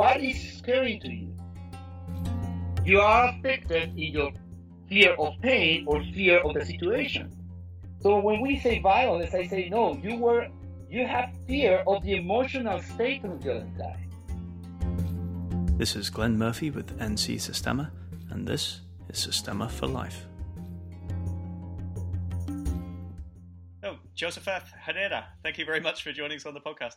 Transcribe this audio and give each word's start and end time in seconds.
what 0.00 0.18
is 0.22 0.56
scary 0.56 0.98
to 0.98 1.12
you? 1.12 1.36
You 2.86 3.00
are 3.00 3.28
affected 3.28 3.90
in 3.98 4.12
your 4.16 4.32
fear 4.88 5.12
of 5.12 5.34
pain 5.42 5.84
or 5.86 6.02
fear 6.14 6.38
of 6.40 6.54
the 6.54 6.64
situation. 6.64 7.30
So 8.00 8.18
when 8.18 8.40
we 8.40 8.58
say 8.58 8.78
violence, 8.78 9.34
I 9.34 9.46
say 9.46 9.68
no, 9.68 10.00
you 10.02 10.16
were 10.16 10.48
you 10.88 11.06
have 11.06 11.28
fear 11.46 11.84
of 11.86 12.02
the 12.02 12.14
emotional 12.14 12.80
state 12.80 13.22
of 13.24 13.44
the 13.44 13.56
other 13.56 13.72
guy. 13.76 13.98
This 15.76 15.94
is 15.94 16.08
Glenn 16.08 16.38
Murphy 16.38 16.70
with 16.70 16.98
NC 16.98 17.36
Sistema, 17.36 17.90
and 18.30 18.48
this 18.48 18.80
is 19.10 19.26
Sistema 19.26 19.70
for 19.70 19.86
Life. 19.86 20.24
Oh, 23.84 23.98
Josephat 24.16 24.64
Herrera, 24.86 25.26
thank 25.42 25.58
you 25.58 25.66
very 25.66 25.80
much 25.80 26.02
for 26.02 26.12
joining 26.12 26.38
us 26.38 26.46
on 26.46 26.54
the 26.54 26.60
podcast. 26.60 26.96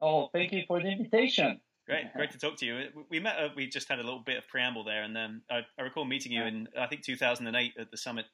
Oh, 0.00 0.30
thank 0.32 0.52
you 0.52 0.62
for 0.68 0.80
the 0.80 0.88
invitation. 0.88 1.60
Great, 1.90 2.12
great 2.14 2.30
to 2.30 2.38
talk 2.38 2.56
to 2.58 2.66
you. 2.66 2.86
We 3.08 3.18
met. 3.18 3.36
Uh, 3.36 3.48
we 3.56 3.66
just 3.66 3.88
had 3.88 3.98
a 3.98 4.02
little 4.02 4.20
bit 4.20 4.38
of 4.38 4.46
preamble 4.46 4.84
there, 4.84 5.02
and 5.02 5.14
then 5.14 5.42
I, 5.50 5.62
I 5.76 5.82
recall 5.82 6.04
meeting 6.04 6.30
you 6.30 6.44
in 6.44 6.68
I 6.78 6.86
think 6.86 7.02
2008 7.02 7.72
at 7.78 7.90
the 7.90 7.96
summit 7.96 8.26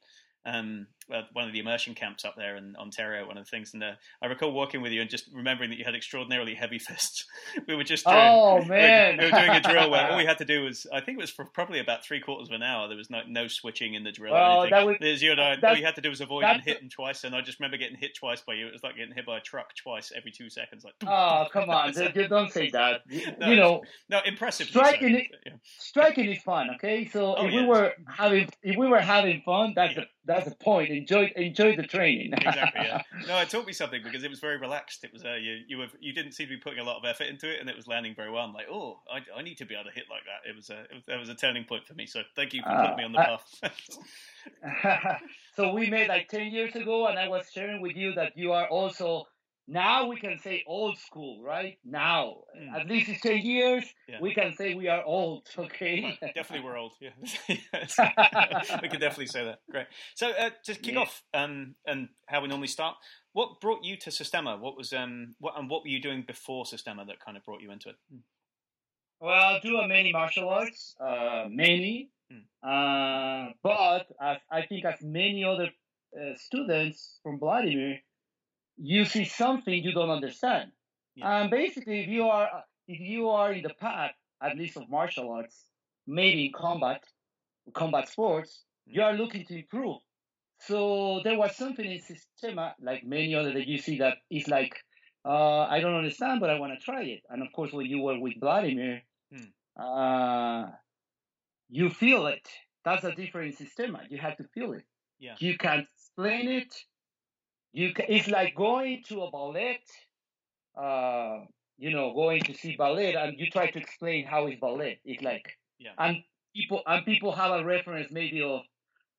um, 0.44 0.86
one 1.32 1.46
of 1.46 1.52
the 1.52 1.60
immersion 1.60 1.94
camps 1.94 2.24
up 2.24 2.34
there 2.36 2.56
in 2.56 2.74
Ontario, 2.76 3.26
one 3.26 3.36
of 3.36 3.44
the 3.44 3.50
things. 3.50 3.72
And 3.74 3.82
uh, 3.82 3.92
I 4.20 4.26
recall 4.26 4.52
walking 4.52 4.82
with 4.82 4.92
you 4.92 5.00
and 5.00 5.08
just 5.08 5.28
remembering 5.32 5.70
that 5.70 5.78
you 5.78 5.84
had 5.84 5.94
extraordinarily 5.94 6.54
heavy 6.54 6.78
fists. 6.78 7.24
we 7.68 7.76
were 7.76 7.84
just 7.84 8.04
doing, 8.04 8.16
oh 8.16 8.64
man, 8.64 9.18
we 9.18 9.24
were 9.24 9.30
doing 9.30 9.50
a 9.50 9.60
drill 9.60 9.90
where 9.90 10.10
all 10.10 10.16
we 10.16 10.24
had 10.24 10.38
to 10.38 10.44
do 10.44 10.62
was 10.62 10.86
I 10.92 11.00
think 11.00 11.18
it 11.18 11.20
was 11.20 11.30
for 11.30 11.44
probably 11.44 11.78
about 11.78 12.04
three 12.04 12.20
quarters 12.20 12.48
of 12.48 12.54
an 12.54 12.62
hour. 12.62 12.88
There 12.88 12.96
was 12.96 13.10
no 13.10 13.20
no 13.28 13.46
switching 13.46 13.94
in 13.94 14.02
the 14.02 14.12
drill. 14.12 14.32
Well, 14.32 14.68
that 14.68 14.86
was, 14.86 14.96
There's 15.00 15.22
you 15.22 15.32
and 15.32 15.40
I, 15.40 15.56
all 15.62 15.76
you 15.76 15.84
had 15.84 15.94
to 15.96 16.00
do 16.00 16.10
was 16.10 16.20
avoid 16.20 16.44
and 16.44 16.62
hitting 16.62 16.88
twice. 16.88 17.24
And 17.24 17.34
I 17.34 17.40
just 17.40 17.60
remember 17.60 17.76
getting 17.76 17.96
hit 17.96 18.14
twice 18.16 18.40
by 18.40 18.54
you. 18.54 18.66
It 18.66 18.72
was 18.72 18.82
like 18.82 18.96
getting 18.96 19.14
hit 19.14 19.26
by 19.26 19.38
a 19.38 19.40
truck 19.40 19.74
twice 19.76 20.12
every 20.16 20.32
two 20.32 20.50
seconds. 20.50 20.84
Like 20.84 20.94
oh 21.06 21.46
come 21.52 21.70
on, 21.70 21.92
don't 22.28 22.50
say 22.50 22.70
that. 22.70 23.02
No, 23.38 23.48
you 23.48 23.56
know, 23.56 23.82
no 24.08 24.20
impressive. 24.24 24.68
Striking, 24.68 25.14
so, 25.14 25.38
yeah. 25.46 25.52
striking 25.78 26.30
is 26.30 26.42
fun. 26.42 26.70
Okay, 26.76 27.06
so 27.06 27.34
oh, 27.36 27.46
if 27.46 27.52
yeah. 27.52 27.60
we 27.60 27.66
were 27.66 27.92
having 28.08 28.48
if 28.62 28.76
we 28.76 28.86
were 28.86 29.00
having 29.00 29.42
fun, 29.44 29.72
that's 29.74 29.94
yeah. 29.94 30.02
the 30.02 30.06
that's 30.26 30.48
the 30.48 30.54
point. 30.56 30.90
Enjoy 30.90 31.30
enjoy 31.36 31.76
the 31.76 31.84
training. 31.84 32.32
exactly. 32.36 32.84
Yeah. 32.84 33.02
No, 33.26 33.38
it 33.38 33.48
taught 33.48 33.66
me 33.66 33.72
something 33.72 34.02
because 34.02 34.24
it 34.24 34.30
was 34.30 34.40
very 34.40 34.58
relaxed. 34.58 35.04
It 35.04 35.12
was 35.12 35.24
uh, 35.24 35.34
you 35.34 35.60
you 35.68 35.78
were 35.78 35.86
you 36.00 36.12
didn't 36.12 36.32
seem 36.32 36.48
to 36.48 36.54
be 36.54 36.60
putting 36.60 36.80
a 36.80 36.84
lot 36.84 36.96
of 36.96 37.04
effort 37.04 37.28
into 37.28 37.48
it, 37.52 37.60
and 37.60 37.70
it 37.70 37.76
was 37.76 37.86
landing 37.86 38.14
very 38.14 38.30
well. 38.30 38.44
I'm 38.44 38.52
like, 38.52 38.66
oh, 38.70 39.00
I, 39.10 39.20
I 39.38 39.42
need 39.42 39.58
to 39.58 39.66
be 39.66 39.74
able 39.74 39.84
to 39.84 39.94
hit 39.94 40.04
like 40.10 40.22
that. 40.24 40.48
It 40.48 40.56
was 40.56 40.70
a 40.70 40.80
it 40.80 40.94
was, 40.94 41.02
that 41.06 41.18
was 41.18 41.28
a 41.28 41.34
turning 41.34 41.64
point 41.64 41.86
for 41.86 41.94
me. 41.94 42.06
So 42.06 42.22
thank 42.34 42.54
you 42.54 42.62
for 42.62 42.70
uh, 42.70 42.82
putting 42.82 42.96
me 42.96 43.04
on 43.04 43.12
the 43.12 43.18
path. 44.72 45.20
so 45.56 45.72
we 45.72 45.88
met 45.88 46.08
like 46.08 46.28
ten 46.28 46.52
years 46.52 46.74
ago, 46.74 47.06
and 47.06 47.18
I 47.18 47.28
was 47.28 47.50
sharing 47.52 47.80
with 47.80 47.96
you 47.96 48.14
that 48.14 48.36
you 48.36 48.52
are 48.52 48.68
also 48.68 49.26
now 49.68 50.06
we 50.06 50.16
can 50.16 50.38
say 50.38 50.62
old 50.66 50.98
school, 50.98 51.42
right? 51.42 51.78
Now, 51.84 52.42
mm. 52.56 52.72
at 52.72 52.86
least 52.88 53.08
it's 53.08 53.20
10 53.20 53.38
years, 53.38 53.84
yeah. 54.08 54.18
we 54.20 54.32
can 54.32 54.54
say 54.54 54.74
we 54.74 54.88
are 54.88 55.04
old, 55.04 55.48
okay? 55.58 56.16
Well, 56.20 56.30
definitely 56.34 56.64
we're 56.64 56.76
old, 56.76 56.92
yeah. 57.00 57.10
we 58.82 58.88
can 58.88 59.00
definitely 59.00 59.26
say 59.26 59.44
that. 59.44 59.60
Great. 59.70 59.86
So, 60.14 60.30
uh, 60.30 60.50
to 60.64 60.74
kick 60.74 60.94
yeah. 60.94 61.00
off, 61.00 61.22
um, 61.34 61.74
and 61.86 62.08
how 62.26 62.42
we 62.42 62.48
normally 62.48 62.68
start, 62.68 62.96
what 63.32 63.60
brought 63.60 63.82
you 63.84 63.96
to 63.98 64.10
Sistema? 64.10 64.58
What 64.58 64.76
was, 64.76 64.92
um, 64.92 65.34
what, 65.40 65.58
and 65.58 65.68
what 65.68 65.82
were 65.82 65.88
you 65.88 66.00
doing 66.00 66.22
before 66.26 66.64
Sistema 66.64 67.06
that 67.06 67.18
kind 67.24 67.36
of 67.36 67.44
brought 67.44 67.60
you 67.60 67.72
into 67.72 67.88
it? 67.88 67.96
Hmm. 68.10 68.18
Well, 69.20 69.32
I 69.32 69.60
do 69.60 69.80
many 69.88 70.12
martial 70.12 70.48
arts, 70.48 70.94
uh, 71.00 71.46
many, 71.48 72.10
mm. 72.30 72.42
uh, 72.62 73.52
but 73.62 74.06
as, 74.20 74.38
I 74.50 74.66
think 74.66 74.84
as 74.84 75.00
many 75.00 75.42
other 75.42 75.70
uh, 76.14 76.34
students 76.36 77.18
from 77.22 77.38
Vladimir, 77.38 77.98
you 78.76 79.04
see 79.04 79.24
something 79.24 79.82
you 79.82 79.92
don't 79.92 80.10
understand. 80.10 80.72
Yeah. 81.14 81.40
And 81.40 81.50
basically, 81.50 82.00
if 82.00 82.08
you 82.08 82.24
are 82.24 82.48
if 82.88 83.00
you 83.00 83.30
are 83.30 83.52
in 83.52 83.62
the 83.62 83.74
path, 83.80 84.12
at 84.42 84.56
least 84.56 84.76
of 84.76 84.88
martial 84.88 85.32
arts, 85.32 85.64
maybe 86.06 86.46
in 86.46 86.52
combat, 86.52 87.02
combat 87.74 88.08
sports, 88.08 88.62
you 88.86 89.02
are 89.02 89.14
looking 89.14 89.44
to 89.46 89.58
improve. 89.58 89.98
So 90.60 91.20
there 91.24 91.36
was 91.36 91.56
something 91.56 91.84
in 91.84 92.00
Sistema, 92.00 92.72
like 92.80 93.04
many 93.04 93.34
other 93.34 93.52
that 93.52 93.66
you 93.66 93.78
see 93.78 93.98
that 93.98 94.18
is 94.30 94.48
like, 94.48 94.74
uh, 95.24 95.62
I 95.62 95.80
don't 95.80 95.94
understand, 95.94 96.40
but 96.40 96.50
I 96.50 96.58
want 96.58 96.72
to 96.78 96.84
try 96.84 97.02
it. 97.02 97.22
And 97.28 97.42
of 97.42 97.52
course, 97.52 97.72
when 97.72 97.86
you 97.86 98.00
were 98.00 98.18
with 98.18 98.34
Vladimir, 98.40 99.02
hmm. 99.34 99.82
uh, 99.82 100.70
you 101.68 101.90
feel 101.90 102.26
it. 102.28 102.48
That's 102.84 103.04
a 103.04 103.12
different 103.12 103.58
Sistema. 103.58 104.00
You 104.08 104.18
have 104.18 104.36
to 104.36 104.44
feel 104.54 104.72
it. 104.72 104.84
Yeah. 105.18 105.34
You 105.38 105.58
can't 105.58 105.86
explain 105.96 106.48
it, 106.48 106.74
you 107.76 107.92
it's 108.08 108.28
like 108.28 108.54
going 108.54 109.02
to 109.06 109.22
a 109.22 109.30
ballet 109.30 109.78
uh 110.76 111.40
you 111.78 111.90
know 111.90 112.12
going 112.14 112.40
to 112.42 112.54
see 112.54 112.74
ballet 112.76 113.14
and 113.14 113.38
you 113.38 113.50
try 113.50 113.70
to 113.70 113.78
explain 113.78 114.24
how 114.24 114.46
is 114.46 114.58
ballet 114.60 114.98
it's 115.04 115.22
like 115.22 115.58
yeah. 115.78 115.90
and 115.98 116.22
people 116.54 116.82
and 116.86 117.04
people 117.04 117.32
have 117.32 117.52
a 117.52 117.64
reference 117.64 118.10
maybe 118.10 118.42
of 118.42 118.62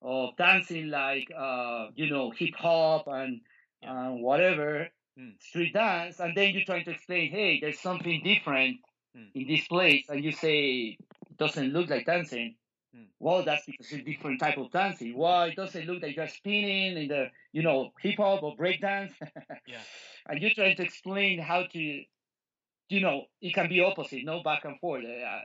of 0.01 0.35
dancing 0.37 0.89
like 0.89 1.27
uh 1.37 1.87
you 1.95 2.09
know 2.09 2.31
hip 2.31 2.55
hop 2.55 3.07
and 3.07 3.41
yeah. 3.81 4.07
uh, 4.07 4.11
whatever 4.11 4.87
mm. 5.19 5.31
street 5.39 5.73
dance 5.73 6.19
and 6.19 6.35
then 6.35 6.53
you're 6.53 6.65
trying 6.65 6.83
to 6.83 6.91
explain 6.91 7.31
hey 7.31 7.59
there's 7.61 7.79
something 7.79 8.21
different 8.23 8.77
mm. 9.15 9.27
in 9.35 9.47
this 9.47 9.67
place 9.67 10.05
and 10.09 10.23
you 10.23 10.31
say 10.31 10.97
it 11.29 11.37
doesn't 11.37 11.73
look 11.73 11.89
like 11.89 12.05
dancing. 12.05 12.55
Well, 13.19 13.43
that's 13.43 13.65
because 13.65 13.91
it's 13.91 14.01
a 14.01 14.03
different 14.03 14.39
type 14.39 14.57
of 14.57 14.71
dancing. 14.71 15.17
Well, 15.17 15.43
it 15.43 15.55
doesn't 15.55 15.85
look 15.85 16.01
like 16.01 16.15
you're 16.15 16.27
spinning 16.27 16.97
in 16.97 17.07
the, 17.07 17.27
you 17.51 17.63
know, 17.63 17.91
hip 17.99 18.17
hop 18.17 18.43
or 18.43 18.55
break 18.55 18.81
dance. 18.81 19.13
yeah. 19.67 19.77
And 20.27 20.41
you're 20.41 20.51
trying 20.51 20.75
to 20.75 20.83
explain 20.83 21.39
how 21.39 21.63
to, 21.63 21.79
you 22.89 23.01
know, 23.01 23.25
it 23.41 23.53
can 23.53 23.69
be 23.69 23.81
opposite, 23.81 24.23
no 24.23 24.43
back 24.43 24.65
and 24.65 24.79
forth. 24.79 25.03
Uh, 25.03 25.39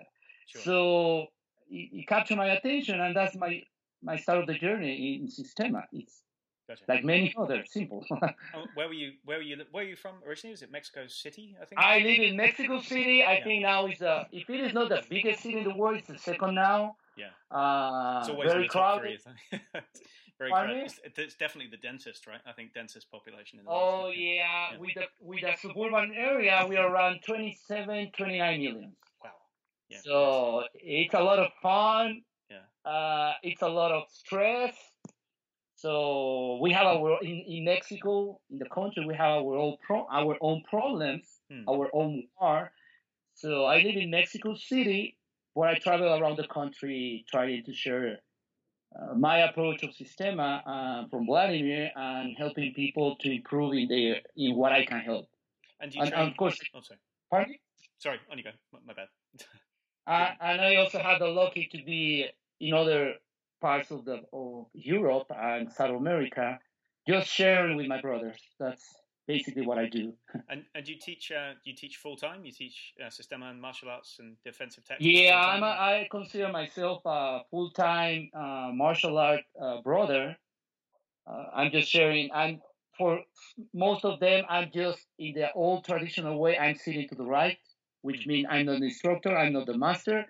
sure. 0.47 0.63
So 0.63 1.27
it, 1.71 1.91
it, 1.93 2.09
captured 2.09 2.37
my 2.37 2.49
attention, 2.49 3.01
and 3.01 3.17
that's 3.17 3.37
my 3.37 3.63
my 4.03 4.17
start 4.17 4.39
of 4.39 4.47
the 4.47 4.55
journey 4.55 5.21
in 5.21 5.29
Sistema. 5.29 5.85
It's 5.93 6.23
Gotcha. 6.69 6.85
Like 6.89 7.05
many 7.05 7.35
others, 7.37 7.73
simple. 7.73 8.05
oh, 8.13 8.65
where 8.75 8.87
were 8.87 8.95
you? 8.95 9.13
Where 9.25 9.39
were 9.39 9.43
you? 9.43 9.57
Where 9.73 9.85
were 9.85 9.91
you 9.91 9.97
from 9.97 10.15
originally? 10.27 10.53
Was 10.53 10.63
it 10.63 10.71
Mexico 10.71 11.07
City? 11.09 11.57
I 11.61 11.65
think. 11.65 11.81
I 11.81 11.99
live 11.99 12.21
in 12.21 12.37
Mexico 12.37 12.81
City. 12.81 13.23
I 13.23 13.35
yeah. 13.35 13.45
think 13.45 13.63
now 13.63 13.87
is 13.87 14.01
uh, 14.01 14.25
if 14.31 14.49
it 14.49 14.61
is 14.61 14.73
not 14.73 14.89
the 14.89 15.03
biggest 15.09 15.43
city 15.43 15.59
in 15.59 15.65
the 15.65 15.75
world, 15.75 15.99
it's 15.99 16.07
the 16.07 16.19
second 16.19 16.55
now. 16.55 16.97
Yeah. 17.17 17.27
Uh, 17.51 18.21
it's 18.21 18.29
always 18.29 18.53
very 18.53 18.69
crowded. 18.69 19.21
Three, 19.23 19.61
very 20.39 20.51
crowded. 20.51 20.85
It's, 20.85 21.19
it's, 21.19 21.35
definitely 21.35 21.71
the 21.71 21.77
densest, 21.77 22.27
right? 22.27 22.41
I 22.47 22.53
think 22.53 22.73
densest 22.75 23.11
population 23.11 23.59
in 23.59 23.65
the 23.65 23.71
world. 23.71 24.05
Oh 24.07 24.11
yeah. 24.11 24.73
yeah. 24.73 24.79
with 24.79 24.95
the 24.95 25.05
with 25.21 25.41
the 25.43 25.53
suburban 25.61 26.13
area, 26.17 26.65
we 26.69 26.77
are 26.77 26.91
around 26.91 27.21
27, 27.27 28.13
29 28.17 28.61
million. 28.61 28.93
Wow. 29.23 29.31
Yeah. 29.89 29.99
So 30.05 30.65
it's 30.75 31.15
a 31.15 31.21
lot 31.21 31.39
of 31.39 31.49
fun. 31.63 32.23
Yeah. 32.51 32.91
Uh, 32.91 33.35
it's 33.43 33.63
a 33.63 33.69
lot 33.69 33.93
of 33.93 34.05
stress. 34.09 34.75
So 35.77 36.59
we 36.63 36.73
have 36.73 36.87
our 36.87 37.19
in, 37.23 37.45
in 37.49 37.65
Mexico 37.65 38.41
in 38.51 38.59
the 38.59 38.69
country 38.69 39.05
we 39.05 39.17
have 39.17 39.43
our 39.43 39.57
own 39.57 39.77
pro, 39.85 40.07
our 40.11 40.37
own 40.41 40.63
problems, 40.69 41.27
hmm. 41.51 41.69
our 41.69 41.91
own 41.93 42.25
war. 42.41 42.71
So 43.35 43.65
I 43.65 43.79
live 43.79 43.97
in 43.97 44.11
Mexico 44.11 44.55
City 44.55 45.17
where 45.55 45.69
I 45.69 45.79
travel 45.79 46.15
around 46.15 46.37
the 46.37 46.47
country 46.47 47.25
trying 47.31 47.65
to 47.65 47.73
share 47.73 48.19
uh, 48.95 49.15
my 49.15 49.39
approach 49.39 49.83
of 49.83 49.91
Sistema 49.91 50.63
uh, 50.67 51.09
from 51.09 51.27
Vladimir 51.27 51.91
and 51.95 52.37
helping 52.37 52.73
people 52.75 53.17
to 53.17 53.31
improve 53.31 53.75
in 53.75 53.89
their 53.89 54.21
in 54.37 54.57
what 54.57 54.73
I 54.73 54.85
can 54.85 55.01
help. 55.01 55.29
And, 55.81 55.95
and, 55.97 56.13
and 56.13 56.31
of 56.31 56.37
course, 56.37 56.59
oh, 56.75 56.81
sorry. 56.81 57.01
Pardon? 57.31 57.57
Sorry, 57.99 58.19
on 58.31 58.39
you 58.39 58.45
go. 58.45 58.51
My 58.87 58.93
bad. 58.93 59.09
uh, 60.07 60.35
and 60.41 60.61
I 60.61 60.77
also 60.77 60.99
had 60.99 61.21
the 61.21 61.27
lucky 61.27 61.69
to 61.73 61.83
be 61.85 62.27
in 62.61 62.75
other 62.75 63.15
parts 63.61 63.91
of 63.91 64.05
the 64.05 64.21
of 64.33 64.67
Europe 64.75 65.29
and 65.31 65.73
South 65.73 65.97
America, 65.97 66.59
just 67.09 67.29
sharing 67.29 67.77
with 67.77 67.87
my 67.87 68.01
brothers. 68.01 68.39
That's 68.59 68.85
basically 69.27 69.67
what 69.67 69.79
I 69.79 69.89
do. 69.89 70.13
and 70.49 70.65
and 70.75 70.89
you 70.89 70.97
teach 70.99 71.31
uh, 71.33 71.53
you 71.65 71.75
teach 71.75 71.97
full 71.97 72.17
time? 72.17 72.45
You 72.45 72.53
teach 72.53 72.95
uh, 73.01 73.09
Sistema 73.09 73.51
and 73.51 73.61
martial 73.61 73.91
arts 73.91 74.17
and 74.19 74.37
defensive 74.45 74.85
tactics. 74.85 75.07
Yeah, 75.07 75.39
I'm 75.41 75.63
a, 75.63 75.67
I 75.67 76.09
consider 76.11 76.49
myself 76.49 77.03
a 77.05 77.41
full 77.51 77.71
time 77.71 78.31
uh, 78.35 78.71
martial 78.73 79.19
art 79.19 79.43
uh, 79.61 79.81
brother. 79.83 80.37
Uh, 81.27 81.45
I'm 81.55 81.71
just 81.71 81.89
sharing. 81.89 82.31
I'm 82.33 82.61
for 82.99 83.21
most 83.73 84.05
of 84.05 84.21
them. 84.21 84.45
I'm 84.49 84.71
just 84.75 85.01
in 85.19 85.35
the 85.35 85.53
old 85.53 85.85
traditional 85.85 86.39
way. 86.39 86.59
I'm 86.59 86.77
sitting 86.77 87.09
to 87.09 87.15
the 87.15 87.25
right, 87.25 87.59
which 88.03 88.25
mm. 88.25 88.27
means 88.27 88.47
I'm 88.51 88.67
not 88.67 88.81
the 88.81 88.87
instructor. 88.87 89.37
I'm 89.37 89.53
not 89.53 89.67
the 89.67 89.79
master. 89.79 90.27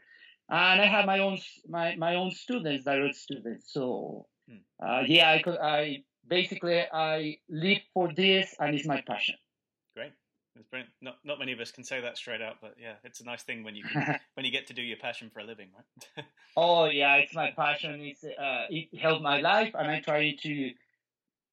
And 0.50 0.82
I 0.82 0.86
have 0.86 1.06
my 1.06 1.20
own 1.20 1.38
my, 1.66 1.96
my 1.96 2.14
own 2.14 2.30
students, 2.30 2.84
direct 2.84 3.16
students. 3.16 3.72
So 3.72 4.26
mm. 4.50 4.60
uh, 4.84 5.02
yeah, 5.06 5.30
I 5.30 5.42
could 5.42 5.58
I 5.58 6.04
basically 6.26 6.84
I 6.92 7.38
live 7.48 7.78
for 7.94 8.12
this 8.12 8.54
and 8.58 8.74
it's 8.74 8.86
my 8.86 9.02
passion. 9.06 9.36
Great. 9.94 10.12
That's 10.54 10.66
brilliant. 10.68 10.92
Not 11.00 11.16
not 11.24 11.38
many 11.38 11.52
of 11.52 11.60
us 11.60 11.70
can 11.70 11.84
say 11.84 12.00
that 12.00 12.16
straight 12.16 12.42
out, 12.42 12.56
but 12.60 12.74
yeah, 12.78 12.94
it's 13.04 13.20
a 13.20 13.24
nice 13.24 13.42
thing 13.42 13.64
when 13.64 13.74
you 13.74 13.84
can, 13.84 14.18
when 14.34 14.44
you 14.44 14.52
get 14.52 14.66
to 14.68 14.74
do 14.74 14.82
your 14.82 14.98
passion 14.98 15.30
for 15.32 15.40
a 15.40 15.44
living, 15.44 15.68
right? 15.74 16.26
oh 16.56 16.84
yeah, 16.86 17.16
it's 17.16 17.34
my 17.34 17.52
passion. 17.56 18.00
It's 18.00 18.22
uh, 18.24 18.66
it 18.68 18.88
helped 18.98 19.22
my 19.22 19.40
life, 19.40 19.72
and 19.74 19.90
I 19.90 20.00
try 20.00 20.36
to 20.42 20.70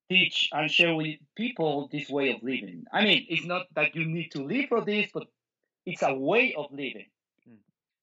teach 0.09 0.49
and 0.51 0.69
share 0.69 0.95
with 0.95 1.17
people 1.35 1.87
this 1.91 2.09
way 2.09 2.31
of 2.31 2.43
living. 2.43 2.85
I 2.91 3.03
mean, 3.03 3.25
it's 3.29 3.45
not 3.45 3.67
that 3.75 3.95
you 3.95 4.05
need 4.05 4.31
to 4.31 4.43
live 4.43 4.65
for 4.67 4.81
this, 4.81 5.09
but 5.13 5.27
it's 5.85 6.01
a 6.01 6.13
way 6.13 6.55
of 6.57 6.71
living. 6.71 7.05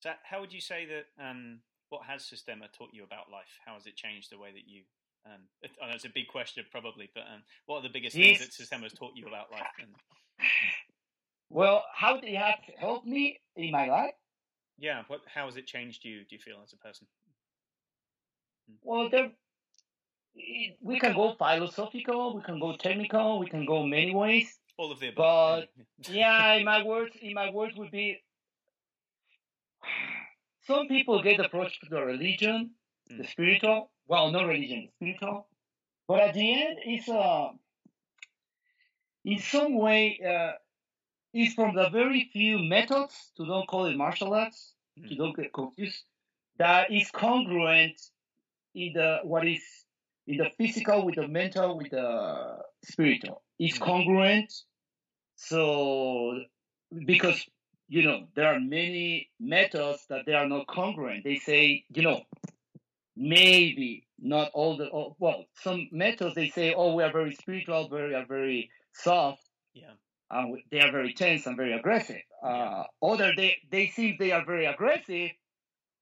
So, 0.01 0.11
how 0.23 0.41
would 0.41 0.53
you 0.53 0.61
say 0.61 0.87
that? 0.87 1.07
Um, 1.23 1.61
what 1.89 2.03
has 2.05 2.25
Systema 2.25 2.67
taught 2.77 2.91
you 2.93 3.05
about 3.05 3.31
life? 3.31 3.61
How 3.65 3.75
has 3.75 3.87
it 3.87 3.97
changed 3.97 4.31
the 4.31 4.39
way 4.39 4.51
that 4.53 4.67
you? 4.67 4.83
Um, 5.27 5.41
I 5.83 5.89
know 5.89 5.95
it's 5.95 6.05
a 6.05 6.11
big 6.11 6.29
question, 6.29 6.65
probably, 6.71 7.11
but 7.15 7.23
um, 7.23 7.43
what 7.67 7.79
are 7.79 7.83
the 7.83 7.93
biggest 7.93 8.15
things 8.15 8.39
that 8.39 8.53
Systema 8.53 8.85
has 8.85 8.93
taught 8.93 9.13
you 9.17 9.27
about 9.27 9.51
life? 9.51 9.63
And, 9.81 9.91
well, 11.51 11.85
how 11.93 12.21
did 12.21 12.31
it 12.31 12.37
have 12.37 12.61
helped 12.79 13.07
me 13.07 13.41
in 13.57 13.73
my 13.73 13.87
life? 13.87 14.15
Yeah, 14.79 15.03
what? 15.09 15.21
How 15.33 15.47
has 15.47 15.57
it 15.57 15.67
changed 15.67 16.05
you? 16.05 16.21
Do 16.21 16.37
you 16.37 16.39
feel 16.39 16.59
as 16.63 16.73
a 16.73 16.77
person? 16.77 17.07
Hmm. 18.69 18.75
Well, 18.83 19.11
there, 19.11 19.31
we 20.81 20.99
can 21.01 21.15
go 21.15 21.35
philosophical, 21.35 22.37
we 22.37 22.43
can 22.43 22.61
go 22.61 22.77
technical, 22.77 23.39
we 23.39 23.49
can 23.49 23.65
go 23.65 23.85
many 23.85 24.15
ways. 24.15 24.59
All 24.79 24.93
of 24.93 25.01
the 25.01 25.09
above. 25.09 25.65
But 25.99 26.09
yeah, 26.11 26.53
in 26.59 26.65
my 26.65 26.83
words, 26.85 27.17
in 27.21 27.35
my 27.35 27.51
words 27.51 27.77
would 27.77 27.91
be 27.91 28.19
some 30.67 30.89
people 30.89 31.23
get 31.23 31.41
approached 31.41 31.81
to 31.81 31.91
the 31.91 32.03
religion, 32.03 32.73
mm. 33.11 33.19
the 33.19 33.27
spiritual. 33.27 33.91
Well, 34.09 34.31
not 34.31 34.47
religion, 34.47 34.89
spiritual. 34.97 35.49
But 36.07 36.21
at 36.21 36.35
the 36.35 36.53
end, 36.53 36.79
it's 36.85 37.09
uh, 37.09 37.49
in 39.25 39.39
some 39.41 39.75
way, 39.75 40.21
uh, 40.25 40.53
it's 41.35 41.55
from 41.55 41.75
the 41.75 41.89
very 41.91 42.31
few 42.33 42.61
methods 42.61 43.33
to 43.37 43.47
don't 43.47 43.67
call 43.67 43.87
it 43.87 43.97
martial 43.97 44.33
arts, 44.33 44.73
mm. 44.99 45.09
to 45.09 45.15
don't 45.17 45.37
get 45.37 45.53
confused, 45.53 46.05
that 46.59 46.93
is 46.93 47.11
congruent 47.11 48.01
in 48.75 48.93
the 48.95 49.21
what 49.25 49.47
is 49.47 49.63
in 50.27 50.39
the 50.39 50.51
physical 50.57 51.05
with 51.05 51.17
the 51.17 51.27
mental 51.29 51.77
with 51.77 51.91
the 51.91 52.59
spiritual. 52.85 53.43
It's 53.59 53.79
mm. 53.79 53.85
congruent. 53.85 54.53
So 55.35 56.41
because 57.05 57.45
you 57.89 58.03
know, 58.03 58.27
there 58.35 58.47
are 58.47 58.61
many 58.61 59.31
methods 59.39 60.07
that 60.09 60.27
they 60.27 60.35
are 60.35 60.49
not 60.49 60.67
congruent. 60.67 61.25
They 61.25 61.37
say, 61.37 61.85
you 61.95 62.03
know, 62.03 62.23
maybe 63.17 64.07
not 64.19 64.51
all 64.53 64.77
the, 64.77 64.91
oh, 64.93 65.17
well, 65.19 65.47
some 65.63 65.89
methods 65.91 66.35
they 66.35 66.49
say, 66.49 66.75
oh, 66.75 66.95
we 66.95 67.03
are 67.03 67.13
very 67.13 67.35
spiritual, 67.35 67.89
very, 67.89 68.15
are 68.15 68.27
very 68.27 68.71
soft. 68.93 69.43
Yeah. 69.75 69.93
Uh, 70.31 70.47
they 70.71 70.81
are 70.81 70.91
very 70.91 71.15
tense 71.15 71.47
and 71.47 71.57
very 71.57 71.73
aggressive. 71.73 72.23
Uh, 72.43 72.85
Other, 73.03 73.33
they, 73.37 73.57
they 73.71 73.89
seem 73.89 74.17
they 74.19 74.33
are 74.33 74.45
very 74.45 74.67
aggressive, 74.67 75.31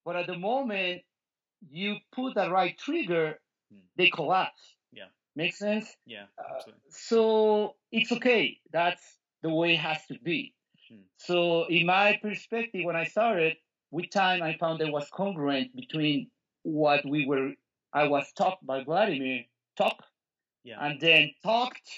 but 0.05 0.17
at 0.17 0.27
the 0.27 0.39
moment 0.39 1.03
you 1.71 1.97
put 2.13 2.35
the 2.35 2.51
right 2.51 2.77
trigger, 2.79 3.39
hmm. 3.71 3.81
they 3.97 4.11
collapse. 4.11 4.75
Yeah. 4.93 5.05
Make 5.37 5.55
sense? 5.55 5.95
Yeah. 6.07 6.25
Uh, 6.39 6.71
so 6.91 7.77
it's 7.93 8.13
okay. 8.13 8.59
That's 8.73 9.03
the 9.43 9.51
way 9.51 9.75
it 9.75 9.81
has 9.81 9.99
to 10.07 10.19
be. 10.19 10.55
Hmm. 10.91 11.03
So 11.19 11.67
in 11.67 11.87
my 11.87 12.19
perspective, 12.23 12.85
when 12.85 12.97
I 12.97 13.05
started, 13.05 13.57
with 13.91 14.11
time 14.11 14.43
I 14.43 14.57
found 14.57 14.81
there 14.81 14.91
was 14.91 15.09
congruent 15.11 15.77
between 15.77 16.31
what 16.65 17.05
we 17.07 17.27
were, 17.27 17.53
I 17.93 18.09
was 18.09 18.27
taught 18.37 18.59
by 18.67 18.83
Vladimir, 18.83 19.45
talk, 19.77 20.03
yeah. 20.65 20.85
and 20.85 21.01
then 21.01 21.31
talked, 21.45 21.89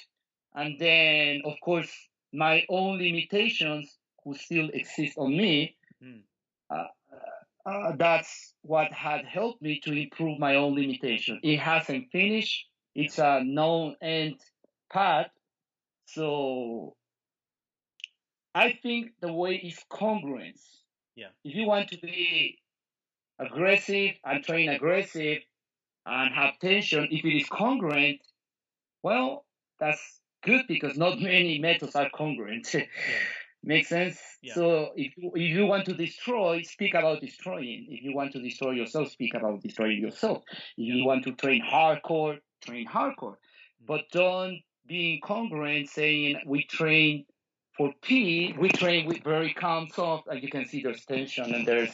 and 0.54 0.78
then 0.78 1.42
of 1.44 1.54
course 1.62 1.90
my 2.32 2.64
own 2.68 2.98
limitations 2.98 3.96
who 4.22 4.34
still 4.34 4.68
exist 4.74 5.16
on 5.16 5.30
me. 5.30 5.76
Hmm. 6.02 6.18
Uh, 6.68 6.84
uh, 7.64 7.92
that's 7.96 8.54
what 8.62 8.92
had 8.92 9.24
helped 9.24 9.62
me 9.62 9.80
to 9.80 9.92
improve 9.92 10.38
my 10.38 10.54
own 10.54 10.74
limitation. 10.74 11.40
It 11.42 11.58
hasn't 11.58 12.10
finished. 12.12 12.66
It's 12.94 13.18
a 13.18 13.42
known 13.44 13.96
end 14.00 14.36
path. 14.92 15.30
So 16.06 16.94
I 18.54 18.78
think 18.82 19.12
the 19.20 19.32
way 19.32 19.56
is 19.56 19.78
congruence. 19.90 20.62
Yeah. 21.16 21.28
If 21.44 21.54
you 21.54 21.66
want 21.66 21.88
to 21.90 21.98
be 21.98 22.58
aggressive 23.38 24.12
and 24.25 24.44
train 24.44 24.69
aggressive 24.69 25.38
and 26.06 26.35
have 26.35 26.59
tension, 26.61 27.09
if 27.11 27.25
it 27.25 27.37
is 27.37 27.49
congruent, 27.49 28.21
well, 29.03 29.44
that's 29.81 30.21
good 30.43 30.62
because 30.69 30.97
not 30.97 31.21
many 31.21 31.59
methods 31.59 31.97
are 31.97 32.09
congruent. 32.11 32.69
yeah. 32.75 32.85
Makes 33.62 33.88
sense? 33.88 34.21
Yeah. 34.43 34.55
So 34.55 34.91
if 34.94 35.12
you, 35.17 35.33
if 35.35 35.56
you 35.56 35.67
want 35.67 35.87
to 35.87 35.94
destroy, 35.94 36.62
speak 36.62 36.94
about 36.94 37.21
destroying. 37.21 37.87
If 37.91 38.05
you 38.05 38.15
want 38.15 38.33
to 38.33 38.41
destroy 38.41 38.73
yourself, 38.73 39.11
speak 39.11 39.35
about 39.35 39.61
destroying 39.61 40.00
yourself. 40.00 40.44
If 40.50 40.94
you 40.94 41.05
want 41.05 41.25
to 41.25 41.33
train 41.33 41.62
hardcore, 41.69 42.38
train 42.65 42.87
hardcore. 42.87 43.35
Mm. 43.35 43.87
But 43.88 44.03
don't 44.12 44.61
be 44.87 45.21
incongruent 45.21 45.88
saying 45.88 46.43
we 46.47 46.65
train 46.65 47.25
for 47.77 47.93
P, 48.03 48.55
we 48.59 48.69
train 48.69 49.06
with 49.06 49.23
very 49.23 49.53
calm, 49.53 49.88
soft, 49.93 50.29
and 50.29 50.43
you 50.43 50.49
can 50.49 50.67
see 50.67 50.83
there's 50.83 51.05
tension 51.05 51.53
and 51.53 51.67
there's 51.67 51.91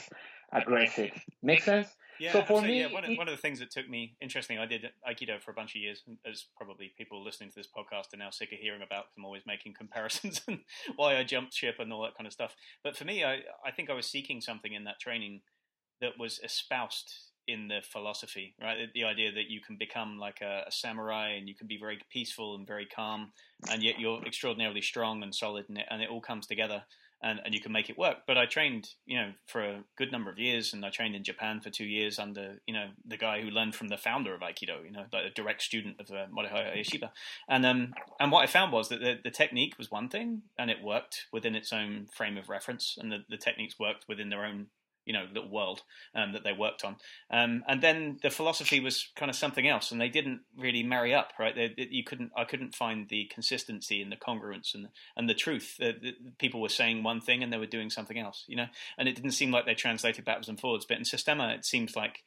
aggressive. 0.52 1.10
Make 1.42 1.62
sense? 1.62 1.88
Yeah, 2.20 2.32
so 2.32 2.42
for 2.42 2.62
me, 2.62 2.80
yeah, 2.80 2.92
one, 2.92 3.04
of, 3.04 3.16
one 3.16 3.28
of 3.28 3.34
the 3.34 3.40
things 3.40 3.58
that 3.58 3.70
took 3.70 3.88
me 3.88 4.14
interesting, 4.20 4.58
I 4.58 4.66
did 4.66 4.88
Aikido 5.08 5.42
for 5.42 5.50
a 5.50 5.54
bunch 5.54 5.74
of 5.74 5.80
years, 5.80 6.02
as 6.30 6.44
probably 6.56 6.92
people 6.96 7.24
listening 7.24 7.50
to 7.50 7.56
this 7.56 7.66
podcast 7.66 8.14
are 8.14 8.18
now 8.18 8.30
sick 8.30 8.52
of 8.52 8.58
hearing 8.58 8.82
about. 8.82 9.06
I'm 9.16 9.24
always 9.24 9.42
making 9.46 9.74
comparisons 9.74 10.40
and 10.48 10.60
why 10.94 11.16
I 11.16 11.24
jumped 11.24 11.54
ship 11.54 11.76
and 11.78 11.92
all 11.92 12.02
that 12.02 12.16
kind 12.16 12.26
of 12.26 12.32
stuff. 12.32 12.54
But 12.84 12.96
for 12.96 13.04
me, 13.04 13.24
I, 13.24 13.40
I 13.64 13.72
think 13.74 13.90
I 13.90 13.94
was 13.94 14.06
seeking 14.06 14.40
something 14.40 14.72
in 14.72 14.84
that 14.84 15.00
training 15.00 15.40
that 16.00 16.12
was 16.18 16.38
espoused 16.44 17.12
in 17.48 17.68
the 17.68 17.80
philosophy, 17.90 18.54
right? 18.62 18.88
The 18.94 19.04
idea 19.04 19.32
that 19.32 19.50
you 19.50 19.60
can 19.60 19.76
become 19.76 20.18
like 20.18 20.40
a, 20.42 20.64
a, 20.68 20.70
samurai 20.70 21.30
and 21.30 21.48
you 21.48 21.56
can 21.56 21.66
be 21.66 21.78
very 21.78 21.98
peaceful 22.10 22.54
and 22.54 22.66
very 22.66 22.86
calm, 22.86 23.32
and 23.68 23.82
yet 23.82 23.98
you're 23.98 24.24
extraordinarily 24.24 24.82
strong 24.82 25.22
and 25.22 25.34
solid, 25.34 25.64
and 25.68 25.78
it, 25.78 25.86
and 25.90 26.02
it 26.02 26.08
all 26.08 26.20
comes 26.20 26.46
together, 26.46 26.84
and, 27.22 27.40
and 27.44 27.54
you 27.54 27.60
can 27.60 27.72
make 27.72 27.88
it 27.88 27.98
work. 27.98 28.18
But 28.26 28.36
I 28.36 28.46
trained, 28.46 28.88
you 29.06 29.16
know, 29.16 29.32
for 29.46 29.62
a 29.62 29.84
good 29.96 30.10
number 30.10 30.30
of 30.30 30.38
years, 30.38 30.72
and 30.72 30.84
I 30.84 30.90
trained 30.90 31.14
in 31.14 31.24
Japan 31.24 31.60
for 31.60 31.70
two 31.70 31.84
years 31.84 32.18
under, 32.18 32.60
you 32.66 32.74
know, 32.74 32.88
the 33.06 33.16
guy 33.16 33.40
who 33.40 33.50
learned 33.50 33.74
from 33.74 33.88
the 33.88 33.96
founder 33.96 34.34
of 34.34 34.40
Aikido, 34.40 34.84
you 34.84 34.90
know, 34.90 35.04
like 35.12 35.24
a 35.24 35.30
direct 35.30 35.62
student 35.62 36.00
of 36.00 36.10
uh, 36.10 36.26
Morihei 36.36 36.76
Ueshiba. 36.78 37.10
And 37.48 37.64
um, 37.64 37.94
and 38.18 38.32
what 38.32 38.42
I 38.42 38.46
found 38.46 38.72
was 38.72 38.88
that 38.88 39.00
the, 39.00 39.18
the 39.22 39.30
technique 39.30 39.74
was 39.78 39.90
one 39.90 40.08
thing, 40.08 40.42
and 40.58 40.70
it 40.70 40.82
worked 40.82 41.26
within 41.32 41.54
its 41.54 41.72
own 41.72 42.06
frame 42.12 42.36
of 42.36 42.48
reference, 42.48 42.96
and 42.98 43.10
the, 43.12 43.18
the 43.28 43.36
techniques 43.36 43.78
worked 43.78 44.06
within 44.08 44.28
their 44.30 44.44
own 44.44 44.66
you 45.04 45.12
know 45.12 45.24
little 45.32 45.50
world 45.50 45.82
um, 46.14 46.32
that 46.32 46.44
they 46.44 46.52
worked 46.52 46.84
on. 46.84 46.96
Um, 47.30 47.62
and 47.68 47.82
then 47.82 48.18
the 48.22 48.30
philosophy 48.30 48.80
was 48.80 49.08
kind 49.16 49.30
of 49.30 49.36
something 49.36 49.66
else 49.66 49.90
and 49.90 50.00
they 50.00 50.08
didn't 50.08 50.40
really 50.56 50.82
marry 50.82 51.14
up 51.14 51.32
right? 51.38 51.54
They, 51.54 51.72
they, 51.76 51.88
you 51.90 52.04
couldn't 52.04 52.30
i 52.36 52.44
couldn't 52.44 52.74
find 52.74 53.08
the 53.08 53.30
consistency 53.32 54.02
and 54.02 54.10
the 54.10 54.16
congruence 54.16 54.74
and 54.74 54.88
and 55.16 55.28
the 55.28 55.34
truth 55.34 55.76
the, 55.78 55.92
the, 56.00 56.12
people 56.38 56.60
were 56.60 56.68
saying 56.68 57.02
one 57.02 57.20
thing 57.20 57.42
and 57.42 57.52
they 57.52 57.58
were 57.58 57.66
doing 57.66 57.90
something 57.90 58.18
else 58.18 58.44
you 58.46 58.56
know? 58.56 58.66
And 58.98 59.08
it 59.08 59.14
didn't 59.14 59.32
seem 59.32 59.50
like 59.50 59.66
they 59.66 59.74
translated 59.74 60.24
backwards 60.24 60.48
and 60.48 60.60
forwards 60.60 60.86
but 60.88 60.98
in 60.98 61.04
systema 61.04 61.48
it 61.48 61.64
seems 61.64 61.96
like 61.96 62.24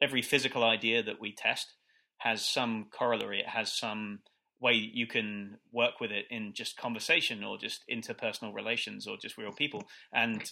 every 0.00 0.22
physical 0.22 0.64
idea 0.64 1.02
that 1.02 1.20
we 1.20 1.32
test 1.32 1.74
has 2.18 2.44
some 2.44 2.86
corollary. 2.96 3.40
It 3.40 3.48
has 3.48 3.72
some 3.72 4.20
way 4.60 4.72
you 4.72 5.06
can 5.06 5.58
work 5.72 6.00
with 6.00 6.10
it 6.10 6.24
in 6.30 6.52
just 6.54 6.76
conversation 6.76 7.44
or 7.44 7.58
just 7.58 7.84
interpersonal 7.90 8.54
relations 8.54 9.06
or 9.06 9.16
just 9.16 9.36
real 9.36 9.52
people. 9.52 9.84
And 10.12 10.48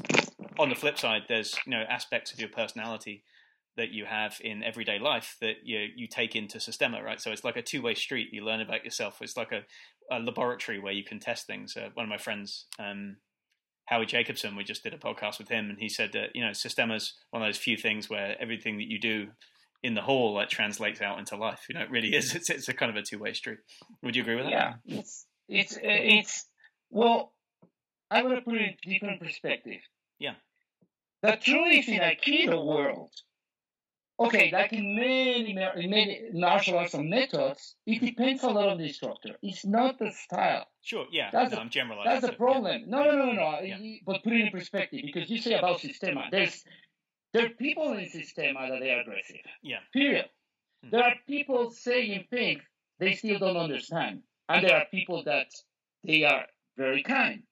on 0.59 0.69
the 0.69 0.75
flip 0.75 0.99
side, 0.99 1.23
there's 1.29 1.57
you 1.67 1.73
know 1.73 1.85
aspects 1.89 2.33
of 2.33 2.41
your 2.41 2.51
personality 2.51 3.25
that 3.77 3.91
you 3.91 4.05
have 4.05 4.37
in 4.41 4.63
everyday 4.63 4.99
life 4.99 5.37
that 5.41 5.57
you 5.65 5.89
you 5.97 6.07
take 6.07 6.37
into 6.37 6.61
Systema, 6.61 7.03
right? 7.03 7.21
So 7.21 7.33
it's 7.33 7.45
like 7.45 7.57
a 7.57 7.63
two 7.63 7.83
way 7.83 7.95
street. 7.95 8.29
You 8.33 8.45
learn 8.45 8.61
about 8.61 8.85
yourself. 8.85 9.19
It's 9.21 9.37
like 9.37 9.53
a, 9.53 9.63
a 10.15 10.21
laboratory 10.21 10.79
where 10.79 10.93
you 10.93 11.05
can 11.05 11.19
test 11.19 11.47
things. 11.47 11.77
Uh, 11.77 11.89
one 11.95 12.05
of 12.05 12.11
my 12.11 12.19
friends. 12.19 12.67
Um, 12.79 13.17
Howie 13.87 14.07
Jacobson, 14.07 14.57
we 14.57 14.65
just 14.65 14.83
did 14.83 14.95
a 14.95 14.99
podcast 14.99 15.39
with 15.39 15.51
him, 15.51 15.69
and 15.69 15.79
he 15.79 15.91
said 15.91 16.13
that 16.15 16.31
you 16.35 16.45
know 16.45 16.55
Systema's 16.55 17.15
one 17.31 17.43
of 17.43 17.49
those 17.49 17.59
few 17.59 17.77
things 17.77 18.09
where 18.09 18.35
everything 18.41 18.79
that 18.79 18.89
you 18.89 18.99
do 18.99 19.29
in 19.85 19.95
the 19.95 20.01
whole 20.01 20.35
that 20.39 20.49
translates 20.49 21.01
out 21.03 21.19
into 21.19 21.37
life. 21.37 21.67
You 21.69 21.77
know, 21.77 21.83
it 21.83 21.91
really 21.91 22.15
is. 22.17 22.35
It's 22.35 22.51
it's 22.51 22.69
a 22.69 22.75
kind 22.75 22.91
of 22.91 22.97
a 22.97 23.03
two 23.03 23.21
way 23.21 23.35
street. 23.35 23.59
Would 24.03 24.17
you 24.17 24.23
agree 24.23 24.37
with 24.37 24.47
that? 24.47 24.53
Yeah, 24.53 24.75
it's 24.87 25.27
it's 25.49 25.79
it's 25.81 26.39
uh, 26.39 26.43
well. 26.91 27.33
I 28.11 28.23
want 28.23 28.37
to 28.37 28.43
put 28.43 28.55
it 28.55 28.77
in 28.85 28.93
different 28.93 29.21
perspective. 29.21 29.81
Yeah. 30.19 30.35
The 31.23 31.37
truth 31.37 31.89
in 31.89 32.01
Aikido 32.01 32.65
world, 32.65 33.11
okay, 34.21 34.51
like 34.53 34.73
in 34.73 34.95
many, 34.95 35.55
many 35.55 36.29
martial 36.33 36.79
arts 36.79 36.95
and 36.95 37.09
methods, 37.09 37.75
it 37.87 38.01
depends 38.01 38.43
a 38.45 38.49
lot 38.49 38.69
on 38.69 38.79
the 38.79 38.85
instructor. 38.85 39.31
It's 39.43 39.65
not 39.65 39.99
the 39.99 40.13
style. 40.13 40.67
Sure, 40.83 41.07
yeah. 41.11 41.31
That's 41.33 41.53
no, 41.53 41.59
a, 41.59 41.61
I'm 41.63 41.71
generalizing. 41.71 42.13
That's 42.13 42.27
the 42.27 42.37
problem. 42.37 42.83
Yeah. 42.83 42.87
No, 42.87 43.05
no, 43.05 43.25
no, 43.25 43.33
no. 43.33 43.61
Yeah. 43.63 43.79
But 44.07 44.23
put 44.23 44.35
it 44.35 44.43
in 44.43 44.51
perspective 44.51 45.01
because 45.03 45.29
you 45.31 45.39
say 45.39 45.55
about 45.55 45.81
Systema. 45.81 46.29
There's 46.31 46.63
there 47.35 47.47
are 47.47 47.51
people 47.51 47.93
in 47.95 48.09
Systema 48.09 48.69
that 48.71 48.79
they 48.81 48.91
are 48.91 49.01
aggressive. 49.01 49.45
Yeah. 49.63 49.81
Period. 49.93 50.27
Mm-hmm. 50.85 50.91
There 50.97 51.03
are 51.03 51.15
people 51.27 51.73
saying 51.73 52.27
things 52.31 52.63
they 53.01 53.15
still 53.15 53.41
don't 53.41 53.57
understand. 53.57 54.23
And 54.49 54.65
there 54.65 54.77
are 54.77 54.87
people 54.91 55.25
that 55.25 55.49
they 56.05 56.23
are 56.23 56.45
very 56.79 57.03
kind. 57.03 57.43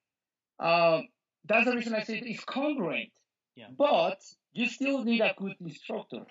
Um, 0.60 1.08
that's 1.46 1.66
the 1.66 1.74
reason 1.74 1.94
I 1.94 2.04
say 2.04 2.22
it's 2.24 2.44
congruent. 2.44 3.10
Yeah. 3.56 3.66
But 3.76 4.18
you 4.52 4.68
still 4.68 5.02
need 5.02 5.20
a 5.20 5.34
good 5.36 5.56
instructor. 5.60 6.24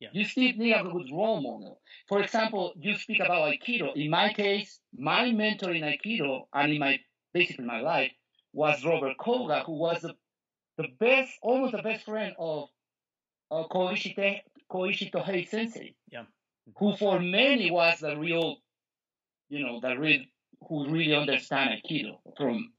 Yeah. 0.00 0.08
You 0.12 0.24
still 0.24 0.52
need 0.56 0.72
a 0.72 0.82
good 0.82 1.06
role 1.12 1.40
model. 1.40 1.80
For 2.08 2.20
example, 2.20 2.72
you 2.76 2.96
speak 2.96 3.20
about 3.20 3.52
Aikido. 3.52 3.94
In 3.94 4.10
my 4.10 4.32
case, 4.32 4.80
my 4.98 5.30
mentor 5.30 5.72
in 5.72 5.82
Aikido 5.82 6.46
and 6.52 6.72
in 6.72 6.80
my 6.80 6.98
basically 7.32 7.66
my 7.66 7.80
life 7.80 8.10
was 8.52 8.84
Robert 8.84 9.16
Koga, 9.18 9.62
who 9.64 9.78
was 9.78 10.02
the 10.02 10.14
the 10.76 10.88
best, 11.00 11.32
almost 11.40 11.72
the 11.72 11.82
best 11.82 12.04
friend 12.04 12.34
of 12.38 12.68
uh, 13.50 13.64
Koichi, 13.68 14.40
Tohei 15.12 15.48
Sensei. 15.48 15.94
Yeah. 16.10 16.24
Who 16.78 16.96
for 16.96 17.20
many 17.20 17.70
was 17.70 18.00
the 18.00 18.16
real, 18.16 18.56
you 19.48 19.64
know, 19.64 19.80
the 19.80 19.96
real, 19.96 20.22
who 20.68 20.88
really 20.90 21.14
understand 21.14 21.70
Aikido 21.70 22.18
from 22.36 22.72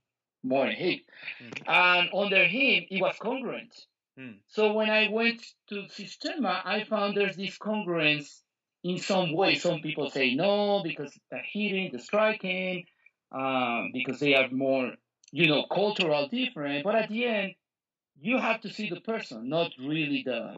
Morihei. 0.45 1.03
Mm-hmm. 1.41 1.69
And 1.69 2.09
under 2.13 2.45
him, 2.45 2.85
it 2.89 3.01
was 3.01 3.15
congruent. 3.19 3.73
Mm. 4.19 4.39
So 4.47 4.73
when 4.73 4.89
I 4.89 5.09
went 5.09 5.41
to 5.69 5.87
Systema, 5.89 6.61
I 6.65 6.83
found 6.83 7.15
there's 7.15 7.35
this 7.35 7.57
congruence 7.57 8.41
in 8.83 8.97
some 8.97 9.33
way. 9.33 9.55
Some 9.55 9.81
people 9.81 10.09
say 10.09 10.33
no 10.35 10.81
because 10.83 11.17
the 11.31 11.37
hitting, 11.37 11.91
the 11.91 11.99
striking, 11.99 12.85
um, 13.31 13.91
because 13.93 14.19
they 14.19 14.35
are 14.35 14.49
more, 14.49 14.93
you 15.31 15.47
know, 15.47 15.65
cultural 15.71 16.27
different. 16.29 16.83
But 16.83 16.95
at 16.95 17.09
the 17.09 17.25
end, 17.25 17.55
you 18.19 18.37
have 18.37 18.61
to 18.61 18.69
see 18.69 18.89
the 18.89 19.01
person, 19.01 19.49
not 19.49 19.71
really 19.79 20.23
the 20.25 20.57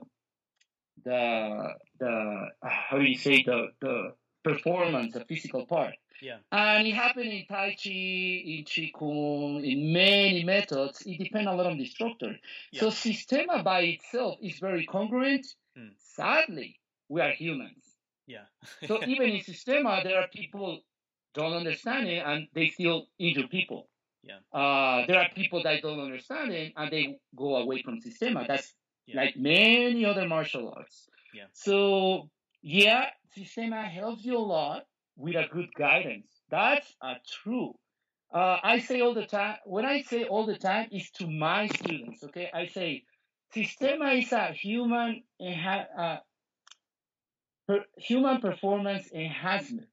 the 1.04 1.74
the 2.00 2.48
how 2.62 2.98
do 2.98 3.04
you 3.04 3.18
say 3.18 3.44
the 3.44 3.68
the 3.82 4.14
performance, 4.44 5.14
the 5.14 5.26
physical 5.26 5.66
part. 5.66 5.96
Yeah. 6.22 6.38
And 6.52 6.86
it 6.86 6.96
happened 6.96 7.32
in 7.32 7.46
Tai 7.46 7.76
Chi, 7.82 7.90
in 7.90 8.66
Qigong, 8.66 9.64
in 9.64 9.94
many 9.94 10.44
methods. 10.44 11.02
It 11.06 11.18
depends 11.18 11.48
a 11.48 11.54
lot 11.54 11.66
on 11.66 11.78
the 11.78 11.84
instructor. 11.84 12.36
Yeah. 12.72 12.82
So 12.82 12.88
Sistema 12.88 13.64
by 13.64 13.82
itself 13.82 14.38
is 14.42 14.60
very 14.60 14.86
congruent. 14.86 15.46
Hmm. 15.78 15.90
Sadly, 15.98 16.80
we 17.08 17.22
are 17.22 17.32
humans. 17.32 17.84
Yeah. 18.28 18.46
So 18.86 19.02
even 19.08 19.30
in 19.30 19.42
Sistema, 19.42 20.04
there 20.04 20.20
are 20.20 20.28
people 20.28 20.82
don't 21.34 21.54
understand 21.54 22.08
it 22.08 22.24
and 22.26 22.48
they 22.54 22.70
still 22.70 23.08
injure 23.18 23.48
people. 23.48 23.88
Yeah. 24.24 24.40
Uh, 24.52 25.06
there 25.08 25.20
are 25.20 25.30
people 25.36 25.64
that 25.64 25.82
don't 25.82 26.00
understand 26.00 26.52
it 26.52 26.74
and 26.76 26.92
they 26.92 27.18
go 27.36 27.56
away 27.56 27.82
from 27.82 28.00
Sistema. 28.02 28.46
That's 28.48 28.74
Yeah. 29.06 29.18
like 29.22 29.38
many 29.38 30.06
other 30.06 30.28
martial 30.28 30.74
arts. 30.76 31.08
Yeah. 31.34 31.46
So 31.54 32.30
yeah, 32.62 33.10
Sistema 33.36 33.88
helps 33.90 34.26
you 34.26 34.38
a 34.38 34.40
lot 34.40 34.86
with 35.16 35.36
a 35.36 35.48
good 35.52 35.70
guidance. 35.78 36.28
That's 36.50 36.96
a 37.02 37.16
true. 37.44 37.74
Uh, 38.34 38.58
I 38.62 38.80
say 38.80 39.02
all 39.02 39.14
the 39.14 39.26
time. 39.26 39.58
When 39.66 39.86
I 39.86 40.02
say 40.02 40.26
all 40.26 40.46
the 40.46 40.58
time, 40.58 40.90
is 40.92 41.10
to 41.12 41.28
my 41.28 41.68
students. 41.68 42.24
Okay, 42.26 42.50
I 42.54 42.68
say 42.68 43.04
Sistema 43.56 44.22
is 44.22 44.32
a 44.32 44.52
human 44.54 45.24
enha- 45.42 45.88
uh, 45.98 46.18
per, 47.68 47.86
human 47.98 48.40
performance 48.42 49.12
enhancement. 49.12 49.88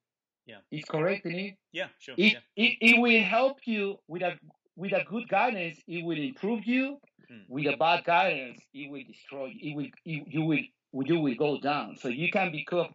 Yeah. 0.47 0.59
Is 0.71 0.85
correct 0.85 1.27
in 1.27 1.35
it. 1.35 1.55
yeah. 1.73 1.89
Sure. 1.99 2.15
It, 2.17 2.35
yeah. 2.35 2.65
it 2.65 2.73
it 2.81 3.01
will 3.01 3.23
help 3.23 3.59
you 3.65 3.97
with 4.07 4.23
a 4.23 4.39
with 4.77 4.93
a 4.93 5.05
good 5.05 5.29
guidance. 5.29 5.79
It 5.87 6.05
will 6.05 6.19
improve 6.19 6.65
you. 6.65 6.99
Mm. 7.31 7.45
With 7.49 7.67
a 7.67 7.77
bad 7.77 8.05
guidance, 8.05 8.61
it 8.73 8.89
will 8.91 9.03
destroy 9.07 9.47
you. 9.47 9.71
It 9.71 9.77
will 9.77 9.91
you, 10.05 10.25
you 10.29 10.43
will 10.45 11.05
you 11.05 11.21
will 11.21 11.35
go 11.35 11.59
down. 11.59 11.97
So 11.97 12.09
you 12.09 12.31
can 12.31 12.53
become 12.53 12.95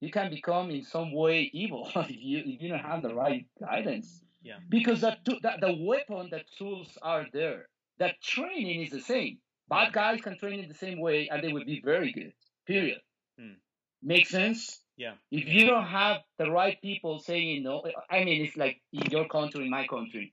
you 0.00 0.10
can 0.10 0.30
become 0.30 0.70
in 0.70 0.82
some 0.84 1.12
way 1.12 1.50
evil 1.52 1.90
if 1.96 2.10
you 2.10 2.38
if 2.46 2.62
you 2.62 2.68
don't 2.70 2.78
have 2.78 3.02
the 3.02 3.14
right 3.14 3.46
guidance. 3.60 4.22
Yeah. 4.42 4.58
Because 4.68 5.02
the 5.02 5.16
tu- 5.24 5.40
the, 5.42 5.52
the 5.60 5.76
weapon, 5.84 6.28
the 6.30 6.42
tools 6.56 6.96
are 7.02 7.26
there. 7.32 7.66
The 7.98 8.12
training 8.22 8.82
is 8.82 8.90
the 8.90 9.00
same. 9.00 9.38
Bad 9.68 9.92
guys 9.92 10.20
can 10.22 10.38
train 10.38 10.60
in 10.60 10.68
the 10.68 10.74
same 10.74 10.98
way, 11.00 11.28
and 11.30 11.42
they 11.42 11.52
will 11.52 11.64
be 11.64 11.82
very 11.84 12.12
good. 12.12 12.32
Period. 12.66 13.00
Mm. 13.38 13.56
Make 14.02 14.26
sense? 14.26 14.80
Yeah. 14.98 15.14
If 15.30 15.46
you 15.46 15.66
don't 15.66 15.86
have 15.86 16.18
the 16.38 16.50
right 16.50 16.80
people 16.82 17.20
saying 17.20 17.62
no, 17.62 17.84
I 18.10 18.24
mean, 18.24 18.44
it's 18.44 18.56
like 18.56 18.82
in 18.92 19.10
your 19.12 19.28
country, 19.28 19.64
in 19.64 19.70
my 19.70 19.86
country, 19.86 20.32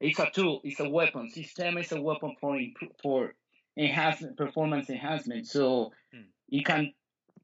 it's 0.00 0.18
a 0.18 0.30
tool, 0.30 0.62
it's 0.64 0.80
a 0.80 0.88
weapon. 0.88 1.30
System 1.30 1.76
is 1.76 1.92
a 1.92 2.00
weapon 2.00 2.34
for 2.40 2.58
for 3.02 3.34
enhancement, 3.76 4.38
performance 4.38 4.88
enhancement. 4.90 5.46
So 5.46 5.92
Mm. 6.14 6.28
it 6.48 6.64
can 6.64 6.94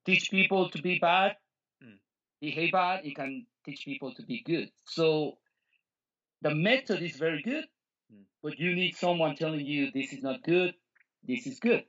teach 0.06 0.30
people 0.30 0.70
to 0.70 0.80
be 0.82 0.98
bad, 0.98 1.36
Mm. 1.84 1.98
behave 2.40 2.72
bad. 2.72 3.04
It 3.04 3.16
can 3.16 3.46
teach 3.66 3.84
people 3.84 4.14
to 4.14 4.22
be 4.22 4.40
good. 4.42 4.72
So 4.86 5.38
the 6.40 6.54
method 6.54 7.02
is 7.02 7.16
very 7.16 7.42
good, 7.42 7.66
Mm. 8.10 8.24
but 8.42 8.58
you 8.58 8.74
need 8.74 8.96
someone 8.96 9.36
telling 9.36 9.66
you 9.66 9.90
this 9.90 10.14
is 10.14 10.22
not 10.22 10.42
good, 10.42 10.74
this 11.22 11.46
is 11.46 11.60
good. 11.60 11.84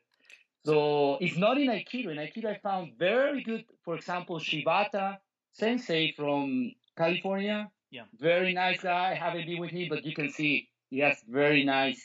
So 0.66 1.18
it's 1.20 1.38
not 1.38 1.58
in 1.58 1.68
Aikido. 1.68 2.10
In 2.12 2.18
Aikido, 2.18 2.46
I 2.46 2.58
found 2.60 2.94
very 2.98 3.44
good, 3.44 3.66
for 3.84 3.96
example, 3.96 4.40
Shibata 4.40 5.18
Sensei 5.52 6.14
from 6.16 6.72
California. 6.98 7.70
Yeah. 7.92 8.04
Very 8.18 8.54
nice 8.54 8.82
guy. 8.82 9.12
I 9.12 9.16
haven't 9.16 9.46
been 9.46 9.60
with 9.60 9.72
him, 9.72 9.90
but 9.90 10.06
you 10.06 10.14
can 10.16 10.30
see 10.32 10.70
he 10.90 11.00
has 11.00 11.18
very 11.28 11.64
nice. 11.64 12.02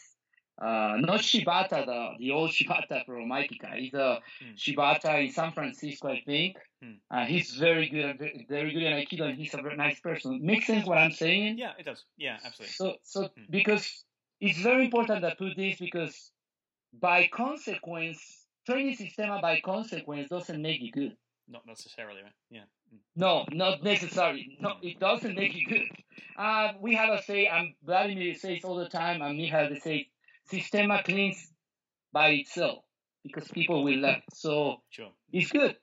Uh, 0.60 0.96
not 0.98 1.20
Shibata, 1.20 1.86
the, 1.86 2.14
the 2.18 2.32
old 2.32 2.50
Shibata 2.50 3.06
from 3.06 3.28
Aikikai. 3.30 3.78
He's 3.78 3.94
a 3.94 4.20
Hmm. 4.40 4.54
Shibata 4.56 5.24
in 5.24 5.30
San 5.30 5.52
Francisco, 5.52 6.08
I 6.08 6.20
think. 6.26 6.56
Hmm. 6.82 6.94
Uh, 7.10 7.24
he's 7.26 7.52
very 7.52 7.88
good, 7.88 8.18
very, 8.48 8.72
good 8.72 8.82
in 8.82 8.92
Aikido, 8.92 9.22
and 9.28 9.38
he's 9.38 9.54
a 9.54 9.62
very 9.62 9.76
nice 9.76 10.00
person. 10.00 10.44
Makes 10.44 10.66
sense 10.66 10.84
what 10.84 10.98
I'm 10.98 11.12
saying? 11.12 11.58
Yeah. 11.58 11.72
It 11.78 11.84
does. 11.86 12.04
Yeah. 12.16 12.38
Absolutely. 12.44 12.72
So, 12.72 12.96
so 13.04 13.28
Hmm. 13.28 13.44
because 13.50 14.04
it's 14.40 14.58
very 14.58 14.84
important 14.86 15.22
that 15.22 15.32
I 15.32 15.34
put 15.36 15.56
this 15.56 15.78
because 15.78 16.32
by 16.92 17.28
consequence, 17.32 18.46
training 18.72 18.96
system 18.96 19.30
by 19.40 19.60
consequence 19.60 20.28
doesn't 20.28 20.60
make 20.60 20.80
you 20.80 20.92
good. 20.92 21.16
Not 21.48 21.66
necessarily. 21.66 22.22
Right? 22.22 22.32
Yeah. 22.50 22.66
Mm. 22.94 22.98
No, 23.16 23.44
not 23.52 23.82
necessarily. 23.82 24.58
No, 24.60 24.74
it 24.82 24.98
doesn't 25.00 25.34
make 25.34 25.54
you 25.54 25.66
good. 25.66 25.88
Uh, 26.36 26.72
we 26.80 26.94
have 26.94 27.10
a 27.10 27.22
say, 27.22 27.46
and 27.46 27.74
Vladimir 27.84 28.34
says 28.34 28.64
all 28.64 28.76
the 28.76 28.88
time, 28.88 29.22
and 29.22 29.38
Michael 29.38 29.70
they 29.70 29.80
say, 29.80 30.08
Systema 30.50 31.02
cleans 31.02 31.52
by 32.12 32.28
itself 32.30 32.84
because 33.22 33.48
people 33.48 33.82
will 33.84 33.98
left. 33.98 34.34
So 34.34 34.82
Sure. 34.90 35.10
it's 35.32 35.50
good. 35.50 35.76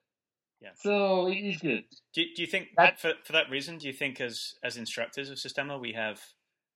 Yeah. 0.61 0.71
So 0.75 1.27
it 1.27 1.43
is 1.51 1.57
good. 1.61 1.83
Do, 2.13 2.23
do 2.35 2.41
you 2.41 2.47
think 2.47 2.69
That- 2.77 2.99
for 2.99 3.13
for 3.23 3.33
that 3.33 3.49
reason? 3.49 3.77
Do 3.77 3.85
you 3.87 3.93
think 3.93 4.19
as 4.21 4.55
as 4.63 4.77
instructors 4.77 5.29
of 5.29 5.37
Systema 5.37 5.77
we 5.77 5.93
have 5.93 6.19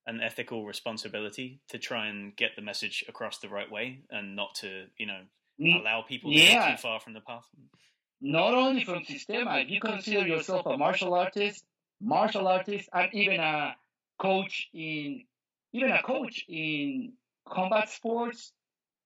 an 0.06 0.22
ethical 0.22 0.66
responsibility 0.66 1.60
to 1.70 1.78
try 1.80 2.08
and 2.08 2.36
get 2.36 2.52
the 2.56 2.62
message 2.62 3.04
across 3.08 3.40
the 3.40 3.50
right 3.50 3.72
way 3.72 4.02
and 4.12 4.36
not 4.36 4.54
to 4.56 4.88
you 4.98 5.06
know 5.08 5.22
allow 5.60 6.04
people 6.08 6.32
to 6.32 6.38
go 6.38 6.44
yeah. 6.44 6.72
too 6.72 6.78
far 6.78 7.00
from 7.00 7.14
the 7.14 7.22
path? 7.22 7.46
Not 8.22 8.54
only 8.54 8.84
from 8.84 9.04
Systema, 9.06 9.60
if 9.60 9.70
you 9.70 9.80
consider 9.80 10.28
yourself 10.28 10.66
a 10.66 10.78
martial 10.78 11.14
artist, 11.14 11.64
martial 12.02 12.48
artist, 12.48 12.90
and 12.94 13.10
even 13.14 13.40
a 13.40 13.76
coach 14.20 14.70
in 14.74 15.24
even 15.72 15.92
a 15.92 16.02
coach 16.02 16.46
in 16.50 17.14
combat 17.48 17.90
sports, 17.90 18.52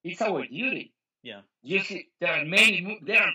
it's 0.04 0.22
our 0.22 0.46
duty. 0.46 0.94
Yeah. 1.22 1.42
You 1.62 1.80
see, 1.80 2.08
there 2.20 2.34
are 2.34 2.46
many. 2.46 3.00
There, 3.04 3.22
are, 3.22 3.32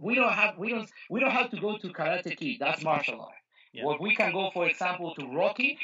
we 0.00 0.14
don't 0.14 0.32
have. 0.32 0.58
We 0.58 0.70
don't. 0.70 0.88
We 1.08 1.20
don't 1.20 1.30
have 1.30 1.50
to 1.50 1.60
go 1.60 1.78
to 1.78 1.88
Karate 1.88 2.36
Kid. 2.36 2.58
That's 2.60 2.82
martial 2.82 3.20
art. 3.20 3.34
Yeah. 3.72 3.84
Or 3.84 3.98
we 4.00 4.14
can 4.14 4.32
go, 4.32 4.50
for 4.52 4.66
example, 4.66 5.14
to 5.14 5.26
Rocky. 5.26 5.78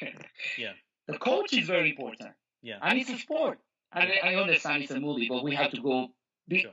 Yeah. 0.59 0.73
The 1.09 1.19
coach 1.19 1.53
is 1.55 1.67
very 1.67 1.91
important, 1.91 2.31
Yeah. 2.63 2.79
and 2.83 2.99
it's 2.99 3.11
a 3.11 3.19
sport. 3.19 3.59
And 3.93 4.11
I 4.13 4.33
I 4.33 4.35
understand 4.37 4.83
it's 4.83 4.93
a 4.93 5.01
movie, 5.01 5.29
but 5.29 5.43
we 5.43 5.55
have 5.57 5.73
to 5.73 5.81
go 5.81 6.11
be 6.51 6.67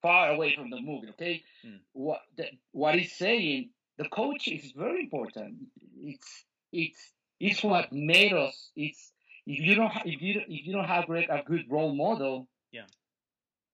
far 0.00 0.30
away 0.30 0.54
from 0.54 0.70
the 0.70 0.80
movie. 0.80 1.08
Okay. 1.10 1.42
Mm. 1.66 1.80
What 1.92 2.20
the, 2.36 2.46
what 2.72 2.94
he's 2.94 3.12
saying, 3.12 3.70
the 3.98 4.08
coach 4.08 4.48
is 4.48 4.72
very 4.76 5.00
important. 5.02 5.56
It's 6.00 6.44
it's 6.72 7.12
it's 7.40 7.62
what 7.62 7.92
made 7.92 8.32
us. 8.32 8.70
It's 8.76 9.12
if 9.46 9.60
you 9.60 9.74
don't 9.74 9.92
if 10.04 10.22
you 10.22 10.40
if 10.48 10.66
you 10.66 10.72
don't 10.72 10.84
have 10.94 11.06
great, 11.06 11.28
a 11.30 11.42
good 11.44 11.66
role 11.68 11.94
model. 11.94 12.48
Yeah. 12.72 12.86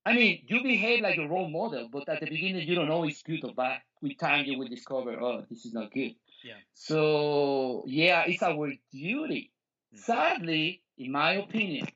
I 0.07 0.15
mean, 0.15 0.45
you 0.49 0.63
behave 0.63 1.03
like 1.03 1.19
a 1.19 1.27
role 1.27 1.49
model, 1.49 1.89
but 1.91 2.09
at 2.09 2.21
the 2.21 2.27
beginning 2.27 2.67
you 2.69 2.75
don't 2.75 2.89
know 2.89 3.05
it's 3.05 3.23
good 3.23 3.45
or 3.45 3.55
bad. 3.55 3.79
With 4.03 4.19
time, 4.19 4.45
you 4.45 4.59
will 4.59 4.69
discover, 4.69 5.19
oh, 5.19 5.45
this 5.49 5.65
is 5.65 5.73
not 5.73 5.91
good. 5.93 6.15
Yeah. 6.45 6.61
So 6.75 7.85
yeah, 7.87 8.25
it's 8.27 8.43
our 8.43 8.73
duty. 8.93 9.51
Mm. 9.95 9.99
Sadly, 9.99 10.83
in 10.99 11.13
my 11.13 11.35
opinion, 11.35 11.87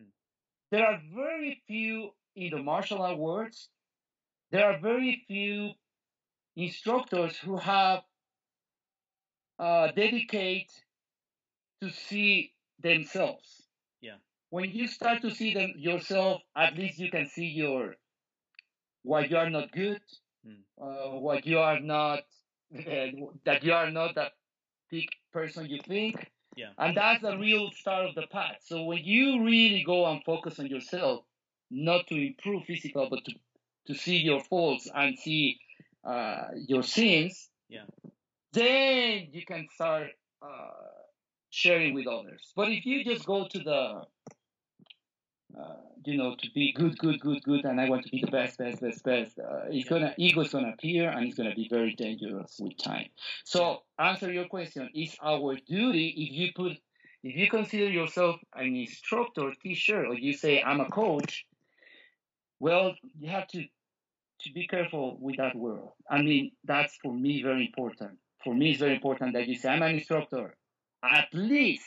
Mm. 0.00 0.06
there 0.70 0.86
are 0.86 1.00
very 1.14 1.62
few 1.66 2.10
in 2.40 2.50
the 2.50 2.62
martial 2.62 3.02
art 3.02 3.18
world. 3.18 3.54
There 4.50 4.64
are 4.64 4.78
very 4.80 5.24
few 5.28 5.70
instructors 6.56 7.36
who 7.36 7.56
have 7.56 8.02
uh, 9.58 9.88
dedicate 9.92 10.70
to 11.82 11.90
see 11.90 12.52
themselves. 12.82 13.62
Yeah. 14.00 14.16
When 14.50 14.70
you 14.70 14.86
start 14.88 15.22
to 15.22 15.30
see 15.30 15.54
them 15.54 15.74
yourself, 15.76 16.42
at 16.56 16.76
least 16.76 16.98
you 16.98 17.10
can 17.10 17.26
see 17.28 17.46
your 17.46 17.94
what 19.02 19.30
you 19.30 19.36
are 19.36 19.50
not 19.50 19.72
good, 19.72 20.00
Mm. 20.46 20.62
uh, 20.80 21.18
what 21.20 21.44
you 21.46 21.58
are 21.58 21.80
not 21.80 22.20
that 23.44 23.62
you 23.62 23.74
are 23.74 23.90
not 23.90 24.14
that 24.14 24.32
big 24.90 25.08
person 25.32 25.66
you 25.68 25.78
think. 25.86 26.30
Yeah. 26.56 26.70
And 26.78 26.96
that's 26.96 27.20
the 27.22 27.36
real 27.36 27.70
start 27.72 28.06
of 28.06 28.14
the 28.14 28.26
path. 28.26 28.56
So 28.62 28.84
when 28.84 29.04
you 29.04 29.44
really 29.44 29.82
go 29.84 30.06
and 30.06 30.24
focus 30.24 30.58
on 30.58 30.66
yourself, 30.66 31.24
not 31.70 32.06
to 32.08 32.14
improve 32.14 32.64
physical, 32.64 33.08
but 33.08 33.24
to, 33.24 33.32
to 33.86 33.94
see 33.94 34.18
your 34.18 34.40
faults 34.40 34.88
and 34.94 35.18
see 35.18 35.58
uh, 36.04 36.48
your 36.66 36.82
sins, 36.82 37.48
Yeah. 37.68 37.84
then 38.52 39.28
you 39.32 39.44
can 39.46 39.68
start 39.74 40.08
uh, 40.42 40.70
sharing 41.50 41.94
with 41.94 42.06
others. 42.06 42.52
But 42.56 42.70
if 42.70 42.86
you 42.86 43.04
just 43.04 43.24
go 43.24 43.46
to 43.48 43.58
the 43.58 44.06
uh, 45.58 45.74
you 46.04 46.16
know, 46.16 46.34
to 46.36 46.50
be 46.52 46.72
good, 46.72 46.96
good, 46.98 47.20
good, 47.20 47.42
good, 47.42 47.64
and 47.64 47.80
I 47.80 47.88
want 47.88 48.04
to 48.04 48.10
be 48.10 48.20
the 48.20 48.30
best, 48.30 48.58
best, 48.58 48.80
best, 48.80 49.04
best. 49.04 49.38
Uh, 49.38 49.64
it's 49.68 49.88
gonna 49.88 50.14
ego 50.16 50.40
is 50.42 50.52
gonna 50.52 50.70
appear, 50.70 51.10
and 51.10 51.26
it's 51.26 51.36
gonna 51.36 51.54
be 51.54 51.68
very 51.68 51.94
dangerous 51.94 52.56
with 52.60 52.78
time. 52.78 53.06
So, 53.44 53.82
answer 53.98 54.32
your 54.32 54.46
question: 54.46 54.88
It's 54.94 55.16
our 55.22 55.56
duty 55.56 56.14
if 56.16 56.32
you 56.32 56.52
put, 56.54 56.72
if 57.22 57.36
you 57.36 57.48
consider 57.50 57.90
yourself 57.90 58.36
an 58.54 58.74
instructor, 58.76 59.52
teacher, 59.62 60.06
or 60.06 60.14
you 60.14 60.32
say 60.32 60.62
I'm 60.62 60.80
a 60.80 60.88
coach. 60.88 61.46
Well, 62.60 62.94
you 63.18 63.30
have 63.30 63.48
to 63.48 63.64
to 64.42 64.52
be 64.52 64.66
careful 64.66 65.18
with 65.20 65.36
that 65.36 65.54
word. 65.54 65.82
I 66.10 66.22
mean, 66.22 66.52
that's 66.64 66.96
for 67.02 67.12
me 67.12 67.42
very 67.42 67.66
important. 67.66 68.18
For 68.42 68.54
me, 68.54 68.70
it's 68.70 68.80
very 68.80 68.94
important 68.94 69.34
that 69.34 69.48
you 69.48 69.56
say 69.56 69.68
I'm 69.70 69.82
an 69.82 69.96
instructor. 69.96 70.56
At 71.02 71.28
least 71.32 71.84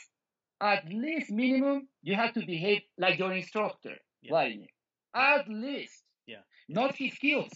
at 0.60 0.88
least 0.88 1.30
minimum 1.30 1.88
you 2.02 2.14
have 2.14 2.32
to 2.34 2.44
behave 2.46 2.82
like 2.98 3.18
your 3.18 3.32
instructor, 3.32 3.96
yeah. 4.22 4.30
Vladimir. 4.30 4.68
At 5.14 5.48
least. 5.48 6.02
Yeah. 6.26 6.42
Not 6.68 6.96
his 6.96 7.12
skills. 7.14 7.52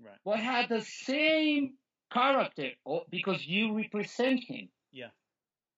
Right. 0.00 0.14
But 0.24 0.38
have 0.38 0.68
the 0.68 0.82
same 0.82 1.74
character 2.12 2.70
because 3.10 3.44
you 3.46 3.76
represent 3.76 4.40
him. 4.44 4.68
Yeah. 4.92 5.10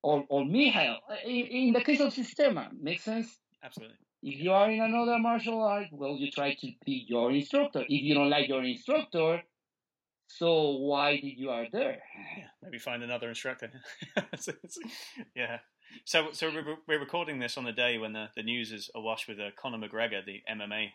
Or 0.02 0.24
or 0.28 0.44
Mihail. 0.44 0.98
In, 1.24 1.46
in 1.46 1.72
the 1.72 1.80
case 1.80 2.00
of 2.00 2.12
Systema, 2.12 2.70
makes 2.78 3.02
sense? 3.02 3.28
Absolutely. 3.62 3.96
If 4.26 4.40
you 4.40 4.52
are 4.52 4.70
in 4.70 4.80
another 4.80 5.18
martial 5.18 5.62
art, 5.62 5.88
well, 5.92 6.16
you 6.16 6.30
try 6.30 6.54
to 6.54 6.72
be 6.86 7.04
your 7.06 7.30
instructor. 7.30 7.82
If 7.82 8.02
you 8.02 8.14
don't 8.14 8.30
like 8.30 8.48
your 8.48 8.64
instructor, 8.64 9.42
so 10.26 10.78
why 10.78 11.16
did 11.16 11.36
you 11.36 11.50
are 11.50 11.66
there? 11.70 12.00
Yeah, 12.38 12.44
maybe 12.62 12.78
find 12.78 13.02
another 13.02 13.28
instructor. 13.28 13.70
yeah. 15.36 15.58
So, 16.06 16.28
so 16.32 16.50
we're, 16.88 16.98
recording 16.98 17.38
this 17.38 17.58
on 17.58 17.64
the 17.64 17.72
day 17.72 17.98
when 17.98 18.14
the, 18.14 18.28
the 18.34 18.42
news 18.42 18.72
is 18.72 18.88
awash 18.94 19.28
with 19.28 19.38
uh, 19.38 19.50
Conor 19.56 19.86
McGregor, 19.86 20.24
the 20.24 20.40
MMA, 20.50 20.86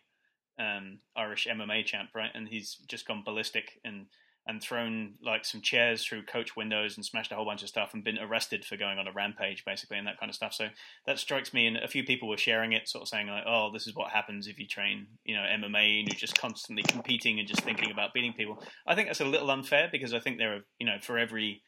um, 0.59 0.97
Irish 1.15 1.47
MMA 1.47 1.85
champ, 1.85 2.09
right? 2.15 2.31
And 2.33 2.47
he's 2.47 2.77
just 2.87 3.07
gone 3.07 3.21
ballistic 3.23 3.79
and 3.85 4.07
and 4.49 4.63
thrown 4.63 5.13
like 5.23 5.45
some 5.45 5.61
chairs 5.61 6.03
through 6.03 6.23
coach 6.23 6.55
windows 6.55 6.97
and 6.97 7.05
smashed 7.05 7.31
a 7.31 7.35
whole 7.35 7.45
bunch 7.45 7.61
of 7.61 7.69
stuff 7.69 7.93
and 7.93 8.03
been 8.03 8.17
arrested 8.17 8.65
for 8.65 8.77
going 8.77 8.97
on 8.97 9.07
a 9.07 9.11
rampage, 9.11 9.63
basically, 9.63 9.99
and 9.99 10.07
that 10.07 10.19
kind 10.19 10.27
of 10.27 10.35
stuff. 10.35 10.55
So 10.55 10.69
that 11.05 11.19
strikes 11.19 11.53
me. 11.53 11.67
And 11.67 11.77
a 11.77 11.87
few 11.87 12.03
people 12.03 12.27
were 12.27 12.35
sharing 12.35 12.73
it, 12.73 12.89
sort 12.89 13.03
of 13.03 13.07
saying 13.09 13.27
like, 13.27 13.43
"Oh, 13.45 13.69
this 13.71 13.85
is 13.85 13.95
what 13.95 14.09
happens 14.09 14.47
if 14.47 14.57
you 14.57 14.65
train, 14.65 15.05
you 15.23 15.35
know, 15.35 15.43
MMA 15.43 15.99
and 15.99 16.07
you're 16.07 16.19
just 16.19 16.39
constantly 16.39 16.81
competing 16.81 17.37
and 17.37 17.47
just 17.47 17.61
thinking 17.61 17.91
about 17.91 18.11
beating 18.11 18.33
people." 18.33 18.63
I 18.87 18.95
think 18.95 19.07
that's 19.07 19.21
a 19.21 19.25
little 19.25 19.51
unfair 19.51 19.87
because 19.91 20.15
I 20.15 20.19
think 20.19 20.39
there 20.39 20.55
are, 20.55 20.61
you 20.79 20.87
know, 20.87 20.97
for 20.99 21.19
every 21.19 21.61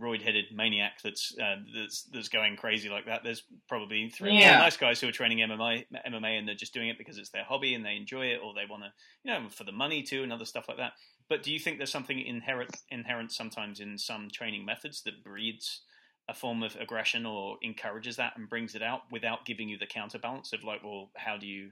roid-headed 0.00 0.46
maniac 0.54 1.02
that's 1.04 1.36
uh, 1.38 1.56
that's 1.74 2.04
that's 2.04 2.28
going 2.28 2.56
crazy 2.56 2.88
like 2.88 3.04
that. 3.06 3.20
There's 3.22 3.42
probably 3.68 4.08
three 4.08 4.38
yeah. 4.38 4.58
nice 4.58 4.78
guys 4.78 5.00
who 5.00 5.08
are 5.08 5.12
training 5.12 5.38
MMA, 5.38 5.84
MMA, 6.08 6.38
and 6.38 6.48
they're 6.48 6.54
just 6.54 6.72
doing 6.72 6.88
it 6.88 6.96
because 6.96 7.18
it's 7.18 7.28
their 7.28 7.44
hobby 7.44 7.74
and 7.74 7.84
they 7.84 7.96
enjoy 7.96 8.26
it, 8.26 8.40
or 8.42 8.54
they 8.54 8.64
want 8.70 8.84
to, 8.84 8.92
you 9.22 9.32
know, 9.32 9.50
for 9.50 9.64
the 9.64 9.72
money 9.72 10.02
too, 10.02 10.22
and 10.22 10.32
other 10.32 10.46
stuff 10.46 10.64
like 10.66 10.78
that. 10.78 10.92
But 11.28 11.42
do 11.42 11.52
you 11.52 11.58
think 11.58 11.78
there's 11.78 11.90
something 11.90 12.20
inherent 12.20 12.76
inherent 12.90 13.32
sometimes 13.32 13.80
in 13.80 13.98
some 13.98 14.28
training 14.30 14.64
methods 14.64 15.02
that 15.02 15.24
breeds 15.24 15.82
a 16.28 16.34
form 16.34 16.62
of 16.62 16.76
aggression 16.76 17.26
or 17.26 17.56
encourages 17.62 18.16
that 18.16 18.34
and 18.36 18.48
brings 18.48 18.74
it 18.74 18.82
out 18.82 19.00
without 19.10 19.44
giving 19.44 19.68
you 19.68 19.78
the 19.78 19.86
counterbalance 19.86 20.52
of 20.52 20.62
like, 20.62 20.82
well, 20.82 21.10
how 21.16 21.36
do 21.36 21.46
you 21.46 21.70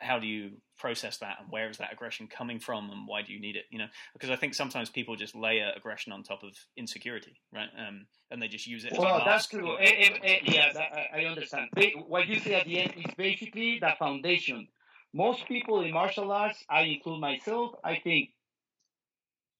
how 0.00 0.18
do 0.18 0.26
you 0.26 0.52
process 0.78 1.18
that 1.18 1.38
and 1.40 1.50
where 1.50 1.68
is 1.68 1.78
that 1.78 1.92
aggression 1.92 2.28
coming 2.28 2.60
from 2.60 2.90
and 2.90 3.06
why 3.06 3.20
do 3.20 3.32
you 3.32 3.40
need 3.40 3.56
it 3.56 3.64
you 3.70 3.78
know? 3.78 3.88
Because 4.12 4.30
i 4.30 4.36
think 4.36 4.54
sometimes 4.54 4.90
people 4.90 5.16
just 5.16 5.34
layer 5.34 5.72
aggression 5.76 6.12
on 6.12 6.22
top 6.22 6.42
of 6.42 6.50
insecurity 6.76 7.40
right? 7.52 7.68
Um, 7.76 8.06
and 8.30 8.40
they 8.40 8.46
just 8.46 8.66
use 8.66 8.84
it 8.84 8.92
well 8.96 9.22
that's 9.24 9.48
true. 9.48 9.76
it, 9.80 9.88
it, 9.88 10.24
it, 10.24 10.54
yeah 10.54 10.72
that, 10.72 10.92
i 11.12 11.24
understand. 11.24 11.68
What 12.06 12.28
you 12.28 12.38
say 12.38 12.54
at 12.54 12.66
the 12.66 12.78
end 12.78 12.94
is 12.96 13.12
basically 13.16 13.78
the 13.80 13.92
foundation. 13.98 14.68
Most 15.12 15.46
people 15.46 15.82
in 15.82 15.92
martial 15.92 16.30
arts 16.30 16.62
i 16.70 16.82
include 16.82 17.20
myself 17.20 17.72
i 17.82 17.96
think 17.96 18.30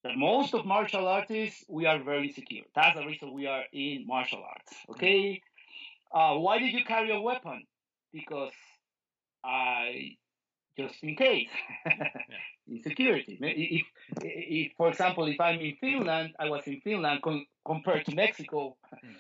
that 0.05 0.17
most 0.17 0.55
of 0.55 0.65
martial 0.67 1.07
artists 1.07 1.65
we 1.69 1.87
are 1.87 2.03
very 2.03 2.29
insecure 2.29 2.65
that's 2.75 2.99
the 2.99 3.07
reason 3.07 3.33
we 3.33 3.47
are 3.47 3.65
in 3.73 4.05
martial 4.07 4.43
arts 4.43 4.73
okay 4.91 5.41
uh, 6.15 6.35
why 6.35 6.59
did 6.59 6.73
you 6.73 6.85
carry 6.85 7.11
a 7.11 7.21
weapon 7.21 7.63
because 8.13 8.53
I 9.45 10.17
just 10.79 11.03
in 11.03 11.17
case 11.17 11.49
insecurity. 12.69 13.39
If, 13.41 13.87
if, 14.23 14.73
for 14.77 14.89
example, 14.89 15.27
if 15.27 15.41
I'm 15.41 15.61
in 15.61 15.77
Finland, 15.81 16.35
I 16.39 16.49
was 16.49 16.67
in 16.67 16.81
Finland 16.81 17.23
con- 17.23 17.47
compared 17.65 18.07
to 18.07 18.15
Mexico, 18.15 18.77
mm. 19.05 19.15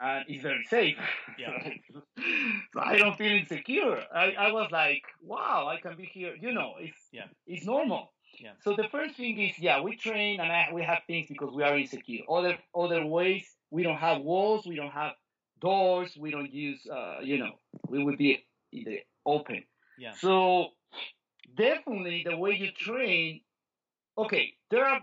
and 0.00 0.24
it's 0.28 0.42
very 0.42 0.64
safe. 0.64 0.96
Yeah. 1.38 1.70
so 2.72 2.80
I 2.80 2.96
don't 2.96 3.16
feel 3.16 3.32
insecure. 3.32 4.02
I, 4.14 4.32
I 4.38 4.52
was 4.52 4.70
like, 4.70 5.02
wow, 5.22 5.68
I 5.68 5.80
can 5.80 5.96
be 5.96 6.04
here. 6.04 6.34
You 6.40 6.52
know, 6.52 6.74
it's 6.78 6.98
yeah. 7.12 7.26
it's 7.46 7.64
normal. 7.64 8.12
Yeah. 8.38 8.52
So 8.62 8.74
the 8.76 8.88
first 8.88 9.16
thing 9.16 9.40
is, 9.40 9.58
yeah, 9.58 9.80
we 9.80 9.96
train 9.96 10.40
and 10.40 10.50
I, 10.50 10.68
we 10.72 10.82
have 10.82 11.00
things 11.06 11.28
because 11.28 11.52
we 11.54 11.62
are 11.62 11.76
insecure. 11.78 12.22
Other 12.28 12.58
other 12.74 13.04
ways, 13.06 13.44
we 13.70 13.82
don't 13.82 13.98
have 13.98 14.22
walls, 14.22 14.66
we 14.66 14.76
don't 14.76 14.92
have 14.92 15.12
doors, 15.60 16.16
we 16.18 16.30
don't 16.30 16.52
use, 16.52 16.86
uh, 16.86 17.18
you 17.22 17.38
know, 17.38 17.52
we 17.88 18.02
would 18.04 18.18
be 18.18 18.44
either 18.72 18.98
open. 19.24 19.64
Yeah. 19.98 20.12
So 20.12 20.68
definitely 21.56 22.24
the 22.28 22.36
way 22.36 22.52
you 22.52 22.70
train. 22.72 23.40
Okay, 24.16 24.54
there 24.70 24.84
are 24.84 25.00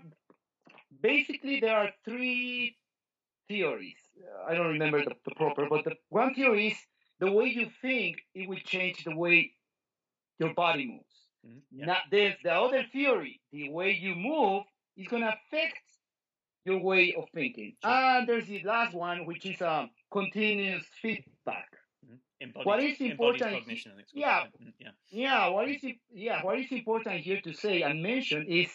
basically 1.02 1.60
there 1.60 1.78
are 1.78 1.89
three 2.06 2.78
theories. 3.48 3.98
I 4.48 4.54
don't 4.56 4.67
remember 4.67 5.04
the, 5.04 5.15
the 5.26 5.36
proper, 5.36 5.67
but 5.70 5.84
the 5.84 5.96
one 6.10 6.34
theory 6.34 6.67
is 6.67 6.78
the 7.20 7.32
way 7.32 7.46
you 7.46 7.67
think 7.82 8.22
it 8.34 8.48
will 8.48 8.60
change 8.63 9.04
the 9.04 9.15
way 9.15 9.52
your 10.39 10.54
body 10.54 10.86
moves. 10.88 11.11
Mm-hmm. 11.47 11.86
Now, 11.86 11.97
there's 12.12 12.36
the 12.43 12.54
other 12.54 12.84
theory. 12.91 13.41
The 13.51 13.69
way 13.69 13.97
you 13.99 14.15
move 14.15 14.63
is 14.97 15.08
going 15.08 15.23
to 15.23 15.30
affect 15.30 15.82
your 16.65 16.80
way 16.80 17.15
of 17.17 17.25
thinking. 17.34 17.73
Sure. 17.84 17.91
And 17.91 18.27
there's 18.27 18.47
the 18.47 18.62
last 18.63 18.93
one, 18.93 19.25
which 19.25 19.45
is 19.45 19.62
um, 19.62 19.89
continuous 20.12 20.84
feedback. 21.01 21.69
Embodied, 22.41 22.65
what 22.65 22.84
is 22.84 22.99
important? 22.99 23.63
Yeah, 24.13 24.45
yeah, 24.80 24.89
yeah. 25.12 25.47
What 25.49 25.69
is 25.69 25.84
yeah? 26.12 26.43
What 26.43 26.58
is 26.58 26.71
important 26.71 27.21
here 27.21 27.39
to 27.41 27.54
say 27.54 27.84
and 27.84 28.01
mention 28.01 28.47
is 28.47 28.67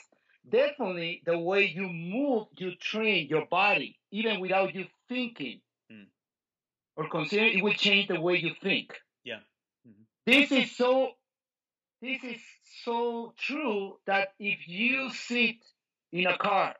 definitely 0.48 1.22
the 1.26 1.36
way 1.36 1.64
you 1.74 1.88
move, 1.88 2.46
you 2.56 2.76
train 2.76 3.26
your 3.28 3.46
body, 3.46 3.98
even 4.12 4.38
without 4.38 4.72
you 4.72 4.86
thinking 5.08 5.60
mm. 5.92 6.06
or 6.96 7.08
considering, 7.08 7.58
it 7.58 7.64
will 7.64 7.74
change 7.74 8.06
the 8.06 8.20
way 8.20 8.36
you 8.36 8.52
think. 8.62 8.94
Yeah. 9.24 9.40
Mm-hmm. 9.86 10.02
This 10.26 10.52
is 10.52 10.76
so. 10.76 11.10
This 12.02 12.22
is 12.22 12.40
so 12.84 13.34
true 13.38 13.96
that 14.06 14.28
if 14.38 14.68
you 14.68 15.10
sit 15.10 15.56
in 16.12 16.26
a 16.26 16.36
car 16.36 16.74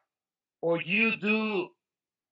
or 0.61 0.81
you 0.81 1.17
do 1.17 1.69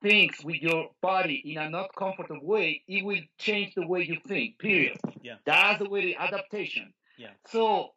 things 0.03 0.37
with 0.45 0.57
your 0.61 0.91
body 1.01 1.43
in 1.45 1.59
a 1.59 1.71
not 1.71 1.95
comfortable 1.97 2.45
way, 2.47 2.83
it 2.87 3.05
will 3.05 3.23
change 3.39 3.75
the 3.75 3.87
way 3.87 4.03
you 4.03 4.19
think, 4.29 4.59
period. 4.59 4.99
Yeah. 5.23 5.37
That's 5.47 5.83
the 5.83 5.89
way 5.89 6.03
the 6.03 6.17
adaptation. 6.17 6.93
Yeah. 7.17 7.31
So 7.49 7.91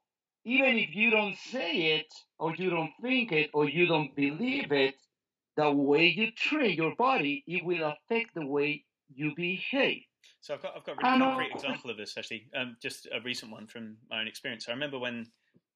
even 0.45 0.77
if 0.77 0.95
you 0.95 1.11
don't 1.11 1.35
say 1.35 1.97
it 1.97 2.13
or 2.39 2.55
you 2.55 2.69
don't 2.69 2.93
think 3.01 3.33
it 3.33 3.49
or 3.53 3.67
you 3.67 3.87
don't 3.87 4.15
believe 4.15 4.71
it, 4.71 4.95
the 5.57 5.69
way 5.69 6.07
you 6.07 6.31
train 6.31 6.77
your 6.77 6.95
body, 6.95 7.43
it 7.45 7.65
will 7.65 7.83
affect 7.83 8.35
the 8.35 8.45
way 8.45 8.85
you 9.13 9.33
behave. 9.35 10.03
So 10.41 10.53
I've 10.53 10.61
got 10.61 10.73
I've 10.75 10.83
got 10.85 10.93
a 10.93 10.95
really 11.03 11.19
concrete 11.19 11.51
example 11.53 11.89
of 11.89 11.97
this 11.97 12.15
actually, 12.17 12.47
um, 12.55 12.77
just 12.81 13.07
a 13.07 13.19
recent 13.23 13.51
one 13.51 13.67
from 13.67 13.97
my 14.09 14.21
own 14.21 14.27
experience. 14.27 14.67
I 14.67 14.71
remember 14.71 14.99
when 14.99 15.27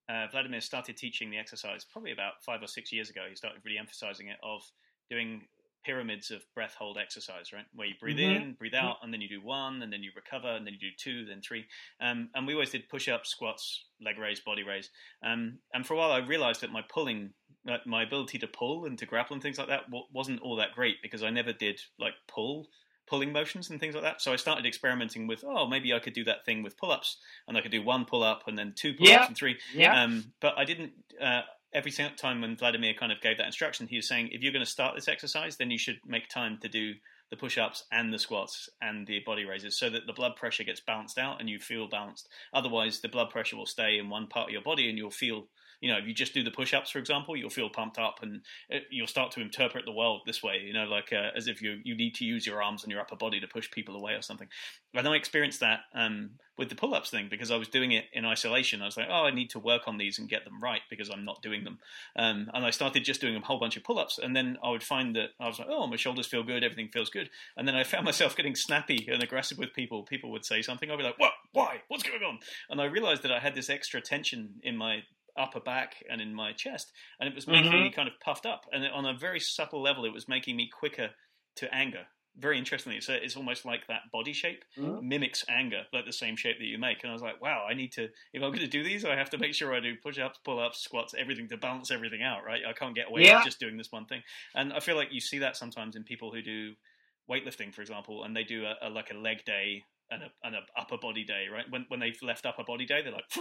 uh, 0.10 0.28
Vladimir 0.32 0.62
started 0.62 0.98
teaching 0.98 1.30
the 1.30 1.38
exercise, 1.38 1.86
probably 1.86 2.12
about 2.12 2.34
five 2.46 2.62
or 2.62 2.68
six 2.68 2.92
years 2.92 3.10
ago. 3.10 3.22
He 3.30 3.36
started 3.36 3.62
really 3.64 3.78
emphasizing 3.78 4.28
it 4.28 4.38
of 4.44 4.62
doing 5.10 5.44
pyramids 5.84 6.32
of 6.32 6.44
breath 6.54 6.76
hold 6.78 6.98
exercise, 6.98 7.52
right? 7.54 7.66
Where 7.74 7.88
you 7.88 7.96
breathe 8.00 8.18
mm-hmm. 8.18 8.44
in, 8.44 8.54
breathe 8.54 8.74
out, 8.76 8.98
and 9.02 9.14
then 9.14 9.22
you 9.22 9.30
do 9.30 9.42
one, 9.42 9.82
and 9.82 9.92
then 9.92 10.04
you 10.04 10.12
recover, 10.16 10.50
and 10.50 10.66
then 10.66 10.74
you 10.74 10.80
do 10.80 10.96
two, 10.98 11.26
then 11.26 11.42
three. 11.42 11.66
Um, 12.00 12.30
and 12.36 12.46
we 12.46 12.54
always 12.54 12.70
did 12.70 12.90
push 12.90 13.08
ups, 13.08 13.30
squats, 13.30 13.86
leg 14.04 14.18
raise, 14.20 14.40
body 14.40 14.64
raise. 14.64 14.90
Um, 15.24 15.60
and 15.74 15.86
for 15.86 15.96
a 15.96 15.98
while, 15.98 16.12
I 16.12 16.20
realized 16.20 16.62
that 16.62 16.72
my 16.72 16.82
pulling, 16.94 17.32
uh, 17.68 17.78
my 17.86 18.04
ability 18.04 18.38
to 18.40 18.48
pull 18.48 18.86
and 18.86 18.98
to 19.00 19.06
grapple 19.06 19.34
and 19.34 19.42
things 19.42 19.58
like 19.58 19.68
that 19.70 19.84
wasn't 20.14 20.42
all 20.42 20.56
that 20.58 20.74
great 20.74 20.98
because 21.02 21.24
I 21.24 21.30
never 21.30 21.54
did 21.54 21.80
like 22.00 22.14
pull 22.28 22.68
pulling 23.12 23.34
motions 23.34 23.70
and 23.70 23.78
things 23.78 23.94
like 23.94 24.06
that. 24.06 24.22
So 24.22 24.32
I 24.32 24.38
started 24.38 24.66
experimenting 24.66 25.28
with, 25.28 25.44
oh, 25.46 25.68
maybe 25.68 25.94
I 25.94 26.00
could 26.00 26.14
do 26.14 26.24
that 26.24 26.46
thing 26.46 26.64
with 26.64 26.78
pull 26.78 26.94
ups, 26.94 27.18
and 27.46 27.58
I 27.58 27.62
could 27.62 27.72
do 27.72 27.84
one 27.84 28.06
pull 28.06 28.24
up 28.24 28.44
and 28.48 28.58
then 28.58 28.74
two 28.74 28.94
pull 28.94 29.06
ups 29.08 29.12
yeah. 29.12 29.28
and 29.28 29.36
three. 29.36 29.58
Yeah. 29.76 30.02
Um, 30.02 30.32
but 30.40 30.58
I 30.58 30.64
didn't. 30.64 30.94
Uh, 31.22 31.42
every 31.74 31.92
time 31.92 32.40
when 32.40 32.56
Vladimir 32.56 32.94
kind 32.94 33.12
of 33.12 33.20
gave 33.20 33.38
that 33.38 33.46
instruction, 33.46 33.88
he 33.88 33.98
was 33.98 34.08
saying, 34.08 34.30
if 34.32 34.42
you're 34.42 34.54
going 34.54 34.66
to 34.66 34.72
start 34.72 34.96
this 34.96 35.10
exercise, 35.10 35.58
then 35.58 35.70
you 35.70 35.78
should 35.78 36.00
make 36.06 36.30
time 36.30 36.58
to 36.62 36.70
do 36.70 36.94
the 37.30 37.38
push 37.38 37.58
ups 37.58 37.84
and 37.92 38.14
the 38.14 38.20
squats 38.20 38.70
and 38.82 39.08
the 39.08 39.20
body 39.26 39.46
raises 39.46 39.78
so 39.78 39.90
that 39.90 40.06
the 40.06 40.14
blood 40.14 40.36
pressure 40.36 40.64
gets 40.64 40.82
balanced 40.82 41.18
out 41.18 41.40
and 41.40 41.50
you 41.50 41.60
feel 41.60 41.88
balanced. 41.88 42.30
Otherwise, 42.54 43.00
the 43.00 43.08
blood 43.10 43.30
pressure 43.30 43.58
will 43.58 43.66
stay 43.66 43.98
in 43.98 44.10
one 44.10 44.28
part 44.28 44.50
of 44.50 44.54
your 44.54 44.62
body 44.62 44.90
and 44.90 44.98
you'll 44.98 45.12
feel 45.12 45.48
you 45.82 45.92
know, 45.92 45.98
if 45.98 46.06
you 46.06 46.14
just 46.14 46.34
do 46.34 46.44
the 46.44 46.52
push-ups, 46.52 46.92
for 46.92 47.00
example, 47.00 47.36
you'll 47.36 47.50
feel 47.50 47.70
pumped 47.70 47.98
up 47.98 48.20
and 48.22 48.42
it, 48.70 48.84
you'll 48.92 49.08
start 49.08 49.32
to 49.32 49.42
interpret 49.42 49.84
the 49.86 49.92
world 49.92 50.22
this 50.26 50.42
way, 50.42 50.62
you 50.64 50.74
know, 50.74 50.86
like 50.86 51.12
uh, 51.12 51.32
as 51.36 51.48
if 51.48 51.62
you 51.62 51.80
you 51.84 51.96
need 51.96 52.14
to 52.16 52.26
use 52.26 52.46
your 52.46 52.62
arms 52.62 52.84
and 52.84 52.92
your 52.92 53.02
upper 53.02 53.16
body 53.16 53.40
to 53.40 53.48
push 53.48 53.70
people 53.72 53.96
away 53.96 54.14
or 54.14 54.22
something. 54.22 54.48
And 54.94 55.08
I 55.08 55.16
experienced 55.16 55.62
that 55.62 55.82
um, 55.96 56.32
with 56.58 56.70
the 56.70 56.76
pull-ups 56.76 57.10
thing 57.10 57.28
because 57.30 57.50
I 57.50 57.56
was 57.56 57.68
doing 57.68 57.92
it 57.92 58.06
in 58.14 58.26
isolation. 58.26 58.82
I 58.82 58.86
was 58.86 58.98
like, 58.98 59.08
oh, 59.10 59.24
I 59.24 59.32
need 59.32 59.50
to 59.52 59.60
work 59.60 59.88
on 59.88 59.98
these 59.98 60.20
and 60.20 60.30
get 60.30 60.44
them 60.46 60.62
right 60.62 60.82
because 60.90 61.10
I'm 61.10 61.26
not 61.26 61.42
doing 61.42 61.64
them. 61.64 61.80
Um, 62.16 62.52
and 62.54 62.66
I 62.66 62.70
started 62.70 63.04
just 63.04 63.22
doing 63.22 63.36
a 63.36 63.40
whole 63.40 63.60
bunch 63.60 63.78
of 63.78 63.84
pull-ups, 63.84 64.20
and 64.20 64.36
then 64.36 64.58
I 64.64 64.70
would 64.70 64.84
find 64.84 65.16
that 65.16 65.30
I 65.40 65.48
was 65.48 65.58
like, 65.58 65.70
oh, 65.72 65.88
my 65.88 65.96
shoulders 65.96 66.28
feel 66.28 66.44
good, 66.44 66.64
everything 66.64 66.90
feels 66.90 67.10
good. 67.10 67.30
And 67.58 67.68
then 67.68 67.76
I 67.76 67.84
found 67.84 68.06
myself 68.06 68.36
getting 68.36 68.56
snappy 68.56 69.08
and 69.12 69.24
aggressive 69.24 69.58
with 69.58 69.74
people. 69.74 70.04
People 70.04 70.32
would 70.32 70.46
say 70.46 70.62
something, 70.62 70.92
I'd 70.92 70.98
be 70.98 71.04
like, 71.04 71.20
what? 71.20 71.34
Why? 71.54 71.82
What's 71.88 72.04
going 72.04 72.24
on? 72.24 72.40
And 72.70 72.80
I 72.80 72.86
realized 72.86 73.24
that 73.24 73.32
I 73.32 73.40
had 73.40 73.56
this 73.56 73.70
extra 73.70 74.00
tension 74.00 74.56
in 74.62 74.78
my 74.78 75.04
upper 75.38 75.60
back 75.60 76.04
and 76.10 76.22
in 76.22 76.34
my 76.34 76.54
chest, 76.54 76.92
and 77.20 77.28
it 77.30 77.36
was 77.36 77.48
making 77.48 77.80
Mhm. 77.80 77.82
me 77.82 77.92
kind 77.92 78.08
of 78.08 78.20
puffed 78.20 78.46
up. 78.46 78.66
And 78.72 78.86
on 78.88 79.06
a 79.06 79.18
very 79.18 79.40
subtle 79.40 79.82
level, 79.82 80.06
it 80.06 80.14
was 80.14 80.28
making 80.28 80.56
me 80.56 80.70
quicker 80.70 81.12
to 81.56 81.74
anger. 81.74 82.08
Very 82.36 82.58
interestingly, 82.58 83.02
so 83.02 83.14
it's 83.14 83.36
almost 83.36 83.66
like 83.66 83.88
that 83.88 84.04
body 84.12 84.32
shape 84.32 84.64
Mhm. 84.76 85.02
mimics 85.02 85.44
anger, 85.50 85.84
like 85.92 86.06
the 86.06 86.14
same 86.14 86.36
shape 86.38 86.58
that 86.60 86.66
you 86.66 86.78
make. 86.78 87.04
And 87.04 87.10
I 87.10 87.14
was 87.14 87.22
like, 87.22 87.42
wow, 87.42 87.66
I 87.70 87.74
need 87.74 87.92
to. 87.94 88.04
If 88.34 88.42
I'm 88.42 88.52
going 88.52 88.60
to 88.60 88.68
do 88.68 88.84
these, 88.84 89.04
I 89.04 89.16
have 89.16 89.32
to 89.32 89.38
make 89.38 89.54
sure 89.54 89.74
I 89.74 89.80
do 89.82 89.96
push-ups, 90.02 90.40
pull-ups, 90.46 90.80
squats, 90.80 91.14
everything 91.18 91.50
to 91.50 91.58
balance 91.58 91.92
everything 91.92 92.22
out, 92.24 92.46
right? 92.46 92.62
I 92.66 92.72
can't 92.74 92.96
get 92.96 93.10
away 93.10 93.26
Yeah. 93.26 93.42
with 93.42 93.42
just 93.42 93.60
doing 93.60 93.78
this 93.78 93.92
one 93.92 94.06
thing. 94.06 94.22
And 94.56 94.72
I 94.72 94.80
feel 94.80 94.96
like 94.96 95.12
you 95.12 95.20
see 95.20 95.40
that 95.40 95.58
sometimes 95.58 95.96
in 95.96 96.04
people 96.04 96.32
who 96.34 96.42
do 96.42 96.76
weightlifting, 97.30 97.74
for 97.74 97.82
example, 97.82 98.24
and 98.24 98.36
they 98.36 98.44
do 98.44 98.66
a, 98.66 98.76
a 98.82 98.90
like 98.90 99.10
a 99.12 99.16
leg 99.18 99.44
day 99.46 99.84
and 100.12 100.24
a, 100.24 100.32
and 100.44 100.56
a 100.56 100.60
upper 100.78 100.98
body 100.98 101.24
day, 101.24 101.48
right? 101.52 101.66
When 101.70 101.86
when 101.88 102.00
they've 102.00 102.22
left 102.22 102.46
upper 102.46 102.64
body 102.64 102.86
day, 102.86 103.02
they're 103.02 103.14
like, 103.14 103.32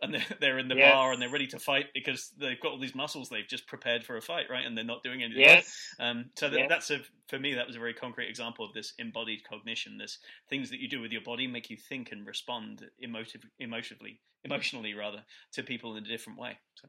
and 0.00 0.14
they're, 0.14 0.24
they're 0.40 0.58
in 0.58 0.68
the 0.68 0.76
Yes. 0.76 0.92
bar 0.94 1.12
and 1.12 1.20
they're 1.20 1.28
ready 1.28 1.46
to 1.48 1.58
fight 1.58 1.86
because 1.92 2.30
they've 2.38 2.60
got 2.60 2.72
all 2.72 2.78
these 2.78 2.94
muscles 2.94 3.28
they've 3.28 3.46
just 3.48 3.66
prepared 3.66 4.04
for 4.04 4.16
a 4.16 4.22
fight, 4.22 4.46
right? 4.48 4.64
And 4.64 4.76
they're 4.76 4.84
not 4.84 5.02
doing 5.02 5.22
anything. 5.22 5.42
Yes. 5.42 5.94
Um, 5.98 6.30
so 6.36 6.48
that, 6.48 6.58
Yes. 6.58 6.68
that's 6.68 6.90
a 6.90 7.00
for 7.28 7.38
me 7.38 7.54
that 7.54 7.66
was 7.66 7.76
a 7.76 7.80
very 7.80 7.94
concrete 7.94 8.28
example 8.28 8.64
of 8.64 8.72
this 8.72 8.94
embodied 8.98 9.42
cognition. 9.48 9.98
This 9.98 10.18
things 10.48 10.70
that 10.70 10.80
you 10.80 10.88
do 10.88 11.00
with 11.00 11.12
your 11.12 11.22
body 11.22 11.46
make 11.46 11.68
you 11.68 11.76
think 11.76 12.12
and 12.12 12.26
respond 12.26 12.88
emotive, 13.00 13.42
emotionally, 13.58 14.20
emotionally 14.44 14.94
rather 14.94 15.24
to 15.52 15.62
people 15.62 15.96
in 15.96 16.04
a 16.04 16.08
different 16.08 16.38
way. 16.38 16.58
So, 16.76 16.88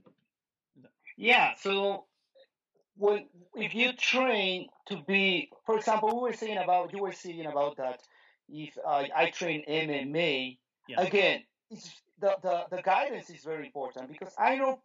Yeah. 1.18 1.56
So 1.56 2.06
when 2.96 3.28
if 3.56 3.74
you 3.74 3.94
train 3.94 4.68
to 4.88 5.02
be, 5.08 5.50
for 5.66 5.78
example, 5.78 6.16
we 6.16 6.30
were 6.30 6.34
saying 6.34 6.58
about 6.58 6.94
you 6.94 7.02
were 7.02 7.12
saying 7.12 7.46
about 7.46 7.78
that. 7.78 8.02
If 8.50 8.78
uh, 8.86 9.04
I 9.16 9.30
train 9.32 9.64
MMA, 9.68 10.58
yeah, 10.88 11.02
again, 11.02 11.44
it's 11.72 11.92
the, 12.20 12.36
the 12.42 12.66
the 12.76 12.82
guidance 12.82 13.30
is 13.30 13.44
very 13.44 13.66
important 13.66 14.12
because 14.12 14.34
I 14.38 14.56
know 14.56 14.80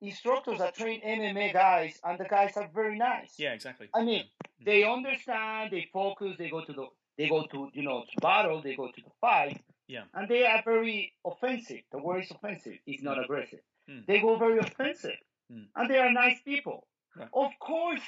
instructors 0.00 0.58
that 0.58 0.74
train 0.74 1.00
MMA 1.02 1.52
guys, 1.52 1.98
and 2.04 2.18
the 2.18 2.24
guys 2.24 2.56
are 2.56 2.68
very 2.74 2.96
nice. 2.98 3.34
yeah, 3.38 3.52
exactly. 3.54 3.88
I 3.94 4.02
mean, 4.04 4.24
Yeah. 4.58 4.64
they 4.64 4.84
understand, 4.84 5.70
they 5.72 5.88
focus, 5.92 6.36
they 6.38 6.48
go 6.50 6.64
to 6.64 6.72
the, 6.72 6.86
they 7.18 7.28
go 7.28 7.46
to 7.46 7.70
you 7.72 7.82
know 7.82 8.04
to 8.04 8.20
battle, 8.20 8.62
they 8.62 8.76
go 8.76 8.86
to 8.88 9.00
the 9.02 9.10
fight, 9.20 9.60
Yeah. 9.88 10.04
and 10.14 10.28
they 10.28 10.46
are 10.46 10.62
very 10.62 11.12
offensive. 11.24 11.82
The 11.90 11.98
word 11.98 12.22
is 12.24 12.30
offensive; 12.30 12.78
it's 12.86 13.02
not 13.02 13.16
Mm. 13.18 13.24
aggressive. 13.24 13.60
Mm. 13.88 14.06
They 14.06 14.20
go 14.20 14.36
very 14.36 14.58
offensive, 14.58 15.18
Mm. 15.52 15.66
and 15.74 15.90
they 15.90 15.98
are 15.98 16.12
nice 16.12 16.40
people. 16.42 16.86
Right. 17.16 17.28
Of 17.32 17.52
course, 17.58 18.06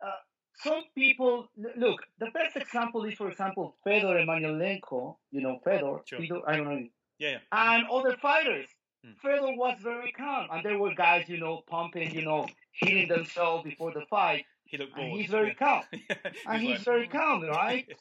uh, 0.00 0.20
some 0.62 0.82
people 0.94 1.48
look. 1.76 2.00
The 2.18 2.30
best 2.30 2.56
example 2.56 3.04
is, 3.04 3.14
for 3.14 3.28
example, 3.30 3.76
Fedor 3.84 4.14
Emelianenko. 4.24 5.16
You 5.30 5.40
know, 5.42 5.60
Fedor. 5.64 6.00
Sure. 6.06 6.18
Fedor- 6.20 6.48
I 6.48 6.56
don't 6.56 6.68
know 6.68 6.88
yeah, 7.18 7.30
yeah, 7.30 7.38
and 7.52 7.86
other 7.90 8.16
fighters. 8.16 8.66
Mm. 9.06 9.16
Fedor 9.22 9.56
was 9.56 9.78
very 9.82 10.12
calm, 10.12 10.48
and 10.50 10.64
there 10.64 10.78
were 10.78 10.94
guys, 10.94 11.28
you 11.28 11.38
know, 11.38 11.62
pumping, 11.68 12.12
you 12.14 12.22
know, 12.24 12.46
hitting 12.72 13.08
themselves 13.08 13.64
before 13.64 13.92
the 13.92 14.02
fight, 14.10 14.44
he 14.64 14.78
looked 14.78 14.96
and 14.98 15.08
bored. 15.10 15.20
he's 15.20 15.30
very 15.30 15.54
calm. 15.54 15.82
yeah. 15.92 16.16
And 16.46 16.60
He's 16.62 16.70
he's 16.70 16.78
like, 16.78 16.84
very 16.84 17.08
calm, 17.08 17.42
right? 17.44 17.86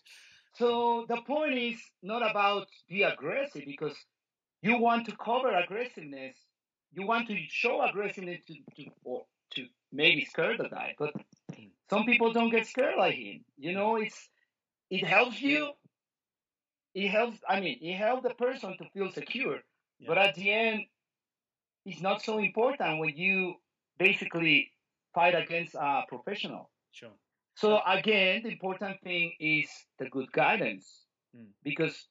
So 0.56 1.06
the 1.10 1.20
point 1.22 1.56
is 1.58 1.80
not 2.04 2.22
about 2.30 2.68
be 2.88 3.02
aggressive 3.02 3.64
because 3.66 3.96
you 4.62 4.78
want 4.78 5.08
to 5.08 5.16
cover 5.18 5.52
aggressiveness. 5.52 6.36
You 6.92 7.08
want 7.08 7.28
to 7.30 7.38
show 7.50 7.82
aggressiveness 7.82 8.42
to, 8.46 8.54
to 8.76 8.92
or 9.04 9.26
to 9.56 9.66
maybe 9.92 10.26
scare 10.26 10.56
the 10.58 10.70
guy, 10.70 10.94
but. 11.00 11.12
Some 11.94 12.06
people 12.06 12.34
don't 12.34 12.50
get 12.50 12.68
scared 12.68 12.96
like 12.98 13.16
him. 13.16 13.46
You 13.58 13.74
know, 13.74 13.98
it's 13.98 14.30
it 14.90 15.06
helps 15.06 15.42
you. 15.42 15.74
It 16.94 17.10
helps. 17.10 17.40
I 17.48 17.62
mean, 17.62 17.80
it 17.82 17.96
helps 17.96 18.24
the 18.24 18.34
person 18.36 18.78
to 18.78 18.86
feel 18.94 19.12
secure. 19.12 19.60
Yeah. 20.00 20.08
But 20.08 20.18
at 20.18 20.36
the 20.36 20.52
end, 20.52 20.86
it's 21.86 22.02
not 22.02 22.22
so 22.22 22.40
important 22.40 23.00
when 23.00 23.16
you 23.16 23.56
basically 23.98 24.72
fight 25.14 25.36
against 25.36 25.76
a 25.76 26.04
professional. 26.08 26.70
Sure. 26.92 27.14
So 27.56 27.82
again, 27.86 28.44
the 28.44 28.50
important 28.50 29.02
thing 29.02 29.34
is 29.40 29.70
the 30.00 30.10
good 30.10 30.32
guidance 30.32 31.00
Mm. 31.36 31.48
because 31.64 32.08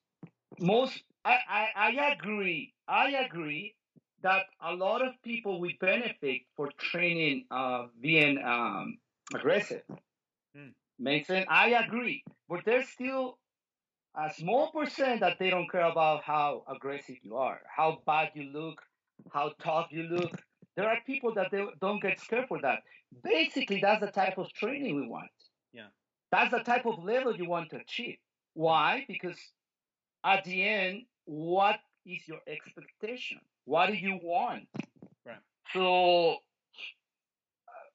most 0.61 1.03
I, 1.25 1.39
I, 1.49 1.69
I 1.77 2.13
agree 2.13 2.75
I 2.89 3.11
agree 3.27 3.77
that 4.23 4.47
a 4.61 4.75
lot 4.75 5.03
of 5.03 5.13
people 5.23 5.61
will 5.61 5.73
benefit 5.81 6.43
for 6.57 6.71
training 6.79 7.47
uh, 7.53 7.87
being 8.01 8.39
um, 8.45 8.99
aggressive. 9.35 9.83
Mm. 10.57 10.73
Makes 10.99 11.29
sense. 11.29 11.47
I 11.49 11.71
agree, 11.71 12.25
but 12.49 12.61
there's 12.65 12.89
still 12.89 13.39
a 14.15 14.33
small 14.33 14.71
percent 14.71 15.21
that 15.21 15.39
they 15.39 15.51
don't 15.51 15.71
care 15.71 15.91
about 15.91 16.23
how 16.23 16.65
aggressive 16.69 17.17
you 17.23 17.37
are, 17.37 17.61
how 17.75 18.03
bad 18.07 18.31
you 18.35 18.51
look, 18.53 18.83
how 19.33 19.53
tough 19.63 19.89
you 19.91 20.05
look. 20.05 20.31
There 20.77 20.89
are 20.89 20.99
people 21.07 21.35
that 21.35 21.51
they 21.51 21.65
don't 21.81 22.01
get 22.03 22.21
scared 22.21 22.49
for 22.49 22.61
that. 22.63 22.81
Basically, 23.23 23.81
that's 23.81 24.01
the 24.01 24.11
type 24.11 24.39
of 24.39 24.53
training 24.53 24.97
we 24.97 25.07
want. 25.07 25.31
Yeah. 25.73 25.89
That's 26.31 26.51
the 26.51 26.61
type 26.61 26.87
of 26.87 27.03
level 27.05 27.37
you 27.37 27.49
want 27.49 27.71
to 27.71 27.77
achieve. 27.77 28.17
Why? 28.55 29.05
Because 29.07 29.37
at 30.25 30.45
the 30.45 30.63
end, 30.63 31.03
what 31.25 31.77
is 32.07 32.27
your 32.27 32.41
expectation? 32.47 33.39
What 33.65 33.89
do 33.89 33.95
you 33.95 34.19
want? 34.23 34.69
Right. 35.27 35.37
So 35.73 36.37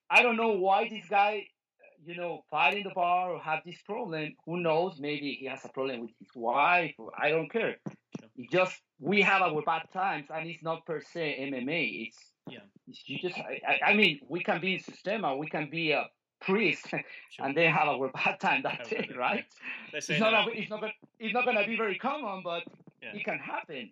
I 0.10 0.22
don't 0.24 0.38
know 0.38 0.54
why 0.54 0.88
this 0.90 1.06
guy, 1.10 1.48
you 2.06 2.16
know, 2.16 2.44
fight 2.50 2.76
in 2.78 2.84
the 2.84 2.92
bar 2.96 3.32
or 3.32 3.40
have 3.40 3.62
this 3.66 3.82
problem. 3.86 4.36
Who 4.46 4.60
knows? 4.60 5.00
Maybe 5.00 5.38
he 5.40 5.46
has 5.48 5.64
a 5.66 5.70
problem 5.70 6.02
with 6.02 6.12
his 6.20 6.30
wife. 6.36 6.96
Or 6.98 7.12
I 7.18 7.30
don't 7.30 7.52
care. 7.52 7.78
Sure. 8.20 8.30
It's 8.38 8.52
just 8.52 8.76
we 9.00 9.22
have 9.22 9.42
our 9.42 9.62
bad 9.62 9.84
times, 9.94 10.28
and 10.34 10.48
it's 10.50 10.64
not 10.64 10.86
per 10.86 11.02
se 11.02 11.38
MMA. 11.52 12.08
It's 12.08 12.18
Yeah. 12.50 12.60
It's, 12.88 13.04
you 13.10 13.20
just 13.20 13.38
I, 13.38 13.80
I- 13.92 13.94
mean 13.96 14.20
we 14.30 14.42
can 14.44 14.62
be 14.62 14.76
in 14.76 14.80
Sistema, 14.80 15.38
we 15.38 15.48
can 15.48 15.70
be 15.70 15.92
a 15.92 16.06
priest, 16.40 16.88
Sure. 16.90 17.46
and 17.46 17.56
then 17.58 17.74
have 17.74 17.88
our 17.90 18.10
bad 18.10 18.40
time. 18.40 18.62
that 18.64 18.88
day, 18.90 19.10
right? 19.18 19.46
It's 19.94 20.08
not, 20.10 20.32
that- 20.32 20.48
a, 20.48 20.52
it's 20.60 20.70
not 20.70 20.80
gonna, 20.82 20.94
it's 21.20 21.34
not 21.34 21.46
gonna 21.46 21.66
be 21.66 21.76
very 21.76 21.98
common, 21.98 22.42
but 22.44 22.64
Yeah. 23.04 23.16
it 23.18 23.24
can 23.26 23.40
happen. 23.40 23.92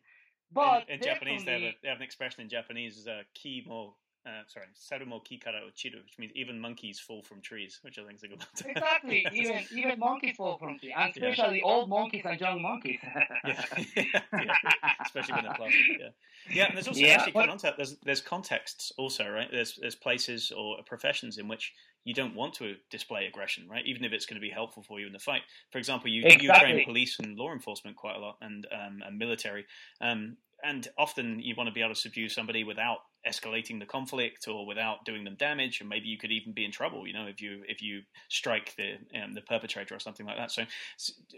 But 0.54 0.88
in, 0.88 0.96
in 0.96 1.02
Japanese, 1.02 1.44
they 1.44 1.52
have, 1.54 1.62
a, 1.62 1.76
they 1.82 1.90
have 1.90 1.98
an 1.98 2.04
expression 2.04 2.42
in 2.44 2.50
Japanese 2.50 2.98
is 2.98 3.08
uh, 3.08 3.24
ki 3.34 3.66
mo, 3.68 3.96
uh, 4.26 4.42
sorry, 4.48 4.66
sarumo 4.76 5.22
kikara 5.24 5.62
o 5.62 5.70
chiru, 5.76 6.04
which 6.04 6.18
means 6.18 6.32
even 6.36 6.60
monkeys 6.60 7.00
fall 7.00 7.22
from 7.22 7.42
trees, 7.42 7.80
which 7.84 8.00
I 8.00 8.04
think 8.04 8.16
is 8.16 8.24
a 8.24 8.28
good 8.28 8.40
one. 8.40 8.48
Exactly. 8.76 9.28
even 9.34 9.64
even 9.72 10.00
monkeys 10.00 10.36
fall 10.36 10.58
from 10.58 10.80
tree, 10.80 10.94
and 10.98 11.14
Yeah. 11.16 11.30
especially 11.30 11.62
old 11.62 11.90
monkeys 11.90 12.24
and 12.26 12.40
young 12.40 12.62
monkeys. 12.62 13.00
yeah. 13.04 13.64
yeah, 13.96 14.56
especially 15.06 15.36
when 15.36 15.44
they're 15.46 15.54
plastic. 15.54 15.86
Yeah, 16.00 16.10
yeah. 16.54 16.66
And 16.68 16.76
there's 16.76 16.88
also 16.88 17.00
Yeah, 17.00 17.16
actually 17.16 17.34
but- 17.34 17.40
coming 17.42 17.52
on 17.52 17.58
that, 17.64 17.78
there's 17.78 17.98
there's 18.04 18.22
contexts 18.22 18.92
also, 18.98 19.30
right? 19.30 19.48
There's 19.52 19.78
there's 19.80 19.96
places 19.96 20.52
or 20.52 20.78
professions 20.86 21.38
in 21.38 21.48
which 21.48 21.74
you 22.04 22.14
don't 22.14 22.36
want 22.36 22.54
to 22.56 22.76
display 22.92 23.26
aggression, 23.26 23.68
right? 23.68 23.84
Even 23.86 24.04
if 24.06 24.12
it's 24.14 24.26
going 24.28 24.36
to 24.40 24.42
be 24.42 24.52
helpful 24.52 24.84
for 24.84 25.00
you 25.00 25.08
in 25.08 25.14
the 25.14 25.20
fight. 25.20 25.42
For 25.72 25.78
example, 25.80 26.10
you 26.10 26.22
you 26.40 26.52
train 26.54 26.84
police 26.86 27.18
and 27.20 27.36
law 27.38 27.52
enforcement 27.52 27.96
quite 27.98 28.16
a 28.16 28.20
lot, 28.20 28.38
and 28.42 28.68
um, 28.72 29.02
and 29.06 29.18
military, 29.18 29.66
um, 30.02 30.38
and 30.66 30.88
often 30.98 31.40
you 31.40 31.56
want 31.56 31.68
to 31.68 31.74
be 31.74 31.82
able 31.82 31.94
to 31.94 32.00
subdue 32.00 32.30
somebody 32.30 32.64
without 32.64 33.00
escalating 33.28 33.80
the 33.80 33.86
conflict 33.86 34.48
or 34.48 34.66
without 34.66 35.06
doing 35.06 35.24
them 35.24 35.36
damage, 35.36 35.80
and 35.80 35.90
maybe 35.90 36.08
you 36.08 36.18
could 36.18 36.32
even 36.32 36.54
be 36.54 36.66
in 36.66 36.72
trouble, 36.72 37.08
you 37.08 37.14
know, 37.14 37.28
if 37.28 37.42
you 37.42 37.64
if 37.68 37.82
you 37.82 38.02
strike 38.30 38.76
the 38.76 38.96
um, 39.20 39.34
the 39.34 39.42
perpetrator 39.42 39.96
or 39.96 40.00
something 40.00 40.26
like 40.26 40.38
that. 40.38 40.52
So, 40.52 40.64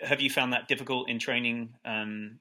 have 0.01 0.21
you 0.21 0.29
found 0.29 0.53
that 0.53 0.67
difficult 0.67 1.09
in 1.09 1.19
training? 1.19 1.73
Um, 1.85 2.39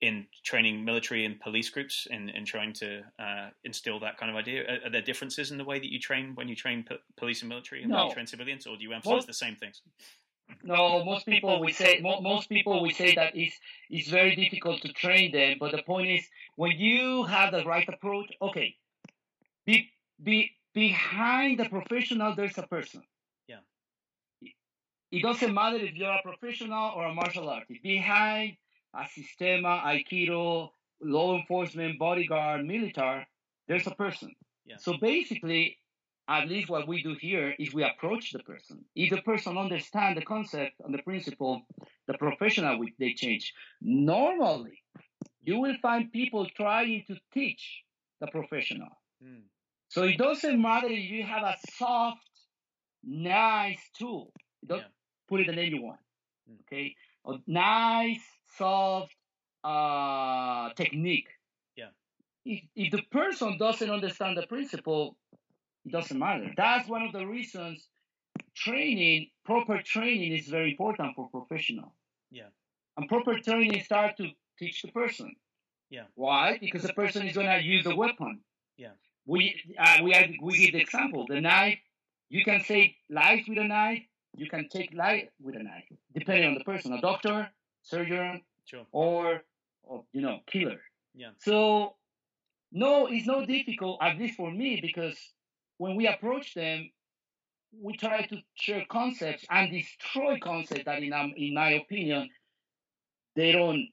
in 0.00 0.26
training 0.42 0.84
military 0.84 1.24
and 1.24 1.38
police 1.38 1.70
groups 1.70 2.08
in, 2.10 2.28
in 2.30 2.44
trying 2.44 2.72
to 2.72 3.02
uh, 3.20 3.50
instill 3.62 4.00
that 4.00 4.18
kind 4.18 4.30
of 4.30 4.36
idea? 4.36 4.64
Are, 4.64 4.86
are 4.86 4.90
there 4.90 5.00
differences 5.00 5.52
in 5.52 5.58
the 5.58 5.64
way 5.64 5.78
that 5.78 5.92
you 5.92 6.00
train 6.00 6.32
when 6.34 6.48
you 6.48 6.56
train 6.56 6.82
p- 6.82 6.96
police 7.16 7.40
and 7.42 7.48
military 7.48 7.84
and 7.84 7.92
when 7.92 8.08
you 8.08 8.12
train 8.12 8.26
civilians, 8.26 8.66
or 8.66 8.76
do 8.76 8.82
you 8.82 8.92
emphasize 8.92 9.14
Most- 9.14 9.26
the 9.28 9.32
same 9.32 9.54
things? 9.54 9.80
No, 10.62 11.04
most 11.04 11.26
people 11.26 11.60
we 11.60 11.72
say 11.72 12.00
most 12.02 12.48
people 12.48 12.82
we 12.82 12.92
say 12.92 13.14
that 13.14 13.36
it's 13.36 13.56
it's 13.90 14.08
very 14.08 14.34
difficult 14.36 14.80
to 14.82 14.92
train 14.92 15.32
them. 15.32 15.56
But 15.58 15.72
the 15.72 15.82
point 15.82 16.08
is, 16.08 16.24
when 16.56 16.72
you 16.72 17.24
have 17.24 17.52
the 17.52 17.64
right 17.64 17.88
approach, 17.88 18.32
okay, 18.40 18.76
be 19.66 19.90
be 20.22 20.52
behind 20.74 21.58
the 21.58 21.68
professional, 21.68 22.34
there's 22.34 22.58
a 22.58 22.66
person. 22.66 23.02
Yeah. 23.48 23.60
It 25.10 25.22
doesn't 25.22 25.52
matter 25.52 25.76
if 25.76 25.94
you're 25.94 26.12
a 26.12 26.22
professional 26.22 26.92
or 26.96 27.06
a 27.06 27.14
martial 27.14 27.48
artist. 27.48 27.82
Behind 27.82 28.56
a 28.94 29.04
sistema, 29.04 29.82
aikido, 29.84 30.70
law 31.00 31.36
enforcement, 31.36 31.98
bodyguard, 31.98 32.64
military, 32.64 33.26
there's 33.68 33.86
a 33.86 33.94
person. 33.94 34.34
Yeah. 34.64 34.76
So 34.78 34.96
basically, 34.98 35.78
at 36.28 36.48
least 36.48 36.70
what 36.70 36.86
we 36.86 37.02
do 37.02 37.14
here 37.20 37.54
is 37.58 37.74
we 37.74 37.82
approach 37.82 38.32
the 38.32 38.38
person. 38.40 38.84
If 38.94 39.10
the 39.10 39.22
person 39.22 39.58
understands 39.58 40.18
the 40.18 40.24
concept 40.24 40.74
and 40.84 40.94
the 40.94 41.02
principle, 41.02 41.62
the 42.06 42.14
professional 42.14 42.78
will 42.78 42.88
they 42.98 43.14
change. 43.14 43.52
Normally, 43.80 44.82
you 45.42 45.58
will 45.58 45.76
find 45.82 46.12
people 46.12 46.46
trying 46.56 47.04
to 47.08 47.16
teach 47.34 47.82
the 48.20 48.28
professional. 48.28 48.88
Mm. 49.22 49.42
So 49.88 50.04
it 50.04 50.16
doesn't 50.16 50.60
matter 50.60 50.86
if 50.88 51.10
you 51.10 51.24
have 51.24 51.42
a 51.42 51.56
soft, 51.76 52.30
nice 53.02 53.82
tool. 53.98 54.32
Don't 54.64 54.78
Yeah. 54.78 54.88
put 55.28 55.40
it 55.40 55.72
you 55.72 55.82
want. 55.82 56.00
Mm. 56.48 56.60
Okay, 56.60 56.94
a 57.26 57.38
nice, 57.46 58.24
soft 58.56 59.14
uh, 59.64 60.70
technique. 60.74 61.28
Yeah. 61.76 61.90
If 62.44 62.62
if 62.74 62.92
the 62.92 63.02
person 63.10 63.58
doesn't 63.58 63.90
understand 63.90 64.36
the 64.38 64.46
principle, 64.46 65.16
it 65.84 65.92
doesn't 65.92 66.18
matter. 66.18 66.52
That's 66.56 66.88
one 66.88 67.02
of 67.02 67.12
the 67.12 67.26
reasons 67.26 67.86
training, 68.54 69.28
proper 69.44 69.80
training, 69.82 70.32
is 70.32 70.48
very 70.48 70.70
important 70.72 71.14
for 71.16 71.28
professional. 71.30 71.94
Yeah. 72.30 72.48
And 72.96 73.08
proper 73.08 73.38
training 73.38 73.82
start 73.82 74.16
to 74.18 74.28
teach 74.58 74.82
the 74.82 74.88
person. 74.88 75.34
Yeah. 75.90 76.04
Why? 76.14 76.58
Because 76.58 76.82
the 76.82 76.92
person 76.92 77.26
is 77.26 77.34
gonna 77.34 77.58
use 77.58 77.84
the 77.84 77.96
weapon. 77.96 78.40
Yeah. 78.76 78.92
We 79.26 79.60
uh, 79.78 79.98
we 80.02 80.38
we 80.42 80.58
give 80.58 80.72
the 80.72 80.80
example. 80.80 81.26
The 81.28 81.40
knife. 81.40 81.78
You 82.28 82.44
can 82.44 82.62
save 82.62 82.92
lives 83.10 83.46
with 83.48 83.58
a 83.58 83.64
knife. 83.64 84.02
You 84.36 84.48
can 84.48 84.68
take 84.68 84.94
life 84.94 85.28
with 85.40 85.56
a 85.56 85.62
knife, 85.62 85.84
depending 86.14 86.48
on 86.48 86.54
the 86.54 86.64
person. 86.64 86.94
A 86.94 87.00
doctor, 87.00 87.50
surgeon, 87.82 88.40
Sure. 88.64 88.86
or, 88.92 89.42
or 89.82 90.04
you 90.12 90.22
know, 90.22 90.40
killer. 90.46 90.80
Yeah. 91.14 91.30
So 91.38 91.96
no, 92.70 93.06
it's 93.06 93.26
not 93.26 93.46
difficult, 93.46 93.98
at 94.00 94.18
least 94.18 94.36
for 94.36 94.50
me, 94.50 94.80
because 94.80 95.18
when 95.82 95.96
we 95.96 96.06
approach 96.06 96.54
them, 96.54 96.90
we 97.86 97.96
try 97.96 98.22
to 98.26 98.36
share 98.54 98.84
concepts 98.90 99.44
and 99.50 99.70
destroy 99.72 100.38
concepts 100.38 100.84
that, 100.86 101.02
in, 101.02 101.12
um, 101.12 101.32
in 101.36 101.54
my 101.54 101.70
opinion, 101.72 102.30
they 103.36 103.52
don't 103.52 103.88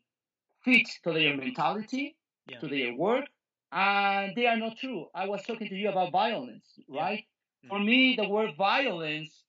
fit 0.63 0.87
to 1.03 1.13
their 1.13 1.35
mentality, 1.35 2.15
Yeah. 2.47 2.59
to 2.59 2.67
their 2.67 2.93
work, 2.93 3.25
and 3.71 4.35
they 4.35 4.47
are 4.47 4.57
not 4.57 4.77
true. 4.77 5.09
I 5.15 5.27
was 5.27 5.43
talking 5.45 5.69
to 5.69 5.75
you 5.75 5.89
about 5.89 6.11
violence, 6.11 6.67
Yeah. 6.87 7.01
right? 7.03 7.23
Mm. 7.65 7.69
For 7.69 7.79
me, 7.79 8.15
the 8.15 8.27
word 8.27 8.55
violence 8.57 9.45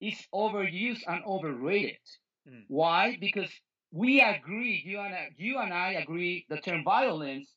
is 0.00 0.26
overused 0.34 1.04
and 1.06 1.24
overrated. 1.24 2.00
Mm. 2.48 2.64
Why? 2.68 3.16
Because 3.18 3.52
we 3.92 4.20
agree, 4.20 4.82
you 4.84 5.00
and 5.00 5.14
I, 5.14 5.30
you 5.36 5.58
and 5.58 5.72
I 5.72 5.92
agree, 5.94 6.46
the 6.48 6.58
term 6.58 6.84
violence. 6.84 7.54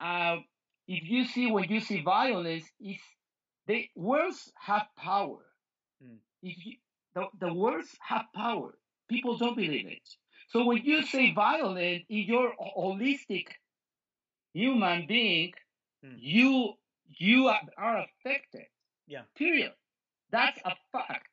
Uh, 0.00 0.38
if 0.86 1.04
you 1.08 1.24
see 1.24 1.50
when 1.50 1.68
you 1.70 1.80
see 1.80 2.02
violence, 2.02 2.64
is 2.80 3.00
the 3.68 3.88
words 3.96 4.52
have 4.58 4.88
power. 4.98 5.44
Mm. 6.04 6.18
If 6.42 6.66
you, 6.66 6.76
the 7.14 7.28
the 7.40 7.54
words 7.54 7.96
have 8.00 8.26
power, 8.34 8.78
people 9.08 9.38
don't 9.38 9.56
believe 9.56 9.86
it. 9.88 10.08
So 10.50 10.66
when 10.66 10.78
you 10.84 11.04
say 11.04 11.32
violent, 11.34 12.06
in 12.10 12.24
your 12.26 12.54
holistic 12.60 13.48
human 14.54 15.06
being, 15.06 15.52
Mm. 16.04 16.16
you 16.20 16.74
you 17.18 17.48
are, 17.48 17.60
affected. 17.78 18.66
Yeah. 19.08 19.24
Period. 19.36 19.72
That's 20.30 20.60
a 20.64 20.76
fact. 20.92 21.28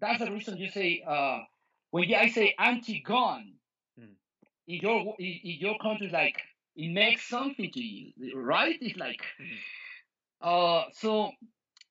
That's 0.00 0.20
the 0.20 0.30
reason 0.32 0.58
you 0.58 0.70
say 0.70 1.02
uh, 1.06 1.40
when 1.90 2.12
I 2.14 2.28
say 2.28 2.54
anti-gun 2.58 3.54
Mm. 4.00 4.16
in 4.68 4.80
your 4.80 5.16
in, 5.20 5.40
in 5.44 5.56
your 5.60 5.78
country, 5.78 6.08
like 6.10 6.40
it 6.76 6.90
makes 6.92 7.28
something 7.28 7.70
to 7.72 7.80
you, 7.82 8.12
right? 8.36 8.78
It's 8.80 8.96
like 8.98 9.22
Mhm. 9.40 9.58
uh, 10.42 10.84
so 10.92 11.32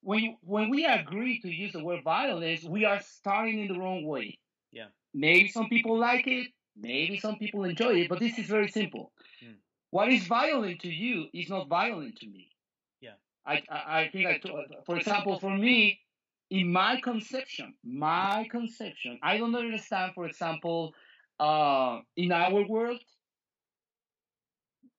when 0.07 0.19
you, 0.19 0.35
when 0.39 0.69
we 0.69 0.85
agree 0.85 1.41
to 1.41 1.49
use 1.49 1.73
the 1.73 1.83
word 1.83 2.01
violence, 2.01 2.63
we 2.63 2.85
are 2.85 3.01
starting 3.01 3.59
in 3.59 3.67
the 3.67 3.77
wrong 3.77 4.05
way. 4.05 4.39
Yeah. 4.71 4.85
Maybe 5.13 5.49
some 5.49 5.67
people 5.67 5.99
like 5.99 6.25
it, 6.27 6.47
maybe 6.77 7.19
some 7.19 7.35
people 7.35 7.65
enjoy 7.65 7.95
it, 7.95 8.07
but 8.07 8.21
this 8.21 8.39
is 8.39 8.45
very 8.45 8.69
simple. 8.69 9.11
Mm. 9.43 9.55
What 9.89 10.07
is 10.07 10.25
violent 10.25 10.79
to 10.83 10.87
you 10.87 11.25
is 11.33 11.49
not 11.49 11.67
violent 11.67 12.15
to 12.19 12.25
me. 12.25 12.47
Yeah. 13.01 13.15
I 13.45 13.61
I, 13.69 13.79
I 13.99 14.09
think 14.09 14.27
I 14.27 14.39
for 14.85 14.95
example, 14.95 15.41
for 15.41 15.53
me, 15.57 15.99
in 16.49 16.71
my 16.71 17.01
conception, 17.01 17.73
my 17.83 18.47
conception, 18.49 19.19
I 19.21 19.37
don't 19.37 19.55
understand. 19.55 20.13
For 20.15 20.25
example, 20.25 20.93
uh, 21.37 21.99
in 22.15 22.31
our 22.31 22.65
world, 22.65 23.01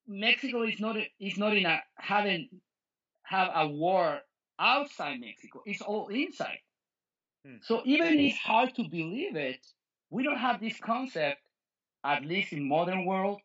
Mexico 0.07 0.65
is 0.65 0.79
not 0.79 0.97
is 1.19 1.39
not 1.39 1.57
in 1.57 1.65
a 1.65 1.81
having 1.97 2.51
have 3.23 3.49
a 3.55 3.67
war 3.67 4.21
outside 4.59 5.21
Mexico. 5.21 5.63
It's 5.67 5.81
all 5.83 6.09
inside. 6.09 6.59
Hmm. 7.47 7.57
So 7.63 7.83
even 7.85 8.19
it's 8.19 8.39
hard 8.39 8.75
to 8.77 8.83
believe 8.89 9.37
it, 9.37 9.65
we 10.11 10.23
don't 10.25 10.39
have 10.39 10.61
this 10.61 10.79
concept, 10.79 11.41
at 12.05 12.25
least 12.25 12.53
in 12.53 12.69
modern 12.69 13.05
world, 13.05 13.41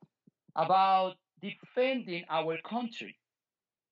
about 0.55 1.15
defending 1.41 2.23
our 2.29 2.57
country. 2.61 3.17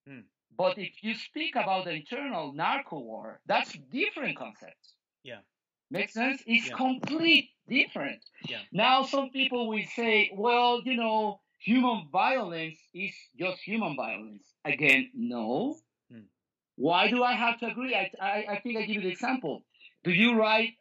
Hmm. 0.08 0.22
But 0.58 0.78
if 0.78 1.04
you 1.04 1.16
speak 1.16 1.56
about 1.56 1.86
the 1.86 1.92
internal 1.92 2.54
narco 2.54 3.00
war, 3.00 3.40
that's 3.46 3.74
different 3.92 4.38
concepts. 4.38 4.96
Yeah. 5.24 5.40
Makes 5.90 6.14
sense? 6.14 6.44
It's 6.46 6.68
Yeah. 6.70 6.76
complete 6.76 7.50
different. 7.68 8.24
Yeah. 8.48 8.62
Now 8.72 9.04
some 9.04 9.30
people 9.30 9.68
will 9.68 9.86
say, 9.96 10.32
well, 10.34 10.82
you 10.84 10.96
know, 10.96 11.42
human 11.60 12.08
violence 12.10 12.80
is 12.94 13.14
just 13.38 13.62
human 13.62 13.96
violence. 13.96 14.54
Again, 14.66 15.12
no. 15.14 15.78
Why 16.82 17.10
do 17.10 17.24
I 17.24 17.34
have 17.34 17.60
to 17.60 17.68
agree? 17.68 17.94
I, 17.94 18.10
I, 18.20 18.46
I 18.54 18.60
think 18.60 18.76
I 18.78 18.82
give 18.88 18.96
you 18.96 19.02
the 19.02 19.10
example. 19.10 19.64
Do 20.04 20.12
you 20.12 20.36
write 20.40 20.72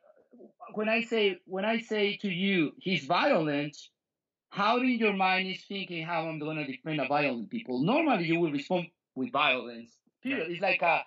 when 0.72 0.88
I 0.88 1.02
say 1.02 1.38
when 1.44 1.66
I 1.66 1.80
say 1.80 2.16
to 2.22 2.28
you 2.28 2.72
he's 2.78 3.04
violent? 3.04 3.76
How 4.48 4.78
in 4.78 4.98
your 4.98 5.12
mind 5.12 5.46
is 5.48 5.62
thinking 5.68 6.04
how 6.06 6.26
I'm 6.26 6.38
going 6.38 6.56
to 6.56 6.66
defend 6.66 7.00
a 7.00 7.06
violent 7.06 7.50
people? 7.50 7.82
Normally 7.82 8.24
you 8.24 8.40
will 8.40 8.50
respond 8.50 8.86
with 9.14 9.30
violence. 9.30 9.90
Period. 10.22 10.50
It's 10.50 10.62
like 10.62 10.82
a 10.82 11.02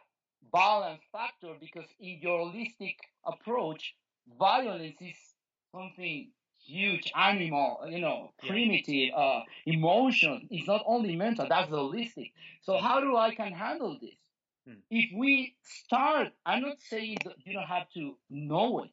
balance 0.54 1.02
factor 1.12 1.54
because 1.60 1.90
in 2.00 2.20
your 2.22 2.40
holistic 2.46 2.96
approach, 3.26 3.96
violence 4.40 4.96
is 5.02 5.18
something 5.74 6.30
huge, 6.66 7.12
animal, 7.16 7.80
you 7.90 8.00
know, 8.00 8.32
Yeah. 8.44 8.50
primitive, 8.50 9.10
uh, 9.16 9.42
emotion. 9.66 10.48
It's 10.52 10.68
not 10.68 10.84
only 10.86 11.16
mental. 11.16 11.48
That's 11.50 11.70
the 11.70 11.78
holistic. 11.78 12.32
So 12.62 12.78
how 12.78 13.02
do 13.02 13.18
I 13.18 13.34
can 13.36 13.52
handle 13.52 13.98
this? 14.00 14.16
Hmm. 14.68 14.80
If 14.90 15.12
we 15.18 15.56
start, 15.64 16.34
I'm 16.46 16.62
not 16.62 16.82
saying 16.82 17.18
that 17.26 17.36
you 17.46 17.54
don't 17.54 17.68
have 17.68 17.90
to 17.92 18.18
know 18.30 18.84
it, 18.84 18.92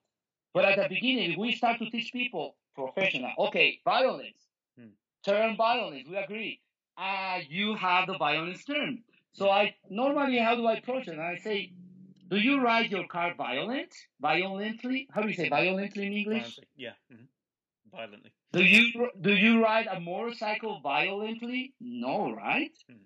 but 0.53 0.65
at 0.65 0.77
the 0.77 0.89
beginning, 0.89 1.33
if 1.33 1.39
we 1.39 1.53
start 1.53 1.79
to 1.79 1.91
teach 1.91 2.13
people 2.13 2.57
professional, 2.75 3.33
okay, 3.39 3.81
violence, 3.85 4.49
Hmm. 4.77 4.91
term 5.25 5.57
violence, 5.57 6.09
we 6.09 6.17
agree. 6.17 6.61
Uh, 6.97 7.41
you 7.49 7.75
have 7.77 8.07
the 8.07 8.19
violence 8.19 8.65
term. 8.65 9.05
So 9.33 9.49
I 9.51 9.77
normally, 9.89 10.39
how 10.39 10.57
do 10.57 10.67
I 10.67 10.75
approach 10.75 11.09
it? 11.09 11.19
I 11.19 11.37
say, 11.37 11.73
do 12.29 12.37
you 12.37 12.61
ride 12.61 12.91
your 12.91 13.07
car 13.07 13.35
violent, 13.35 13.95
violently? 14.21 15.09
How 15.13 15.23
do 15.23 15.29
you 15.29 15.35
say 15.35 15.49
violently 15.49 16.07
in 16.07 16.13
English? 16.13 16.43
Violently. 16.43 16.67
Yeah. 16.77 16.95
hmm 17.11 17.25
Violently. 17.91 18.33
Do 18.53 18.65
you 18.65 19.11
do 19.21 19.35
you 19.35 19.63
ride 19.63 19.87
a 19.87 20.01
motorcycle 20.01 20.81
violently? 20.81 21.75
No, 21.81 22.33
right? 22.33 22.77
Hmm. 22.89 23.05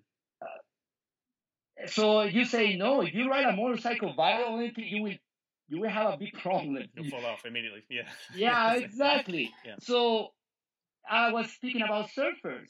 So 1.87 2.23
you 2.23 2.45
say 2.45 2.75
no. 2.75 3.01
If 3.01 3.13
you 3.13 3.29
ride 3.29 3.45
a 3.45 3.55
motorcycle 3.55 4.13
violently, 4.13 4.83
you 4.83 5.03
will 5.03 5.13
you 5.67 5.81
will 5.81 5.89
have 5.89 6.13
a 6.13 6.17
big 6.17 6.33
problem. 6.33 6.83
You'll 6.95 7.09
fall 7.09 7.25
off 7.25 7.45
immediately. 7.45 7.83
Yeah. 7.89 8.03
Yeah, 8.35 8.73
exactly. 8.75 9.51
Yeah. 9.65 9.75
So 9.79 10.29
I 11.09 11.31
was 11.31 11.49
speaking 11.51 11.81
about 11.81 12.09
surfers. 12.09 12.69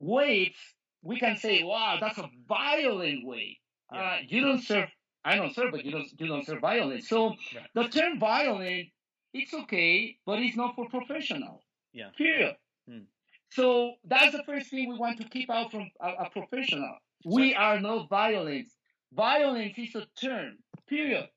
Waves, 0.00 0.56
we 1.02 1.18
can 1.18 1.36
say, 1.36 1.62
wow, 1.62 1.98
that's 2.00 2.18
a 2.18 2.28
violent 2.48 3.26
wave. 3.26 3.56
Yeah. 3.92 4.00
Uh, 4.00 4.16
you 4.26 4.40
don't 4.40 4.62
surf. 4.62 4.88
I 5.24 5.36
don't 5.36 5.54
surf, 5.54 5.70
but 5.70 5.84
you 5.84 5.92
don't 5.92 6.08
you 6.18 6.26
don't 6.26 6.44
surf 6.44 6.60
violent. 6.60 7.04
So 7.04 7.28
Right. 7.54 7.68
the 7.74 7.88
term 7.88 8.18
violent, 8.18 8.88
it's 9.32 9.54
okay, 9.54 10.16
but 10.26 10.38
it's 10.40 10.56
not 10.56 10.74
for 10.74 10.88
professional. 10.88 11.62
Yeah. 11.92 12.10
Period. 12.16 12.56
Hmm. 12.88 13.04
So 13.50 13.94
that's 14.04 14.32
the 14.32 14.42
first 14.44 14.70
thing 14.70 14.88
we 14.88 14.98
want 14.98 15.20
to 15.20 15.28
keep 15.28 15.50
out 15.50 15.70
from 15.70 15.90
a, 16.00 16.24
a 16.24 16.30
professional. 16.30 16.96
We 17.24 17.54
are 17.54 17.80
not 17.80 18.08
violence. 18.08 18.70
Violence 19.12 19.74
is 19.76 19.94
a 19.94 20.06
term. 20.20 20.58
Period. 20.88 21.28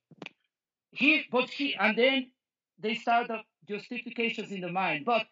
He, 0.92 1.26
but 1.32 1.50
he, 1.50 1.76
and 1.76 1.98
then 1.98 2.32
they 2.80 2.96
start 2.96 3.28
the 3.28 3.42
justifications 3.68 4.52
in 4.52 4.62
the 4.62 4.72
mind. 4.72 5.06
But 5.06 5.26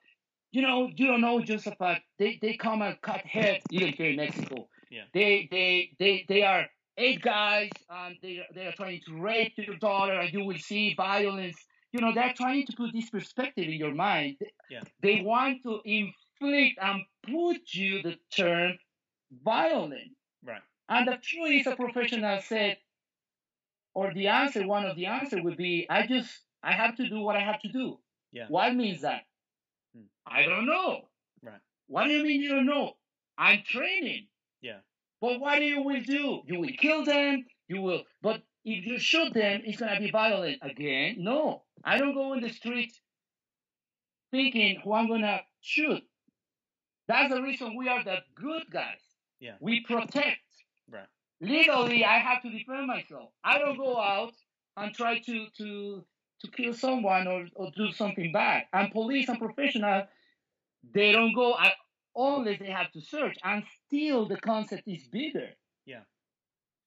you 0.51 0.61
know, 0.61 0.89
you 0.95 1.07
don't 1.07 1.21
know, 1.21 1.39
Josephat. 1.39 1.99
They 2.19 2.37
they 2.41 2.53
come 2.53 2.81
and 2.81 2.99
cut 3.01 3.21
heads 3.21 3.63
even 3.71 3.93
here 3.93 4.09
in 4.09 4.17
Mexico. 4.17 4.67
Yeah. 4.89 5.03
They 5.13 5.47
they 5.49 5.91
they 5.99 6.25
they 6.27 6.43
are 6.43 6.67
eight 6.97 7.21
guys 7.21 7.71
and 7.89 8.15
they 8.21 8.41
they 8.53 8.67
are 8.67 8.71
trying 8.73 9.01
to 9.07 9.19
rape 9.19 9.53
your 9.57 9.77
daughter, 9.77 10.13
and 10.13 10.31
you 10.31 10.45
will 10.45 10.57
see 10.57 10.93
violence. 10.93 11.57
You 11.91 12.01
know, 12.01 12.13
they're 12.13 12.33
trying 12.35 12.65
to 12.67 12.73
put 12.75 12.91
this 12.93 13.09
perspective 13.09 13.65
in 13.65 13.73
your 13.73 13.93
mind. 13.93 14.37
Yeah. 14.69 14.81
They 15.01 15.21
want 15.21 15.63
to 15.63 15.79
inflict 15.85 16.79
and 16.81 17.01
put 17.23 17.73
you 17.73 18.01
the 18.03 18.17
term 18.35 18.77
violent. 19.43 20.11
Right. 20.45 20.61
And 20.89 21.07
the 21.07 21.17
truth 21.21 21.61
is 21.61 21.67
a 21.67 21.75
professional 21.75 22.39
said, 22.41 22.77
or 23.93 24.13
the 24.13 24.27
answer, 24.27 24.65
one 24.65 24.85
of 24.85 24.95
the 24.95 25.05
answer 25.05 25.41
would 25.41 25.57
be, 25.57 25.85
I 25.89 26.07
just, 26.07 26.29
I 26.63 26.73
have 26.73 26.95
to 26.97 27.07
do 27.07 27.19
what 27.19 27.35
I 27.35 27.41
have 27.41 27.61
to 27.61 27.69
do. 27.69 27.99
Yeah. 28.31 28.45
What 28.49 28.75
means 28.75 29.01
that? 29.01 29.21
Hmm. 29.95 30.05
I 30.25 30.43
don't 30.43 30.65
know. 30.65 31.01
Right. 31.43 31.59
What 31.87 32.05
do 32.05 32.11
you 32.11 32.23
mean 32.23 32.41
you 32.41 32.49
don't 32.49 32.65
know? 32.65 32.93
I'm 33.37 33.63
training. 33.65 34.27
Yeah. 34.61 34.79
But 35.21 35.39
what 35.39 35.59
do 35.59 35.65
you 35.65 35.81
will 35.81 36.01
do? 36.01 36.41
You 36.45 36.59
will 36.59 36.73
kill 36.77 37.05
them. 37.05 37.45
You 37.67 37.81
will. 37.81 38.03
But 38.21 38.41
if 38.65 38.85
you 38.85 38.99
shoot 38.99 39.33
them, 39.33 39.61
it's 39.65 39.79
gonna 39.79 39.99
be 39.99 40.11
violent 40.11 40.59
again. 40.61 41.15
No, 41.19 41.63
I 41.83 41.97
don't 41.97 42.13
go 42.13 42.33
in 42.33 42.41
the 42.41 42.49
street 42.49 42.93
thinking 44.31 44.81
who 44.83 44.93
I'm 44.93 45.07
gonna 45.07 45.41
shoot. 45.61 46.03
That's 47.07 47.33
the 47.33 47.41
reason 47.41 47.75
we 47.77 47.87
are 47.89 48.03
the 48.03 48.17
good 48.35 48.63
guys. 48.71 49.12
Yeah. 49.43 49.55
We 49.59 49.81
protect. 49.81 50.39
Right. 50.89 51.05
Legally, 51.41 52.05
I 52.05 52.17
have 52.19 52.41
to 52.43 52.49
defend 52.49 52.87
myself. 52.87 53.29
I 53.43 53.57
don't 53.57 53.77
go 53.77 53.99
out 53.99 54.33
and 54.77 54.95
try 54.95 55.19
to 55.19 55.47
to 55.57 56.05
to 56.39 56.51
kill 56.51 56.73
someone 56.73 57.27
or, 57.27 57.47
or 57.55 57.69
do 57.75 57.91
something 57.91 58.31
bad. 58.31 58.63
And 58.71 58.89
police 58.91 59.27
and 59.27 59.37
professional, 59.37 60.07
they 60.93 61.11
don't 61.11 61.35
go 61.35 61.55
I, 61.55 61.73
unless 62.15 62.59
they 62.59 62.71
have 62.71 62.91
to 62.93 63.01
search. 63.01 63.37
And 63.43 63.63
still, 63.85 64.25
the 64.25 64.37
concept 64.37 64.83
is 64.87 65.03
bigger. 65.11 65.49
Yeah. 65.85 66.03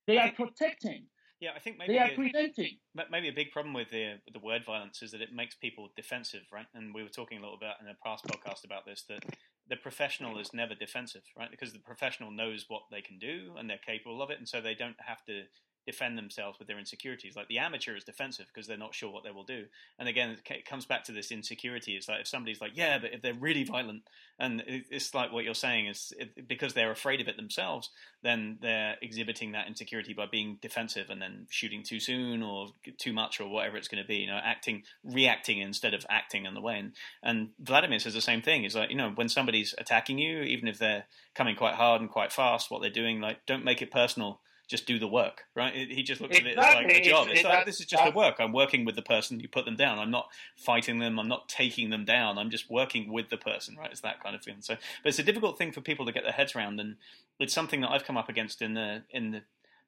They 0.07 0.17
are 0.17 0.33
protecting. 0.33 1.05
Yeah, 1.41 1.51
I 1.55 1.59
think 1.59 1.77
maybe 1.79 1.93
They 1.93 1.99
are 1.99 2.15
preventing. 2.15 2.79
Maybe 3.11 3.29
a 3.29 3.33
big 3.33 3.51
problem 3.51 3.75
with 3.75 3.91
the 3.91 4.15
the 4.33 4.39
word 4.39 4.65
violence 4.65 5.03
is 5.03 5.11
that 5.13 5.21
it 5.21 5.33
makes 5.33 5.55
people 5.55 5.91
defensive, 5.95 6.43
right? 6.53 6.67
And 6.75 6.95
we 6.95 7.03
were 7.03 7.11
talking 7.11 7.39
a 7.39 7.43
little 7.43 7.59
bit 7.59 7.73
in 7.81 7.89
a 7.89 7.95
past 8.05 8.25
podcast 8.25 8.65
about 8.65 8.87
this 8.87 9.05
that 9.09 9.25
the 9.69 9.77
professional 9.77 10.39
is 10.39 10.55
never 10.55 10.75
defensive, 10.75 11.23
right? 11.37 11.51
Because 11.51 11.73
the 11.73 11.79
professional 11.79 12.31
knows 12.31 12.67
what 12.69 12.83
they 12.91 13.03
can 13.03 13.19
do 13.19 13.55
and 13.59 13.69
they're 13.69 13.79
capable 13.85 14.23
of 14.23 14.31
it, 14.31 14.39
and 14.39 14.49
so 14.49 14.61
they 14.61 14.75
don't 14.75 14.97
have 14.99 15.25
to 15.27 15.43
defend 15.87 16.19
themselves 16.19 16.59
with 16.59 16.69
their 16.69 16.79
insecurities. 16.79 17.37
Like 17.37 17.49
the 17.49 17.59
amateur 17.59 17.97
is 17.97 18.05
defensive 18.05 18.47
because 18.53 18.67
they're 18.67 18.77
not 18.77 18.95
sure 18.95 19.11
what 19.11 19.25
they 19.25 19.31
will 19.31 19.45
do. 19.45 19.65
And 19.99 20.09
again, 20.09 20.37
it 20.51 20.67
comes 20.67 20.85
back 20.85 21.05
to 21.05 21.13
this 21.13 21.31
insecurity. 21.31 21.97
It's 21.97 22.09
like 22.09 22.23
if 22.23 22.27
somebody's 22.27 22.61
like, 22.61 22.73
yeah, 22.75 22.99
but 22.99 23.13
if 23.13 23.23
they're 23.23 23.35
really 23.35 23.65
violent, 23.65 24.03
and 24.39 24.63
it's 24.67 25.15
like 25.15 25.33
what 25.33 25.45
you're 25.45 25.55
saying 25.55 25.87
is 25.87 26.13
it, 26.19 26.47
because 26.47 26.75
they're 26.75 26.91
afraid 26.91 27.21
of 27.21 27.29
it 27.29 27.37
themselves, 27.37 27.91
then 28.23 28.59
they're 28.61 28.97
exhibiting 29.01 29.53
that 29.53 29.69
insecurity 29.69 30.13
by 30.13 30.27
being 30.27 30.59
defensive 30.61 31.09
and 31.09 31.23
then 31.23 31.47
shooting 31.49 31.83
too 31.83 32.01
soon 32.01 32.43
or 32.43 32.69
too 32.99 33.13
much 33.13 33.41
or 33.41 33.49
whatever 33.49 33.77
it's 33.77 33.89
going 33.89 34.03
to 34.03 34.07
be. 34.07 34.17
You 34.17 34.27
know, 34.27 34.41
acting, 34.43 34.83
reacting 35.05 35.61
instead 35.61 35.95
of 35.95 36.05
acting 36.11 36.47
on 36.47 36.55
the 36.55 36.61
way. 36.61 36.79
And, 36.79 36.93
and 37.23 37.51
Vladimir 37.61 37.99
says 37.99 38.15
the 38.15 38.21
same 38.21 38.43
thing. 38.43 38.65
Is 38.65 38.75
like 38.75 38.91
you 38.91 38.97
know 38.97 39.13
when 39.15 39.29
somebody's 39.29 39.75
attacking 39.79 40.19
you, 40.19 40.43
even 40.43 40.69
if 40.69 40.79
they're 40.79 41.05
coming 41.35 41.57
quite 41.57 41.75
hard 41.75 42.01
and 42.01 42.11
quite 42.11 42.33
fast, 42.33 42.71
what 42.71 42.83
they're 42.83 42.91
doing, 42.91 43.21
like 43.21 43.47
don't 43.47 43.65
make 43.65 43.81
it 43.81 43.91
personal. 43.91 44.41
Just 44.69 44.85
do 44.87 44.99
the 44.99 45.07
work, 45.07 45.45
right? 45.55 45.73
He 45.75 46.03
just 46.03 46.21
looks 46.21 46.37
at 46.37 46.45
it 46.47 46.59
as 46.59 46.75
like 46.75 46.87
a 46.91 47.01
job. 47.01 47.29
It's- 47.29 47.39
It's 47.41 47.49
like 47.49 47.67
this 47.67 47.79
is 47.79 47.87
just 47.87 48.03
the 48.05 48.11
work. 48.11 48.37
I'm 48.41 48.53
working 48.53 48.85
with 48.85 48.97
the 48.97 49.03
person. 49.03 49.39
You 49.39 49.49
put 49.49 49.65
them 49.65 49.77
down. 49.77 49.99
I'm 50.01 50.11
not 50.11 50.29
fighting 50.57 50.99
them. 50.99 51.21
I'm 51.21 51.29
not 51.29 51.49
taking 51.49 51.91
them 51.91 52.05
down. 52.05 52.37
I'm 52.37 52.51
just 52.51 52.69
working 52.69 53.13
with 53.13 53.29
the 53.29 53.37
person, 53.37 53.77
right? 53.77 53.91
It's 53.93 54.01
that 54.01 54.21
kind 54.23 54.35
of 54.35 54.43
thing. 54.43 54.57
So, 54.61 54.75
but 55.03 55.09
it's 55.11 55.21
a 55.21 55.23
difficult 55.23 55.57
thing 55.57 55.71
for 55.71 55.81
people 55.81 56.05
to 56.07 56.13
get 56.13 56.25
their 56.25 56.33
heads 56.33 56.57
around, 56.57 56.81
and 56.81 56.97
it's 57.39 57.55
something 57.55 57.81
that 57.83 57.91
I've 57.93 58.05
come 58.05 58.17
up 58.17 58.29
against 58.29 58.61
in 58.61 58.75
the 58.75 59.05
in 59.11 59.31
the. 59.31 59.43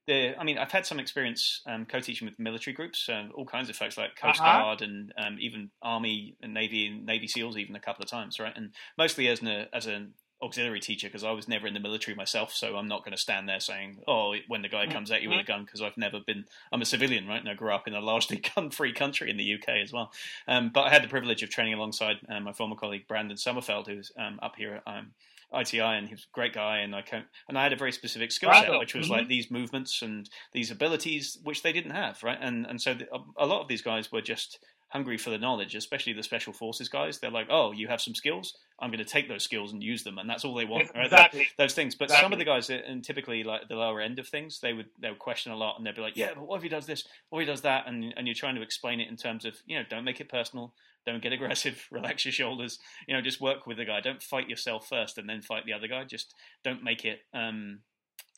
The, 0.07 0.35
I 0.41 0.45
mean, 0.45 0.57
I've 0.57 0.73
had 0.73 0.87
some 0.87 0.99
experience 0.99 1.61
um, 1.67 1.85
co-teaching 1.85 2.27
with 2.27 2.39
military 2.39 2.73
groups, 2.75 3.11
um, 3.11 3.31
all 3.35 3.45
kinds 3.45 3.69
of 3.69 3.77
folks 3.77 3.99
like 3.99 4.17
Coast 4.17 4.41
Uh-huh. 4.41 4.59
Guard 4.63 4.81
and 4.81 5.13
um, 5.19 5.37
even 5.39 5.71
Army 5.83 6.35
and 6.41 6.55
Navy 6.55 6.87
and 6.87 7.05
Navy 7.05 7.27
SEALs, 7.29 7.59
even 7.59 7.77
a 7.77 7.79
couple 7.81 8.03
of 8.03 8.09
times, 8.09 8.41
right? 8.41 8.55
And 8.57 8.71
mostly 8.97 9.29
as 9.29 9.43
an 9.43 9.67
as 9.71 9.85
an 9.87 10.15
auxiliary 10.43 10.81
teacher 10.81 11.09
because 11.09 11.25
I 11.25 11.33
was 11.33 11.49
never 11.49 11.67
in 11.67 11.75
the 11.75 11.81
military 11.81 12.15
myself, 12.15 12.55
so 12.55 12.77
I'm 12.77 12.87
not 12.89 13.01
going 13.05 13.13
to 13.13 13.21
stand 13.21 13.49
there 13.49 13.61
saying, 13.61 13.99
"Oh, 14.07 14.35
when 14.47 14.63
the 14.63 14.69
guy 14.69 14.87
comes 14.87 15.11
at 15.11 15.23
you 15.23 15.31
with 15.31 15.41
a 15.41 15.45
gun," 15.45 15.65
because 15.65 15.83
I've 15.83 15.97
never 15.97 16.21
been. 16.21 16.45
I'm 16.73 16.83
a 16.83 16.85
civilian, 16.87 17.27
right? 17.27 17.41
And 17.41 17.49
I 17.49 17.55
grew 17.55 17.73
up 17.73 17.89
in 17.89 17.95
a 17.95 18.01
largely 18.01 18.37
gun-free 18.55 18.93
country 18.93 19.31
in 19.31 19.37
the 19.37 19.55
UK 19.55 19.69
as 19.83 19.93
well. 19.93 20.13
Um, 20.47 20.71
but 20.73 20.83
I 20.83 20.91
had 20.91 21.03
the 21.03 21.09
privilege 21.09 21.43
of 21.43 21.51
training 21.51 21.75
alongside 21.75 22.17
um, 22.29 22.45
my 22.45 22.53
former 22.53 22.77
colleague 22.77 23.09
Brandon 23.09 23.37
Sommerfeld, 23.37 23.87
who's 23.89 24.13
um, 24.19 24.39
up 24.43 24.55
here 24.57 24.81
at 24.87 24.93
um, 24.93 25.11
ITI, 25.59 25.81
and 25.81 26.07
he 26.09 26.15
was 26.15 26.25
a 26.25 26.35
great 26.35 26.53
guy. 26.53 26.79
And 26.79 26.95
I 26.95 27.03
can, 27.03 27.25
and 27.49 27.59
I 27.59 27.63
had 27.63 27.73
a 27.73 27.77
very 27.77 27.93
specific 27.93 28.31
skill 28.31 28.51
set, 28.53 28.79
which 28.79 28.95
was 28.95 29.07
Mhm. 29.09 29.11
like 29.11 29.29
these 29.29 29.51
movements 29.51 30.03
and 30.03 30.29
these 30.53 30.71
abilities, 30.71 31.39
which 31.43 31.63
they 31.63 31.73
didn't 31.73 31.93
have, 31.93 32.23
right? 32.23 32.39
And 32.41 32.67
and 32.67 32.81
so 32.81 32.95
the, 32.95 33.07
a, 33.15 33.19
a 33.39 33.47
lot 33.47 33.63
of 33.63 33.69
these 33.69 33.83
guys 33.83 34.13
were 34.13 34.21
just 34.23 34.59
hungry 34.89 35.19
for 35.19 35.31
the 35.31 35.39
knowledge, 35.39 35.75
especially 35.75 36.13
the 36.13 36.23
special 36.23 36.53
forces 36.53 36.89
guys. 36.89 37.19
They're 37.19 37.31
like, 37.31 37.49
"Oh, 37.51 37.73
you 37.73 37.89
have 37.89 38.01
some 38.01 38.15
skills. 38.15 38.57
I'm 38.81 38.91
going 38.91 39.05
to 39.05 39.11
take 39.11 39.29
those 39.29 39.45
skills 39.45 39.73
and 39.73 39.83
use 39.83 40.03
them," 40.03 40.19
and 40.19 40.29
that's 40.29 40.45
all 40.45 40.55
they 40.55 40.65
want. 40.65 40.91
Right? 40.95 41.05
Exactly. 41.07 41.49
those 41.59 41.75
things. 41.75 41.95
But 41.95 42.11
some 42.11 42.33
of 42.33 42.39
the 42.39 42.45
guys, 42.45 42.71
and 42.71 43.05
typically 43.05 43.45
like 43.45 43.69
the 43.69 43.77
lower 43.77 44.01
end 44.01 44.19
of 44.19 44.29
things, 44.29 44.61
they 44.61 44.73
would 44.73 44.87
they 45.01 45.11
would 45.11 45.19
question 45.19 45.53
a 45.53 45.57
lot, 45.57 45.77
and 45.77 45.87
they'd 45.87 45.95
be 45.95 46.01
like, 46.01 46.17
"Yeah, 46.17 46.31
but 46.35 46.47
what 46.47 46.57
if 46.57 46.63
he 46.63 46.69
does 46.69 46.87
this? 46.87 47.05
What 47.31 47.41
if 47.41 47.47
he 47.47 47.53
does 47.53 47.63
that?" 47.63 47.87
And 47.87 48.15
and 48.17 48.27
you're 48.27 48.35
trying 48.35 48.57
to 48.57 48.63
explain 48.63 49.01
it 49.01 49.09
in 49.09 49.17
terms 49.17 49.45
of 49.45 49.55
you 49.67 49.79
know, 49.79 49.85
don't 49.89 50.05
make 50.05 50.21
it 50.21 50.29
personal, 50.29 50.75
don't 51.07 51.23
get 51.23 51.33
aggressive, 51.33 51.87
relax 51.91 52.25
your 52.25 52.33
shoulders, 52.33 52.79
you 53.07 53.15
know, 53.15 53.21
just 53.21 53.41
work 53.41 53.67
with 53.67 53.77
the 53.77 53.85
guy. 53.85 54.01
Don't 54.01 54.23
fight 54.23 54.49
yourself 54.49 54.89
first 54.89 55.19
and 55.19 55.29
then 55.29 55.43
fight 55.43 55.67
the 55.67 55.73
other 55.73 55.89
guy. 55.89 56.05
Just 56.05 56.35
don't 56.65 56.83
make 56.83 57.05
it. 57.05 57.21
um 57.35 57.81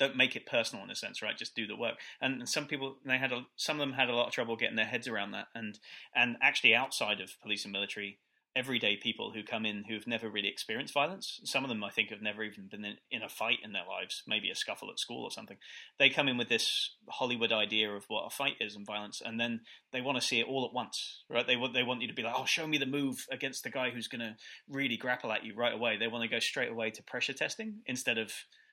don't 0.00 0.16
make 0.16 0.34
it 0.34 0.46
personal 0.46 0.82
in 0.82 0.90
a 0.90 0.96
sense, 0.96 1.20
right? 1.22 1.36
Just 1.36 1.54
do 1.54 1.66
the 1.66 1.76
work. 1.76 1.96
And 2.20 2.48
some 2.48 2.66
people, 2.66 2.96
they 3.04 3.18
had 3.18 3.32
a, 3.32 3.42
some 3.54 3.76
of 3.76 3.80
them 3.80 3.92
had 3.92 4.08
a 4.08 4.16
lot 4.16 4.26
of 4.26 4.32
trouble 4.32 4.56
getting 4.56 4.76
their 4.76 4.86
heads 4.86 5.06
around 5.06 5.32
that. 5.32 5.48
And 5.54 5.78
and 6.14 6.36
actually, 6.42 6.74
outside 6.74 7.20
of 7.20 7.40
police 7.42 7.64
and 7.64 7.72
military, 7.72 8.18
everyday 8.56 8.96
people 8.96 9.32
who 9.32 9.42
come 9.42 9.64
in 9.64 9.84
who've 9.84 10.06
never 10.06 10.28
really 10.28 10.48
experienced 10.48 10.94
violence. 10.94 11.40
Some 11.44 11.64
of 11.64 11.68
them, 11.68 11.84
I 11.84 11.90
think, 11.90 12.08
have 12.08 12.22
never 12.22 12.42
even 12.42 12.66
been 12.66 12.84
in, 12.84 12.96
in 13.10 13.22
a 13.22 13.28
fight 13.28 13.58
in 13.62 13.72
their 13.72 13.84
lives, 13.88 14.22
maybe 14.26 14.50
a 14.50 14.54
scuffle 14.54 14.90
at 14.90 14.98
school 14.98 15.22
or 15.22 15.30
something. 15.30 15.58
They 15.98 16.08
come 16.08 16.28
in 16.28 16.38
with 16.38 16.48
this 16.48 16.96
Hollywood 17.08 17.52
idea 17.52 17.90
of 17.90 18.06
what 18.08 18.26
a 18.26 18.30
fight 18.30 18.56
is 18.58 18.74
and 18.74 18.86
violence, 18.86 19.22
and 19.24 19.38
then 19.38 19.60
they 19.92 20.00
want 20.00 20.18
to 20.18 20.26
see 20.26 20.40
it 20.40 20.48
all 20.48 20.64
at 20.64 20.72
once, 20.72 21.22
right? 21.28 21.46
They 21.46 21.56
want 21.56 21.74
they 21.74 21.82
want 21.82 22.00
you 22.00 22.08
to 22.08 22.14
be 22.14 22.22
like, 22.22 22.34
oh, 22.34 22.46
show 22.46 22.66
me 22.66 22.78
the 22.78 22.86
move 22.86 23.26
against 23.30 23.64
the 23.64 23.70
guy 23.70 23.90
who's 23.90 24.08
going 24.08 24.20
to 24.20 24.34
really 24.66 24.96
grapple 24.96 25.30
at 25.30 25.44
you 25.44 25.54
right 25.54 25.74
away. 25.74 25.96
They 25.96 26.08
want 26.08 26.22
to 26.22 26.28
go 26.28 26.40
straight 26.40 26.70
away 26.70 26.90
to 26.90 27.02
pressure 27.02 27.34
testing 27.34 27.82
instead 27.86 28.16
of 28.16 28.32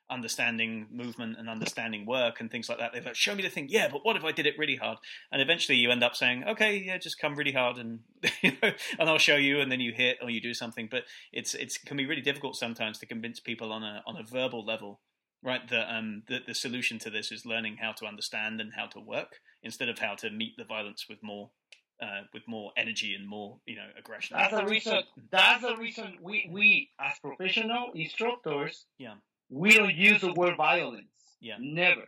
understanding 0.09 0.87
movement 0.91 1.37
and 1.37 1.49
understanding 1.49 2.05
work 2.05 2.39
and 2.39 2.49
things 2.49 2.69
like 2.69 2.77
that. 2.79 2.93
They're 2.93 3.01
like, 3.01 3.15
show 3.15 3.35
me 3.35 3.43
the 3.43 3.49
thing. 3.49 3.67
Yeah, 3.69 3.89
but 3.91 4.05
what 4.05 4.15
if 4.15 4.23
I 4.23 4.31
did 4.31 4.45
it 4.45 4.57
really 4.57 4.75
hard? 4.75 4.97
And 5.31 5.41
eventually 5.41 5.77
you 5.77 5.91
end 5.91 6.03
up 6.03 6.15
saying, 6.15 6.43
okay, 6.47 6.77
yeah, 6.77 6.97
just 6.97 7.19
come 7.19 7.35
really 7.35 7.51
hard 7.51 7.77
and 7.77 7.99
you 8.41 8.51
know, 8.61 8.71
and 8.99 9.09
I'll 9.09 9.17
show 9.17 9.35
you. 9.35 9.59
And 9.59 9.71
then 9.71 9.79
you 9.79 9.91
hit 9.91 10.17
or 10.21 10.29
you 10.29 10.41
do 10.41 10.53
something. 10.53 10.87
But 10.89 11.03
it's 11.31 11.53
it's 11.53 11.77
can 11.77 11.97
be 11.97 12.05
really 12.05 12.21
difficult 12.21 12.55
sometimes 12.55 12.99
to 12.99 13.05
convince 13.05 13.39
people 13.39 13.71
on 13.71 13.83
a 13.83 14.01
on 14.07 14.17
a 14.17 14.23
verbal 14.23 14.65
level, 14.65 15.01
right? 15.43 15.67
That 15.69 15.93
um 15.93 16.23
that 16.29 16.45
the 16.47 16.53
solution 16.53 16.99
to 16.99 17.09
this 17.09 17.31
is 17.31 17.45
learning 17.45 17.77
how 17.81 17.91
to 17.93 18.05
understand 18.05 18.61
and 18.61 18.71
how 18.75 18.87
to 18.87 18.99
work 18.99 19.39
instead 19.63 19.89
of 19.89 19.99
how 19.99 20.15
to 20.15 20.29
meet 20.29 20.53
the 20.57 20.65
violence 20.65 21.05
with 21.09 21.19
more. 21.21 21.51
Uh, 21.99 22.21
with 22.31 22.43
more 22.47 22.71
energy 22.77 23.15
and 23.15 23.27
more, 23.27 23.57
you 23.65 23.75
know, 23.75 23.87
aggression. 23.97 24.37
That's 24.37 24.53
the 24.53 24.67
reason. 24.67 25.01
That's 25.31 25.63
the 25.63 25.75
reason 25.77 26.19
we, 26.21 26.47
we 26.51 26.91
as 26.99 27.17
professional 27.17 27.89
instructors, 27.95 28.85
Yeah. 28.99 29.15
We 29.49 29.73
don't 29.73 29.95
use 29.95 30.21
the 30.21 30.33
word 30.33 30.57
violence. 30.57 31.07
Yeah. 31.39 31.55
Never. 31.59 32.03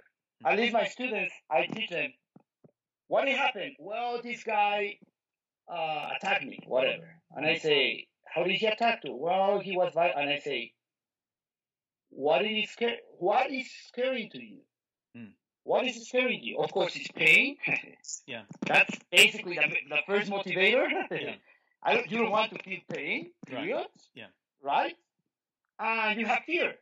At 0.46 0.58
least 0.58 0.74
my 0.74 0.86
students, 0.86 1.34
I 1.52 1.66
teach 1.66 1.90
them. 1.90 2.12
What 3.08 3.26
did 3.26 3.36
happen? 3.38 3.76
Well, 3.80 4.22
this 4.24 4.44
guy 4.44 4.98
uh, 5.72 6.10
attacked 6.16 6.46
me, 6.46 6.60
whatever. 6.68 7.08
And 7.36 7.46
I 7.46 7.58
say, 7.58 8.08
how 8.34 8.44
did 8.44 8.54
he 8.56 8.66
attack 8.68 9.02
you? 9.04 9.16
Well, 9.16 9.60
he 9.60 9.76
was 9.76 9.94
violent. 9.94 10.20
And 10.20 10.30
I 10.30 10.40
say, 10.40 10.74
what 12.10 12.46
is 12.46 12.70
scare? 12.72 12.98
What 13.18 13.52
is 13.52 13.68
scary 13.88 14.30
to 14.32 14.42
you? 14.42 14.60
Hmm. 15.16 15.32
What 15.64 15.86
is 15.86 16.08
scaring 16.08 16.40
you? 16.42 16.60
Of 16.60 16.72
course, 16.72 16.96
it's 16.96 17.12
pain. 17.12 17.58
Yeah. 18.26 18.42
That's 18.66 18.96
basically 19.12 19.56
the, 19.56 19.70
the 19.90 19.98
first 20.08 20.30
motivator. 20.32 20.88
Yeah. 21.12 21.36
I 21.84 21.94
don't, 21.96 22.12
you 22.12 22.18
don't 22.18 22.32
want 22.32 22.52
to 22.52 22.64
feel 22.64 22.80
pain, 22.92 23.32
Right. 23.52 23.68
Yeah. 24.14 24.26
Right? 24.62 24.96
And 25.80 26.20
you 26.20 26.26
have 26.26 26.44
fear. 26.46 26.74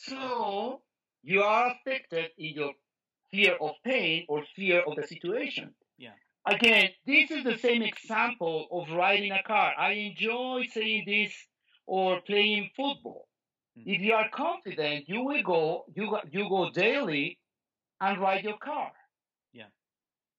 So 0.00 0.80
you 1.22 1.42
are 1.42 1.72
affected 1.72 2.30
in 2.38 2.54
your 2.54 2.72
fear 3.30 3.54
of 3.60 3.72
pain 3.84 4.24
or 4.28 4.42
fear 4.56 4.80
of 4.80 4.96
the 4.96 5.06
situation. 5.06 5.74
Yeah. 5.98 6.12
Again, 6.46 6.90
this 7.06 7.30
is 7.30 7.44
the 7.44 7.58
same 7.58 7.82
example 7.82 8.66
of 8.72 8.90
riding 8.96 9.32
a 9.32 9.42
car. 9.42 9.72
I 9.76 9.92
enjoy 9.92 10.64
saying 10.72 11.04
this 11.06 11.32
or 11.86 12.22
playing 12.22 12.70
football. 12.74 13.28
Mhm. 13.76 13.82
If 13.94 14.00
you 14.00 14.14
are 14.14 14.30
confident, 14.30 15.08
you 15.08 15.22
will 15.22 15.42
go, 15.42 15.84
you 15.94 16.08
go, 16.08 16.20
you 16.30 16.48
go 16.48 16.70
daily 16.70 17.38
and 18.00 18.18
ride 18.18 18.42
your 18.42 18.56
car. 18.58 18.92
Yeah. 19.52 19.70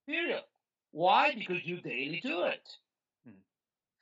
Period. 0.08 0.44
Why? 0.92 1.36
Because 1.36 1.64
you 1.64 1.82
daily 1.82 2.20
do 2.20 2.44
it. 2.44 2.68
Mhm. 3.28 3.42